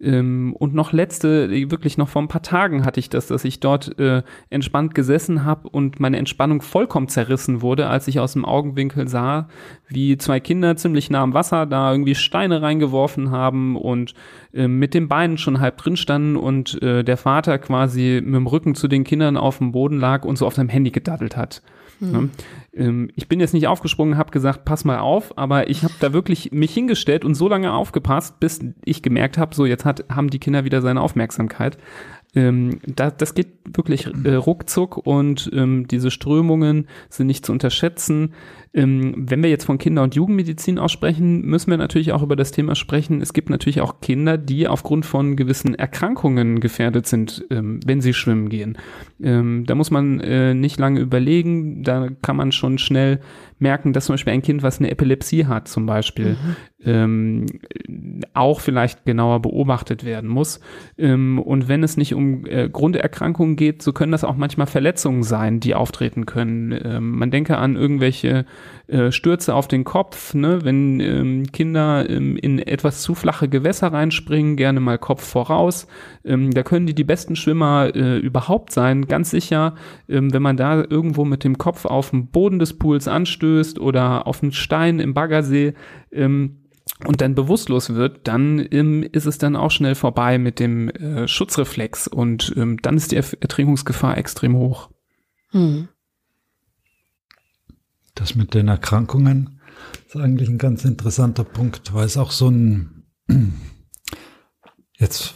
ähm, 0.00 0.54
und 0.58 0.74
noch 0.74 0.92
letzte, 0.92 1.50
wirklich 1.70 1.96
noch 1.96 2.08
vor 2.08 2.22
ein 2.22 2.28
paar 2.28 2.42
Tagen 2.42 2.84
hatte 2.84 3.00
ich 3.00 3.08
das, 3.08 3.28
dass 3.28 3.44
ich 3.44 3.60
dort 3.60 3.98
äh, 3.98 4.22
entspannt 4.50 4.94
gesessen 4.94 5.44
habe 5.44 5.68
und 5.68 6.00
meine 6.00 6.18
Entspannung 6.18 6.60
vollkommen 6.60 7.08
zerrissen 7.08 7.62
wurde, 7.62 7.88
als 7.88 8.06
ich 8.08 8.20
aus 8.20 8.34
dem 8.34 8.44
Augenwinkel 8.44 9.08
sah, 9.08 9.48
wie 9.88 10.18
zwei 10.18 10.40
Kinder 10.40 10.76
ziemlich 10.76 11.08
nah 11.08 11.22
am 11.22 11.34
Wasser 11.34 11.64
da 11.66 11.92
irgendwie 11.92 12.14
Steine 12.14 12.60
reingeworfen 12.60 13.30
haben 13.30 13.76
und 13.76 14.14
äh, 14.52 14.68
mit 14.68 14.92
den 14.92 15.08
Beinen 15.08 15.38
schon 15.38 15.60
halb 15.60 15.78
drin 15.78 15.96
standen 15.96 16.36
und 16.36 16.80
äh, 16.82 17.02
der 17.02 17.16
Vater 17.16 17.58
quasi 17.58 18.20
mit 18.22 18.34
dem 18.34 18.46
Rücken 18.46 18.74
zu 18.74 18.88
den 18.88 19.04
Kindern 19.04 19.36
auf 19.36 19.58
dem 19.58 19.72
Boden 19.72 19.98
lag 19.98 20.24
und 20.24 20.36
so 20.36 20.46
auf 20.46 20.54
seinem 20.54 20.68
Handy 20.68 20.90
gedaddelt 20.90 21.36
hat. 21.36 21.62
Hm. 22.00 22.30
Ähm, 22.76 23.10
ich 23.14 23.28
bin 23.28 23.40
jetzt 23.40 23.54
nicht 23.54 23.66
aufgesprungen, 23.66 24.16
habe 24.16 24.30
gesagt, 24.30 24.64
pass 24.64 24.84
mal 24.84 24.98
auf, 24.98 25.36
aber 25.36 25.68
ich 25.70 25.82
habe 25.82 25.94
da 26.00 26.12
wirklich 26.12 26.52
mich 26.52 26.72
hingestellt 26.72 27.24
und 27.24 27.34
so 27.34 27.48
lange 27.48 27.72
aufgepasst, 27.72 28.38
bis 28.40 28.60
ich 28.84 29.02
gemerkt 29.02 29.38
habe, 29.38 29.54
so 29.54 29.66
jetzt 29.66 29.84
hat, 29.84 30.04
haben 30.10 30.30
die 30.30 30.38
Kinder 30.38 30.64
wieder 30.64 30.82
seine 30.82 31.00
Aufmerksamkeit. 31.00 31.78
Ähm, 32.36 32.80
da, 32.86 33.10
das 33.10 33.34
geht 33.34 33.48
wirklich 33.64 34.06
äh, 34.24 34.34
ruckzuck 34.34 34.98
und 34.98 35.50
ähm, 35.54 35.88
diese 35.88 36.10
Strömungen 36.10 36.86
sind 37.08 37.26
nicht 37.28 37.46
zu 37.46 37.52
unterschätzen. 37.52 38.34
Ähm, 38.74 39.14
wenn 39.16 39.42
wir 39.42 39.48
jetzt 39.48 39.64
von 39.64 39.78
Kinder- 39.78 40.02
und 40.02 40.14
Jugendmedizin 40.14 40.78
aussprechen, 40.78 41.40
müssen 41.46 41.70
wir 41.70 41.78
natürlich 41.78 42.12
auch 42.12 42.22
über 42.22 42.36
das 42.36 42.52
Thema 42.52 42.74
sprechen. 42.74 43.22
Es 43.22 43.32
gibt 43.32 43.48
natürlich 43.48 43.80
auch 43.80 44.02
Kinder, 44.02 44.36
die 44.36 44.68
aufgrund 44.68 45.06
von 45.06 45.34
gewissen 45.34 45.74
Erkrankungen 45.74 46.60
gefährdet 46.60 47.06
sind, 47.06 47.46
ähm, 47.50 47.80
wenn 47.86 48.02
sie 48.02 48.12
schwimmen 48.12 48.50
gehen. 48.50 48.76
Ähm, 49.22 49.64
da 49.66 49.74
muss 49.74 49.90
man 49.90 50.20
äh, 50.20 50.52
nicht 50.52 50.78
lange 50.78 51.00
überlegen, 51.00 51.82
da 51.84 52.08
kann 52.20 52.36
man 52.36 52.52
schon 52.52 52.76
schnell 52.76 53.20
merken, 53.58 53.92
dass 53.92 54.06
zum 54.06 54.14
Beispiel 54.14 54.32
ein 54.32 54.42
Kind, 54.42 54.62
was 54.62 54.78
eine 54.78 54.90
Epilepsie 54.90 55.46
hat, 55.46 55.68
zum 55.68 55.86
Beispiel, 55.86 56.36
mhm. 56.36 56.56
ähm, 56.84 57.46
auch 58.34 58.60
vielleicht 58.60 59.04
genauer 59.06 59.40
beobachtet 59.40 60.04
werden 60.04 60.28
muss. 60.28 60.60
Ähm, 60.98 61.38
und 61.38 61.68
wenn 61.68 61.82
es 61.82 61.96
nicht 61.96 62.14
um 62.14 62.44
äh, 62.46 62.68
Grunderkrankungen 62.68 63.56
geht, 63.56 63.82
so 63.82 63.92
können 63.92 64.12
das 64.12 64.24
auch 64.24 64.36
manchmal 64.36 64.66
Verletzungen 64.66 65.22
sein, 65.22 65.60
die 65.60 65.74
auftreten 65.74 66.26
können. 66.26 66.78
Ähm, 66.84 67.18
man 67.18 67.30
denke 67.30 67.56
an 67.56 67.76
irgendwelche 67.76 68.44
äh, 68.88 69.10
Stürze 69.10 69.54
auf 69.54 69.68
den 69.68 69.84
Kopf, 69.84 70.34
ne? 70.34 70.60
wenn 70.64 71.00
ähm, 71.00 71.50
Kinder 71.50 72.08
ähm, 72.08 72.36
in 72.36 72.58
etwas 72.58 73.00
zu 73.00 73.14
flache 73.14 73.48
Gewässer 73.48 73.92
reinspringen, 73.92 74.56
gerne 74.56 74.80
mal 74.80 74.98
Kopf 74.98 75.24
voraus. 75.24 75.86
Ähm, 76.24 76.52
da 76.52 76.62
können 76.62 76.86
die 76.86 76.94
die 76.94 77.04
besten 77.04 77.36
Schwimmer 77.36 77.94
äh, 77.94 78.18
überhaupt 78.18 78.72
sein, 78.72 79.06
ganz 79.06 79.30
sicher. 79.30 79.74
Wenn 80.08 80.42
man 80.42 80.56
da 80.56 80.84
irgendwo 80.88 81.24
mit 81.24 81.42
dem 81.44 81.58
Kopf 81.58 81.84
auf 81.84 82.10
den 82.10 82.28
Boden 82.28 82.58
des 82.58 82.78
Pools 82.78 83.08
anstößt 83.08 83.45
oder 83.78 84.26
auf 84.26 84.42
einen 84.42 84.52
Stein 84.52 85.00
im 85.00 85.14
Baggersee, 85.14 85.74
ähm, 86.12 86.66
und 87.04 87.20
dann 87.20 87.34
bewusstlos 87.34 87.94
wird, 87.94 88.26
dann 88.26 88.66
ähm, 88.70 89.02
ist 89.02 89.26
es 89.26 89.38
dann 89.38 89.56
auch 89.56 89.70
schnell 89.70 89.94
vorbei 89.94 90.38
mit 90.38 90.58
dem 90.58 90.88
äh, 90.88 91.28
Schutzreflex 91.28 92.08
und 92.08 92.54
ähm, 92.56 92.80
dann 92.80 92.96
ist 92.96 93.12
die 93.12 93.16
Ertrinkungsgefahr 93.16 94.16
extrem 94.16 94.56
hoch. 94.56 94.90
Hm. 95.50 95.88
Das 98.14 98.34
mit 98.34 98.54
den 98.54 98.68
Erkrankungen 98.68 99.60
ist 100.06 100.16
eigentlich 100.16 100.48
ein 100.48 100.58
ganz 100.58 100.84
interessanter 100.84 101.44
Punkt, 101.44 101.92
weil 101.92 102.06
es 102.06 102.16
auch 102.16 102.30
so 102.30 102.48
ein, 102.48 103.04
jetzt 104.94 105.34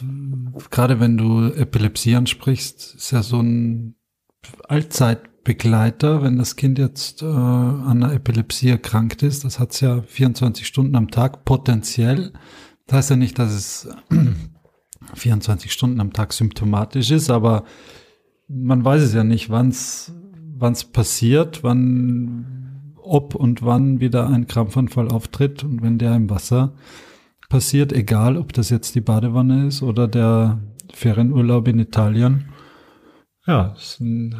gerade 0.71 0.99
wenn 0.99 1.17
du 1.17 1.51
Epilepsie 1.53 2.15
ansprichst, 2.15 2.95
ist 2.95 3.11
ja 3.11 3.21
so 3.21 3.39
ein 3.39 3.95
Allzeitbegleiter, 5.41 6.21
wenn 6.21 6.37
das 6.37 6.55
Kind 6.55 6.77
jetzt 6.77 7.21
äh, 7.21 7.25
an 7.25 8.03
einer 8.03 8.13
Epilepsie 8.13 8.69
erkrankt 8.69 9.23
ist, 9.23 9.43
das 9.43 9.59
hat 9.59 9.71
es 9.71 9.79
ja 9.79 10.01
24 10.01 10.65
Stunden 10.67 10.95
am 10.95 11.09
Tag 11.09 11.45
potenziell. 11.45 12.33
Das 12.87 12.97
heißt 12.97 13.09
ja 13.11 13.15
nicht, 13.15 13.39
dass 13.39 13.51
es 13.51 13.89
24 15.15 15.71
Stunden 15.71 15.99
am 15.99 16.13
Tag 16.13 16.33
symptomatisch 16.33 17.11
ist, 17.11 17.29
aber 17.29 17.63
man 18.47 18.85
weiß 18.85 19.01
es 19.01 19.13
ja 19.13 19.23
nicht, 19.23 19.49
wann 19.49 19.69
es 19.69 20.13
passiert, 20.93 21.63
wann 21.63 22.93
ob 23.01 23.33
und 23.33 23.63
wann 23.63 23.99
wieder 23.99 24.29
ein 24.29 24.47
Krampfanfall 24.47 25.07
auftritt 25.09 25.63
und 25.63 25.81
wenn 25.81 25.97
der 25.97 26.15
im 26.15 26.29
Wasser 26.29 26.73
passiert, 27.49 27.91
egal 27.93 28.37
ob 28.37 28.53
das 28.53 28.69
jetzt 28.69 28.93
die 28.93 29.01
Badewanne 29.01 29.67
ist 29.67 29.81
oder 29.81 30.07
der 30.07 30.59
Ferienurlaub 30.93 31.67
in 31.67 31.79
Italien. 31.79 32.45
Ja, 33.47 33.73
ist 33.75 33.99
ein, 33.99 34.35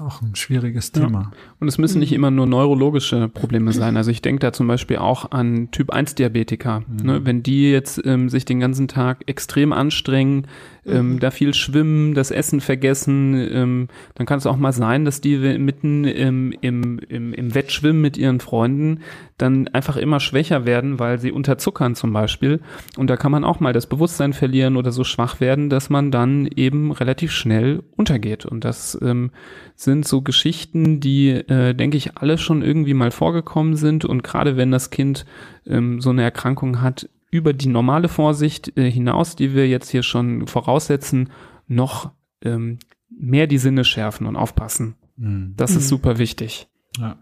auch 0.00 0.22
ein 0.22 0.34
schwieriges 0.34 0.92
Thema. 0.92 1.20
Ja. 1.20 1.32
Und 1.60 1.68
es 1.68 1.78
müssen 1.78 2.00
nicht 2.00 2.12
immer 2.12 2.30
nur 2.30 2.46
neurologische 2.46 3.28
Probleme 3.28 3.72
sein. 3.72 3.96
Also 3.96 4.10
ich 4.10 4.22
denke 4.22 4.40
da 4.40 4.52
zum 4.52 4.66
Beispiel 4.66 4.98
auch 4.98 5.30
an 5.30 5.70
Typ 5.70 5.90
1 5.90 6.14
Diabetiker. 6.14 6.80
Mhm. 6.80 7.06
Ne? 7.06 7.20
Wenn 7.24 7.42
die 7.42 7.70
jetzt 7.70 8.00
ähm, 8.04 8.28
sich 8.28 8.44
den 8.44 8.60
ganzen 8.60 8.88
Tag 8.88 9.22
extrem 9.26 9.72
anstrengen, 9.72 10.46
ähm, 10.86 11.14
mhm. 11.14 11.20
da 11.20 11.30
viel 11.30 11.54
schwimmen, 11.54 12.14
das 12.14 12.30
Essen 12.30 12.60
vergessen, 12.60 13.34
ähm, 13.34 13.88
dann 14.14 14.26
kann 14.26 14.38
es 14.38 14.46
auch 14.46 14.56
mal 14.56 14.72
sein, 14.72 15.04
dass 15.04 15.20
die 15.20 15.36
mitten 15.36 16.04
im, 16.04 16.52
im, 16.60 16.98
im, 17.08 17.32
im 17.32 17.54
Wettschwimmen 17.54 18.00
mit 18.00 18.16
ihren 18.16 18.40
Freunden 18.40 19.00
dann 19.40 19.68
einfach 19.68 19.96
immer 19.96 20.20
schwächer 20.20 20.66
werden, 20.66 20.98
weil 20.98 21.18
sie 21.18 21.32
unterzuckern 21.32 21.94
zum 21.94 22.12
Beispiel. 22.12 22.60
Und 22.96 23.08
da 23.08 23.16
kann 23.16 23.32
man 23.32 23.44
auch 23.44 23.60
mal 23.60 23.72
das 23.72 23.86
Bewusstsein 23.86 24.32
verlieren 24.32 24.76
oder 24.76 24.92
so 24.92 25.04
schwach 25.04 25.40
werden, 25.40 25.70
dass 25.70 25.90
man 25.90 26.10
dann 26.10 26.46
eben 26.46 26.92
relativ 26.92 27.32
schnell 27.32 27.82
untergeht. 27.96 28.46
Und 28.46 28.64
das 28.64 28.98
ähm, 29.02 29.30
sind 29.76 30.06
so 30.06 30.22
Geschichten, 30.22 31.00
die, 31.00 31.28
äh, 31.30 31.74
denke 31.74 31.96
ich, 31.96 32.16
alle 32.18 32.38
schon 32.38 32.62
irgendwie 32.62 32.94
mal 32.94 33.10
vorgekommen 33.10 33.76
sind. 33.76 34.04
Und 34.04 34.22
gerade 34.22 34.56
wenn 34.56 34.70
das 34.70 34.90
Kind 34.90 35.24
ähm, 35.66 36.00
so 36.00 36.10
eine 36.10 36.22
Erkrankung 36.22 36.80
hat, 36.80 37.08
über 37.30 37.52
die 37.52 37.68
normale 37.68 38.08
Vorsicht 38.08 38.76
äh, 38.76 38.90
hinaus, 38.90 39.36
die 39.36 39.54
wir 39.54 39.68
jetzt 39.68 39.88
hier 39.90 40.02
schon 40.02 40.46
voraussetzen, 40.48 41.30
noch 41.68 42.10
ähm, 42.42 42.78
mehr 43.08 43.46
die 43.46 43.58
Sinne 43.58 43.84
schärfen 43.84 44.26
und 44.26 44.36
aufpassen. 44.36 44.96
Mhm. 45.16 45.54
Das 45.56 45.70
Mhm. 45.72 45.76
ist 45.78 45.88
super 45.88 46.18
wichtig. 46.18 46.68
Ja. 46.98 47.16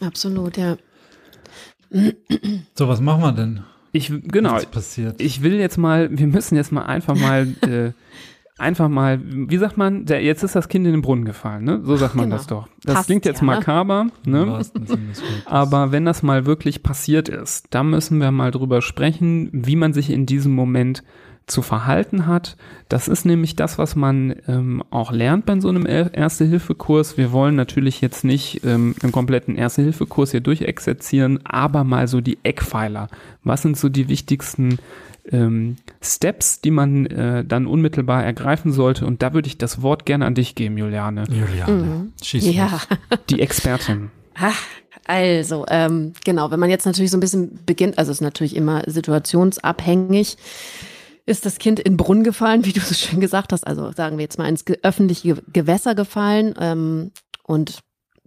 Absolut, 0.00 0.56
ja. 0.56 0.76
So, 2.74 2.88
was 2.88 3.00
machen 3.00 3.22
wir 3.22 3.32
denn? 3.32 3.60
Ich, 3.92 4.12
genau, 4.28 4.52
Was 4.54 4.62
ist 4.64 4.70
passiert? 4.70 5.20
ich 5.20 5.42
will 5.42 5.54
jetzt 5.54 5.76
mal, 5.76 6.08
wir 6.16 6.26
müssen 6.28 6.54
jetzt 6.54 6.70
mal 6.70 6.82
einfach 6.84 7.16
mal, 7.16 7.48
äh, 7.68 7.90
einfach 8.56 8.88
mal, 8.88 9.20
wie 9.24 9.56
sagt 9.56 9.76
man, 9.76 10.04
der, 10.04 10.22
jetzt 10.22 10.44
ist 10.44 10.54
das 10.54 10.68
Kind 10.68 10.86
in 10.86 10.92
den 10.92 11.02
Brunnen 11.02 11.24
gefallen, 11.24 11.64
ne? 11.64 11.80
So 11.82 11.96
sagt 11.96 12.14
man 12.14 12.26
Genau. 12.26 12.36
das 12.36 12.46
doch. 12.46 12.68
Das 12.84 12.94
Passt 12.94 13.06
klingt 13.06 13.24
jetzt 13.24 13.40
ja, 13.40 13.46
makaber, 13.46 14.06
ne? 14.24 14.60
Aber 15.46 15.90
wenn 15.90 16.04
das 16.04 16.22
mal 16.22 16.46
wirklich 16.46 16.82
passiert 16.84 17.28
ist, 17.28 17.66
da 17.70 17.82
müssen 17.82 18.20
wir 18.20 18.30
mal 18.30 18.52
drüber 18.52 18.80
sprechen, 18.82 19.48
wie 19.52 19.76
man 19.76 19.92
sich 19.92 20.10
in 20.10 20.24
diesem 20.26 20.52
Moment 20.54 21.02
zu 21.50 21.62
verhalten 21.62 22.26
hat. 22.26 22.56
Das 22.88 23.08
ist 23.08 23.24
nämlich 23.26 23.56
das, 23.56 23.76
was 23.78 23.96
man 23.96 24.34
ähm, 24.48 24.82
auch 24.90 25.12
lernt 25.12 25.46
bei 25.46 25.58
so 25.60 25.68
einem 25.68 25.84
Er- 25.86 26.14
Erste-Hilfe-Kurs. 26.14 27.16
Wir 27.18 27.32
wollen 27.32 27.56
natürlich 27.56 28.00
jetzt 28.00 28.24
nicht 28.24 28.64
ähm, 28.64 28.94
einen 29.02 29.12
kompletten 29.12 29.56
Erste-Hilfe-Kurs 29.56 30.30
hier 30.30 30.40
durchexerzieren, 30.40 31.40
aber 31.44 31.84
mal 31.84 32.08
so 32.08 32.20
die 32.20 32.38
Eckpfeiler. 32.42 33.08
Was 33.44 33.62
sind 33.62 33.76
so 33.76 33.88
die 33.88 34.08
wichtigsten 34.08 34.78
ähm, 35.30 35.76
Steps, 36.00 36.60
die 36.60 36.70
man 36.70 37.06
äh, 37.06 37.44
dann 37.44 37.66
unmittelbar 37.66 38.24
ergreifen 38.24 38.72
sollte? 38.72 39.04
Und 39.06 39.22
da 39.22 39.34
würde 39.34 39.48
ich 39.48 39.58
das 39.58 39.82
Wort 39.82 40.06
gerne 40.06 40.26
an 40.26 40.34
dich 40.34 40.54
geben, 40.54 40.78
Juliane, 40.78 41.24
Juliane, 41.28 41.72
Mhm. 41.72 42.12
schieß 42.22 42.52
Ja. 42.54 42.70
los. 42.72 42.86
die 43.28 43.40
Expertin. 43.40 44.10
Ah, 44.42 44.52
Also, 45.06 45.66
ähm, 45.68 46.12
genau, 46.24 46.50
wenn 46.50 46.60
man 46.60 46.70
jetzt 46.70 46.86
natürlich 46.86 47.10
so 47.10 47.16
ein 47.16 47.20
bisschen 47.20 47.58
beginnt, 47.66 47.98
also 47.98 48.10
es 48.12 48.18
ist 48.18 48.22
natürlich 48.22 48.54
immer 48.56 48.82
situationsabhängig, 48.86 50.36
ist 51.30 51.46
das 51.46 51.58
Kind 51.58 51.80
in 51.80 51.96
Brunnen 51.96 52.24
gefallen, 52.24 52.64
wie 52.64 52.72
du 52.72 52.80
so 52.80 52.94
schön 52.94 53.20
gesagt 53.20 53.52
hast, 53.52 53.66
also 53.66 53.92
sagen 53.92 54.18
wir 54.18 54.24
jetzt 54.24 54.38
mal 54.38 54.48
ins 54.48 54.64
öffentliche 54.82 55.34
Ge- 55.34 55.42
Gewässer 55.52 55.94
gefallen 55.94 56.54
ähm, 56.58 57.12
und 57.44 57.78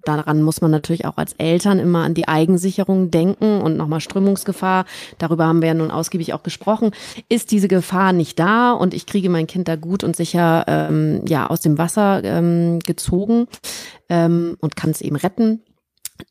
daran 0.06 0.42
muss 0.42 0.60
man 0.60 0.72
natürlich 0.72 1.06
auch 1.06 1.18
als 1.18 1.34
Eltern 1.34 1.80
immer 1.80 2.04
an 2.04 2.14
die 2.14 2.28
Eigensicherung 2.28 3.10
denken 3.10 3.62
und 3.62 3.78
nochmal 3.78 4.02
Strömungsgefahr. 4.02 4.86
Darüber 5.18 5.46
haben 5.46 5.62
wir 5.62 5.70
ja 5.70 5.74
nun 5.74 5.92
ausgiebig 5.92 6.34
auch 6.34 6.44
gesprochen. 6.44 6.92
Ist 7.30 7.52
diese 7.52 7.70
Gefahr 7.70 8.12
nicht 8.12 8.38
da 8.38 8.74
und 8.74 8.94
ich 8.94 9.06
kriege 9.06 9.30
mein 9.30 9.48
Kind 9.48 9.70
da 9.70 9.78
gut 9.78 10.04
und 10.04 10.16
sicher 10.18 10.66
ähm, 10.68 11.22
ja 11.26 11.48
aus 11.50 11.62
dem 11.62 11.78
Wasser 11.78 12.22
ähm, 12.24 12.80
gezogen 12.80 13.48
ähm, 14.10 14.58
und 14.60 14.76
kann 14.76 14.90
es 14.90 15.00
eben 15.00 15.16
retten, 15.16 15.62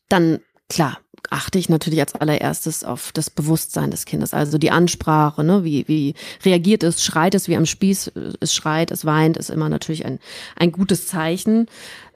dann 0.07 0.39
klar 0.69 0.99
achte 1.29 1.57
ich 1.57 1.69
natürlich 1.69 1.99
als 1.99 2.15
allererstes 2.15 2.83
auf 2.83 3.11
das 3.13 3.29
Bewusstsein 3.29 3.91
des 3.91 4.05
Kindes, 4.05 4.33
also 4.33 4.57
die 4.57 4.71
Ansprache, 4.71 5.43
ne? 5.43 5.63
wie, 5.63 5.87
wie 5.87 6.15
reagiert 6.43 6.83
es, 6.83 7.03
schreit 7.03 7.35
es 7.35 7.47
wie 7.47 7.55
am 7.55 7.65
Spieß, 7.65 8.11
es 8.39 8.53
schreit, 8.53 8.91
es 8.91 9.05
weint, 9.05 9.37
ist 9.37 9.49
immer 9.49 9.69
natürlich 9.69 10.05
ein, 10.05 10.19
ein 10.55 10.71
gutes 10.71 11.07
Zeichen. 11.07 11.67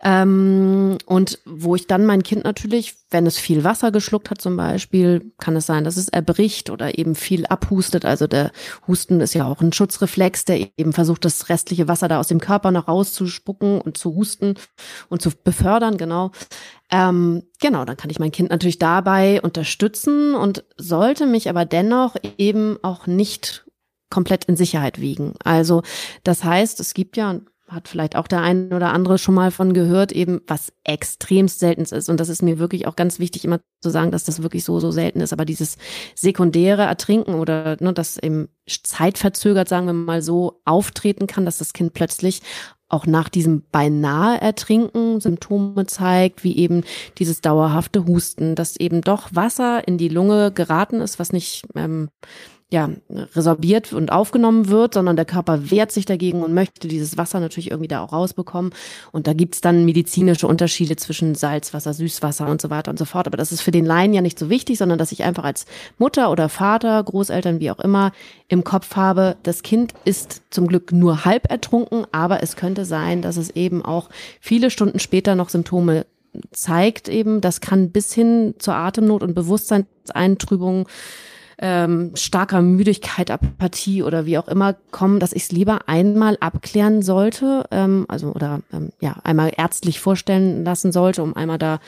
Ähm, 0.03 0.97
und 1.05 1.39
wo 1.45 1.75
ich 1.75 1.87
dann 1.87 2.05
mein 2.05 2.23
Kind 2.23 2.43
natürlich, 2.43 2.95
wenn 3.09 3.25
es 3.25 3.37
viel 3.37 3.63
Wasser 3.63 3.91
geschluckt 3.91 4.29
hat 4.29 4.39
zum 4.41 4.55
Beispiel, 4.55 5.31
kann 5.37 5.55
es 5.55 5.65
sein, 5.65 5.83
dass 5.83 5.97
es 5.97 6.07
erbricht 6.07 6.69
oder 6.69 6.97
eben 6.97 7.15
viel 7.15 7.45
abhustet. 7.47 8.05
Also 8.05 8.27
der 8.27 8.51
Husten 8.87 9.21
ist 9.21 9.33
ja 9.33 9.45
auch 9.45 9.61
ein 9.61 9.73
Schutzreflex, 9.73 10.45
der 10.45 10.67
eben 10.77 10.93
versucht, 10.93 11.25
das 11.25 11.49
restliche 11.49 11.87
Wasser 11.87 12.07
da 12.07 12.19
aus 12.19 12.27
dem 12.27 12.39
Körper 12.39 12.71
noch 12.71 12.87
rauszuspucken 12.87 13.81
und 13.81 13.97
zu 13.97 14.13
husten 14.15 14.55
und 15.09 15.21
zu 15.21 15.31
befördern, 15.31 15.97
genau. 15.97 16.31
Ähm, 16.91 17.43
genau, 17.59 17.83
dann 17.83 17.97
kann 17.97 18.09
ich 18.09 18.19
mein 18.19 18.31
Kind 18.31 18.49
natürlich 18.49 18.79
dabei 18.79 19.41
unterstützen 19.41 20.35
und 20.35 20.63
sollte 20.77 21.25
mich 21.25 21.49
aber 21.49 21.65
dennoch 21.65 22.15
eben 22.37 22.77
auch 22.83 23.07
nicht 23.07 23.65
komplett 24.09 24.45
in 24.45 24.55
Sicherheit 24.55 25.01
wiegen. 25.01 25.33
Also 25.43 25.83
das 26.23 26.43
heißt, 26.43 26.79
es 26.79 26.93
gibt 26.93 27.17
ja, 27.17 27.39
hat 27.68 27.88
vielleicht 27.88 28.15
auch 28.15 28.28
der 28.28 28.41
eine 28.41 28.76
oder 28.76 28.93
andere 28.93 29.18
schon 29.18 29.36
mal 29.36 29.51
von 29.51 29.74
gehört, 29.74 30.11
eben 30.11 30.41
was 30.47 30.72
extremst 30.84 31.59
selten 31.59 31.82
ist. 31.82 32.09
Und 32.09 32.20
das 32.20 32.30
ist 32.30 32.41
mir 32.41 32.59
wirklich 32.59 32.88
auch 32.88 32.95
ganz 32.95 33.20
wichtig, 33.20 33.43
immer 33.43 33.59
zu 33.82 33.89
sagen, 33.89 34.11
dass 34.11 34.24
das 34.24 34.41
wirklich 34.41 34.63
so, 34.63 34.80
so 34.80 34.91
selten 34.91 35.20
ist. 35.20 35.34
Aber 35.34 35.43
dieses 35.43 35.78
sekundäre 36.15 36.84
Ertrinken 36.84 37.34
oder 37.34 37.76
ne, 37.80 37.93
das 37.93 38.18
eben 38.18 38.47
zeitverzögert, 38.68 39.68
sagen 39.68 39.86
wir 39.86 39.93
mal 39.93 40.22
so, 40.22 40.61
auftreten 40.63 41.28
kann, 41.28 41.45
dass 41.45 41.57
das 41.57 41.74
Kind 41.74 41.93
plötzlich 41.93 42.41
auch 42.89 43.05
nach 43.05 43.28
diesem 43.28 43.63
beinahe 43.70 44.39
Ertrinken 44.39 45.20
Symptome 45.20 45.86
zeigt, 45.88 46.45
wie 46.45 46.55
eben 46.55 46.84
dieses 47.18 47.41
dauerhafte 47.41 48.05
Husten, 48.05 48.55
dass 48.55 48.78
eben 48.78 49.01
doch 49.01 49.30
Wasser 49.34 49.86
in 49.86 49.97
die 49.97 50.07
Lunge 50.07 50.53
geraten 50.53 51.01
ist, 51.01 51.20
was 51.20 51.34
nicht 51.34 51.63
ähm, 51.76 52.09
ja, 52.70 52.89
resorbiert 53.09 53.93
und 53.93 54.11
aufgenommen 54.11 54.68
wird, 54.68 54.95
sondern 54.95 55.15
der 55.15 55.24
Körper 55.24 55.72
wehrt 55.72 55.93
sich 55.93 56.05
dagegen 56.05 56.43
und 56.43 56.53
möchte 56.53 56.89
dieses 56.89 57.18
Wasser 57.18 57.39
natürlich 57.39 57.72
irgendwie 57.72 57.88
da 57.88 58.03
auch 58.03 58.11
rausbekommen. 58.11 58.74
Und 59.13 59.26
da 59.26 59.34
gibt's 59.34 59.61
dann 59.61 59.86
medizinische 59.86 60.47
Unterschiede 60.47 60.97
zwischen 60.97 61.34
Salzwasser, 61.34 61.93
Süßwasser 61.93 62.47
und 62.49 62.61
so 62.61 62.70
weiter 62.70 62.91
und 62.91 62.99
so 62.99 63.05
fort. 63.05 63.26
Aber 63.26 63.38
das 63.38 63.53
ist 63.53 63.61
für 63.61 63.72
den 63.72 63.86
Laien 63.86 64.13
ja 64.13 64.22
nicht 64.22 64.38
so 64.38 64.49
wichtig, 64.49 64.78
sondern 64.78 64.97
dass 64.97 65.13
ich 65.13 65.24
einfach 65.24 65.45
als 65.45 65.65
Mutter 65.97 66.30
oder 66.30 66.49
Vater, 66.49 67.01
Großeltern, 67.01 67.61
wie 67.61 67.72
auch 67.72 67.80
immer, 67.80 68.11
im 68.49 68.65
Kopf 68.65 68.97
habe, 68.97 69.38
das 69.43 69.63
Kind 69.63 69.93
ist 70.03 70.41
zum 70.49 70.68
Glück 70.68 70.91
nur 70.91 71.24
halb 71.24 71.49
ertrunken, 71.49 72.05
aber 72.11 72.43
es 72.43 72.57
könnte 72.57 72.84
sein, 72.84 73.22
dass 73.22 73.38
es 73.38 73.49
eben 73.51 73.84
auch 73.84 74.09
viele 74.41 74.72
Stunden 74.72 74.99
später 74.99 75.36
noch 75.36 75.49
Symptome 75.49 76.05
zeigt 76.51 77.07
eben, 77.07 77.41
das 77.41 77.61
kann 77.61 77.91
bis 77.91 78.13
hin 78.13 78.55
zur 78.59 78.76
Atemnot 78.76 79.24
und 79.24 79.34
Bewusstseinseintrübung 79.34 80.88
ähm, 81.60 82.12
starker 82.16 82.62
Müdigkeit, 82.62 83.32
Apathie 83.32 84.03
oder 84.03 84.26
wie 84.26 84.38
auch 84.38 84.47
immer 84.47 84.76
kommen, 84.91 85.20
dass 85.20 85.34
ich 85.34 85.43
es 85.43 85.51
lieber 85.51 85.88
einmal 85.88 86.38
abklären 86.39 87.01
sollte, 87.01 87.66
ähm, 87.72 88.05
also 88.08 88.32
oder 88.32 88.62
ähm, 88.72 88.91
ja 88.99 89.18
einmal 89.24 89.51
ärztlich 89.55 89.99
vorstellen 89.99 90.64
lassen 90.64 90.91
sollte, 90.91 91.24
um 91.24 91.36
einmal 91.36 91.58
da 91.58 91.80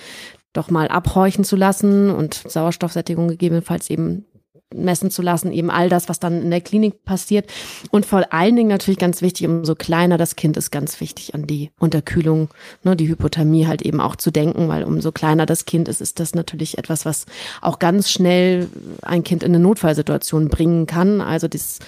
doch 0.54 0.72
mal 0.72 0.88
abhorchen 0.88 1.44
zu 1.44 1.56
lassen 1.56 2.10
und 2.10 2.34
Sauerstoffsättigung 2.34 3.28
gegebenenfalls 3.28 3.90
eben 3.90 4.26
messen 4.74 5.10
zu 5.10 5.22
lassen, 5.22 5.52
eben 5.52 5.72
all 5.72 5.90
das, 5.90 6.10
was 6.10 6.20
dann 6.20 6.44
in 6.44 6.52
der 6.52 6.62
Klinik 6.62 7.04
passiert. 7.04 7.50
Und 7.90 8.06
vor 8.06 8.32
allen 8.32 8.56
Dingen 8.56 8.70
natürlich 8.70 9.00
ganz 9.00 9.22
wichtig, 9.22 9.48
umso 9.48 9.74
kleiner 9.74 10.18
das 10.18 10.36
Kind 10.36 10.58
ist, 10.58 10.72
ganz 10.72 11.02
wichtig 11.02 11.34
an 11.34 11.48
die 11.48 11.72
Unterkühlung, 11.80 12.50
ne, 12.84 12.96
die 12.96 13.08
Hypothermie 13.08 13.66
halt 13.66 13.82
eben 13.82 14.00
auch 14.00 14.16
zu 14.16 14.30
denken, 14.30 14.68
weil 14.68 14.84
umso 14.84 15.12
kleiner 15.12 15.46
das 15.46 15.66
Kind 15.66 15.88
ist, 15.88 16.02
ist 16.02 16.20
das 16.20 16.36
natürlich 16.36 16.78
etwas, 16.78 17.06
was 17.06 17.26
auch 17.62 17.80
ganz 17.80 18.12
schnell 18.12 18.70
ein 19.02 19.24
Kind 19.24 19.42
in 19.42 19.54
eine 19.56 19.64
Notfallsituation 19.64 20.50
bringen 20.50 20.86
kann. 20.86 21.22
Also 21.22 21.48
das 21.48 21.80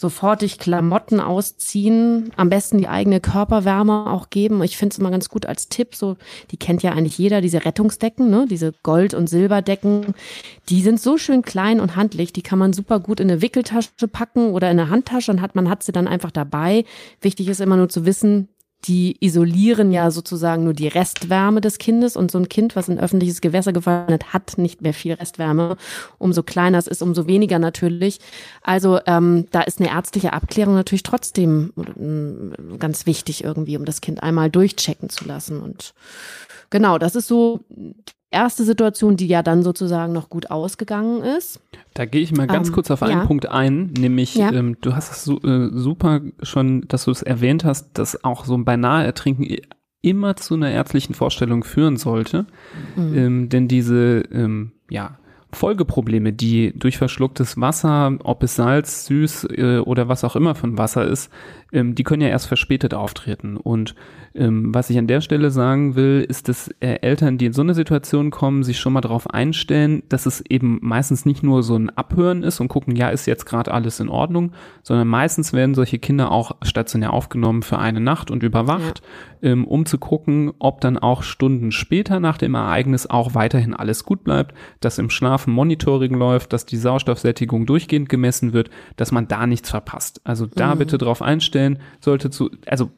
sofortig 0.00 0.58
Klamotten 0.58 1.20
ausziehen, 1.20 2.32
am 2.36 2.48
besten 2.48 2.78
die 2.78 2.88
eigene 2.88 3.20
Körperwärme 3.20 4.06
auch 4.06 4.30
geben. 4.30 4.62
Ich 4.62 4.78
finde 4.78 4.94
es 4.94 4.98
immer 4.98 5.10
ganz 5.10 5.28
gut 5.28 5.44
als 5.44 5.68
Tipp, 5.68 5.94
so, 5.94 6.16
die 6.50 6.56
kennt 6.56 6.82
ja 6.82 6.92
eigentlich 6.92 7.18
jeder, 7.18 7.42
diese 7.42 7.66
Rettungsdecken, 7.66 8.30
ne? 8.30 8.46
diese 8.48 8.72
Gold- 8.82 9.12
und 9.12 9.28
Silberdecken, 9.28 10.14
die 10.70 10.80
sind 10.80 10.98
so 10.98 11.18
schön 11.18 11.42
klein 11.42 11.80
und 11.80 11.96
handlich, 11.96 12.32
die 12.32 12.40
kann 12.40 12.58
man 12.58 12.72
super 12.72 12.98
gut 12.98 13.20
in 13.20 13.30
eine 13.30 13.42
Wickeltasche 13.42 14.08
packen 14.10 14.52
oder 14.52 14.70
in 14.70 14.80
eine 14.80 14.88
Handtasche 14.88 15.32
und 15.32 15.42
hat, 15.42 15.54
man 15.54 15.68
hat 15.68 15.82
sie 15.82 15.92
dann 15.92 16.08
einfach 16.08 16.30
dabei. 16.30 16.86
Wichtig 17.20 17.48
ist 17.48 17.60
immer 17.60 17.76
nur 17.76 17.90
zu 17.90 18.06
wissen, 18.06 18.48
die 18.84 19.16
isolieren 19.20 19.92
ja 19.92 20.10
sozusagen 20.10 20.64
nur 20.64 20.72
die 20.72 20.88
Restwärme 20.88 21.60
des 21.60 21.78
Kindes 21.78 22.16
und 22.16 22.30
so 22.30 22.38
ein 22.38 22.48
Kind, 22.48 22.76
was 22.76 22.88
in 22.88 22.98
öffentliches 22.98 23.40
Gewässer 23.40 23.72
gefallen 23.72 24.12
hat, 24.12 24.32
hat 24.32 24.54
nicht 24.56 24.80
mehr 24.80 24.94
viel 24.94 25.14
Restwärme. 25.14 25.76
Umso 26.18 26.42
kleiner 26.42 26.78
es 26.78 26.86
ist, 26.86 27.02
umso 27.02 27.26
weniger 27.26 27.58
natürlich. 27.58 28.20
Also 28.62 28.98
ähm, 29.06 29.46
da 29.50 29.60
ist 29.62 29.80
eine 29.80 29.90
ärztliche 29.90 30.32
Abklärung 30.32 30.74
natürlich 30.74 31.02
trotzdem 31.02 31.72
ähm, 31.76 32.78
ganz 32.78 33.06
wichtig 33.06 33.44
irgendwie, 33.44 33.76
um 33.76 33.84
das 33.84 34.00
Kind 34.00 34.22
einmal 34.22 34.50
durchchecken 34.50 35.10
zu 35.10 35.26
lassen. 35.26 35.60
Und 35.60 35.92
genau, 36.70 36.98
das 36.98 37.16
ist 37.16 37.28
so 37.28 37.60
erste 38.30 38.64
Situation, 38.64 39.16
die 39.16 39.26
ja 39.26 39.42
dann 39.42 39.62
sozusagen 39.62 40.12
noch 40.12 40.28
gut 40.30 40.50
ausgegangen 40.50 41.22
ist. 41.22 41.60
Da 41.94 42.04
gehe 42.04 42.22
ich 42.22 42.32
mal 42.32 42.46
ganz 42.46 42.68
Ähm, 42.68 42.74
kurz 42.74 42.90
auf 42.90 43.02
einen 43.02 43.20
ja. 43.20 43.26
Punkt 43.26 43.48
ein, 43.48 43.92
nämlich 43.98 44.34
Ja. 44.36 44.52
ähm, 44.52 44.76
du 44.80 44.94
hast 44.94 45.10
es 45.12 45.24
su 45.24 45.38
äh, 45.38 45.70
super 45.72 46.20
schon, 46.42 46.86
dass 46.88 47.04
du 47.06 47.10
es 47.10 47.22
erwähnt 47.22 47.64
hast, 47.64 47.90
dass 47.98 48.22
auch 48.24 48.44
so 48.44 48.54
ein 48.54 48.64
beinahe 48.64 49.04
Ertrinken 49.04 49.46
immer 50.02 50.36
zu 50.36 50.54
einer 50.54 50.70
ärztlichen 50.70 51.14
Vorstellung 51.14 51.64
führen 51.64 51.96
sollte, 51.96 52.46
Mhm. 52.96 53.14
ähm, 53.18 53.48
denn 53.48 53.68
diese 53.68 54.22
ähm, 54.32 54.72
ja 54.88 55.16
Folgeprobleme, 55.52 56.32
die 56.32 56.72
durch 56.78 56.96
verschlucktes 56.96 57.60
Wasser, 57.60 58.16
ob 58.22 58.44
es 58.44 58.54
Salz, 58.54 59.06
süß 59.06 59.48
äh, 59.50 59.78
oder 59.80 60.08
was 60.08 60.22
auch 60.22 60.36
immer 60.36 60.54
von 60.54 60.78
Wasser 60.78 61.04
ist, 61.04 61.28
ähm, 61.72 61.94
die 61.94 62.04
können 62.04 62.22
ja 62.22 62.28
erst 62.28 62.46
verspätet 62.46 62.94
auftreten. 62.94 63.56
Und 63.56 63.94
ähm, 64.34 64.72
was 64.74 64.90
ich 64.90 64.98
an 64.98 65.06
der 65.06 65.20
Stelle 65.20 65.50
sagen 65.50 65.96
will, 65.96 66.24
ist, 66.28 66.48
dass 66.48 66.68
äh, 66.80 66.98
Eltern, 67.00 67.38
die 67.38 67.46
in 67.46 67.52
so 67.52 67.62
eine 67.62 67.74
Situation 67.74 68.30
kommen, 68.30 68.62
sich 68.62 68.78
schon 68.78 68.92
mal 68.92 69.00
darauf 69.00 69.28
einstellen, 69.28 70.02
dass 70.08 70.26
es 70.26 70.40
eben 70.48 70.78
meistens 70.82 71.26
nicht 71.26 71.42
nur 71.42 71.62
so 71.62 71.76
ein 71.76 71.90
Abhören 71.90 72.42
ist 72.42 72.60
und 72.60 72.68
gucken, 72.68 72.94
ja, 72.94 73.08
ist 73.08 73.26
jetzt 73.26 73.44
gerade 73.44 73.72
alles 73.72 73.98
in 73.98 74.08
Ordnung, 74.08 74.52
sondern 74.82 75.08
meistens 75.08 75.52
werden 75.52 75.74
solche 75.74 75.98
Kinder 75.98 76.30
auch 76.30 76.52
stationär 76.62 77.12
aufgenommen 77.12 77.62
für 77.62 77.78
eine 77.78 78.00
Nacht 78.00 78.30
und 78.30 78.42
überwacht, 78.42 79.02
ja. 79.40 79.50
ähm, 79.50 79.66
um 79.66 79.84
zu 79.84 79.98
gucken, 79.98 80.52
ob 80.58 80.80
dann 80.80 80.96
auch 80.96 81.22
Stunden 81.22 81.72
später 81.72 82.20
nach 82.20 82.38
dem 82.38 82.54
Ereignis 82.54 83.08
auch 83.08 83.34
weiterhin 83.34 83.74
alles 83.74 84.04
gut 84.04 84.22
bleibt, 84.22 84.54
dass 84.80 84.98
im 84.98 85.10
Schlafen 85.10 85.52
Monitoring 85.52 86.14
läuft, 86.14 86.52
dass 86.52 86.66
die 86.66 86.76
Sauerstoffsättigung 86.76 87.66
durchgehend 87.66 88.08
gemessen 88.08 88.52
wird, 88.52 88.70
dass 88.96 89.12
man 89.12 89.28
da 89.28 89.46
nichts 89.46 89.70
verpasst. 89.70 90.20
Also 90.24 90.46
da 90.46 90.74
mhm. 90.74 90.78
bitte 90.78 90.98
drauf 90.98 91.20
einstellen, 91.20 91.59
sollte 92.00 92.30
zu, 92.30 92.50
also 92.66 92.90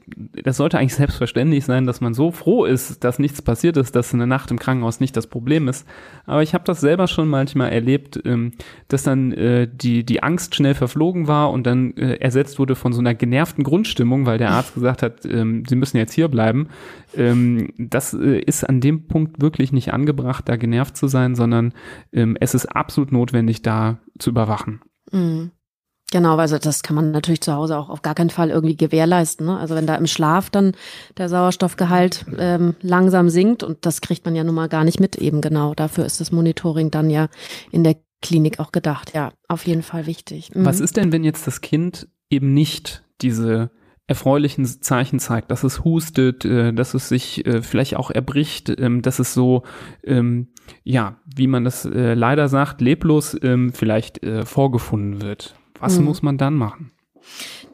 das 0.45 0.57
sollte 0.57 0.79
eigentlich 0.79 0.95
selbstverständlich 0.95 1.65
sein, 1.65 1.87
dass 1.87 2.01
man 2.01 2.15
so 2.15 2.31
froh 2.31 2.65
ist, 2.65 3.05
dass 3.05 3.19
nichts 3.19 3.43
passiert 3.43 3.77
ist, 3.77 3.95
dass 3.97 4.15
eine 4.15 4.27
Nacht 4.27 4.51
im 4.51 4.59
Krankenhaus 4.59 5.01
nicht 5.01 5.17
das 5.17 5.27
Problem 5.27 5.69
ist. 5.69 5.87
Aber 6.27 6.43
ich 6.43 6.55
habe 6.55 6.65
das 6.65 6.81
selber 6.81 7.09
schon 7.09 7.29
manchmal 7.29 7.73
erlebt, 7.73 8.21
ähm, 8.25 8.53
dass 8.89 9.03
dann 9.03 9.33
äh, 9.33 9.69
die, 9.73 10.05
die 10.05 10.23
Angst 10.23 10.55
schnell 10.55 10.75
verflogen 10.75 11.29
war 11.29 11.51
und 11.51 11.67
dann 11.67 11.97
äh, 11.97 12.17
ersetzt 12.17 12.59
wurde 12.59 12.75
von 12.75 12.93
so 12.93 13.01
einer 13.01 13.15
genervten 13.15 13.65
Grundstimmung, 13.65 14.27
weil 14.27 14.39
der 14.39 14.51
Arzt 14.51 14.75
gesagt 14.75 15.03
hat, 15.03 15.25
ähm, 15.25 15.65
sie 15.69 15.77
müssen 15.77 15.97
jetzt 15.97 16.13
hier 16.13 16.29
bleiben. 16.29 16.69
Ähm, 17.17 17.73
das 17.79 18.15
äh, 18.15 18.39
ist 18.39 18.69
an 18.69 18.81
dem 18.81 19.07
Punkt 19.07 19.41
wirklich 19.41 19.73
nicht 19.73 19.93
angebracht, 19.93 20.49
da 20.49 20.57
genervt 20.57 20.97
zu 20.97 21.09
sein, 21.09 21.35
sondern 21.35 21.73
ähm, 22.13 22.37
es 22.41 22.55
ist 22.55 22.67
absolut 22.67 23.13
notwendig, 23.13 23.63
da 23.63 23.99
zu 24.19 24.31
überwachen. 24.31 24.81
Mhm. 25.11 25.51
Genau, 26.13 26.37
also 26.37 26.59
das 26.59 26.83
kann 26.83 26.95
man 26.95 27.11
natürlich 27.11 27.41
zu 27.41 27.55
Hause 27.55 27.79
auch 27.79 27.89
auf 27.89 28.03
gar 28.03 28.15
keinen 28.15 28.29
Fall 28.29 28.51
irgendwie 28.51 28.77
gewährleisten. 28.77 29.47
Ne? 29.47 29.59
Also 29.59 29.75
wenn 29.75 29.87
da 29.87 29.95
im 29.95 30.07
Schlaf 30.07 30.51
dann 30.51 30.73
der 31.17 31.31
Sauerstoffgehalt 31.31 32.27
ähm, 32.39 32.75
langsam 32.83 33.31
sinkt 33.31 33.63
und 33.63 33.87
das 33.87 34.03
kriegt 34.03 34.27
man 34.27 34.37
ja 34.37 34.45
nun 34.45 34.55
mal 34.55 34.69
gar 34.69 34.85
nicht 34.85 35.01
mit 35.01 35.17
eben 35.17 35.41
genau. 35.41 35.75
Dafür 35.75 36.05
ist 36.05 36.21
das 36.21 36.31
Monitoring 36.31 36.91
dann 36.91 37.09
ja 37.09 37.29
in 37.71 37.83
der 37.83 37.97
Klinik 38.21 38.61
auch 38.61 38.73
gedacht. 38.73 39.13
Ja, 39.15 39.33
auf 39.49 39.67
jeden 39.67 39.83
Fall 39.83 40.07
wichtig. 40.07 40.55
Mhm. 40.55 40.67
Was 40.67 40.81
ist 40.81 40.99
denn, 40.99 41.13
wenn 41.13 41.25
jetzt 41.25 41.47
das 41.47 41.63
Kind 41.63 42.09
eben 42.29 42.53
nicht 42.53 43.03
diese 43.23 43.71
erfreulichen 44.07 44.67
Zeichen 44.67 45.19
zeigt, 45.19 45.51
dass 45.51 45.65
es 45.65 45.83
hustet, 45.83 46.45
äh, 46.45 46.75
dass 46.75 46.93
es 46.93 47.09
sich 47.09 47.47
äh, 47.47 47.63
vielleicht 47.63 47.97
auch 47.97 48.11
erbricht, 48.11 48.69
ähm, 48.79 49.01
dass 49.01 49.19
es 49.19 49.33
so, 49.33 49.63
ähm, 50.05 50.49
ja, 50.85 51.17
wie 51.25 51.47
man 51.47 51.65
das 51.65 51.87
äh, 51.87 52.13
leider 52.13 52.49
sagt, 52.49 52.83
leblos 52.83 53.35
ähm, 53.43 53.73
vielleicht 53.73 54.21
vorgefunden 54.45 55.23
wird. 55.23 55.55
Was 55.83 55.99
mhm. 55.99 56.05
muss 56.05 56.23
man 56.23 56.39
dann 56.39 56.55
machen? 56.55 56.93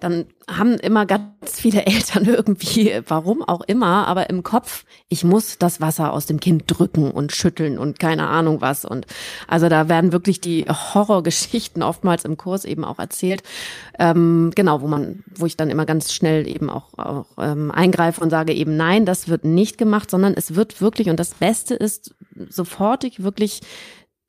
Dann 0.00 0.26
haben 0.48 0.74
immer 0.74 1.04
ganz 1.04 1.60
viele 1.60 1.84
Eltern 1.86 2.24
irgendwie, 2.24 3.02
warum 3.06 3.42
auch 3.42 3.60
immer, 3.60 4.06
aber 4.06 4.30
im 4.30 4.42
Kopf, 4.42 4.86
ich 5.10 5.24
muss 5.24 5.58
das 5.58 5.82
Wasser 5.82 6.14
aus 6.14 6.24
dem 6.24 6.40
Kind 6.40 6.64
drücken 6.66 7.10
und 7.10 7.32
schütteln 7.32 7.78
und 7.78 7.98
keine 7.98 8.28
Ahnung 8.28 8.62
was. 8.62 8.86
Und 8.86 9.06
also 9.46 9.68
da 9.68 9.90
werden 9.90 10.12
wirklich 10.12 10.40
die 10.40 10.64
Horrorgeschichten 10.64 11.82
oftmals 11.82 12.24
im 12.24 12.38
Kurs 12.38 12.64
eben 12.64 12.82
auch 12.82 12.98
erzählt. 12.98 13.42
Ähm, 13.98 14.52
genau, 14.54 14.80
wo 14.80 14.88
man, 14.88 15.22
wo 15.36 15.44
ich 15.44 15.58
dann 15.58 15.68
immer 15.68 15.84
ganz 15.84 16.14
schnell 16.14 16.48
eben 16.48 16.70
auch, 16.70 16.96
auch 16.96 17.26
ähm, 17.38 17.70
eingreife 17.70 18.22
und 18.22 18.30
sage 18.30 18.54
eben, 18.54 18.74
nein, 18.74 19.04
das 19.04 19.28
wird 19.28 19.44
nicht 19.44 19.76
gemacht, 19.76 20.10
sondern 20.10 20.32
es 20.32 20.54
wird 20.54 20.80
wirklich, 20.80 21.10
und 21.10 21.20
das 21.20 21.34
Beste 21.34 21.74
ist, 21.74 22.14
sofortig 22.48 23.22
wirklich 23.22 23.60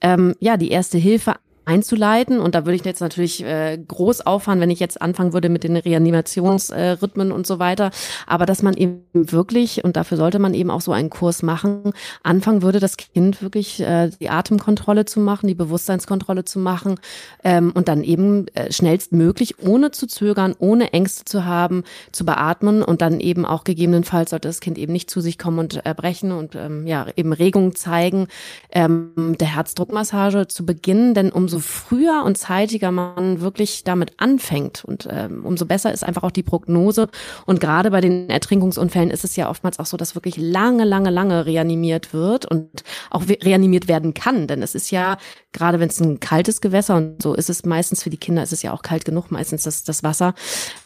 ähm, 0.01 0.35
ja, 0.39 0.57
die 0.57 0.71
erste 0.71 0.97
Hilfe 0.97 1.35
einzuleiten. 1.69 2.39
Und 2.39 2.55
da 2.55 2.65
würde 2.65 2.75
ich 2.75 2.83
jetzt 2.83 2.99
natürlich 2.99 3.43
äh, 3.43 3.77
groß 3.77 4.21
auffahren, 4.21 4.59
wenn 4.59 4.71
ich 4.71 4.79
jetzt 4.79 5.01
anfangen 5.01 5.33
würde 5.33 5.49
mit 5.49 5.63
den 5.63 5.77
Reanimationsrhythmen 5.77 7.29
äh, 7.29 7.33
und 7.33 7.45
so 7.45 7.59
weiter. 7.59 7.91
Aber 8.25 8.47
dass 8.47 8.63
man 8.63 8.73
eben 8.73 9.03
wirklich, 9.13 9.83
und 9.83 9.95
dafür 9.95 10.17
sollte 10.17 10.39
man 10.39 10.55
eben 10.55 10.71
auch 10.71 10.81
so 10.81 10.91
einen 10.91 11.11
Kurs 11.11 11.43
machen, 11.43 11.93
anfangen 12.23 12.63
würde, 12.63 12.79
das 12.79 12.97
Kind 12.97 13.43
wirklich 13.43 13.79
äh, 13.81 14.09
die 14.19 14.29
Atemkontrolle 14.29 15.05
zu 15.05 15.19
machen, 15.19 15.47
die 15.47 15.55
Bewusstseinskontrolle 15.55 16.43
zu 16.43 16.57
machen 16.57 16.99
ähm, 17.43 17.71
und 17.75 17.87
dann 17.87 18.03
eben 18.03 18.47
äh, 18.55 18.71
schnellstmöglich, 18.71 19.59
ohne 19.59 19.91
zu 19.91 20.07
zögern, 20.07 20.55
ohne 20.57 20.91
Ängste 20.93 21.25
zu 21.25 21.45
haben, 21.45 21.83
zu 22.11 22.25
beatmen 22.25 22.81
und 22.81 23.01
dann 23.01 23.19
eben 23.19 23.45
auch 23.45 23.63
gegebenenfalls 23.63 24.31
sollte 24.31 24.47
das 24.47 24.59
Kind 24.59 24.79
eben 24.79 24.93
nicht 24.93 25.11
zu 25.11 25.21
sich 25.21 25.37
kommen 25.37 25.59
und 25.59 25.85
erbrechen 25.85 26.31
und 26.31 26.55
ähm, 26.55 26.87
ja 26.87 27.05
eben 27.15 27.31
Regung 27.31 27.75
zeigen, 27.75 28.27
ähm, 28.71 29.35
der 29.39 29.55
Herzdruckmassage 29.55 30.47
zu 30.47 30.65
beginnen, 30.65 31.13
denn 31.13 31.31
umso 31.31 31.58
früher 31.61 32.23
und 32.25 32.37
zeitiger 32.37 32.91
man 32.91 33.41
wirklich 33.41 33.83
damit 33.83 34.13
anfängt 34.17 34.83
und 34.85 35.07
ähm, 35.11 35.45
umso 35.45 35.65
besser 35.65 35.93
ist 35.93 36.03
einfach 36.03 36.23
auch 36.23 36.31
die 36.31 36.43
Prognose. 36.43 37.07
Und 37.45 37.59
gerade 37.59 37.91
bei 37.91 38.01
den 38.01 38.29
Ertrinkungsunfällen 38.29 39.11
ist 39.11 39.23
es 39.23 39.35
ja 39.35 39.49
oftmals 39.49 39.79
auch 39.79 39.85
so, 39.85 39.97
dass 39.97 40.15
wirklich 40.15 40.37
lange, 40.37 40.83
lange, 40.83 41.09
lange 41.09 41.45
reanimiert 41.45 42.13
wird 42.13 42.45
und 42.45 42.83
auch 43.09 43.23
reanimiert 43.27 43.87
werden 43.87 44.13
kann. 44.13 44.47
Denn 44.47 44.61
es 44.61 44.75
ist 44.75 44.91
ja, 44.91 45.17
gerade 45.51 45.79
wenn 45.79 45.89
es 45.89 45.99
ein 45.99 46.19
kaltes 46.19 46.61
Gewässer 46.61 46.95
und 46.95 47.21
so 47.21 47.33
ist 47.33 47.49
es 47.49 47.65
meistens 47.65 48.03
für 48.03 48.09
die 48.09 48.17
Kinder, 48.17 48.43
ist 48.43 48.53
es 48.53 48.61
ja 48.61 48.73
auch 48.73 48.81
kalt 48.81 49.05
genug, 49.05 49.31
meistens 49.31 49.63
das, 49.63 49.83
das 49.83 50.03
Wasser, 50.03 50.33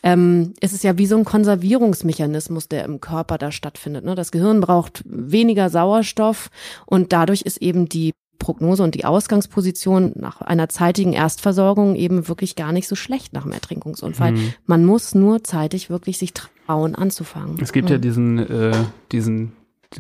ähm, 0.04 0.54
ist 0.60 0.74
es 0.74 0.84
ja 0.84 0.98
wie 0.98 1.08
so 1.08 1.18
ein 1.18 1.26
Konservierungsmechanismus, 1.26 2.68
der 2.68 2.86
im 2.86 3.02
Körper 3.02 3.38
da 3.38 3.52
stattfindet. 3.52 4.06
Ne? 4.06 4.16
Das 4.16 4.32
Gehirn 4.32 4.62
braucht 4.62 5.04
weniger 5.06 5.70
Sauerstoff 5.70 6.50
und 6.86 7.14
dadurch 7.14 7.42
ist 7.42 7.58
eben 7.58 7.90
die 7.90 8.14
Prognose 8.44 8.84
und 8.84 8.94
die 8.94 9.06
Ausgangsposition 9.06 10.12
nach 10.16 10.42
einer 10.42 10.68
zeitigen 10.68 11.14
Erstversorgung 11.14 11.96
eben 11.96 12.28
wirklich 12.28 12.58
gar 12.58 12.74
nicht 12.74 12.90
so 12.90 12.96
schlecht 12.96 13.32
nach 13.32 13.44
dem 13.44 13.54
Ertrinkungsunfall. 13.54 14.34
Mhm. 14.34 14.54
Man 14.66 14.84
muss 14.84 15.16
nur 15.16 15.46
zeitig 15.46 15.90
wirklich 15.90 16.18
sich 16.18 16.34
trauen 16.34 16.94
anzufangen. 16.94 17.58
Es 17.62 17.72
gibt 17.72 17.88
mhm. 17.88 17.94
ja 17.94 17.98
diesen, 18.00 18.40
äh, 18.40 18.74
diesen 19.14 19.54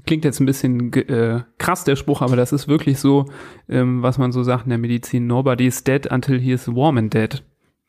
klingt 0.05 0.25
jetzt 0.25 0.41
ein 0.41 0.45
bisschen 0.45 0.91
äh, 0.91 1.43
krass, 1.57 1.85
der 1.85 1.95
Spruch, 1.95 2.21
aber 2.21 2.35
das 2.35 2.51
ist 2.51 2.67
wirklich 2.67 2.99
so, 2.99 3.27
ähm, 3.69 4.01
was 4.01 4.17
man 4.17 4.33
so 4.33 4.43
sagt 4.43 4.65
in 4.65 4.71
der 4.71 4.77
Medizin, 4.77 5.25
nobody 5.25 5.67
is 5.67 5.85
dead 5.85 6.11
until 6.11 6.37
he 6.37 6.51
is 6.51 6.67
warm 6.67 6.97
and 6.97 7.13
dead. 7.13 7.43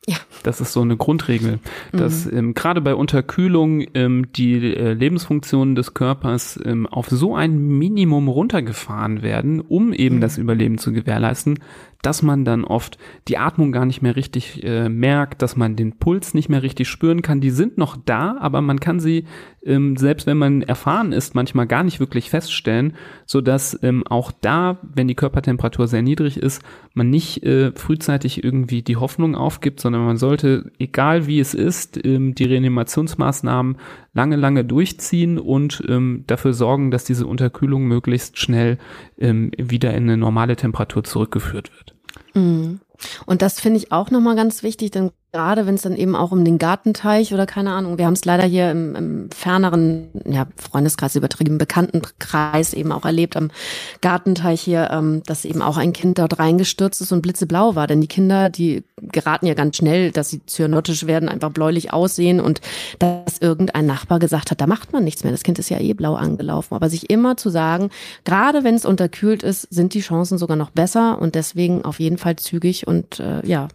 Ja. 0.07 0.17
Das 0.43 0.61
ist 0.61 0.73
so 0.73 0.81
eine 0.81 0.97
Grundregel, 0.97 1.59
dass 1.91 2.25
mhm. 2.25 2.37
ähm, 2.37 2.53
gerade 2.53 2.79
bei 2.79 2.93
Unterkühlung 2.93 3.83
ähm, 3.95 4.31
die 4.33 4.75
äh, 4.75 4.93
Lebensfunktionen 4.93 5.73
des 5.73 5.95
Körpers 5.95 6.59
ähm, 6.63 6.85
auf 6.85 7.07
so 7.09 7.35
ein 7.35 7.57
Minimum 7.79 8.27
runtergefahren 8.27 9.23
werden, 9.23 9.61
um 9.61 9.93
eben 9.93 10.17
mhm. 10.17 10.21
das 10.21 10.37
Überleben 10.37 10.77
zu 10.77 10.93
gewährleisten, 10.93 11.59
dass 12.01 12.21
man 12.21 12.45
dann 12.45 12.63
oft 12.63 12.97
die 13.27 13.37
Atmung 13.37 13.71
gar 13.71 13.85
nicht 13.85 14.01
mehr 14.01 14.15
richtig 14.15 14.63
äh, 14.63 14.89
merkt, 14.89 15.41
dass 15.41 15.55
man 15.55 15.75
den 15.75 15.97
Puls 15.97 16.33
nicht 16.33 16.49
mehr 16.49 16.63
richtig 16.63 16.87
spüren 16.87 17.21
kann. 17.21 17.41
Die 17.41 17.49
sind 17.49 17.77
noch 17.77 17.97
da, 17.97 18.37
aber 18.39 18.61
man 18.61 18.79
kann 18.79 18.99
sie, 18.99 19.25
ähm, 19.63 19.97
selbst 19.97 20.27
wenn 20.27 20.37
man 20.37 20.61
erfahren 20.61 21.11
ist, 21.11 21.35
manchmal 21.35 21.67
gar 21.67 21.83
nicht 21.83 21.99
wirklich 21.99 22.29
feststellen, 22.29 22.93
so 23.25 23.41
dass 23.41 23.79
ähm, 23.81 24.05
auch 24.07 24.31
da, 24.31 24.79
wenn 24.81 25.07
die 25.07 25.15
Körpertemperatur 25.15 25.87
sehr 25.87 26.03
niedrig 26.03 26.37
ist, 26.37 26.61
man 26.93 27.09
nicht 27.09 27.43
äh, 27.43 27.71
frühzeitig 27.73 28.43
irgendwie 28.43 28.81
die 28.81 28.97
Hoffnung 28.97 29.35
aufgibt, 29.35 29.79
sondern 29.79 30.05
man 30.05 30.17
sollte, 30.17 30.71
egal 30.79 31.27
wie 31.27 31.39
es 31.39 31.53
ist, 31.53 32.03
ähm, 32.05 32.35
die 32.35 32.45
Reanimationsmaßnahmen 32.45 33.77
lange, 34.15 34.37
lange 34.37 34.65
durchziehen 34.65 35.37
und 35.37 35.83
ähm, 35.87 36.23
dafür 36.25 36.53
sorgen, 36.53 36.89
dass 36.89 37.03
diese 37.03 37.27
Unterkühlung 37.27 37.83
möglichst 37.83 38.39
schnell 38.39 38.79
ähm, 39.19 39.51
wieder 39.57 39.93
in 39.93 40.03
eine 40.03 40.17
normale 40.17 40.55
Temperatur 40.55 41.03
zurückgeführt 41.03 41.69
wird. 41.77 41.95
Mhm. 42.33 42.79
Und 43.25 43.41
das 43.41 43.59
finde 43.59 43.77
ich 43.77 43.91
auch 43.91 44.09
nochmal 44.09 44.37
ganz 44.37 44.63
wichtig, 44.63 44.91
denn 44.91 45.11
gerade 45.35 45.67
wenn 45.67 45.75
es 45.75 45.81
dann 45.81 45.97
eben 45.97 46.15
auch 46.15 46.31
um 46.31 46.45
den 46.45 46.57
Gartenteich 46.57 47.33
oder 47.33 47.45
keine 47.45 47.71
Ahnung, 47.73 47.97
wir 47.97 48.05
haben 48.05 48.13
es 48.13 48.23
leider 48.23 48.45
hier 48.45 48.71
im, 48.71 48.95
im 48.95 49.29
ferneren 49.31 50.07
ja, 50.25 50.47
Freundeskreis 50.55 51.17
übertrieben, 51.17 51.57
Bekanntenkreis 51.57 52.73
eben 52.73 52.93
auch 52.93 53.03
erlebt 53.03 53.35
am 53.35 53.51
Gartenteich 53.99 54.61
hier, 54.61 54.91
ähm, 54.91 55.23
dass 55.25 55.43
eben 55.43 55.61
auch 55.61 55.75
ein 55.75 55.91
Kind 55.91 56.19
dort 56.19 56.39
reingestürzt 56.39 57.01
ist 57.01 57.11
und 57.11 57.21
blitzeblau 57.21 57.75
war. 57.75 57.85
Denn 57.85 57.99
die 57.99 58.07
Kinder, 58.07 58.49
die 58.49 58.85
geraten 59.01 59.45
ja 59.45 59.55
ganz 59.55 59.75
schnell, 59.75 60.11
dass 60.11 60.29
sie 60.29 60.45
zyanotisch 60.45 61.05
werden, 61.05 61.27
einfach 61.27 61.51
bläulich 61.51 61.91
aussehen 61.91 62.39
und 62.39 62.61
dass 62.99 63.39
irgendein 63.39 63.85
Nachbar 63.85 64.19
gesagt 64.19 64.51
hat, 64.51 64.61
da 64.61 64.67
macht 64.67 64.93
man 64.93 65.03
nichts 65.03 65.25
mehr. 65.25 65.33
Das 65.33 65.43
Kind 65.43 65.59
ist 65.59 65.69
ja 65.69 65.81
eh 65.81 65.93
blau 65.93 66.15
angelaufen. 66.15 66.75
Aber 66.75 66.89
sich 66.89 67.09
immer 67.09 67.35
zu 67.35 67.49
sagen, 67.49 67.89
gerade 68.23 68.63
wenn 68.63 68.75
es 68.75 68.85
unterkühlt 68.85 69.43
ist, 69.43 69.63
sind 69.63 69.93
die 69.95 69.99
Chancen 69.99 70.37
sogar 70.37 70.55
noch 70.55 70.69
besser 70.69 71.19
und 71.19 71.35
deswegen 71.35 71.83
auf 71.83 71.99
jeden 71.99 72.17
Fall 72.17 72.37
zügig 72.37 72.87
und 72.87 73.19
äh, 73.19 73.45
ja, 73.45 73.67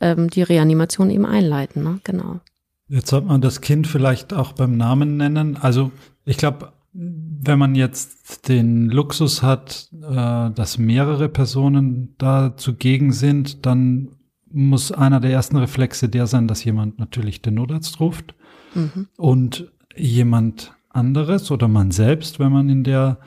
ähm, 0.00 0.28
die 0.28 0.42
Reanimation 0.42 1.10
eben 1.10 1.26
einleiten. 1.26 1.82
Ne? 1.82 2.00
Genau. 2.04 2.40
Jetzt 2.88 3.08
sollte 3.08 3.26
man 3.26 3.40
das 3.40 3.60
Kind 3.60 3.86
vielleicht 3.86 4.32
auch 4.32 4.52
beim 4.52 4.76
Namen 4.76 5.16
nennen. 5.16 5.56
Also 5.56 5.90
ich 6.24 6.36
glaube, 6.36 6.72
wenn 6.92 7.58
man 7.58 7.74
jetzt 7.74 8.48
den 8.48 8.86
Luxus 8.86 9.42
hat, 9.42 9.88
äh, 9.92 10.50
dass 10.50 10.78
mehrere 10.78 11.28
Personen 11.28 12.14
da 12.18 12.56
zugegen 12.56 13.12
sind, 13.12 13.66
dann 13.66 14.10
muss 14.50 14.92
einer 14.92 15.20
der 15.20 15.32
ersten 15.32 15.56
Reflexe 15.56 16.08
der 16.08 16.26
sein, 16.26 16.48
dass 16.48 16.64
jemand 16.64 16.98
natürlich 16.98 17.42
den 17.42 17.54
Notarzt 17.54 18.00
ruft 18.00 18.34
mhm. 18.74 19.08
und 19.16 19.70
jemand 19.94 20.72
anderes 20.88 21.50
oder 21.50 21.68
man 21.68 21.90
selbst, 21.90 22.38
wenn 22.38 22.52
man 22.52 22.68
in 22.68 22.84
der, 22.84 23.18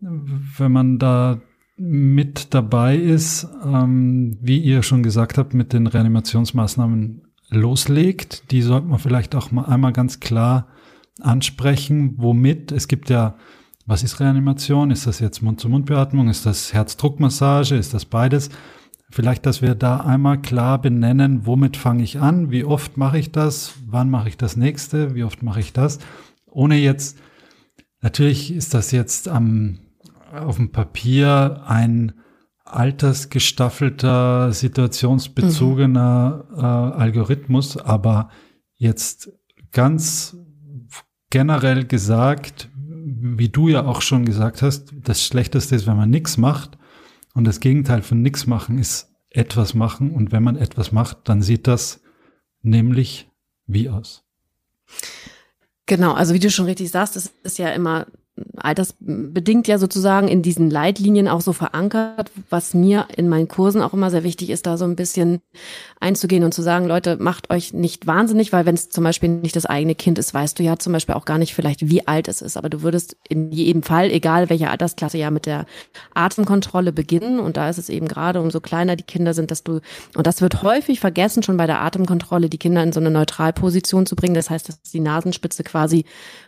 wenn 0.00 0.72
man 0.72 0.98
da 0.98 1.40
mit 1.82 2.52
dabei 2.52 2.96
ist, 2.96 3.48
ähm, 3.64 4.36
wie 4.42 4.58
ihr 4.58 4.82
schon 4.82 5.02
gesagt 5.02 5.38
habt, 5.38 5.54
mit 5.54 5.72
den 5.72 5.86
Reanimationsmaßnahmen 5.86 7.22
loslegt. 7.48 8.50
Die 8.50 8.60
sollte 8.60 8.86
man 8.86 8.98
vielleicht 8.98 9.34
auch 9.34 9.50
mal 9.50 9.64
einmal 9.64 9.94
ganz 9.94 10.20
klar 10.20 10.68
ansprechen, 11.20 12.14
womit. 12.18 12.70
Es 12.70 12.86
gibt 12.86 13.08
ja, 13.08 13.36
was 13.86 14.02
ist 14.02 14.20
Reanimation? 14.20 14.90
Ist 14.90 15.06
das 15.06 15.20
jetzt 15.20 15.42
Mund-zu-Mund-Beatmung? 15.42 16.28
Ist 16.28 16.44
das 16.44 16.74
Herzdruckmassage? 16.74 17.76
Ist 17.76 17.94
das 17.94 18.04
beides? 18.04 18.50
Vielleicht, 19.10 19.46
dass 19.46 19.62
wir 19.62 19.74
da 19.74 20.00
einmal 20.00 20.40
klar 20.40 20.80
benennen, 20.80 21.46
womit 21.46 21.78
fange 21.78 22.02
ich 22.02 22.20
an, 22.20 22.50
wie 22.50 22.64
oft 22.64 22.98
mache 22.98 23.18
ich 23.18 23.32
das, 23.32 23.72
wann 23.86 24.10
mache 24.10 24.28
ich 24.28 24.36
das 24.36 24.56
nächste, 24.56 25.14
wie 25.14 25.24
oft 25.24 25.42
mache 25.42 25.60
ich 25.60 25.72
das, 25.72 25.98
ohne 26.46 26.76
jetzt, 26.76 27.18
natürlich 28.02 28.54
ist 28.54 28.72
das 28.72 28.92
jetzt 28.92 29.28
am, 29.28 29.78
auf 30.32 30.56
dem 30.56 30.72
Papier 30.72 31.62
ein 31.66 32.12
altersgestaffelter, 32.64 34.52
situationsbezogener 34.52 36.44
mhm. 36.50 36.58
äh, 36.58 36.62
Algorithmus, 36.62 37.76
aber 37.76 38.30
jetzt 38.76 39.32
ganz 39.72 40.36
generell 41.30 41.84
gesagt, 41.84 42.68
wie 42.76 43.48
du 43.48 43.68
ja 43.68 43.84
auch 43.84 44.02
schon 44.02 44.24
gesagt 44.24 44.62
hast, 44.62 44.92
das 45.02 45.24
Schlechteste 45.24 45.74
ist, 45.76 45.86
wenn 45.86 45.96
man 45.96 46.10
nichts 46.10 46.36
macht. 46.36 46.78
Und 47.34 47.44
das 47.44 47.60
Gegenteil 47.60 48.02
von 48.02 48.22
nichts 48.22 48.46
machen 48.46 48.78
ist 48.78 49.12
etwas 49.30 49.74
machen. 49.74 50.10
Und 50.10 50.32
wenn 50.32 50.42
man 50.42 50.56
etwas 50.56 50.92
macht, 50.92 51.28
dann 51.28 51.42
sieht 51.42 51.66
das 51.66 52.00
nämlich 52.62 53.30
wie 53.66 53.88
aus. 53.88 54.24
Genau, 55.86 56.12
also 56.12 56.34
wie 56.34 56.38
du 56.38 56.50
schon 56.50 56.66
richtig 56.66 56.90
sagst, 56.90 57.16
es 57.16 57.32
ist 57.42 57.58
ja 57.58 57.70
immer 57.70 58.06
altersbedingt 58.56 59.68
ja 59.68 59.78
sozusagen 59.78 60.28
in 60.28 60.42
diesen 60.42 60.70
Leitlinien 60.70 61.28
auch 61.28 61.40
so 61.40 61.52
verankert, 61.52 62.30
was 62.48 62.74
mir 62.74 63.06
in 63.16 63.28
meinen 63.28 63.48
Kursen 63.48 63.82
auch 63.82 63.92
immer 63.92 64.10
sehr 64.10 64.24
wichtig 64.24 64.50
ist, 64.50 64.66
da 64.66 64.76
so 64.76 64.84
ein 64.84 64.96
bisschen 64.96 65.40
einzugehen 66.00 66.44
und 66.44 66.54
zu 66.54 66.62
sagen, 66.62 66.86
Leute, 66.86 67.16
macht 67.18 67.50
euch 67.50 67.72
nicht 67.72 68.06
wahnsinnig, 68.06 68.52
weil 68.52 68.66
wenn 68.66 68.74
es 68.74 68.88
zum 68.88 69.04
Beispiel 69.04 69.28
nicht 69.28 69.56
das 69.56 69.66
eigene 69.66 69.94
Kind 69.94 70.18
ist, 70.18 70.34
weißt 70.34 70.58
du 70.58 70.62
ja 70.62 70.78
zum 70.78 70.92
Beispiel 70.92 71.14
auch 71.14 71.24
gar 71.24 71.38
nicht 71.38 71.54
vielleicht, 71.54 71.88
wie 71.88 72.06
alt 72.06 72.28
es 72.28 72.42
ist, 72.42 72.56
aber 72.56 72.68
du 72.68 72.82
würdest 72.82 73.16
in 73.28 73.50
jedem 73.52 73.82
Fall, 73.82 74.10
egal 74.10 74.50
welche 74.50 74.70
Altersklasse, 74.70 75.18
ja 75.18 75.30
mit 75.30 75.46
der 75.46 75.66
Atemkontrolle 76.14 76.92
beginnen. 76.92 77.40
Und 77.40 77.56
da 77.56 77.68
ist 77.68 77.78
es 77.78 77.88
eben 77.88 78.08
gerade, 78.08 78.40
umso 78.40 78.60
kleiner 78.60 78.96
die 78.96 79.04
Kinder 79.04 79.34
sind, 79.34 79.50
dass 79.50 79.62
du, 79.62 79.80
und 80.16 80.26
das 80.26 80.40
wird 80.40 80.62
häufig 80.62 81.00
vergessen, 81.00 81.42
schon 81.42 81.56
bei 81.56 81.66
der 81.66 81.80
Atemkontrolle, 81.80 82.48
die 82.48 82.58
Kinder 82.58 82.82
in 82.82 82.92
so 82.92 83.00
eine 83.00 83.10
Neutralposition 83.10 84.06
zu 84.06 84.16
bringen, 84.16 84.34
das 84.34 84.50
heißt, 84.50 84.68
dass 84.68 84.82
die 84.82 85.00
Nasenspitze 85.00 85.64
quasi 85.64 86.04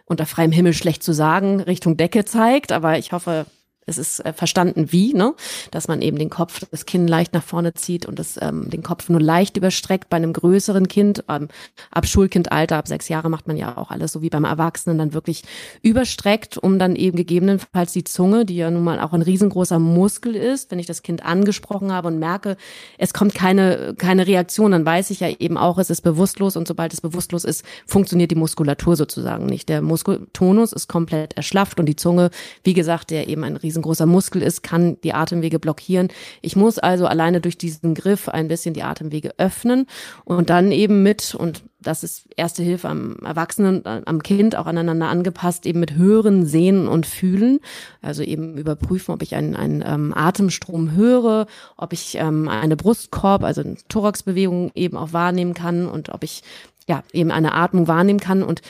unter 0.07 0.26
freiem 0.26 0.53
Himmel 0.53 0.74
schlecht 0.74 1.03
zu 1.03 1.12
sagen, 1.12 1.61
Richtung 1.83 1.97
Decke 1.97 2.24
zeigt, 2.24 2.70
aber 2.70 2.97
ich 2.97 3.11
hoffe, 3.11 3.45
es 3.87 3.99
ist 3.99 4.20
äh, 4.24 4.33
verstanden 4.33 4.93
wie, 4.93 5.12
ne? 5.14 5.35
dass 5.70 5.89
man 5.89 6.03
eben 6.03 6.18
den 6.18 6.30
Kopf, 6.30 6.61
das 6.70 6.87
Kinn 6.87 7.09
leicht 7.09 7.35
nach 7.35 7.43
vorne 7.43 7.74
zieht 7.74 8.07
und 8.07 8.18
das, 8.18 8.39
ähm, 8.41 8.70
den 8.70 8.83
Kopf 8.83 9.09
nur 9.09 9.20
leicht 9.20 9.57
überstreckt. 9.57 10.09
Bei 10.09 10.16
einem 10.16 10.33
größeren 10.33 10.89
Kind, 10.89 11.24
ähm, 11.28 11.49
ab 11.91 12.07
Schulkindalter, 12.07 12.76
ab 12.76 12.89
sechs 12.89 13.09
Jahre 13.09 13.28
macht 13.28 13.49
man 13.49 13.57
ja 13.57 13.76
auch 13.76 13.91
alles 13.91 14.12
so 14.12 14.22
wie 14.22 14.30
beim 14.30 14.45
Erwachsenen 14.45 14.99
dann 14.99 15.14
wirklich 15.14 15.43
überstreckt, 15.83 16.59
um 16.59 16.78
dann 16.78 16.97
eben 16.97 17.16
gegebenenfalls 17.16 17.93
die 17.93 18.05
Zunge, 18.05 18.45
die 18.45 18.57
ja 18.57 18.70
nun 18.70 18.85
mal 18.85 19.01
auch 19.01 19.12
ein 19.12 19.22
riesengroßer 19.22 19.78
Muskel 19.78 20.37
ist, 20.37 20.70
wenn 20.70 20.78
ich 20.78 20.87
das 20.87 21.03
Kind 21.03 21.24
angesprochen 21.24 21.93
habe 21.93 22.09
und 22.09 22.18
merke, 22.18 22.57
es 22.99 23.12
kommt 23.12 23.35
keine, 23.35 23.95
keine 23.99 24.26
Reaktion, 24.26 24.72
dann 24.72 24.87
weiß 24.87 25.11
ich 25.11 25.20
ja 25.20 25.28
eben 25.28 25.57
auch, 25.57 25.78
es 25.78 25.91
ist 25.91 26.03
bewusstlos 26.03 26.57
und 26.57 26.68
sobald 26.68 26.93
es 26.93 27.01
bewusstlos 27.01 27.45
ist, 27.45 27.64
funktioniert 27.87 28.30
die 28.30 28.37
Muskulatur 28.37 28.97
sozusagen 28.97 29.47
nicht. 29.47 29.68
Der 29.68 29.83
Muskeltonus 29.83 30.72
ist 30.72 30.89
komplett 30.89 31.37
erschlafft 31.37 31.80
und 31.80 31.87
die 31.87 31.97
Zunge, 31.97 32.30
wie 32.62 32.74
gesagt, 32.74 33.11
der 33.11 33.28
eben 33.28 33.45
ein 33.45 33.57
riesengroßer 33.73 34.07
Muskel 34.07 34.43
ist, 34.43 34.62
kann 34.62 35.01
die 35.03 35.14
Atemwege 35.14 35.59
blockieren. 35.59 36.09
Ich 36.43 36.57
muss 36.57 36.79
also 36.79 37.07
alleine 37.07 37.41
durch 37.41 37.57
diesen 37.57 37.95
Griff 37.95 38.29
ein 38.29 38.49
bisschen 38.49 38.75
die 38.75 38.83
Atemwege 38.83 39.33
öffnen 39.39 39.87
und 40.25 40.51
dann 40.51 40.73
eben 40.73 41.03
mit, 41.03 41.35
und 41.35 41.62
das 41.81 42.05
ist 42.05 42.29
erste 42.37 42.62
Hilfe 42.62 42.89
am 42.89 43.16
Erwachsenen, 43.25 43.83
am 43.85 44.23
Kind 44.23 44.55
auch 44.57 44.66
aneinander 44.66 45.09
angepasst, 45.09 45.66
eben 45.66 45.81
mit 45.81 45.97
Hören, 45.97 46.47
Sehen 46.47 46.87
und 46.87 47.07
Fühlen. 47.07 47.61
Also 48.03 48.23
eben 48.23 48.57
überprüfen, 48.57 49.12
ob 49.12 49.23
ich 49.23 49.35
einen, 49.35 49.57
einen 49.57 49.83
ähm, 49.85 50.14
Atemstrom 50.14 50.93
höre, 50.93 51.47
ob 51.77 51.93
ich 51.93 52.16
ähm, 52.18 52.49
eine 52.49 52.77
Brustkorb, 52.77 53.43
also 53.43 53.62
eine 53.62 53.77
Thoraxbewegung 53.89 54.70
eben 54.75 54.97
auch 54.97 55.12
wahrnehmen 55.12 55.55
kann 55.55 55.89
und 55.89 56.11
ob 56.11 56.23
ich 56.23 56.43
ja 56.89 57.03
eben 57.12 57.31
eine 57.31 57.55
Atmung 57.55 57.89
wahrnehmen 57.89 58.20
kann 58.20 58.43
und 58.43 58.61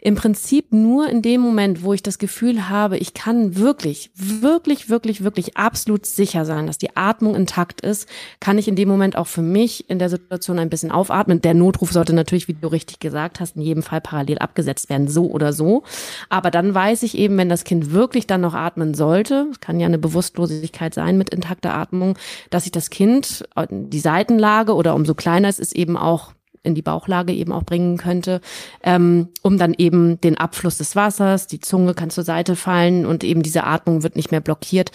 im 0.00 0.14
Prinzip 0.14 0.72
nur 0.72 1.08
in 1.08 1.22
dem 1.22 1.40
Moment, 1.40 1.82
wo 1.82 1.92
ich 1.92 2.02
das 2.02 2.18
Gefühl 2.18 2.68
habe, 2.68 2.98
ich 2.98 3.14
kann 3.14 3.56
wirklich, 3.56 4.10
wirklich, 4.14 4.88
wirklich, 4.88 5.24
wirklich 5.24 5.56
absolut 5.56 6.06
sicher 6.06 6.44
sein, 6.44 6.66
dass 6.66 6.78
die 6.78 6.96
Atmung 6.96 7.34
intakt 7.34 7.80
ist, 7.80 8.08
kann 8.40 8.58
ich 8.58 8.68
in 8.68 8.76
dem 8.76 8.88
Moment 8.88 9.16
auch 9.16 9.26
für 9.26 9.42
mich 9.42 9.88
in 9.90 9.98
der 9.98 10.08
Situation 10.08 10.58
ein 10.58 10.70
bisschen 10.70 10.90
aufatmen. 10.90 11.40
Der 11.40 11.54
Notruf 11.54 11.92
sollte 11.92 12.12
natürlich, 12.12 12.48
wie 12.48 12.54
du 12.54 12.68
richtig 12.68 13.00
gesagt 13.00 13.40
hast, 13.40 13.56
in 13.56 13.62
jedem 13.62 13.82
Fall 13.82 14.00
parallel 14.00 14.38
abgesetzt 14.38 14.88
werden, 14.90 15.08
so 15.08 15.30
oder 15.30 15.52
so. 15.52 15.82
Aber 16.28 16.50
dann 16.50 16.74
weiß 16.74 17.02
ich 17.02 17.16
eben, 17.16 17.36
wenn 17.38 17.48
das 17.48 17.64
Kind 17.64 17.92
wirklich 17.92 18.26
dann 18.26 18.40
noch 18.40 18.54
atmen 18.54 18.94
sollte, 18.94 19.50
kann 19.60 19.80
ja 19.80 19.86
eine 19.86 19.98
Bewusstlosigkeit 19.98 20.94
sein 20.94 21.18
mit 21.18 21.30
intakter 21.30 21.74
Atmung, 21.74 22.16
dass 22.50 22.66
ich 22.66 22.72
das 22.72 22.90
Kind, 22.90 23.44
die 23.70 24.00
Seitenlage 24.00 24.74
oder 24.74 24.94
umso 24.94 25.14
kleiner 25.14 25.48
es 25.48 25.58
ist, 25.58 25.74
eben 25.74 25.96
auch 25.96 26.35
in 26.66 26.74
die 26.74 26.82
Bauchlage 26.82 27.32
eben 27.32 27.52
auch 27.52 27.62
bringen 27.62 27.96
könnte, 27.96 28.40
ähm, 28.82 29.28
um 29.42 29.56
dann 29.58 29.74
eben 29.76 30.20
den 30.20 30.36
Abfluss 30.36 30.78
des 30.78 30.96
Wassers, 30.96 31.46
die 31.46 31.60
Zunge 31.60 31.94
kann 31.94 32.10
zur 32.10 32.24
Seite 32.24 32.56
fallen 32.56 33.06
und 33.06 33.24
eben 33.24 33.42
diese 33.42 33.64
Atmung 33.64 34.02
wird 34.02 34.16
nicht 34.16 34.30
mehr 34.30 34.40
blockiert, 34.40 34.90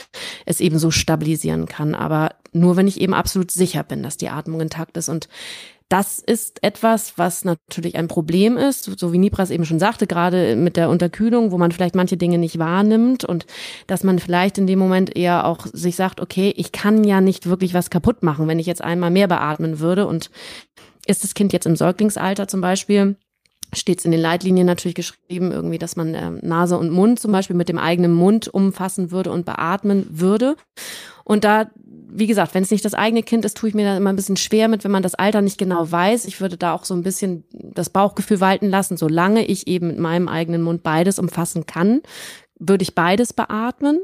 es 0.45 0.59
eben 0.59 0.77
so 0.77 0.91
stabilisieren 0.91 1.65
kann. 1.65 1.95
Aber 1.95 2.35
nur 2.53 2.75
wenn 2.75 2.87
ich 2.87 3.01
eben 3.01 3.13
absolut 3.13 3.51
sicher 3.51 3.83
bin, 3.83 4.03
dass 4.03 4.17
die 4.17 4.29
Atmung 4.29 4.61
intakt 4.61 4.97
ist. 4.97 5.09
Und 5.09 5.27
das 5.91 6.19
ist 6.19 6.63
etwas, 6.63 7.17
was 7.17 7.43
natürlich 7.43 7.97
ein 7.97 8.07
Problem 8.07 8.55
ist, 8.55 8.97
so 8.97 9.11
wie 9.11 9.17
Nipras 9.17 9.49
eben 9.49 9.65
schon 9.65 9.79
sagte, 9.79 10.07
gerade 10.07 10.55
mit 10.55 10.77
der 10.77 10.89
Unterkühlung, 10.89 11.51
wo 11.51 11.57
man 11.57 11.73
vielleicht 11.73 11.95
manche 11.95 12.15
Dinge 12.15 12.37
nicht 12.37 12.59
wahrnimmt 12.59 13.25
und 13.25 13.45
dass 13.87 14.05
man 14.05 14.19
vielleicht 14.19 14.57
in 14.57 14.67
dem 14.67 14.79
Moment 14.79 15.17
eher 15.17 15.45
auch 15.45 15.65
sich 15.65 15.97
sagt, 15.97 16.21
okay, 16.21 16.53
ich 16.55 16.71
kann 16.71 17.03
ja 17.03 17.19
nicht 17.19 17.45
wirklich 17.45 17.73
was 17.73 17.89
kaputt 17.89 18.23
machen, 18.23 18.47
wenn 18.47 18.57
ich 18.57 18.67
jetzt 18.67 18.81
einmal 18.81 19.11
mehr 19.11 19.27
beatmen 19.27 19.79
würde. 19.79 20.07
Und 20.07 20.31
ist 21.05 21.23
das 21.23 21.33
Kind 21.33 21.53
jetzt 21.53 21.65
im 21.65 21.75
Säuglingsalter 21.75 22.47
zum 22.47 22.61
Beispiel, 22.61 23.15
steht 23.73 23.99
es 23.99 24.05
in 24.05 24.11
den 24.11 24.21
Leitlinien 24.21 24.67
natürlich 24.67 24.95
geschrieben, 24.95 25.51
irgendwie, 25.51 25.77
dass 25.77 25.95
man 25.95 26.13
äh, 26.13 26.29
Nase 26.41 26.77
und 26.77 26.91
Mund 26.91 27.19
zum 27.19 27.31
Beispiel 27.31 27.55
mit 27.55 27.69
dem 27.69 27.77
eigenen 27.77 28.13
Mund 28.13 28.47
umfassen 28.47 29.11
würde 29.11 29.31
und 29.31 29.45
beatmen 29.45 30.07
würde. 30.09 30.55
Und 31.23 31.43
da, 31.43 31.71
wie 31.75 32.27
gesagt, 32.27 32.53
wenn 32.53 32.63
es 32.63 32.71
nicht 32.71 32.83
das 32.83 32.93
eigene 32.93 33.23
Kind 33.23 33.45
ist, 33.45 33.57
tue 33.57 33.69
ich 33.69 33.75
mir 33.75 33.85
da 33.85 33.95
immer 33.95 34.09
ein 34.09 34.15
bisschen 34.17 34.35
schwer 34.35 34.67
mit, 34.67 34.83
wenn 34.83 34.91
man 34.91 35.03
das 35.03 35.15
Alter 35.15 35.41
nicht 35.41 35.57
genau 35.57 35.89
weiß. 35.89 36.25
Ich 36.25 36.41
würde 36.41 36.57
da 36.57 36.73
auch 36.73 36.83
so 36.83 36.93
ein 36.93 37.03
bisschen 37.03 37.45
das 37.53 37.89
Bauchgefühl 37.89 38.41
walten 38.41 38.69
lassen, 38.69 38.97
solange 38.97 39.45
ich 39.45 39.67
eben 39.67 39.87
mit 39.87 39.99
meinem 39.99 40.27
eigenen 40.27 40.61
Mund 40.61 40.83
beides 40.83 41.19
umfassen 41.19 41.65
kann, 41.65 42.01
würde 42.61 42.83
ich 42.83 42.95
beides 42.95 43.33
beatmen. 43.33 43.99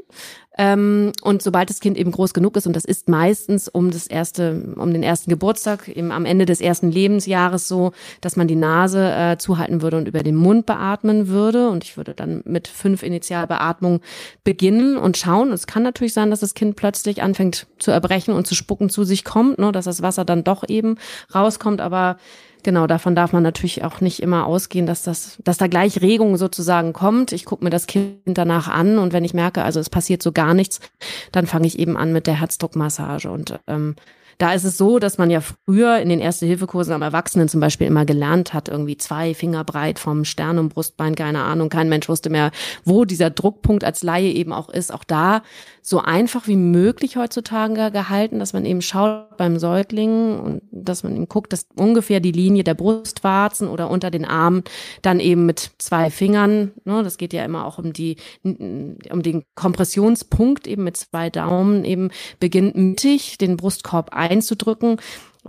Ähm, 0.60 1.12
und 1.22 1.40
sobald 1.40 1.70
das 1.70 1.78
Kind 1.78 1.96
eben 1.96 2.10
groß 2.10 2.34
genug 2.34 2.56
ist, 2.56 2.66
und 2.66 2.74
das 2.74 2.84
ist 2.84 3.08
meistens 3.08 3.68
um 3.68 3.92
das 3.92 4.08
erste, 4.08 4.74
um 4.76 4.92
den 4.92 5.04
ersten 5.04 5.30
Geburtstag, 5.30 5.86
eben 5.86 6.10
am 6.10 6.24
Ende 6.24 6.46
des 6.46 6.60
ersten 6.60 6.90
Lebensjahres 6.90 7.68
so, 7.68 7.92
dass 8.20 8.34
man 8.34 8.48
die 8.48 8.56
Nase 8.56 9.12
äh, 9.12 9.38
zuhalten 9.38 9.82
würde 9.82 9.98
und 9.98 10.08
über 10.08 10.24
den 10.24 10.34
Mund 10.34 10.66
beatmen 10.66 11.28
würde. 11.28 11.68
Und 11.70 11.84
ich 11.84 11.96
würde 11.96 12.12
dann 12.12 12.42
mit 12.44 12.66
fünf 12.66 13.04
Initialbeatmungen 13.04 14.00
beginnen 14.42 14.96
und 14.96 15.16
schauen. 15.16 15.52
Es 15.52 15.68
kann 15.68 15.84
natürlich 15.84 16.12
sein, 16.12 16.30
dass 16.30 16.40
das 16.40 16.54
Kind 16.54 16.74
plötzlich 16.74 17.22
anfängt 17.22 17.68
zu 17.78 17.92
erbrechen 17.92 18.34
und 18.34 18.48
zu 18.48 18.56
spucken 18.56 18.90
zu 18.90 19.04
sich 19.04 19.24
kommt, 19.24 19.60
ne, 19.60 19.70
dass 19.70 19.84
das 19.84 20.02
Wasser 20.02 20.24
dann 20.24 20.42
doch 20.42 20.68
eben 20.68 20.96
rauskommt, 21.32 21.80
aber 21.80 22.16
Genau, 22.64 22.86
davon 22.86 23.14
darf 23.14 23.32
man 23.32 23.42
natürlich 23.42 23.84
auch 23.84 24.00
nicht 24.00 24.20
immer 24.20 24.46
ausgehen, 24.46 24.86
dass 24.86 25.02
das, 25.02 25.38
dass 25.44 25.58
da 25.58 25.68
gleich 25.68 26.02
Regung 26.02 26.36
sozusagen 26.36 26.92
kommt. 26.92 27.32
Ich 27.32 27.44
gucke 27.44 27.64
mir 27.64 27.70
das 27.70 27.86
Kind 27.86 28.18
danach 28.26 28.68
an 28.68 28.98
und 28.98 29.12
wenn 29.12 29.24
ich 29.24 29.34
merke, 29.34 29.62
also 29.62 29.78
es 29.78 29.90
passiert 29.90 30.22
so 30.22 30.32
gar 30.32 30.54
nichts, 30.54 30.80
dann 31.30 31.46
fange 31.46 31.66
ich 31.66 31.78
eben 31.78 31.96
an 31.96 32.12
mit 32.12 32.26
der 32.26 32.40
Herzdruckmassage 32.40 33.30
und 33.30 33.58
ähm, 33.68 33.94
da 34.38 34.52
ist 34.52 34.64
es 34.64 34.78
so, 34.78 35.00
dass 35.00 35.18
man 35.18 35.30
ja 35.30 35.40
früher 35.40 35.98
in 35.98 36.08
den 36.08 36.20
Erste-Hilfe-Kursen 36.20 36.92
am 36.92 37.02
Erwachsenen 37.02 37.48
zum 37.48 37.60
Beispiel 37.60 37.88
immer 37.88 38.04
gelernt 38.04 38.54
hat, 38.54 38.68
irgendwie 38.68 38.96
zwei 38.96 39.34
Finger 39.34 39.64
breit 39.64 39.98
vom 39.98 40.24
Stern 40.24 40.58
und 40.58 40.68
Brustbein, 40.68 41.16
keine 41.16 41.42
Ahnung. 41.42 41.68
Kein 41.68 41.88
Mensch 41.88 42.08
wusste 42.08 42.30
mehr, 42.30 42.52
wo 42.84 43.04
dieser 43.04 43.30
Druckpunkt 43.30 43.82
als 43.82 44.04
Laie 44.04 44.30
eben 44.30 44.52
auch 44.52 44.68
ist. 44.68 44.94
Auch 44.94 45.02
da 45.02 45.42
so 45.88 46.00
einfach 46.00 46.46
wie 46.46 46.56
möglich 46.56 47.16
heutzutage 47.16 47.90
gehalten, 47.90 48.38
dass 48.38 48.52
man 48.52 48.66
eben 48.66 48.82
schaut 48.82 49.38
beim 49.38 49.58
Säugling 49.58 50.38
und 50.38 50.62
dass 50.70 51.02
man 51.02 51.16
eben 51.16 51.28
guckt, 51.28 51.52
dass 51.52 51.66
ungefähr 51.76 52.20
die 52.20 52.32
Linie 52.32 52.62
der 52.62 52.74
Brustwarzen 52.74 53.68
oder 53.68 53.90
unter 53.90 54.10
den 54.10 54.26
Armen 54.26 54.64
dann 55.00 55.18
eben 55.18 55.46
mit 55.46 55.70
zwei 55.78 56.10
Fingern, 56.10 56.72
ne, 56.84 57.02
das 57.02 57.16
geht 57.16 57.32
ja 57.32 57.42
immer 57.44 57.64
auch 57.64 57.78
um 57.78 57.94
die, 57.94 58.16
um 58.42 59.22
den 59.22 59.44
Kompressionspunkt 59.54 60.66
eben 60.66 60.84
mit 60.84 60.98
zwei 60.98 61.30
Daumen 61.30 61.84
eben 61.86 62.10
beginnt 62.38 62.76
mittig 62.76 63.38
den 63.38 63.56
Brustkorb 63.56 64.10
einzudrücken 64.28 64.98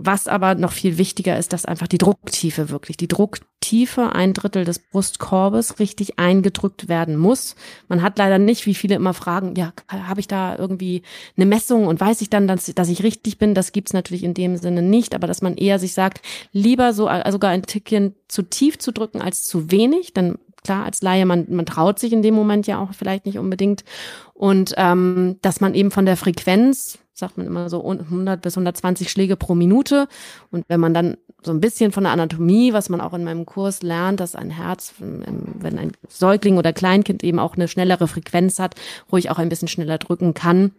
was 0.02 0.28
aber 0.28 0.54
noch 0.54 0.72
viel 0.72 0.98
wichtiger 0.98 1.38
ist, 1.38 1.52
dass 1.52 1.66
einfach 1.66 1.86
die 1.86 1.98
Drucktiefe 1.98 2.70
wirklich, 2.70 2.96
die 2.96 3.08
Drucktiefe, 3.08 4.14
ein 4.14 4.32
Drittel 4.32 4.64
des 4.64 4.78
Brustkorbes 4.78 5.78
richtig 5.78 6.18
eingedrückt 6.18 6.88
werden 6.88 7.16
muss. 7.16 7.54
Man 7.88 8.02
hat 8.02 8.16
leider 8.18 8.38
nicht, 8.38 8.66
wie 8.66 8.74
viele 8.74 8.94
immer 8.94 9.14
fragen, 9.14 9.54
ja, 9.56 9.72
habe 9.88 10.20
ich 10.20 10.28
da 10.28 10.56
irgendwie 10.56 11.02
eine 11.36 11.46
Messung 11.46 11.86
und 11.86 12.00
weiß 12.00 12.22
ich 12.22 12.30
dann, 12.30 12.48
dass, 12.48 12.66
dass 12.74 12.88
ich 12.88 13.02
richtig 13.02 13.38
bin? 13.38 13.54
Das 13.54 13.72
gibt's 13.72 13.92
natürlich 13.92 14.24
in 14.24 14.34
dem 14.34 14.56
Sinne 14.56 14.82
nicht, 14.82 15.14
aber 15.14 15.26
dass 15.26 15.42
man 15.42 15.56
eher 15.56 15.78
sich 15.78 15.92
sagt, 15.92 16.22
lieber 16.52 16.92
so 16.92 17.06
also 17.06 17.32
sogar 17.32 17.50
ein 17.50 17.62
Tickchen 17.62 18.14
zu 18.28 18.42
tief 18.42 18.78
zu 18.78 18.92
drücken 18.92 19.20
als 19.20 19.46
zu 19.46 19.70
wenig, 19.70 20.14
dann 20.14 20.38
klar, 20.64 20.84
als 20.84 21.02
Laie, 21.02 21.26
man, 21.26 21.46
man 21.48 21.66
traut 21.66 21.98
sich 21.98 22.12
in 22.12 22.22
dem 22.22 22.34
Moment 22.34 22.66
ja 22.66 22.78
auch 22.78 22.92
vielleicht 22.94 23.26
nicht 23.26 23.38
unbedingt. 23.38 23.84
Und 24.34 24.74
ähm, 24.76 25.36
dass 25.42 25.60
man 25.60 25.74
eben 25.74 25.90
von 25.90 26.06
der 26.06 26.16
Frequenz, 26.16 26.98
sagt 27.20 27.38
man 27.38 27.46
immer 27.46 27.70
so 27.70 27.88
100 27.88 28.42
bis 28.42 28.56
120 28.56 29.10
Schläge 29.10 29.36
pro 29.36 29.54
Minute. 29.54 30.08
Und 30.50 30.64
wenn 30.68 30.80
man 30.80 30.92
dann 30.92 31.16
so 31.42 31.52
ein 31.52 31.60
bisschen 31.60 31.92
von 31.92 32.02
der 32.02 32.12
Anatomie, 32.12 32.72
was 32.72 32.88
man 32.88 33.00
auch 33.00 33.14
in 33.14 33.24
meinem 33.24 33.46
Kurs 33.46 33.82
lernt, 33.82 34.20
dass 34.20 34.34
ein 34.34 34.50
Herz, 34.50 34.94
wenn 34.98 35.78
ein 35.78 35.92
Säugling 36.08 36.58
oder 36.58 36.72
Kleinkind 36.72 37.22
eben 37.22 37.38
auch 37.38 37.54
eine 37.54 37.68
schnellere 37.68 38.08
Frequenz 38.08 38.58
hat, 38.58 38.74
ruhig 39.12 39.30
auch 39.30 39.38
ein 39.38 39.48
bisschen 39.48 39.68
schneller 39.68 39.98
drücken 39.98 40.34
kann 40.34 40.72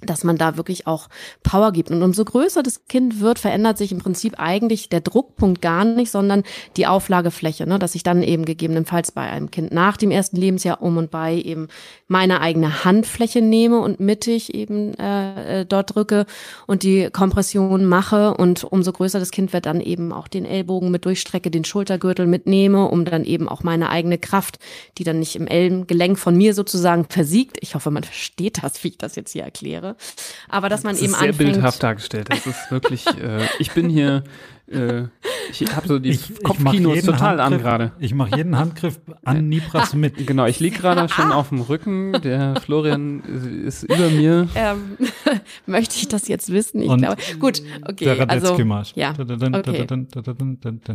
dass 0.00 0.22
man 0.22 0.38
da 0.38 0.56
wirklich 0.56 0.86
auch 0.86 1.08
Power 1.42 1.72
gibt. 1.72 1.90
Und 1.90 2.02
umso 2.02 2.24
größer 2.24 2.62
das 2.62 2.86
Kind 2.86 3.20
wird, 3.20 3.38
verändert 3.38 3.78
sich 3.78 3.90
im 3.90 3.98
Prinzip 3.98 4.38
eigentlich 4.38 4.88
der 4.88 5.00
Druckpunkt 5.00 5.60
gar 5.60 5.84
nicht, 5.84 6.10
sondern 6.10 6.44
die 6.76 6.86
Auflagefläche, 6.86 7.66
ne? 7.66 7.78
dass 7.78 7.94
ich 7.94 8.04
dann 8.04 8.22
eben 8.22 8.44
gegebenenfalls 8.44 9.10
bei 9.12 9.22
einem 9.22 9.50
Kind 9.50 9.72
nach 9.72 9.96
dem 9.96 10.10
ersten 10.10 10.36
Lebensjahr 10.36 10.82
um 10.82 10.96
und 10.96 11.10
bei 11.10 11.34
eben 11.34 11.68
meine 12.06 12.40
eigene 12.40 12.84
Handfläche 12.84 13.42
nehme 13.42 13.80
und 13.80 13.98
mittig 13.98 14.54
eben 14.54 14.94
äh, 14.94 15.60
äh, 15.60 15.66
dort 15.66 15.94
drücke 15.94 16.26
und 16.66 16.84
die 16.84 17.10
Kompression 17.10 17.84
mache. 17.84 18.34
Und 18.34 18.64
umso 18.64 18.92
größer 18.92 19.18
das 19.18 19.32
Kind 19.32 19.52
wird, 19.52 19.66
dann 19.66 19.80
eben 19.80 20.12
auch 20.12 20.28
den 20.28 20.44
Ellbogen 20.44 20.90
mit 20.90 21.04
durchstrecke, 21.06 21.50
den 21.50 21.64
Schultergürtel 21.64 22.26
mitnehme, 22.26 22.88
um 22.88 23.04
dann 23.04 23.24
eben 23.24 23.48
auch 23.48 23.64
meine 23.64 23.90
eigene 23.90 24.18
Kraft, 24.18 24.58
die 24.98 25.04
dann 25.04 25.18
nicht 25.18 25.34
im 25.34 25.48
Ellengelenk 25.48 26.18
von 26.18 26.36
mir 26.36 26.54
sozusagen 26.54 27.04
versiegt. 27.08 27.58
Ich 27.60 27.74
hoffe, 27.74 27.90
man 27.90 28.04
versteht 28.04 28.62
das, 28.62 28.82
wie 28.84 28.88
ich 28.88 28.98
das 28.98 29.16
jetzt 29.16 29.32
hier 29.32 29.42
erkläre. 29.42 29.87
Aber 30.48 30.68
dass 30.68 30.82
man 30.82 30.94
das 30.94 31.02
eben 31.02 31.12
ist 31.12 31.18
sehr 31.18 31.28
anfängt. 31.30 31.52
bildhaft 31.52 31.82
dargestellt. 31.82 32.28
Das 32.30 32.46
ist 32.46 32.70
wirklich, 32.70 33.06
äh, 33.22 33.46
ich 33.58 33.72
bin 33.72 33.88
hier 33.88 34.24
äh, 34.70 35.04
ich 35.50 35.74
habe 35.74 35.88
so 35.88 35.98
die 35.98 36.10
Ich, 36.10 36.42
Kopfkinos 36.42 37.02
total 37.02 37.40
an 37.40 37.58
gerade. 37.58 37.92
Ich 37.98 38.12
mache 38.14 38.36
jeden 38.36 38.58
Handgriff 38.58 39.00
an 39.24 39.48
Nibras 39.48 39.94
mit. 39.94 40.16
Genau, 40.28 40.46
ich 40.46 40.60
lieg 40.60 40.78
gerade 40.78 41.08
schon 41.08 41.32
auf 41.32 41.48
dem 41.48 41.60
Rücken. 41.60 42.12
Der 42.22 42.60
Florian 42.60 43.22
ist 43.64 43.84
über 43.84 44.10
mir. 44.10 44.48
Ähm, 44.54 44.98
möchte 45.66 45.96
ich 45.96 46.08
das 46.08 46.28
jetzt 46.28 46.52
wissen? 46.52 46.82
Ich 46.82 46.88
Und 46.88 46.98
glaube. 47.00 47.16
Gut, 47.38 47.62
okay. 47.82 48.04
Der 48.04 48.28
Also, 48.28 48.48
Radetzky-Marsch. 48.48 48.92
ja, 48.94 49.12
Dadadun, 49.14 49.54
okay. 49.54 49.86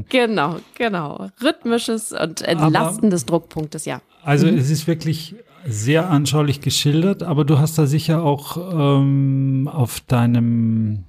genau, 0.10 0.58
genau. 0.76 1.30
Rhythmisches 1.41 2.12
und 2.12 2.41
Entlasten 2.41 3.10
des 3.10 3.26
Druckpunktes, 3.26 3.86
ja. 3.86 4.02
Also 4.24 4.48
es 4.48 4.70
ist 4.70 4.88
wirklich 4.88 5.36
sehr 5.66 6.09
anschaulich 6.09 6.61
geschildert, 6.61 7.24
aber 7.24 7.45
du 7.45 7.57
hast 7.59 7.78
da 7.78 7.86
sicher 7.86 8.24
auch 8.24 8.57
ähm, 8.74 9.70
auf 9.72 10.01
deinem 10.01 11.05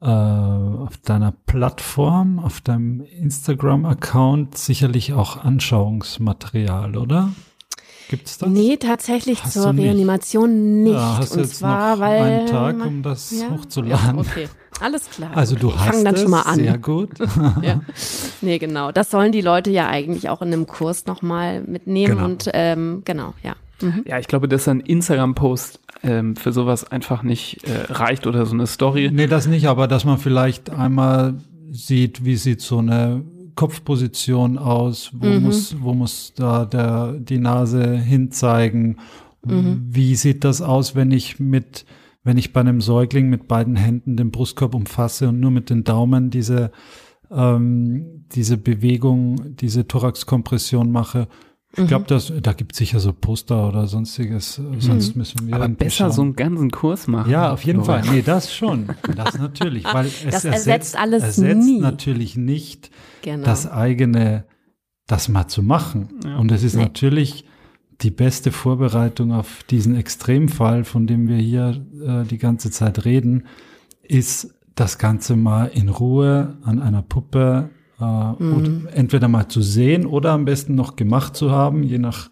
äh, 0.00 0.06
auf 0.06 0.98
deiner 0.98 1.32
Plattform, 1.32 2.38
auf 2.38 2.60
deinem 2.60 3.00
Instagram-Account 3.00 4.56
sicherlich 4.58 5.14
auch 5.14 5.42
Anschauungsmaterial, 5.42 6.96
oder? 6.96 7.30
Gibt's 8.08 8.38
das? 8.38 8.48
Nee, 8.48 8.76
tatsächlich 8.76 9.42
Hast 9.44 9.54
zur 9.54 9.72
nicht? 9.72 9.84
Reanimation 9.86 10.82
nicht. 10.82 10.94
Ja, 10.94 11.16
hast 11.18 11.34
du 11.34 11.38
und 11.38 11.44
jetzt 11.46 11.56
zwar, 11.56 11.96
noch 11.96 12.00
weil. 12.02 12.20
einen 12.22 12.46
Tag, 12.46 12.84
um 12.86 13.02
das 13.02 13.30
ja, 13.30 13.50
hochzuladen. 13.50 14.16
Ja, 14.16 14.20
okay, 14.20 14.48
alles 14.80 15.08
klar. 15.10 15.30
Also 15.34 15.56
du 15.56 15.74
hast 15.74 16.04
dann 16.04 16.14
es, 16.14 16.22
schon 16.22 16.30
mal 16.30 16.42
an. 16.42 16.56
sehr 16.56 16.78
gut. 16.78 17.10
ja. 17.62 17.80
Nee, 18.40 18.58
genau. 18.58 18.92
Das 18.92 19.10
sollen 19.10 19.32
die 19.32 19.40
Leute 19.40 19.70
ja 19.70 19.88
eigentlich 19.88 20.28
auch 20.28 20.42
in 20.42 20.48
einem 20.52 20.66
Kurs 20.66 21.06
nochmal 21.06 21.62
mitnehmen 21.62 22.14
Genau. 22.16 22.24
und 22.26 22.50
ähm, 22.52 23.02
genau, 23.04 23.34
ja. 23.42 23.54
Mhm. 23.80 24.04
Ja, 24.06 24.18
ich 24.18 24.28
glaube, 24.28 24.48
dass 24.48 24.68
ein 24.68 24.80
Instagram-Post 24.80 25.80
ähm, 26.02 26.36
für 26.36 26.52
sowas 26.52 26.90
einfach 26.90 27.22
nicht 27.22 27.64
äh, 27.64 27.92
reicht 27.92 28.26
oder 28.26 28.46
so 28.46 28.54
eine 28.54 28.66
Story. 28.66 29.10
Nee, 29.12 29.26
das 29.26 29.46
nicht, 29.46 29.66
aber 29.66 29.88
dass 29.88 30.04
man 30.04 30.18
vielleicht 30.18 30.70
einmal 30.70 31.34
sieht, 31.70 32.24
wie 32.24 32.36
sieht 32.36 32.60
so 32.60 32.78
eine 32.78 33.22
Kopfposition 33.54 34.58
aus, 34.58 35.10
wo 35.14 35.26
Mhm. 35.26 35.42
muss, 35.42 35.76
wo 35.80 35.94
muss 35.94 36.32
da 36.34 36.64
der, 36.64 37.12
die 37.12 37.38
Nase 37.38 37.96
hinzeigen, 37.96 38.98
Mhm. 39.46 39.86
wie 39.90 40.14
sieht 40.16 40.42
das 40.44 40.62
aus, 40.62 40.94
wenn 40.96 41.10
ich 41.10 41.38
mit, 41.38 41.84
wenn 42.22 42.38
ich 42.38 42.52
bei 42.52 42.60
einem 42.60 42.80
Säugling 42.80 43.28
mit 43.28 43.46
beiden 43.48 43.76
Händen 43.76 44.16
den 44.16 44.30
Brustkorb 44.30 44.74
umfasse 44.74 45.28
und 45.28 45.40
nur 45.40 45.50
mit 45.50 45.68
den 45.70 45.84
Daumen 45.84 46.30
diese, 46.30 46.70
ähm, 47.30 48.24
diese 48.32 48.56
Bewegung, 48.56 49.56
diese 49.56 49.86
Thoraxkompression 49.86 50.90
mache. 50.90 51.28
Ich 51.76 51.78
Mhm. 51.82 51.86
glaube, 51.88 52.04
das, 52.08 52.32
da 52.42 52.52
gibt 52.52 52.72
es 52.72 52.78
sicher 52.78 53.00
so 53.00 53.12
Poster 53.12 53.68
oder 53.68 53.86
sonstiges, 53.88 54.60
sonst 54.78 55.16
müssen 55.16 55.46
wir 55.48 55.56
Aber 55.56 55.68
besser 55.68 55.90
schauen. 56.06 56.12
so 56.12 56.22
einen 56.22 56.36
ganzen 56.36 56.70
Kurs 56.70 57.06
machen. 57.08 57.30
Ja, 57.30 57.52
auf 57.52 57.64
jeden. 57.64 57.84
Fall. 57.84 58.02
Nee, 58.10 58.22
das 58.22 58.54
schon. 58.54 58.86
Das 59.16 59.38
natürlich. 59.38 59.84
Weil 59.84 60.06
es 60.06 60.24
Das 60.30 60.44
ersetzt 60.44 60.96
alles 60.96 61.22
ersetzt 61.22 61.66
nie. 61.66 61.80
natürlich 61.80 62.36
nicht 62.36 62.90
Genau. 63.22 63.44
das 63.44 63.70
eigene, 63.70 64.44
das 65.08 65.28
mal 65.28 65.48
zu 65.48 65.62
machen. 65.62 66.08
Ja. 66.24 66.36
Und 66.38 66.52
es 66.52 66.62
ist 66.62 66.76
Nee. 66.76 66.82
natürlich 66.84 67.44
die 68.02 68.10
beste 68.10 68.52
Vorbereitung 68.52 69.32
auf 69.32 69.62
diesen 69.70 69.96
Extremfall, 69.96 70.84
von 70.84 71.06
dem 71.06 71.28
wir 71.28 71.36
hier 71.36 71.84
äh, 72.04 72.24
die 72.24 72.38
ganze 72.38 72.70
Zeit 72.70 73.04
reden, 73.04 73.46
ist 74.02 74.54
das 74.74 74.98
Ganze 74.98 75.36
mal 75.36 75.66
in 75.66 75.88
Ruhe 75.88 76.56
an 76.62 76.80
einer 76.80 77.02
Puppe 77.02 77.70
äh, 78.00 78.04
und 78.04 78.86
entweder 78.92 79.28
mal 79.28 79.48
zu 79.48 79.62
sehen 79.62 80.04
oder 80.06 80.32
am 80.32 80.44
besten 80.44 80.74
noch 80.74 80.96
gemacht 80.96 81.36
zu 81.36 81.50
haben, 81.50 81.82
je 81.82 81.98
nach 81.98 82.30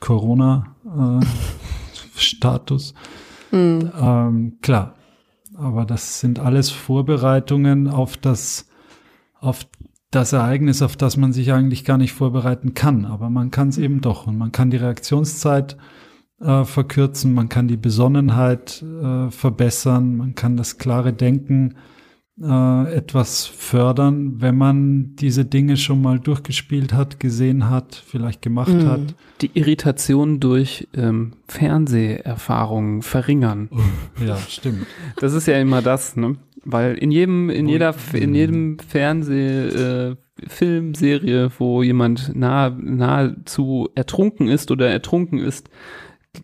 Corona-Status. 0.00 2.94
Mhm. 3.52 3.90
Ähm, 4.00 4.58
klar, 4.62 4.94
aber 5.56 5.84
das 5.84 6.20
sind 6.20 6.38
alles 6.38 6.70
Vorbereitungen 6.70 7.88
auf 7.88 8.16
das, 8.16 8.68
auf 9.40 9.66
das 10.12 10.32
Ereignis, 10.32 10.82
auf 10.82 10.96
das 10.96 11.16
man 11.16 11.32
sich 11.32 11.52
eigentlich 11.52 11.84
gar 11.84 11.98
nicht 11.98 12.12
vorbereiten 12.12 12.74
kann. 12.74 13.04
Aber 13.04 13.28
man 13.28 13.50
kann 13.50 13.70
es 13.70 13.76
eben 13.76 14.02
doch 14.02 14.28
und 14.28 14.38
man 14.38 14.52
kann 14.52 14.70
die 14.70 14.76
Reaktionszeit 14.76 15.76
äh, 16.40 16.62
verkürzen, 16.62 17.34
man 17.34 17.48
kann 17.48 17.66
die 17.66 17.76
Besonnenheit 17.76 18.82
äh, 18.82 19.32
verbessern, 19.32 20.16
man 20.16 20.36
kann 20.36 20.56
das 20.56 20.78
klare 20.78 21.12
Denken 21.12 21.72
äh, 21.72 21.74
etwas 22.42 23.44
fördern, 23.46 24.40
wenn 24.40 24.56
man 24.56 25.14
diese 25.16 25.44
Dinge 25.44 25.76
schon 25.76 26.00
mal 26.00 26.18
durchgespielt 26.18 26.94
hat, 26.94 27.20
gesehen 27.20 27.68
hat, 27.68 28.02
vielleicht 28.06 28.40
gemacht 28.40 28.72
Mhm. 28.72 28.86
hat. 28.88 29.00
Die 29.42 29.50
Irritation 29.54 30.40
durch 30.40 30.88
ähm, 30.94 31.32
Fernseherfahrungen 31.48 33.02
verringern. 33.02 33.68
Ja, 34.26 34.36
stimmt. 34.36 34.86
Das 35.18 35.32
ist 35.34 35.46
ja 35.46 35.58
immer 35.60 35.82
das, 35.82 36.16
ne? 36.16 36.36
Weil 36.64 36.94
in 36.96 37.10
jedem, 37.10 37.48
in 37.50 37.68
jeder, 37.68 37.94
in 38.12 38.34
jedem 38.34 38.78
Fernseh, 38.78 39.68
äh, 40.10 40.16
Film, 40.46 40.94
Serie, 40.94 41.50
wo 41.58 41.82
jemand 41.82 42.34
nahe, 42.34 42.70
nahezu 42.78 43.88
ertrunken 43.94 44.48
ist 44.48 44.70
oder 44.70 44.88
ertrunken 44.88 45.38
ist, 45.38 45.68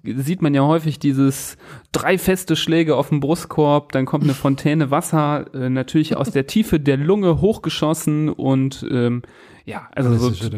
sieht 0.03 0.43
man 0.43 0.55
ja 0.55 0.63
häufig 0.63 0.99
dieses 0.99 1.57
drei 1.93 2.19
feste 2.19 2.57
Schläge 2.57 2.97
auf 2.97 3.11
dem 3.11 3.21
Brustkorb, 3.21 3.93
dann 3.93 4.05
kommt 4.05 4.25
eine 4.25 4.35
Fontäne 4.35 4.91
Wasser, 4.91 5.47
äh, 5.55 5.69
natürlich 5.71 6.17
aus 6.17 6.31
der 6.31 6.47
Tiefe 6.47 6.81
der 6.81 6.97
Lunge 6.97 7.41
hochgeschossen 7.41 8.29
und 8.29 8.87
ähm, 8.91 9.23
ja, 9.65 9.89
also 9.95 10.17
so 10.17 10.49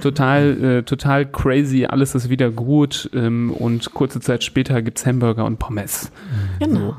total, 0.00 0.64
äh, 0.64 0.82
total 0.82 1.30
crazy, 1.30 1.86
alles 1.86 2.14
ist 2.14 2.28
wieder 2.28 2.50
gut 2.50 3.10
ähm, 3.14 3.50
und 3.52 3.92
kurze 3.94 4.20
Zeit 4.20 4.44
später 4.44 4.82
gibt's 4.82 5.06
Hamburger 5.06 5.44
und 5.44 5.58
Pommes. 5.58 6.10
Genau. 6.58 6.96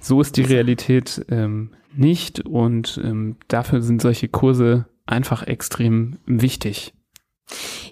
So 0.00 0.20
ist 0.20 0.36
die 0.36 0.42
Realität 0.42 1.24
ähm, 1.30 1.70
nicht 1.96 2.40
und 2.40 3.00
ähm, 3.02 3.36
dafür 3.48 3.82
sind 3.82 4.02
solche 4.02 4.28
Kurse 4.28 4.86
einfach 5.06 5.46
extrem 5.46 6.18
wichtig. 6.26 6.92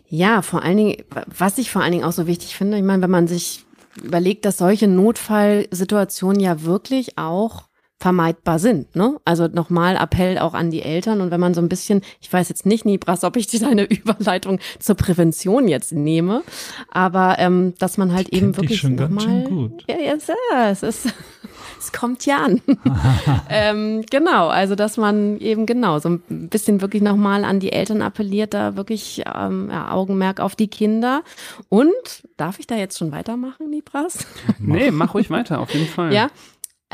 Ja, 0.08 0.42
vor 0.42 0.62
allen 0.62 0.76
Dingen, 0.76 0.96
was 1.26 1.58
ich 1.58 1.70
vor 1.70 1.82
allen 1.82 1.92
Dingen 1.92 2.04
auch 2.04 2.12
so 2.12 2.26
wichtig 2.26 2.56
finde, 2.56 2.76
ich 2.76 2.82
meine, 2.82 3.02
wenn 3.02 3.10
man 3.10 3.28
sich 3.28 3.64
überlegt, 4.02 4.44
dass 4.44 4.58
solche 4.58 4.88
Notfallsituationen 4.88 6.40
ja 6.40 6.62
wirklich 6.62 7.18
auch 7.18 7.68
vermeidbar 8.02 8.58
sind. 8.58 8.96
Ne? 8.96 9.20
Also 9.24 9.46
nochmal 9.46 9.94
Appell 9.94 10.36
auch 10.38 10.54
an 10.54 10.72
die 10.72 10.82
Eltern 10.82 11.20
und 11.20 11.30
wenn 11.30 11.38
man 11.38 11.54
so 11.54 11.60
ein 11.60 11.68
bisschen, 11.68 12.02
ich 12.20 12.32
weiß 12.32 12.48
jetzt 12.48 12.66
nicht, 12.66 12.84
Nibras, 12.84 13.22
ob 13.22 13.36
ich 13.36 13.46
dir 13.46 13.60
deine 13.60 13.84
Überleitung 13.88 14.58
zur 14.80 14.96
Prävention 14.96 15.68
jetzt 15.68 15.92
nehme, 15.92 16.42
aber 16.90 17.36
ähm, 17.38 17.74
dass 17.78 17.98
man 17.98 18.12
halt 18.12 18.28
Ich 18.30 18.38
eben 18.42 18.56
wirklich 18.56 18.80
schon 18.80 18.96
ganz 18.96 19.14
nochmal, 19.14 19.44
schön 19.44 19.56
gut. 19.56 19.84
ja, 19.88 19.96
ja, 20.00 20.14
es, 20.14 20.26
ja, 20.26 20.70
es 20.70 20.82
ist, 20.82 21.14
es 21.78 21.92
kommt 21.92 22.26
ja 22.26 22.38
an. 22.38 22.60
ähm, 23.48 24.04
genau, 24.10 24.48
also 24.48 24.74
dass 24.74 24.96
man 24.96 25.38
eben 25.38 25.64
genau 25.64 26.00
so 26.00 26.08
ein 26.08 26.48
bisschen 26.48 26.80
wirklich 26.80 27.02
nochmal 27.02 27.44
an 27.44 27.60
die 27.60 27.70
Eltern 27.70 28.02
appelliert, 28.02 28.52
da 28.52 28.74
wirklich 28.74 29.22
ähm, 29.32 29.68
ja, 29.70 29.92
Augenmerk 29.92 30.40
auf 30.40 30.56
die 30.56 30.68
Kinder. 30.68 31.22
Und 31.68 31.92
darf 32.36 32.58
ich 32.58 32.66
da 32.66 32.74
jetzt 32.74 32.98
schon 32.98 33.12
weitermachen, 33.12 33.70
Nibras? 33.70 34.26
Nee, 34.58 34.90
mach 34.90 35.14
ruhig 35.14 35.30
weiter, 35.30 35.60
auf 35.60 35.72
jeden 35.72 35.86
Fall. 35.86 36.12
Ja. 36.12 36.30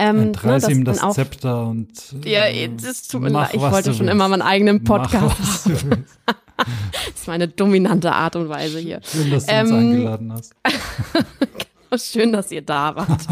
Ähm, 0.00 0.18
Entreiß 0.28 0.68
ne, 0.68 0.72
ihm 0.74 0.84
das 0.84 1.02
auch- 1.02 1.12
Zepter 1.14 1.66
und 1.66 1.88
äh, 2.24 2.30
Ja, 2.32 2.68
das 2.82 3.08
tut 3.08 3.20
mir 3.22 3.30
leid. 3.30 3.50
Ich 3.52 3.60
wollte 3.60 3.92
schon 3.92 4.00
willst. 4.06 4.12
immer 4.12 4.28
meinen 4.28 4.42
eigenen 4.42 4.84
Podcast. 4.84 5.68
willst. 5.68 6.18
Das 6.58 7.14
ist 7.14 7.28
meine 7.28 7.46
dominante 7.46 8.12
Art 8.12 8.34
und 8.34 8.48
Weise 8.48 8.80
hier. 8.80 9.00
Schön, 9.04 9.30
dass 9.30 9.46
du 9.46 9.52
uns 9.60 9.70
Ähm, 9.70 9.76
eingeladen 9.76 10.32
hast. 10.32 10.54
Schön, 11.96 12.32
dass 12.32 12.50
ihr 12.50 12.62
da 12.62 12.94
wart. 12.96 13.26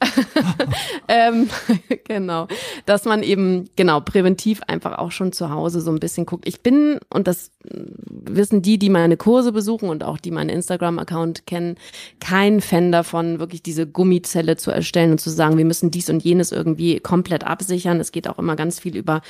ähm, 1.08 1.48
genau, 2.04 2.46
dass 2.86 3.04
man 3.04 3.22
eben 3.22 3.68
genau 3.76 4.00
präventiv 4.00 4.60
einfach 4.66 4.98
auch 4.98 5.10
schon 5.10 5.32
zu 5.32 5.50
Hause 5.50 5.80
so 5.80 5.90
ein 5.90 6.00
bisschen 6.00 6.26
guckt. 6.26 6.46
Ich 6.46 6.60
bin 6.60 7.00
und 7.10 7.26
das 7.26 7.50
wissen 7.64 8.62
die, 8.62 8.78
die 8.78 8.90
meine 8.90 9.16
Kurse 9.16 9.52
besuchen 9.52 9.88
und 9.88 10.04
auch 10.04 10.18
die 10.18 10.30
meinen 10.30 10.50
Instagram-Account 10.50 11.46
kennen, 11.46 11.76
kein 12.20 12.60
Fan 12.60 12.92
davon, 12.92 13.40
wirklich 13.40 13.62
diese 13.62 13.86
Gummizelle 13.86 14.56
zu 14.56 14.70
erstellen 14.70 15.12
und 15.12 15.20
zu 15.20 15.30
sagen, 15.30 15.58
wir 15.58 15.64
müssen 15.64 15.90
dies 15.90 16.10
und 16.10 16.22
jenes 16.22 16.52
irgendwie 16.52 17.00
komplett 17.00 17.44
absichern. 17.44 18.00
Es 18.00 18.12
geht 18.12 18.28
auch 18.28 18.38
immer 18.38 18.56
ganz 18.56 18.80
viel 18.80 18.96
über 18.96 19.22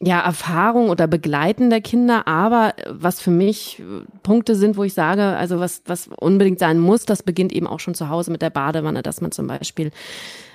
ja, 0.00 0.20
Erfahrung 0.20 0.90
oder 0.90 1.06
Begleiten 1.06 1.70
der 1.70 1.80
Kinder, 1.80 2.26
aber 2.26 2.74
was 2.88 3.20
für 3.20 3.30
mich 3.30 3.80
äh, 3.80 4.04
Punkte 4.22 4.54
sind, 4.54 4.76
wo 4.76 4.84
ich 4.84 4.94
sage, 4.94 5.22
also 5.22 5.58
was, 5.58 5.82
was 5.86 6.08
unbedingt 6.18 6.58
sein 6.58 6.78
muss, 6.78 7.06
das 7.06 7.22
beginnt 7.22 7.52
eben 7.52 7.66
auch 7.66 7.80
schon 7.80 7.94
zu 7.94 8.08
Hause 8.08 8.30
mit 8.30 8.42
der 8.42 8.50
Badewanne, 8.50 9.02
dass 9.02 9.20
man 9.20 9.32
zum 9.32 9.46
Beispiel 9.46 9.90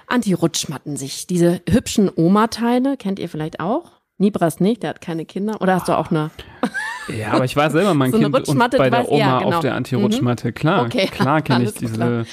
Anti-Rutschmatten 0.08 0.98
sich, 0.98 1.26
diese 1.26 1.62
hübschen 1.70 2.12
Oma-Teile, 2.14 2.98
kennt 2.98 3.18
ihr 3.18 3.30
vielleicht 3.30 3.60
auch? 3.60 3.92
Nibras 4.18 4.60
nicht, 4.60 4.84
der 4.84 4.92
hat 4.92 5.02
keine 5.02 5.26
Kinder. 5.26 5.62
Oder 5.62 5.76
hast 5.76 5.88
du 5.88 5.98
auch 5.98 6.12
eine? 6.12 6.30
Ja, 7.08 7.32
aber 7.34 7.46
ich 7.46 7.56
war 7.56 7.70
selber 7.72 7.94
mein 7.94 8.12
So 8.12 8.20
Kind 8.20 8.48
und 8.48 8.58
bei 8.60 8.68
der 8.90 9.06
weißt- 9.06 9.18
ja, 9.18 9.38
Oma 9.38 9.40
genau. 9.44 9.56
auf 9.58 9.62
der 9.62 9.76
Anti-Rutschmatte. 9.76 10.54
Klar, 10.54 10.86
Okay, 10.86 11.08
klar 11.12 11.42
kenne 11.42 11.66
ich 11.66 11.74
diese, 11.74 11.94
klar. 11.96 12.26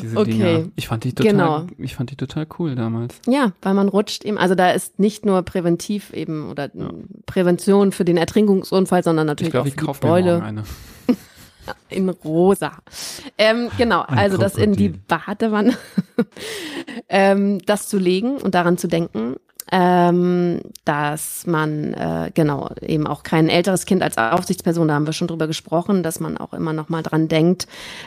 diese 0.00 0.16
Okay. 0.16 0.30
Dinger. 0.32 0.64
Ich 0.76 0.88
fand 0.88 1.04
die 1.04 1.12
total, 1.12 1.32
Genau. 1.32 1.66
ich 1.78 1.94
fand 1.94 2.10
die 2.10 2.16
total 2.16 2.46
cool 2.58 2.74
damals. 2.74 3.14
Ja, 3.26 3.52
weil 3.62 3.74
man 3.74 3.88
rutscht 3.88 4.24
eben, 4.24 4.38
also 4.38 4.54
da 4.54 4.70
ist 4.70 4.98
nicht 4.98 5.26
nur 5.26 5.42
präventiv 5.42 6.12
eben 6.12 6.48
oder 6.50 6.70
Prävention 7.26 7.92
für 7.92 8.04
den 8.04 8.16
Ertrinkungsunfall, 8.16 9.04
sondern 9.04 9.26
Ich 9.26 9.30
natürlich 9.30 9.50
glaube, 9.52 9.68
auch 9.68 9.74
ich 9.74 9.80
für 9.80 9.92
die 9.92 10.06
Beule. 10.06 10.64
in 11.88 12.08
rosa. 12.10 12.72
Ähm, 13.38 13.68
genau, 13.78 14.02
Ein 14.02 14.18
also 14.18 14.36
das 14.36 14.56
in 14.56 14.72
die 14.74 14.90
Krokodil. 14.90 15.02
Badewanne, 15.08 15.74
ähm, 17.08 17.58
das 17.66 17.88
zu 17.88 17.98
legen 17.98 18.36
und 18.36 18.54
daran 18.54 18.78
zu 18.78 18.88
denken, 18.88 19.36
ähm, 19.72 20.60
dass 20.84 21.46
man 21.46 21.94
äh, 21.94 22.30
genau 22.34 22.70
eben 22.82 23.06
auch 23.06 23.22
kein 23.22 23.48
älteres 23.48 23.86
Kind 23.86 24.02
als 24.02 24.18
Aufsichtsperson, 24.18 24.88
da 24.88 24.94
haben 24.94 25.06
wir 25.06 25.12
schon 25.12 25.28
drüber 25.28 25.46
gesprochen, 25.46 26.02
dass 26.02 26.20
man 26.20 26.36
auch 26.36 26.52
immer 26.52 26.72
noch 26.72 26.88
mal 26.88 27.02
dran 27.02 27.28
denkt, 27.28 27.66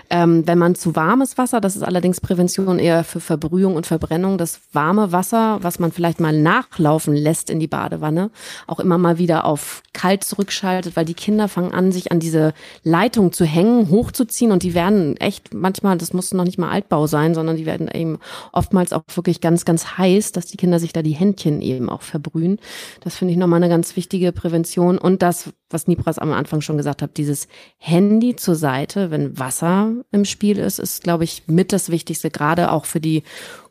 ähm, 0.09 0.47
wenn 0.47 0.57
man 0.57 0.75
zu 0.75 0.95
warmes 0.95 1.38
Wasser, 1.38 1.59
das 1.59 1.75
ist 1.75 1.84
allerdings 1.84 2.21
Prävention 2.21 2.79
eher 2.79 3.03
für 3.03 3.19
Verbrühung 3.19 3.75
und 3.75 3.88
Verbrennung, 3.88 4.38
das 4.38 4.59
warme 4.71 5.11
Wasser, 5.11 5.57
was 5.61 5.79
man 5.79 5.91
vielleicht 5.91 6.19
mal 6.19 6.34
nachlaufen 6.34 7.15
lässt 7.15 7.49
in 7.49 7.59
die 7.59 7.67
Badewanne, 7.67 8.29
auch 8.67 8.79
immer 8.79 8.97
mal 8.97 9.17
wieder 9.17 9.45
auf 9.45 9.81
kalt 9.93 10.23
zurückschaltet, 10.23 10.95
weil 10.95 11.05
die 11.05 11.15
Kinder 11.15 11.47
fangen 11.47 11.73
an, 11.73 11.91
sich 11.91 12.11
an 12.11 12.19
diese 12.19 12.53
Leitung 12.84 13.31
zu 13.31 13.45
hängen, 13.45 13.89
hochzuziehen 13.89 14.51
und 14.51 14.61
die 14.61 14.75
werden 14.75 15.17
echt 15.17 15.53
manchmal, 15.53 15.97
das 15.97 16.13
muss 16.13 16.34
noch 16.34 16.43
nicht 16.43 16.59
mal 16.59 16.69
Altbau 16.69 17.07
sein, 17.07 17.34
sondern 17.34 17.57
die 17.57 17.65
werden 17.65 17.89
eben 17.91 18.19
oftmals 18.51 18.93
auch 18.93 19.01
wirklich 19.15 19.41
ganz, 19.41 19.65
ganz 19.65 19.97
heiß, 19.97 20.34
dass 20.34 20.45
die 20.45 20.57
Kinder 20.57 20.79
sich 20.79 20.93
da 20.93 21.01
die 21.01 21.13
Händchen 21.13 21.47
eben 21.48 21.90
auch 21.90 22.02
verbrühen. 22.02 22.60
Das 23.02 23.15
finde 23.15 23.34
ich 23.34 23.38
nochmal 23.38 23.57
eine 23.57 23.69
ganz 23.69 23.95
wichtige 23.95 24.32
Prävention. 24.32 24.98
Und 24.98 25.22
das, 25.22 25.49
was 25.69 25.88
Nibras 25.88 26.19
am 26.19 26.32
Anfang 26.32 26.61
schon 26.61 26.78
gesagt 26.78 27.02
hat, 27.02 27.18
dieses 27.18 27.48
Handy 27.78 28.36
zur 28.36 28.56
Seite, 28.56 29.11
wenn 29.11 29.38
Wasser 29.40 29.91
im 30.11 30.26
Spiel 30.26 30.57
ist, 30.57 30.80
ist, 30.80 31.03
glaube 31.03 31.24
ich, 31.24 31.44
mit 31.48 31.74
das 31.74 31.90
Wichtigste, 31.90 32.30
gerade 32.30 32.72
auch 32.72 32.86
für 32.86 32.99
die 32.99 33.24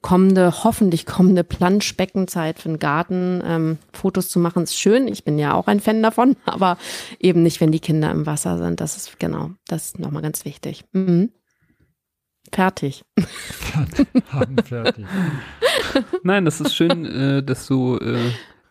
kommende, 0.03 0.65
hoffentlich 0.65 1.07
kommende 1.07 1.45
Planschbeckenzeit 1.45 2.59
für 2.59 2.69
den 2.69 2.79
Garten. 2.79 3.43
Ähm, 3.45 3.79
Fotos 3.93 4.29
zu 4.29 4.39
machen 4.39 4.63
ist 4.63 4.79
schön. 4.79 5.09
Ich 5.09 5.25
bin 5.25 5.39
ja 5.39 5.55
auch 5.55 5.67
ein 5.67 5.81
Fan 5.81 6.03
davon, 6.03 6.37
aber 6.45 6.79
eben 7.19 7.43
nicht, 7.43 7.61
wenn 7.61 7.73
die 7.73 7.81
Kinder 7.81 8.11
im 8.11 8.27
Wasser 8.27 8.59
sind. 8.59 8.81
Das 8.81 8.97
ist 8.97 9.19
genau, 9.19 9.51
das 9.67 9.87
ist 9.87 9.99
nochmal 9.99 10.23
ganz 10.23 10.45
wichtig. 10.45 10.85
Mhm. 10.93 11.31
Fertig. 12.53 13.05
Haben 14.31 14.57
fertig. 14.65 15.05
Nein, 16.23 16.45
das 16.45 16.61
ist 16.61 16.75
schön, 16.75 17.05
äh, 17.05 17.43
dass 17.43 17.67
du 17.67 17.99
äh, 17.99 18.19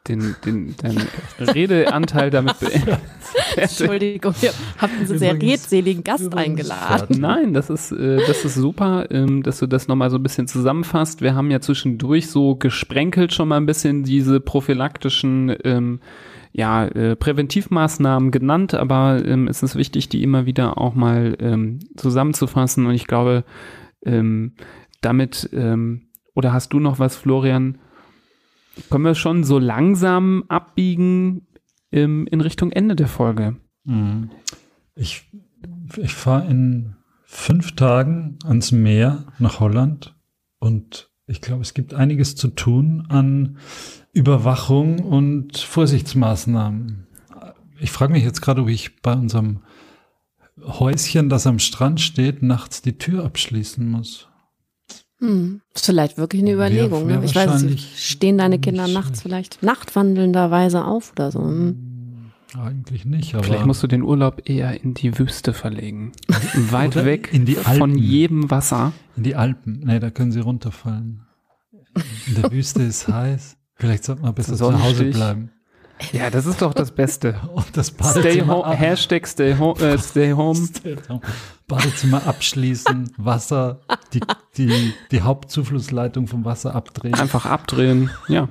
den, 0.07 0.35
den, 0.45 0.76
deinen 0.77 1.07
Redeanteil 1.39 2.30
damit 2.30 2.60
beendest. 2.60 2.99
Entschuldigung, 3.57 4.34
ihr 4.41 4.52
habt 4.77 4.93
einen 4.93 5.07
sehr 5.07 5.34
Übrigens- 5.34 5.64
redseligen 5.64 6.03
Gast 6.03 6.35
eingeladen. 6.35 6.88
fertig. 6.97 7.18
Nein, 7.18 7.53
das 7.53 7.69
ist, 7.69 7.91
äh, 7.91 8.18
das 8.27 8.45
ist 8.45 8.56
super, 8.56 9.07
ähm, 9.10 9.41
dass 9.43 9.60
du 9.60 9.68
das 9.68 9.88
nochmal 9.88 10.10
so 10.10 10.18
ein 10.18 10.23
bisschen 10.23 10.47
zusammenfasst. 10.47 11.22
Wir 11.22 11.35
haben 11.35 11.49
ja 11.52 11.60
zwischendurch 11.60 12.27
so 12.30 12.56
gesprenkelt 12.56 13.34
schon 13.34 13.47
mal 13.47 13.57
ein 13.57 13.65
bisschen 13.65 14.03
diese 14.03 14.39
prophylaktischen 14.39 15.56
ähm, 15.64 15.99
ja, 16.57 16.86
äh, 16.86 17.18
Präventivmaßnahmen 17.18 18.32
genannt, 18.32 18.73
aber 18.76 19.26
ähm, 19.26 19.49
es 19.49 19.61
ist 19.61 19.76
wichtig, 19.76 20.07
die 20.07 20.23
immer 20.23 20.45
wieder 20.45 20.77
auch 20.77 20.95
mal 20.95 21.36
ähm, 21.41 21.80
zusammenzufassen. 21.98 22.86
Und 22.86 22.94
ich 22.94 23.07
glaube, 23.07 23.44
ähm, 24.06 24.53
damit, 25.02 25.49
ähm, 25.52 26.07
oder 26.34 26.53
hast 26.53 26.69
du 26.72 26.80
noch 26.80 26.98
was, 26.98 27.18
Florian? 27.18 27.77
Können 28.90 29.03
wir 29.03 29.15
schon 29.15 29.44
so 29.44 29.60
langsam 29.60 30.45
abbiegen 30.48 31.45
ähm, 31.91 32.26
in 32.32 32.40
Richtung 32.40 32.72
Ende 32.72 32.95
der 32.95 33.10
Folge? 33.10 33.57
Mhm. 33.84 34.30
Ich, 34.95 35.30
ich 35.98 36.14
fahre 36.14 36.49
in 36.49 36.95
fünf 37.26 37.76
Tagen 37.76 38.40
ans 38.45 38.72
Meer 38.72 39.26
nach 39.40 39.60
Holland 39.60 40.15
und 40.60 41.11
ich 41.27 41.41
glaube, 41.41 41.61
es 41.61 41.73
gibt 41.73 41.93
einiges 41.93 42.35
zu 42.35 42.49
tun 42.49 43.06
an 43.10 43.57
Überwachung 44.14 44.99
und 44.99 45.57
Vorsichtsmaßnahmen. 45.57 47.07
Ich 47.80 47.91
frage 47.91 48.14
mich 48.14 48.23
jetzt 48.23 48.41
gerade, 48.41 48.61
ob 48.61 48.69
ich 48.69 49.02
bei 49.02 49.14
unserem 49.14 49.60
Häuschen, 50.61 51.27
das 51.30 51.47
am 51.47 51.60
Strand 51.60 51.99
steht, 51.99 52.41
nachts 52.41 52.81
die 52.81 52.97
Tür 52.97 53.26
abschließen 53.26 53.85
muss. 53.89 54.30
Hm. 55.19 55.61
Ist 55.73 55.85
vielleicht 55.85 56.18
wirklich 56.18 56.41
eine 56.41 56.52
Wär- 56.52 56.68
Überlegung. 56.68 57.07
wär 57.07 57.19
ne? 57.19 57.26
Ich 57.26 57.35
weiß 57.35 57.64
nicht, 57.64 57.97
stehen 57.97 58.38
deine 58.38 58.60
Kinder 58.60 58.88
nachts 58.88 59.22
schlecht. 59.22 59.23
vielleicht 59.23 59.64
nachtwandelnderweise 59.64 60.85
auf 60.85 61.11
oder 61.14 61.31
so? 61.31 61.41
Hm. 61.41 61.84
Eigentlich 62.57 63.05
nicht, 63.05 63.34
aber 63.35 63.43
Vielleicht 63.43 63.65
musst 63.65 63.84
du 63.84 63.88
den 63.88 64.01
Urlaub 64.03 64.47
eher 64.47 64.81
in 64.81 64.93
die 64.93 65.17
Wüste 65.19 65.53
verlegen. 65.53 66.11
Weit 66.69 66.95
weg 67.03 67.30
von 67.63 67.97
jedem 67.97 68.49
Wasser. 68.49 68.93
in 69.17 69.23
die 69.23 69.35
Alpen. 69.35 69.81
Nee, 69.85 69.99
da 69.99 70.09
können 70.09 70.31
sie 70.31 70.39
runterfallen. 70.39 71.22
In 72.27 72.35
der 72.41 72.51
Wüste 72.51 72.84
ist 72.84 73.07
heiß. 73.07 73.57
Vielleicht 73.76 74.03
sollte 74.05 74.22
man 74.22 74.34
besser 74.34 74.55
zu 74.55 74.81
Hause 74.84 75.05
bleiben. 75.05 75.51
Ja, 76.11 76.30
das 76.30 76.45
ist 76.45 76.61
doch 76.61 76.73
das 76.73 76.91
Beste. 76.93 77.39
Und 77.53 77.76
das 77.76 77.88
Stay 77.88 77.97
Badezimmer, 78.03 78.53
home, 78.55 78.65
ab- 78.65 78.80
Hashtag 78.80 79.27
stay 79.27 79.55
home, 79.57 79.80
äh, 79.80 79.97
stay 79.97 80.34
home. 80.34 80.55
Stay. 80.65 80.97
Badezimmer 81.67 82.26
abschließen, 82.27 83.11
Wasser, 83.17 83.80
die, 84.13 84.19
die, 84.57 84.93
die 85.11 85.22
Hauptzuflussleitung 85.22 86.27
vom 86.27 86.43
Wasser 86.45 86.76
abdrehen. 86.76 87.13
Einfach 87.15 87.45
abdrehen. 87.45 88.09
Ja. 88.27 88.49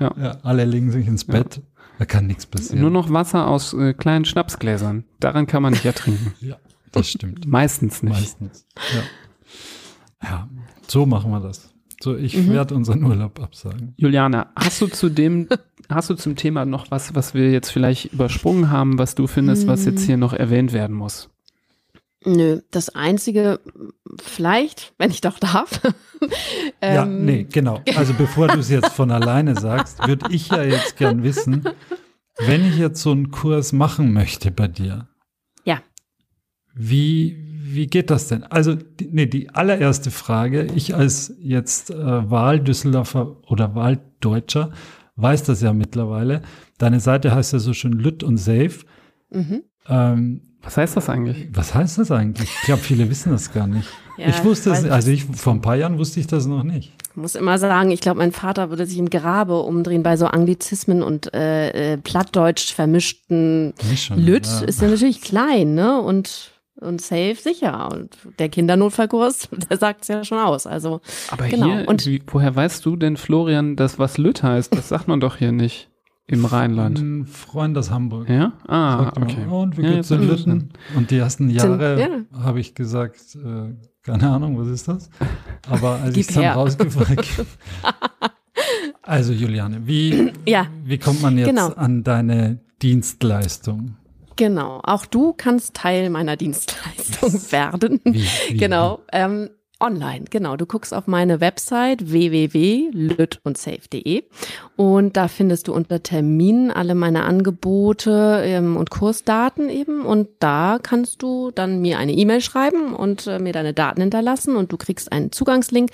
Ja, 0.00 0.10
alle 0.42 0.64
legen 0.64 0.90
sich 0.90 1.06
ins 1.06 1.24
Bett. 1.24 1.62
Da 1.98 2.04
kann 2.04 2.26
nichts 2.26 2.46
passieren. 2.46 2.80
Nur 2.80 2.90
noch 2.90 3.12
Wasser 3.12 3.46
aus 3.46 3.72
äh, 3.74 3.94
kleinen 3.94 4.24
Schnapsgläsern. 4.24 5.04
Daran 5.20 5.46
kann 5.46 5.62
man 5.62 5.72
nicht 5.72 5.84
ertrinken. 5.84 6.34
Ja, 6.40 6.56
das 6.92 7.08
stimmt. 7.08 7.46
Meistens 7.46 8.02
nicht. 8.02 8.12
Meistens. 8.14 8.66
Ja. 10.22 10.28
ja, 10.28 10.48
so 10.88 11.06
machen 11.06 11.30
wir 11.30 11.40
das. 11.40 11.72
So, 12.02 12.16
ich 12.16 12.36
Mhm. 12.36 12.50
werde 12.50 12.74
unseren 12.74 13.02
Urlaub 13.04 13.40
absagen. 13.40 13.94
Juliana, 13.96 14.48
hast 14.56 14.80
du 14.80 14.86
zu 14.88 15.08
dem, 15.08 15.48
hast 15.88 16.10
du 16.10 16.14
zum 16.14 16.36
Thema 16.36 16.64
noch 16.64 16.90
was, 16.90 17.14
was 17.14 17.32
wir 17.34 17.50
jetzt 17.50 17.70
vielleicht 17.70 18.12
übersprungen 18.12 18.70
haben, 18.70 18.98
was 18.98 19.14
du 19.14 19.26
findest, 19.26 19.66
was 19.66 19.84
jetzt 19.84 20.04
hier 20.04 20.16
noch 20.16 20.32
erwähnt 20.32 20.72
werden 20.72 20.96
muss? 20.96 21.30
Nö, 22.26 22.60
das 22.70 22.88
Einzige, 22.90 23.60
vielleicht, 24.22 24.94
wenn 24.98 25.10
ich 25.10 25.20
doch 25.20 25.38
darf. 25.38 25.80
ja, 26.82 27.04
ähm, 27.04 27.24
nee, 27.24 27.44
genau. 27.44 27.82
Also 27.96 28.14
bevor 28.14 28.48
du 28.48 28.58
es 28.60 28.70
jetzt 28.70 28.92
von 28.92 29.10
alleine 29.10 29.54
sagst, 29.58 30.06
würde 30.06 30.26
ich 30.30 30.48
ja 30.48 30.62
jetzt 30.62 30.96
gern 30.96 31.22
wissen, 31.22 31.64
wenn 32.38 32.66
ich 32.66 32.78
jetzt 32.78 33.02
so 33.02 33.10
einen 33.10 33.30
Kurs 33.30 33.72
machen 33.72 34.12
möchte 34.12 34.50
bei 34.50 34.68
dir. 34.68 35.08
Ja. 35.64 35.82
Wie, 36.74 37.36
wie 37.46 37.88
geht 37.88 38.10
das 38.10 38.28
denn? 38.28 38.42
Also, 38.44 38.74
die, 38.74 39.08
nee, 39.12 39.26
die 39.26 39.50
allererste 39.50 40.10
Frage, 40.10 40.66
ich 40.74 40.94
als 40.94 41.34
jetzt 41.38 41.90
äh, 41.90 42.30
Wahldüsseldorfer 42.30 43.36
oder 43.50 43.74
Wahldeutscher 43.74 44.72
weiß 45.16 45.44
das 45.44 45.60
ja 45.60 45.74
mittlerweile. 45.74 46.40
Deine 46.78 47.00
Seite 47.00 47.34
heißt 47.34 47.52
ja 47.52 47.58
so 47.58 47.74
schön 47.74 47.92
Lütt 47.92 48.22
und 48.22 48.38
Safe. 48.38 48.78
Mhm. 49.30 49.62
Ähm, 49.86 50.53
Was 50.64 50.76
heißt 50.76 50.96
das 50.96 51.08
eigentlich? 51.08 51.48
was 51.52 51.74
heißt 51.74 51.98
das 51.98 52.10
eigentlich? 52.10 52.48
Ich 52.60 52.66
glaube, 52.66 52.82
viele 52.82 53.08
wissen 53.10 53.32
das 53.32 53.52
gar 53.52 53.66
nicht. 53.66 53.88
Ja, 54.16 54.28
ich 54.28 54.44
wusste 54.44 54.70
es, 54.70 54.84
also 54.84 55.10
ich, 55.10 55.24
vor 55.24 55.52
ein 55.52 55.60
paar 55.60 55.76
Jahren 55.76 55.98
wusste 55.98 56.20
ich 56.20 56.26
das 56.26 56.46
noch 56.46 56.62
nicht. 56.62 56.92
Ich 57.10 57.16
muss 57.16 57.34
immer 57.34 57.58
sagen, 57.58 57.90
ich 57.90 58.00
glaube, 58.00 58.18
mein 58.18 58.32
Vater 58.32 58.70
würde 58.70 58.86
sich 58.86 58.98
im 58.98 59.10
Grabe 59.10 59.60
umdrehen 59.60 60.02
bei 60.02 60.16
so 60.16 60.26
Anglizismen 60.26 61.02
und 61.02 61.34
äh, 61.34 61.94
äh, 61.94 61.96
Plattdeutsch 61.96 62.72
vermischten 62.74 63.74
schon, 63.96 64.18
Lütt 64.18 64.46
ja. 64.46 64.60
ist 64.62 64.80
ja 64.80 64.88
natürlich 64.88 65.20
klein, 65.20 65.74
ne? 65.74 66.00
Und 66.00 66.50
und 66.80 67.00
safe 67.00 67.36
sicher. 67.36 67.88
Und 67.92 68.16
der 68.38 68.48
Kindernotfallkurs, 68.48 69.48
der 69.70 69.78
sagt 69.78 70.02
es 70.02 70.08
ja 70.08 70.24
schon 70.24 70.38
aus. 70.38 70.66
Also, 70.66 71.00
Aber 71.30 71.46
genau. 71.46 71.66
hier, 71.66 71.88
Und- 71.88 72.04
wie, 72.06 72.22
woher 72.26 72.54
weißt 72.54 72.84
du 72.84 72.96
denn, 72.96 73.16
Florian, 73.16 73.76
dass 73.76 73.98
was 73.98 74.18
Lütt 74.18 74.42
heißt? 74.42 74.74
Das 74.74 74.88
sagt 74.88 75.08
man 75.08 75.20
doch 75.20 75.36
hier 75.36 75.52
nicht 75.52 75.88
im 76.26 76.44
Rheinland. 76.44 76.98
Ein 76.98 77.26
Freund 77.26 77.76
aus 77.76 77.90
Hamburg. 77.90 78.28
Ja? 78.28 78.52
Ah, 78.66 79.04
Sagt 79.04 79.16
immer, 79.16 79.26
okay. 79.26 79.46
Und 79.46 79.76
wie 79.78 79.82
Ja, 79.82 79.90
geht's 79.92 80.10
in 80.10 80.26
Lütten? 80.26 80.70
Und 80.96 81.10
die 81.10 81.18
ersten 81.18 81.50
Jahre 81.50 82.00
ja. 82.00 82.40
habe 82.42 82.60
ich 82.60 82.74
gesagt, 82.74 83.20
äh, 83.36 83.74
keine 84.02 84.30
Ahnung, 84.30 84.58
was 84.58 84.68
ist 84.68 84.88
das? 84.88 85.10
Aber 85.68 86.00
als 86.00 86.16
ich 86.16 86.28
es 86.28 86.34
dann 86.34 86.44
rausgefragt 86.46 87.28
Also 89.02 89.32
Juliane, 89.32 89.86
wie, 89.86 90.32
Ja. 90.46 90.66
wie 90.84 90.98
kommt 90.98 91.20
man 91.22 91.36
jetzt 91.36 91.48
Genau. 91.48 91.68
an 91.74 92.02
deine 92.04 92.60
Dienstleistung? 92.80 93.96
Genau, 94.36 94.80
auch 94.82 95.06
du 95.06 95.32
kannst 95.36 95.74
Teil 95.74 96.10
meiner 96.10 96.36
Dienstleistung 96.36 97.32
werden. 97.52 98.00
Wie, 98.04 98.26
wie, 98.48 98.56
Genau, 98.56 99.00
ähm, 99.12 99.50
online, 99.80 100.26
genau. 100.30 100.56
Du 100.56 100.66
guckst 100.66 100.94
auf 100.94 101.06
meine 101.06 101.40
Website 101.40 102.10
www.lütundsafe.de 102.10 104.24
und 104.76 105.16
da 105.16 105.28
findest 105.28 105.68
du 105.68 105.74
unter 105.74 106.02
Terminen 106.02 106.70
alle 106.70 106.94
meine 106.94 107.24
Angebote 107.24 108.42
ähm, 108.44 108.76
und 108.76 108.90
Kursdaten 108.90 109.68
eben 109.68 110.02
und 110.02 110.28
da 110.38 110.78
kannst 110.82 111.22
du 111.22 111.50
dann 111.50 111.80
mir 111.80 111.98
eine 111.98 112.12
E-Mail 112.12 112.40
schreiben 112.40 112.94
und 112.94 113.26
äh, 113.26 113.38
mir 113.38 113.52
deine 113.52 113.74
Daten 113.74 114.00
hinterlassen 114.00 114.56
und 114.56 114.72
du 114.72 114.76
kriegst 114.76 115.12
einen 115.12 115.32
Zugangslink. 115.32 115.90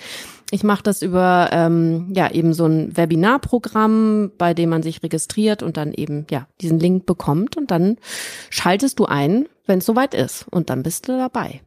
Ich 0.51 0.63
mache 0.63 0.83
das 0.83 1.01
über 1.01 1.49
ähm, 1.51 2.11
ja 2.13 2.29
eben 2.29 2.53
so 2.53 2.65
ein 2.65 2.95
Webinarprogramm, 2.95 4.31
bei 4.37 4.53
dem 4.53 4.69
man 4.69 4.83
sich 4.83 5.01
registriert 5.01 5.63
und 5.63 5.77
dann 5.77 5.93
eben 5.93 6.27
ja 6.29 6.47
diesen 6.61 6.79
Link 6.79 7.05
bekommt 7.05 7.57
und 7.57 7.71
dann 7.71 7.97
schaltest 8.49 8.99
du 8.99 9.05
ein, 9.05 9.47
wenn 9.65 9.79
es 9.79 9.85
soweit 9.85 10.13
ist 10.13 10.45
und 10.51 10.69
dann 10.69 10.83
bist 10.83 11.07
du 11.07 11.17
dabei. 11.17 11.61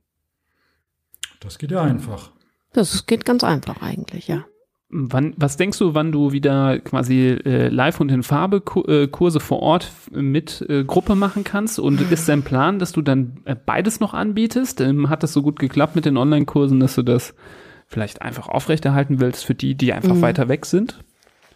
Das 1.44 1.58
geht 1.58 1.70
ja 1.70 1.82
einfach. 1.82 2.30
Das 2.72 3.06
geht 3.06 3.24
ganz 3.24 3.44
einfach 3.44 3.82
eigentlich, 3.82 4.26
ja. 4.26 4.44
Wann, 4.88 5.34
was 5.36 5.56
denkst 5.56 5.78
du, 5.78 5.94
wann 5.94 6.12
du 6.12 6.32
wieder 6.32 6.78
quasi 6.78 7.30
äh, 7.30 7.68
live 7.68 8.00
und 8.00 8.10
in 8.10 8.22
Farbe 8.22 8.62
äh, 8.86 9.08
Kurse 9.08 9.40
vor 9.40 9.60
Ort 9.60 9.90
mit 10.10 10.64
äh, 10.68 10.84
Gruppe 10.84 11.14
machen 11.14 11.44
kannst? 11.44 11.78
Und 11.78 12.00
ist 12.12 12.28
dein 12.28 12.42
Plan, 12.42 12.78
dass 12.78 12.92
du 12.92 13.02
dann 13.02 13.40
äh, 13.44 13.56
beides 13.56 14.00
noch 14.00 14.14
anbietest? 14.14 14.80
Ähm, 14.80 15.08
hat 15.08 15.22
das 15.22 15.32
so 15.32 15.42
gut 15.42 15.58
geklappt 15.58 15.96
mit 15.96 16.04
den 16.04 16.16
Online-Kursen, 16.16 16.80
dass 16.80 16.94
du 16.94 17.02
das 17.02 17.34
vielleicht 17.86 18.22
einfach 18.22 18.48
aufrechterhalten 18.48 19.20
willst 19.20 19.44
für 19.44 19.54
die, 19.54 19.74
die 19.74 19.92
einfach 19.92 20.20
weiter 20.20 20.48
weg 20.48 20.64
sind? 20.66 21.04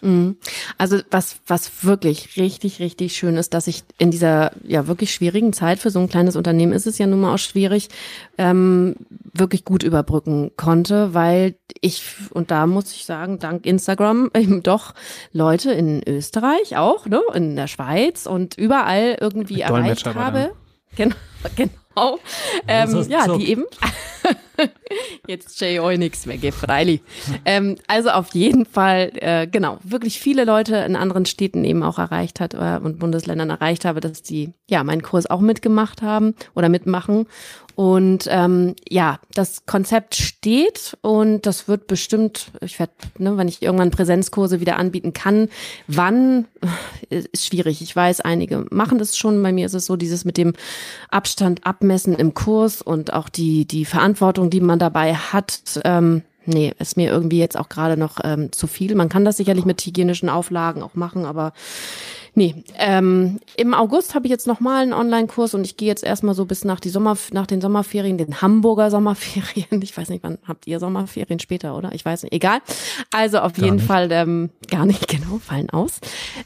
Mhm. 0.01 0.37
Also 0.77 0.99
was, 1.11 1.41
was 1.47 1.85
wirklich 1.85 2.37
richtig, 2.37 2.81
richtig 2.81 3.17
schön 3.17 3.37
ist, 3.37 3.55
dass 3.55 3.67
ich 3.67 3.83
in 3.99 4.11
dieser 4.11 4.53
ja 4.65 4.87
wirklich 4.87 5.13
schwierigen 5.13 5.53
Zeit 5.53 5.79
für 5.79 5.91
so 5.91 5.99
ein 5.99 6.09
kleines 6.09 6.37
Unternehmen 6.37 6.73
ist 6.73 6.87
es 6.87 6.99
ja 6.99 7.07
nun 7.07 7.21
mal 7.21 7.35
auch 7.35 7.39
schwierig, 7.39 7.89
ähm, 8.37 8.97
wirklich 9.33 9.65
gut 9.65 9.83
überbrücken 9.83 10.53
konnte, 10.57 11.15
weil 11.15 11.57
ich, 11.81 12.03
und 12.31 12.51
da 12.51 12.67
muss 12.67 12.93
ich 12.93 13.05
sagen, 13.05 13.39
dank 13.39 13.67
Instagram 13.67 14.31
eben 14.37 14.63
doch 14.63 14.95
Leute 15.33 15.73
in 15.73 16.03
Österreich 16.07 16.77
auch, 16.77 17.07
ne, 17.07 17.21
in 17.35 17.57
der 17.57 17.67
Schweiz 17.67 18.27
und 18.27 18.57
überall 18.57 19.17
irgendwie 19.21 19.55
Mit 19.55 19.63
erreicht 19.63 20.07
habe. 20.15 20.53
Genau, 20.97 21.17
genau. 21.57 21.71
Ähm, 22.67 22.83
hast 22.83 22.93
du 22.93 23.13
ja, 23.13 23.23
gesagt? 23.23 23.41
die 23.41 23.51
eben. 23.51 23.65
Jetzt 25.27 25.61
Jay 25.61 25.79
euch 25.79 25.99
nichts 25.99 26.27
mehr, 26.27 26.39
geh 26.39 26.51
freilich. 26.51 27.01
ähm, 27.45 27.77
also 27.87 28.11
auf 28.11 28.35
jeden 28.35 28.67
Fall, 28.67 29.13
äh, 29.17 29.47
genau, 29.47 29.79
wirklich 29.83 30.19
viele 30.19 30.45
Leute 30.45 30.77
in 30.77 30.97
anderen 30.97 31.27
Städten 31.27 31.65
eben 31.65 31.83
auch 31.83 31.99
erreicht 31.99 32.41
hat 32.41 32.55
äh, 32.55 32.81
und 32.83 32.99
Bundesländern 32.99 33.51
erreicht 33.51 33.85
habe, 33.85 34.01
dass 34.01 34.23
die 34.23 34.53
ja 34.69 34.83
meinen 34.85 35.03
Kurs 35.03 35.29
auch 35.29 35.41
mitgemacht 35.41 36.03
haben 36.03 36.35
oder 36.55 36.69
mitmachen. 36.69 37.27
Und 37.79 38.27
ähm, 38.29 38.75
ja, 38.89 39.21
das 39.35 39.65
Konzept 39.65 40.17
steht 40.17 40.99
und 41.01 41.47
das 41.47 41.69
wird 41.69 41.87
bestimmt, 41.87 42.51
ich 42.61 42.81
werde, 42.81 42.93
ne, 43.19 43.37
wenn 43.37 43.47
ich 43.47 43.63
irgendwann 43.63 43.93
Präsenzkurse 43.93 44.59
wieder 44.59 44.79
anbieten 44.79 45.13
kann, 45.13 45.49
wann 45.87 46.47
äh, 47.09 47.23
ist 47.31 47.47
schwierig. 47.47 47.81
Ich 47.81 47.95
weiß, 47.95 48.21
einige 48.21 48.67
machen 48.73 48.99
das 48.99 49.17
schon. 49.17 49.41
Bei 49.45 49.53
mir 49.53 49.65
ist 49.65 49.75
es 49.75 49.87
so, 49.87 49.95
dieses 49.95 50.25
mit 50.25 50.39
dem 50.39 50.55
Abstand 51.09 51.65
abmessen 51.65 52.17
im 52.17 52.35
Kurs 52.35 52.83
und 52.83 53.13
auch 53.13 53.29
die, 53.29 53.65
die 53.65 53.85
Verantwortung, 53.85 54.51
die 54.51 54.61
man 54.61 54.81
dabei 54.81 55.15
hat. 55.15 55.81
Ähm, 55.85 56.23
nee, 56.47 56.75
ist 56.81 56.97
mir 56.97 57.09
irgendwie 57.13 57.39
jetzt 57.39 57.57
auch 57.57 57.69
gerade 57.69 57.97
noch 57.97 58.19
ähm, 58.25 58.51
zu 58.51 58.67
viel. 58.67 58.97
Man 58.97 59.09
kann 59.09 59.25
das 59.25 59.37
sicherlich 59.37 59.67
mit 59.67 59.81
hygienischen 59.83 60.29
Auflagen 60.29 60.83
auch 60.83 60.97
machen, 60.97 61.25
aber 61.25 61.53
Nee, 62.35 62.63
ähm, 62.79 63.41
im 63.57 63.75
August 63.75 64.15
habe 64.15 64.27
ich 64.27 64.31
jetzt 64.31 64.47
nochmal 64.47 64.83
einen 64.83 64.93
Online-Kurs 64.93 65.55
und 65.55 65.65
ich 65.65 65.77
gehe 65.77 65.89
jetzt 65.89 66.05
erstmal 66.05 66.35
so 66.35 66.45
bis 66.45 66.65
nach, 66.65 66.81
die 66.81 66.89
Sommer, 66.89 67.17
nach 67.33 67.47
den 67.47 67.61
Sommerferien, 67.61 68.19
den 68.19 68.41
Hamburger 68.41 68.91
Sommerferien. 68.91 69.67
Ich 69.89 69.97
weiß 69.97 70.11
nicht, 70.11 70.23
wann 70.23 70.39
habt 70.47 70.67
ihr 70.67 70.81
Sommerferien 70.81 71.41
später, 71.41 71.77
oder? 71.77 71.93
Ich 71.93 72.05
weiß 72.05 72.25
nicht, 72.25 72.33
egal. 72.33 72.61
Also 73.11 73.39
auf 73.39 73.55
Gar 73.55 73.65
jeden 73.65 73.77
nicht. 73.77 73.87
Fall, 73.87 74.09
ähm, 74.13 74.51
gar 74.71 74.87
nicht, 74.87 75.09
genau, 75.09 75.39
fallen 75.39 75.71
aus. 75.71 76.01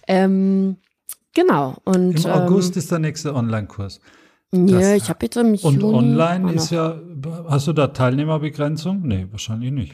Ähm, 0.06 0.76
genau. 1.34 1.76
Und 1.84 2.24
Im 2.24 2.30
August 2.30 2.76
ähm, 2.76 2.78
ist 2.78 2.90
der 2.90 2.98
nächste 3.00 3.34
Online-Kurs. 3.34 4.00
ja, 4.52 4.94
ich 4.94 5.08
habe 5.08 5.24
jetzt 5.24 5.36
im 5.36 5.54
Und 5.54 5.80
Juni 5.80 5.84
online 5.84 6.48
auch 6.48 6.52
ist 6.52 6.70
ja, 6.70 7.00
hast 7.48 7.66
du 7.66 7.72
da 7.72 7.88
Teilnehmerbegrenzung? 7.88 9.02
Nee, 9.02 9.26
wahrscheinlich 9.30 9.72
nicht. 9.72 9.92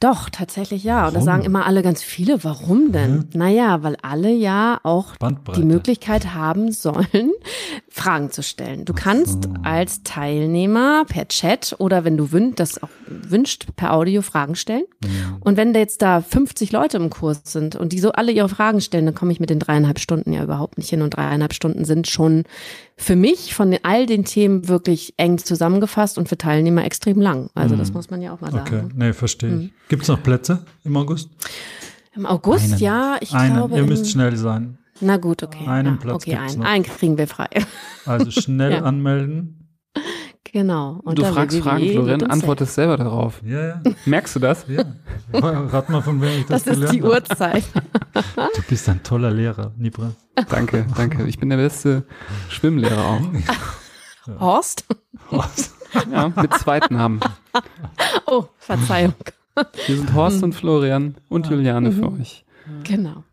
Doch, 0.00 0.30
tatsächlich 0.30 0.84
ja. 0.84 1.06
Und 1.06 1.14
da 1.14 1.14
Warum? 1.14 1.24
sagen 1.24 1.42
immer 1.42 1.66
alle 1.66 1.82
ganz 1.82 2.02
viele, 2.02 2.44
warum 2.44 2.92
denn? 2.92 3.28
Naja, 3.34 3.82
weil 3.82 3.96
alle 4.00 4.30
ja 4.30 4.78
auch 4.84 5.16
Bandbreite. 5.16 5.60
die 5.60 5.66
Möglichkeit 5.66 6.34
haben 6.34 6.70
sollen, 6.70 7.32
Fragen 7.98 8.30
zu 8.30 8.42
stellen. 8.42 8.84
Du 8.84 8.92
kannst 8.94 9.48
als 9.64 10.02
Teilnehmer 10.04 11.04
per 11.08 11.26
Chat 11.28 11.74
oder 11.78 12.04
wenn 12.04 12.16
du 12.16 12.30
wün 12.32 12.54
das 12.54 12.82
auch 12.82 12.88
wünscht, 13.06 13.66
per 13.76 13.92
Audio 13.92 14.22
Fragen 14.22 14.54
stellen. 14.54 14.84
Und 15.40 15.56
wenn 15.56 15.72
da 15.72 15.80
jetzt 15.80 16.00
da 16.02 16.20
50 16.20 16.70
Leute 16.72 16.96
im 16.96 17.10
Kurs 17.10 17.40
sind 17.44 17.74
und 17.76 17.92
die 17.92 17.98
so 17.98 18.12
alle 18.12 18.30
ihre 18.32 18.48
Fragen 18.48 18.80
stellen, 18.80 19.06
dann 19.06 19.14
komme 19.14 19.32
ich 19.32 19.40
mit 19.40 19.50
den 19.50 19.58
dreieinhalb 19.58 19.98
Stunden 19.98 20.32
ja 20.32 20.42
überhaupt 20.44 20.78
nicht 20.78 20.88
hin. 20.90 21.02
Und 21.02 21.10
dreieinhalb 21.16 21.52
Stunden 21.54 21.84
sind 21.84 22.06
schon 22.06 22.44
für 22.96 23.16
mich 23.16 23.54
von 23.54 23.70
den, 23.72 23.80
all 23.82 24.06
den 24.06 24.24
Themen 24.24 24.68
wirklich 24.68 25.14
eng 25.16 25.38
zusammengefasst 25.38 26.18
und 26.18 26.28
für 26.28 26.38
Teilnehmer 26.38 26.84
extrem 26.84 27.20
lang. 27.20 27.50
Also 27.54 27.74
das 27.76 27.92
muss 27.92 28.10
man 28.10 28.22
ja 28.22 28.32
auch 28.32 28.40
mal 28.40 28.52
sagen. 28.52 28.66
Okay, 28.66 28.82
ne? 28.82 29.06
nee, 29.06 29.12
verstehe 29.12 29.50
Mhm. 29.50 29.60
ich. 29.60 29.88
Gibt 29.88 30.02
es 30.02 30.08
noch 30.08 30.22
Plätze 30.22 30.64
im 30.84 30.96
August? 30.96 31.30
Im 32.14 32.26
August, 32.26 32.72
Einen. 32.72 32.78
ja, 32.80 33.16
ich 33.20 33.32
einen. 33.32 33.54
glaube. 33.54 33.76
Ihr 33.76 33.84
müsst 33.84 34.10
schnell 34.10 34.36
sein. 34.36 34.78
Na 35.00 35.16
gut, 35.16 35.42
okay. 35.42 35.66
Einen 35.66 35.94
ja, 35.94 36.00
Platz 36.00 36.14
okay, 36.16 36.30
gibt's 36.32 36.52
einen. 36.54 36.62
noch. 36.62 36.68
einen 36.68 36.84
kriegen 36.84 37.18
wir 37.18 37.26
frei. 37.28 37.48
Also 38.06 38.30
schnell 38.30 38.72
Ja. 38.78 38.82
anmelden. 38.82 39.68
genau. 40.44 41.00
du 41.04 41.24
fragst 41.24 41.58
Fragen, 41.58 41.90
Florian, 41.90 42.22
antwortest 42.22 42.74
selber 42.74 42.96
darauf. 42.96 43.42
Ja, 43.44 43.66
ja, 43.68 43.82
Merkst 44.06 44.36
du 44.36 44.40
das? 44.40 44.64
ja. 44.68 44.82
Rat 45.32 45.88
mal, 45.90 46.00
von 46.02 46.20
wem 46.22 46.40
ich 46.40 46.46
das, 46.46 46.64
Das 46.64 46.78
ist 46.78 46.92
die 46.92 47.00
gelernt 47.00 47.30
Uhrzeit. 47.30 47.64
Du 48.56 48.62
bist 48.68 48.88
ein 48.88 49.02
toller 49.02 49.30
Lehrer, 49.30 49.72
Nibra. 49.76 50.12
Danke, 50.48 50.86
danke. 50.96 51.24
Ich 51.26 51.38
bin 51.38 51.50
der 51.50 51.56
beste 51.58 52.04
Schwimmlehrer 52.48 53.04
auch. 53.04 54.40
Horst? 54.40 54.84
Ja, 56.10 56.28
mit 56.28 56.52
zweiten 56.54 56.94
Namen. 56.94 57.20
Oh, 58.26 58.44
Verzeihung. 58.58 59.14
Wir 59.86 59.96
sind 59.96 60.12
Horst 60.14 60.42
und 60.42 60.54
Florian 60.54 61.14
und 61.28 61.46
Juliane 61.48 61.92
für 61.92 62.12
euch. 62.12 62.44
Genau. 62.84 63.24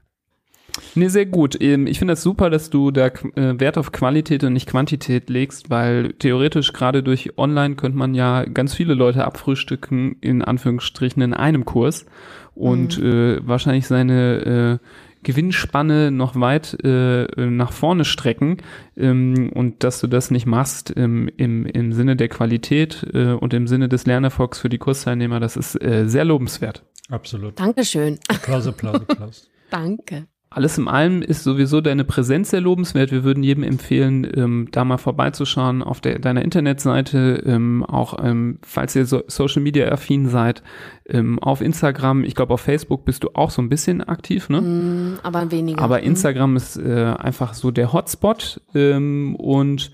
Nee, 0.94 1.08
sehr 1.08 1.26
gut. 1.26 1.62
Ähm, 1.62 1.88
Ich 1.88 2.00
finde 2.00 2.14
das 2.14 2.24
super, 2.24 2.50
dass 2.50 2.70
du 2.70 2.92
da 2.92 3.08
äh, 3.08 3.60
Wert 3.60 3.78
auf 3.78 3.92
Qualität 3.92 4.44
und 4.44 4.54
nicht 4.54 4.68
Quantität 4.68 5.30
legst, 5.30 5.70
weil 5.70 6.14
theoretisch 6.14 6.74
gerade 6.74 7.04
durch 7.04 7.38
Online 7.38 7.76
könnte 7.76 7.98
man 7.98 8.14
ja 8.14 8.44
ganz 8.46 8.74
viele 8.74 8.94
Leute 8.94 9.26
abfrühstücken, 9.26 10.18
in 10.22 10.42
Anführungsstrichen, 10.42 11.22
in 11.22 11.34
einem 11.34 11.66
Kurs 11.66 12.06
und 12.54 12.98
äh, 13.00 13.46
wahrscheinlich 13.46 13.88
seine 13.88 14.80
äh, 14.82 14.88
Gewinnspanne 15.24 16.12
noch 16.12 16.40
weit 16.40 16.78
äh, 16.84 17.26
nach 17.38 17.72
vorne 17.72 18.06
strecken 18.06 18.58
ähm, 18.96 19.50
und 19.54 19.84
dass 19.84 20.00
du 20.00 20.08
das 20.08 20.30
nicht 20.30 20.46
machst 20.46 20.94
ähm, 20.96 21.30
im, 21.36 21.66
im 21.66 21.94
Sinne 21.94 22.16
der 22.16 22.30
Qualität 22.30 23.06
äh, 23.14 23.32
und 23.32 23.54
im 23.54 23.68
Sinne 23.68 23.90
des 23.90 24.06
Lernerfolgs 24.06 24.60
für 24.60 24.70
die 24.70 24.78
Kursteilnehmer, 24.78 25.40
das 25.40 25.58
ist 25.58 25.82
äh, 25.82 26.08
sehr 26.08 26.26
lobenswert. 26.26 26.84
Absolut. 27.10 27.60
Dankeschön. 27.60 28.20
Applaus, 28.28 28.68
Applaus, 28.68 29.02
Applaus. 29.02 29.50
Danke. 29.70 30.28
Alles 30.56 30.78
in 30.78 30.88
allem 30.88 31.22
ist 31.22 31.44
sowieso 31.44 31.82
deine 31.82 32.06
Präsenz 32.06 32.52
sehr 32.52 32.62
lobenswert. 32.62 33.12
Wir 33.12 33.26
würden 33.26 33.44
jedem 33.44 33.62
empfehlen, 33.64 34.26
ähm, 34.38 34.70
da 34.72 34.86
mal 34.86 34.98
vorbeizuschauen 34.98 35.84
auf 35.84 36.00
der, 36.00 36.18
deiner 36.18 36.44
Internetseite, 36.44 37.44
ähm, 37.46 37.84
auch 37.84 38.18
ähm, 38.24 38.60
falls 38.66 38.96
ihr 38.96 39.06
so 39.06 39.22
Social 39.28 39.62
Media 39.62 39.92
affin 39.92 40.30
seid, 40.30 40.64
ähm, 41.10 41.40
auf 41.40 41.60
Instagram. 41.60 42.24
Ich 42.24 42.36
glaube, 42.36 42.54
auf 42.54 42.62
Facebook 42.62 43.04
bist 43.04 43.26
du 43.26 43.32
auch 43.34 43.52
so 43.52 43.62
ein 43.62 43.68
bisschen 43.68 44.02
aktiv, 44.02 44.48
ne? 44.48 44.62
Mm, 44.62 45.20
aber 45.24 45.52
weniger. 45.52 45.82
Aber 45.82 46.00
Mm. 46.00 46.06
Instagram 46.06 46.56
ist 46.56 46.78
äh, 46.78 47.14
einfach 47.18 47.54
so 47.54 47.72
der 47.72 47.92
Hotspot 47.92 48.62
ähm, 48.74 49.36
und 49.36 49.92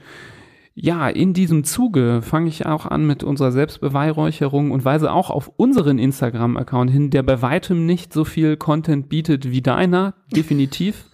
ja, 0.74 1.10
in 1.10 1.34
diesem 1.34 1.64
Zuge 1.64 2.22
fange 2.22 2.48
ich 2.48 2.66
auch 2.66 2.86
an 2.86 3.06
mit 3.06 3.24
unserer 3.24 3.52
Selbstbeweihräucherung 3.52 4.72
und 4.72 4.86
weise 4.86 5.12
auch 5.12 5.30
auf 5.30 5.52
unseren 5.58 6.00
Instagram-Account 6.00 6.90
hin, 6.90 7.10
der 7.10 7.24
bei 7.24 7.42
weitem 7.42 7.86
nicht 7.86 8.14
so 8.14 8.24
viel 8.24 8.56
Content 8.56 9.10
bietet 9.10 9.52
wie 9.52 9.62
deiner, 9.62 10.14
definitiv. 10.36 11.06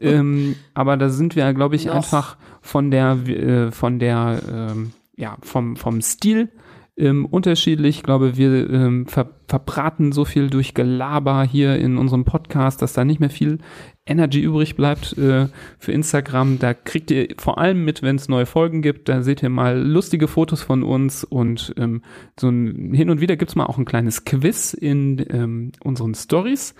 ähm, 0.00 0.56
aber 0.74 0.96
da 0.96 1.10
sind 1.10 1.36
wir, 1.36 1.52
glaube 1.52 1.76
ich, 1.76 1.86
Noch. 1.86 1.96
einfach 1.96 2.36
von 2.62 2.90
der, 2.90 3.12
äh, 3.28 3.70
von 3.70 3.98
der 3.98 4.40
ähm, 4.50 4.92
ja, 5.16 5.36
vom, 5.42 5.76
vom 5.76 6.00
Stil 6.00 6.50
ähm, 6.96 7.26
unterschiedlich. 7.26 7.98
Ich 7.98 8.02
glaube, 8.02 8.36
wir 8.36 8.68
ähm, 8.70 9.06
ver 9.06 9.30
verbraten 9.48 10.12
so 10.12 10.24
viel 10.24 10.48
durch 10.48 10.72
Gelaber 10.72 11.42
hier 11.44 11.76
in 11.76 11.98
unserem 11.98 12.24
Podcast, 12.24 12.80
dass 12.80 12.94
da 12.94 13.04
nicht 13.04 13.20
mehr 13.20 13.30
viel 13.30 13.58
Energy 14.04 14.40
übrig 14.40 14.74
bleibt 14.74 15.16
äh, 15.16 15.46
für 15.78 15.92
Instagram. 15.92 16.58
Da 16.58 16.74
kriegt 16.74 17.10
ihr 17.10 17.28
vor 17.38 17.58
allem 17.58 17.84
mit, 17.84 18.02
wenn 18.02 18.16
es 18.16 18.28
neue 18.28 18.46
Folgen 18.46 18.82
gibt. 18.82 19.08
Da 19.08 19.22
seht 19.22 19.42
ihr 19.42 19.48
mal 19.48 19.78
lustige 19.80 20.26
Fotos 20.26 20.62
von 20.62 20.82
uns 20.82 21.22
und 21.22 21.72
ähm, 21.76 22.02
so 22.38 22.48
ein, 22.48 22.92
hin 22.92 23.10
und 23.10 23.20
wieder 23.20 23.36
gibt's 23.36 23.54
mal 23.54 23.66
auch 23.66 23.78
ein 23.78 23.84
kleines 23.84 24.24
Quiz 24.24 24.74
in 24.74 25.24
ähm, 25.30 25.72
unseren 25.84 26.14
Stories. 26.14 26.74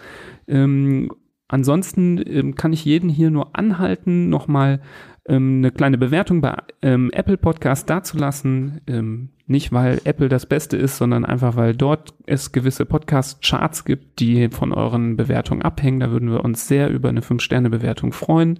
Ähm, 0.48 1.12
ansonsten 1.46 2.20
ähm, 2.26 2.54
kann 2.56 2.72
ich 2.72 2.84
jeden 2.84 3.08
hier 3.08 3.30
nur 3.30 3.56
anhalten, 3.56 4.28
nochmal 4.28 4.80
ähm, 5.26 5.58
eine 5.58 5.70
kleine 5.70 5.98
Bewertung 5.98 6.40
bei 6.40 6.56
ähm, 6.82 7.10
Apple 7.12 7.36
Podcast 7.36 7.88
dazulassen. 7.88 8.80
Ähm, 8.86 9.30
nicht, 9.46 9.72
weil 9.72 10.00
Apple 10.04 10.28
das 10.28 10.46
Beste 10.46 10.76
ist, 10.76 10.96
sondern 10.96 11.24
einfach, 11.24 11.56
weil 11.56 11.74
dort 11.74 12.14
es 12.26 12.52
gewisse 12.52 12.86
Podcast-Charts 12.86 13.84
gibt, 13.84 14.20
die 14.20 14.48
von 14.48 14.72
euren 14.72 15.16
Bewertungen 15.16 15.62
abhängen. 15.62 16.00
Da 16.00 16.10
würden 16.10 16.30
wir 16.30 16.44
uns 16.44 16.66
sehr 16.66 16.90
über 16.90 17.08
eine 17.08 17.20
5-Sterne-Bewertung 17.20 18.12
freuen. 18.12 18.58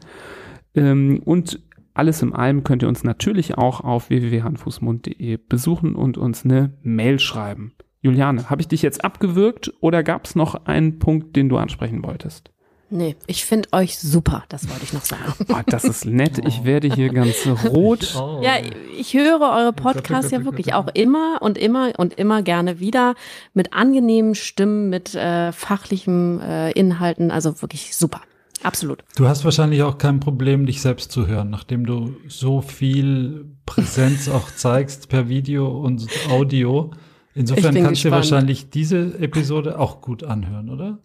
Ähm, 0.75 1.21
und 1.25 1.61
alles 1.95 2.23
in 2.23 2.33
allem 2.33 2.65
könnt 2.65 2.83
ihr 2.83 2.89
uns 2.89 3.05
natürlich 3.05 3.59
auch 3.59 3.81
auf 3.81 4.09
www.handfußmund.de 4.09 5.39
besuchen 5.49 5.95
und 5.95 6.17
uns 6.17 6.45
eine 6.45 6.73
Mail 6.83 7.19
schreiben. 7.19 7.73
Juliane, 8.01 8.51
habe 8.51 8.61
ich 8.61 8.69
dich 8.69 8.83
jetzt 8.83 9.05
abgewürgt 9.05 9.73
oder 9.81 10.03
gab 10.03 10.25
es 10.25 10.35
noch 10.35 10.67
einen 10.67 10.99
Punkt, 10.99 11.37
den 11.37 11.49
du 11.49 11.57
ansprechen 11.57 12.03
wolltest? 12.03 12.51
Nee, 12.95 13.17
ich 13.27 13.47
finde 13.47 13.71
euch 13.73 13.99
super, 13.99 14.45
das 14.51 14.69
wollte 14.69 14.85
ich 14.85 14.93
noch 14.93 15.05
sagen. 15.05 15.33
Oh, 15.49 15.61
das 15.67 15.85
ist 15.85 16.05
nett, 16.05 16.47
ich 16.47 16.65
werde 16.65 16.93
hier 16.93 17.09
ganz 17.09 17.47
rot. 17.65 18.15
Ja, 18.43 18.57
ich 18.99 19.15
höre 19.15 19.41
eure 19.41 19.73
Podcasts 19.73 20.31
ja 20.31 20.45
wirklich 20.45 20.75
auch 20.75 20.89
immer 20.93 21.39
und 21.41 21.57
immer 21.57 21.93
und 21.97 22.13
immer 22.13 22.43
gerne 22.43 22.81
wieder 22.81 23.15
mit 23.55 23.73
angenehmen 23.73 24.35
Stimmen, 24.35 24.91
mit 24.91 25.15
äh, 25.15 25.53
fachlichen 25.53 26.43
äh, 26.43 26.73
Inhalten, 26.73 27.31
also 27.31 27.63
wirklich 27.63 27.97
super. 27.97 28.21
Absolut. 28.63 29.03
Du 29.17 29.27
hast 29.27 29.43
wahrscheinlich 29.47 29.83
auch 29.83 29.97
kein 29.97 30.21
Problem, 30.21 30.67
dich 30.67 30.83
selbst 30.83 31.13
zu 31.13 31.27
hören, 31.27 31.49
nachdem 31.49 31.87
du 31.87 32.15
so 32.29 32.61
viel 32.61 33.47
Präsenz 33.65 34.29
auch 34.29 34.51
zeigst 34.55 35.09
per 35.09 35.31
Video 35.31 35.67
und 35.67 36.07
Audio. 36.29 36.91
Insofern 37.35 37.75
kannst 37.75 38.05
du 38.05 38.11
wahrscheinlich 38.11 38.69
diese 38.69 39.19
Episode 39.19 39.79
auch 39.79 40.03
gut 40.03 40.25
anhören, 40.25 40.69
oder? 40.69 40.99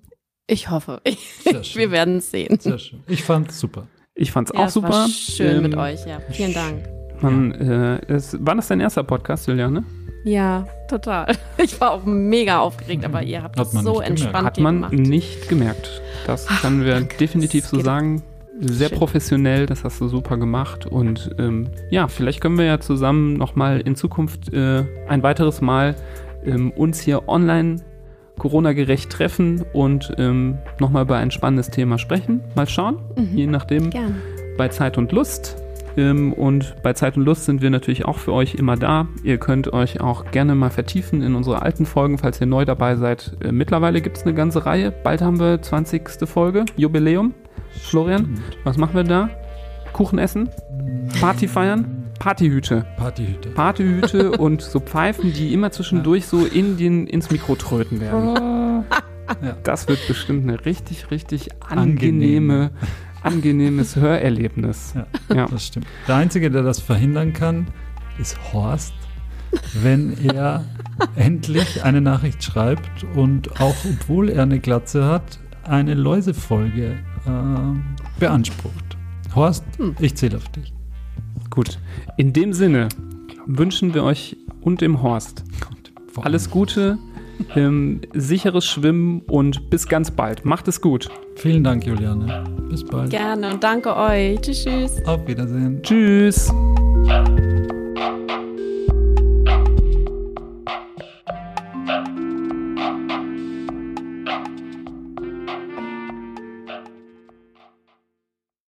Ich 0.47 0.69
hoffe. 0.69 1.01
Wir 1.73 1.91
werden 1.91 2.17
es 2.17 2.31
sehen. 2.31 2.57
Sehr 2.59 2.79
schön. 2.79 3.03
Ich 3.07 3.23
fand's 3.23 3.59
super. 3.59 3.87
Ich 4.15 4.31
fand's 4.31 4.51
ja, 4.53 4.65
auch 4.65 4.69
super. 4.69 4.89
War 4.89 5.09
schön 5.09 5.57
ähm, 5.57 5.63
mit 5.63 5.75
euch, 5.75 6.05
ja. 6.05 6.21
Vielen 6.31 6.53
Dank. 6.53 6.89
Man, 7.21 7.51
äh, 7.51 7.99
es, 8.07 8.37
war 8.39 8.55
das 8.55 8.67
dein 8.67 8.79
erster 8.79 9.03
Podcast, 9.03 9.47
Juliane? 9.47 9.83
Ja, 10.23 10.65
total. 10.89 11.35
Ich 11.57 11.79
war 11.81 11.91
auch 11.91 12.05
mega 12.05 12.59
aufgeregt, 12.59 13.03
aber 13.03 13.23
ihr 13.23 13.43
habt 13.43 13.59
das 13.59 13.71
so 13.71 13.99
entspannt 13.99 14.45
Hat 14.45 14.59
man 14.59 14.75
gemacht. 14.75 14.93
nicht 14.93 15.49
gemerkt. 15.49 16.01
Das 16.25 16.45
Ach, 16.49 16.61
können 16.61 16.85
wir 16.85 16.93
danke. 16.93 17.17
definitiv 17.17 17.65
so 17.65 17.79
sagen. 17.81 18.23
Sehr 18.59 18.89
Schön. 18.89 18.97
professionell, 18.97 19.65
das 19.65 19.83
hast 19.83 19.99
du 19.99 20.07
super 20.07 20.37
gemacht. 20.37 20.85
Und 20.85 21.35
ähm, 21.37 21.69
ja, 21.89 22.07
vielleicht 22.07 22.41
können 22.41 22.57
wir 22.57 22.65
ja 22.65 22.79
zusammen 22.79 23.33
nochmal 23.33 23.81
in 23.81 23.95
Zukunft 23.95 24.53
äh, 24.53 24.85
ein 25.07 25.23
weiteres 25.23 25.61
Mal 25.61 25.95
ähm, 26.45 26.71
uns 26.71 27.01
hier 27.01 27.27
online 27.27 27.81
Corona-gerecht 28.37 29.09
treffen 29.09 29.63
und 29.73 30.13
ähm, 30.17 30.57
nochmal 30.79 31.03
über 31.03 31.17
ein 31.17 31.31
spannendes 31.31 31.69
Thema 31.69 31.97
sprechen. 31.97 32.41
Mal 32.55 32.67
schauen, 32.67 32.97
mhm. 33.15 33.35
je 33.35 33.47
nachdem. 33.47 33.89
Gerne. 33.89 34.15
Bei 34.57 34.69
Zeit 34.69 34.97
und 34.97 35.11
Lust. 35.11 35.57
Ähm, 35.97 36.31
und 36.33 36.75
bei 36.83 36.93
Zeit 36.93 37.17
und 37.17 37.23
Lust 37.23 37.45
sind 37.45 37.61
wir 37.61 37.69
natürlich 37.69 38.05
auch 38.05 38.19
für 38.19 38.31
euch 38.31 38.55
immer 38.55 38.77
da. 38.77 39.07
Ihr 39.23 39.37
könnt 39.39 39.73
euch 39.73 39.99
auch 39.99 40.31
gerne 40.31 40.55
mal 40.55 40.69
vertiefen 40.69 41.21
in 41.21 41.35
unsere 41.35 41.63
alten 41.63 41.85
Folgen, 41.85 42.17
falls 42.17 42.39
ihr 42.39 42.47
neu 42.47 42.65
dabei 42.65 42.95
seid. 42.95 43.35
Äh, 43.43 43.51
mittlerweile 43.51 44.01
gibt 44.01 44.17
es 44.17 44.23
eine 44.23 44.35
ganze 44.35 44.65
Reihe. 44.65 44.91
Bald 44.91 45.21
haben 45.21 45.39
wir 45.39 45.61
20. 45.61 46.27
Folge, 46.27 46.65
Jubiläum. 46.77 47.33
Florian, 47.71 48.39
was 48.63 48.77
machen 48.77 48.95
wir 48.95 49.03
da? 49.03 49.29
Kuchen 49.93 50.19
essen? 50.19 50.49
Party 51.19 51.47
feiern? 51.47 52.06
Partyhüte. 52.19 52.85
Partyhüte. 52.97 53.49
Partyhüte 53.49 54.31
und 54.37 54.61
so 54.61 54.79
Pfeifen, 54.79 55.33
die 55.33 55.53
immer 55.53 55.71
zwischendurch 55.71 56.25
so 56.25 56.45
in 56.45 56.77
den, 56.77 57.07
ins 57.07 57.31
Mikro 57.31 57.55
tröten 57.55 57.99
werden. 57.99 58.83
Ja. 59.41 59.57
Das 59.63 59.87
wird 59.87 60.07
bestimmt 60.07 60.43
eine 60.43 60.65
richtig, 60.65 61.11
richtig 61.11 61.49
angenehme, 61.61 62.71
angenehmes 63.23 63.95
Hörerlebnis. 63.95 64.93
Ja, 64.95 65.35
ja, 65.35 65.45
das 65.47 65.67
stimmt. 65.67 65.85
Der 66.07 66.15
Einzige, 66.15 66.49
der 66.49 66.63
das 66.63 66.79
verhindern 66.79 67.33
kann, 67.33 67.67
ist 68.19 68.37
Horst, 68.53 68.93
wenn 69.73 70.17
er 70.23 70.63
endlich 71.15 71.83
eine 71.83 72.01
Nachricht 72.01 72.43
schreibt 72.43 73.03
und 73.15 73.59
auch 73.59 73.75
obwohl 73.85 74.29
er 74.29 74.43
eine 74.43 74.59
Glatze 74.59 75.05
hat, 75.05 75.39
eine 75.63 75.93
Läusefolge 75.93 76.97
äh, 77.25 78.19
beansprucht. 78.19 78.97
Horst, 79.35 79.65
hm. 79.77 79.95
ich 79.99 80.15
zähle 80.15 80.37
auf 80.37 80.47
dich. 80.49 80.76
Gut. 81.57 81.79
In 82.17 82.33
dem 82.33 82.53
Sinne 82.53 82.87
wünschen 83.47 83.95
wir 83.95 84.03
euch 84.03 84.37
und 84.61 84.79
dem 84.79 85.01
Horst 85.01 85.43
alles 86.21 86.51
Gute, 86.51 86.99
ähm, 87.55 88.01
sicheres 88.13 88.63
Schwimmen 88.63 89.21
und 89.21 89.71
bis 89.71 89.87
ganz 89.87 90.11
bald. 90.11 90.45
Macht 90.45 90.67
es 90.67 90.81
gut. 90.81 91.09
Vielen 91.35 91.63
Dank, 91.63 91.83
Juliane. 91.83 92.43
Bis 92.69 92.83
bald. 92.83 93.09
Gerne 93.09 93.53
und 93.53 93.63
danke 93.63 93.95
euch. 93.95 94.39
Tschüss, 94.41 94.65
tschüss. 94.65 95.03
Auf 95.07 95.27
Wiedersehen. 95.27 95.81
Tschüss. 95.81 96.53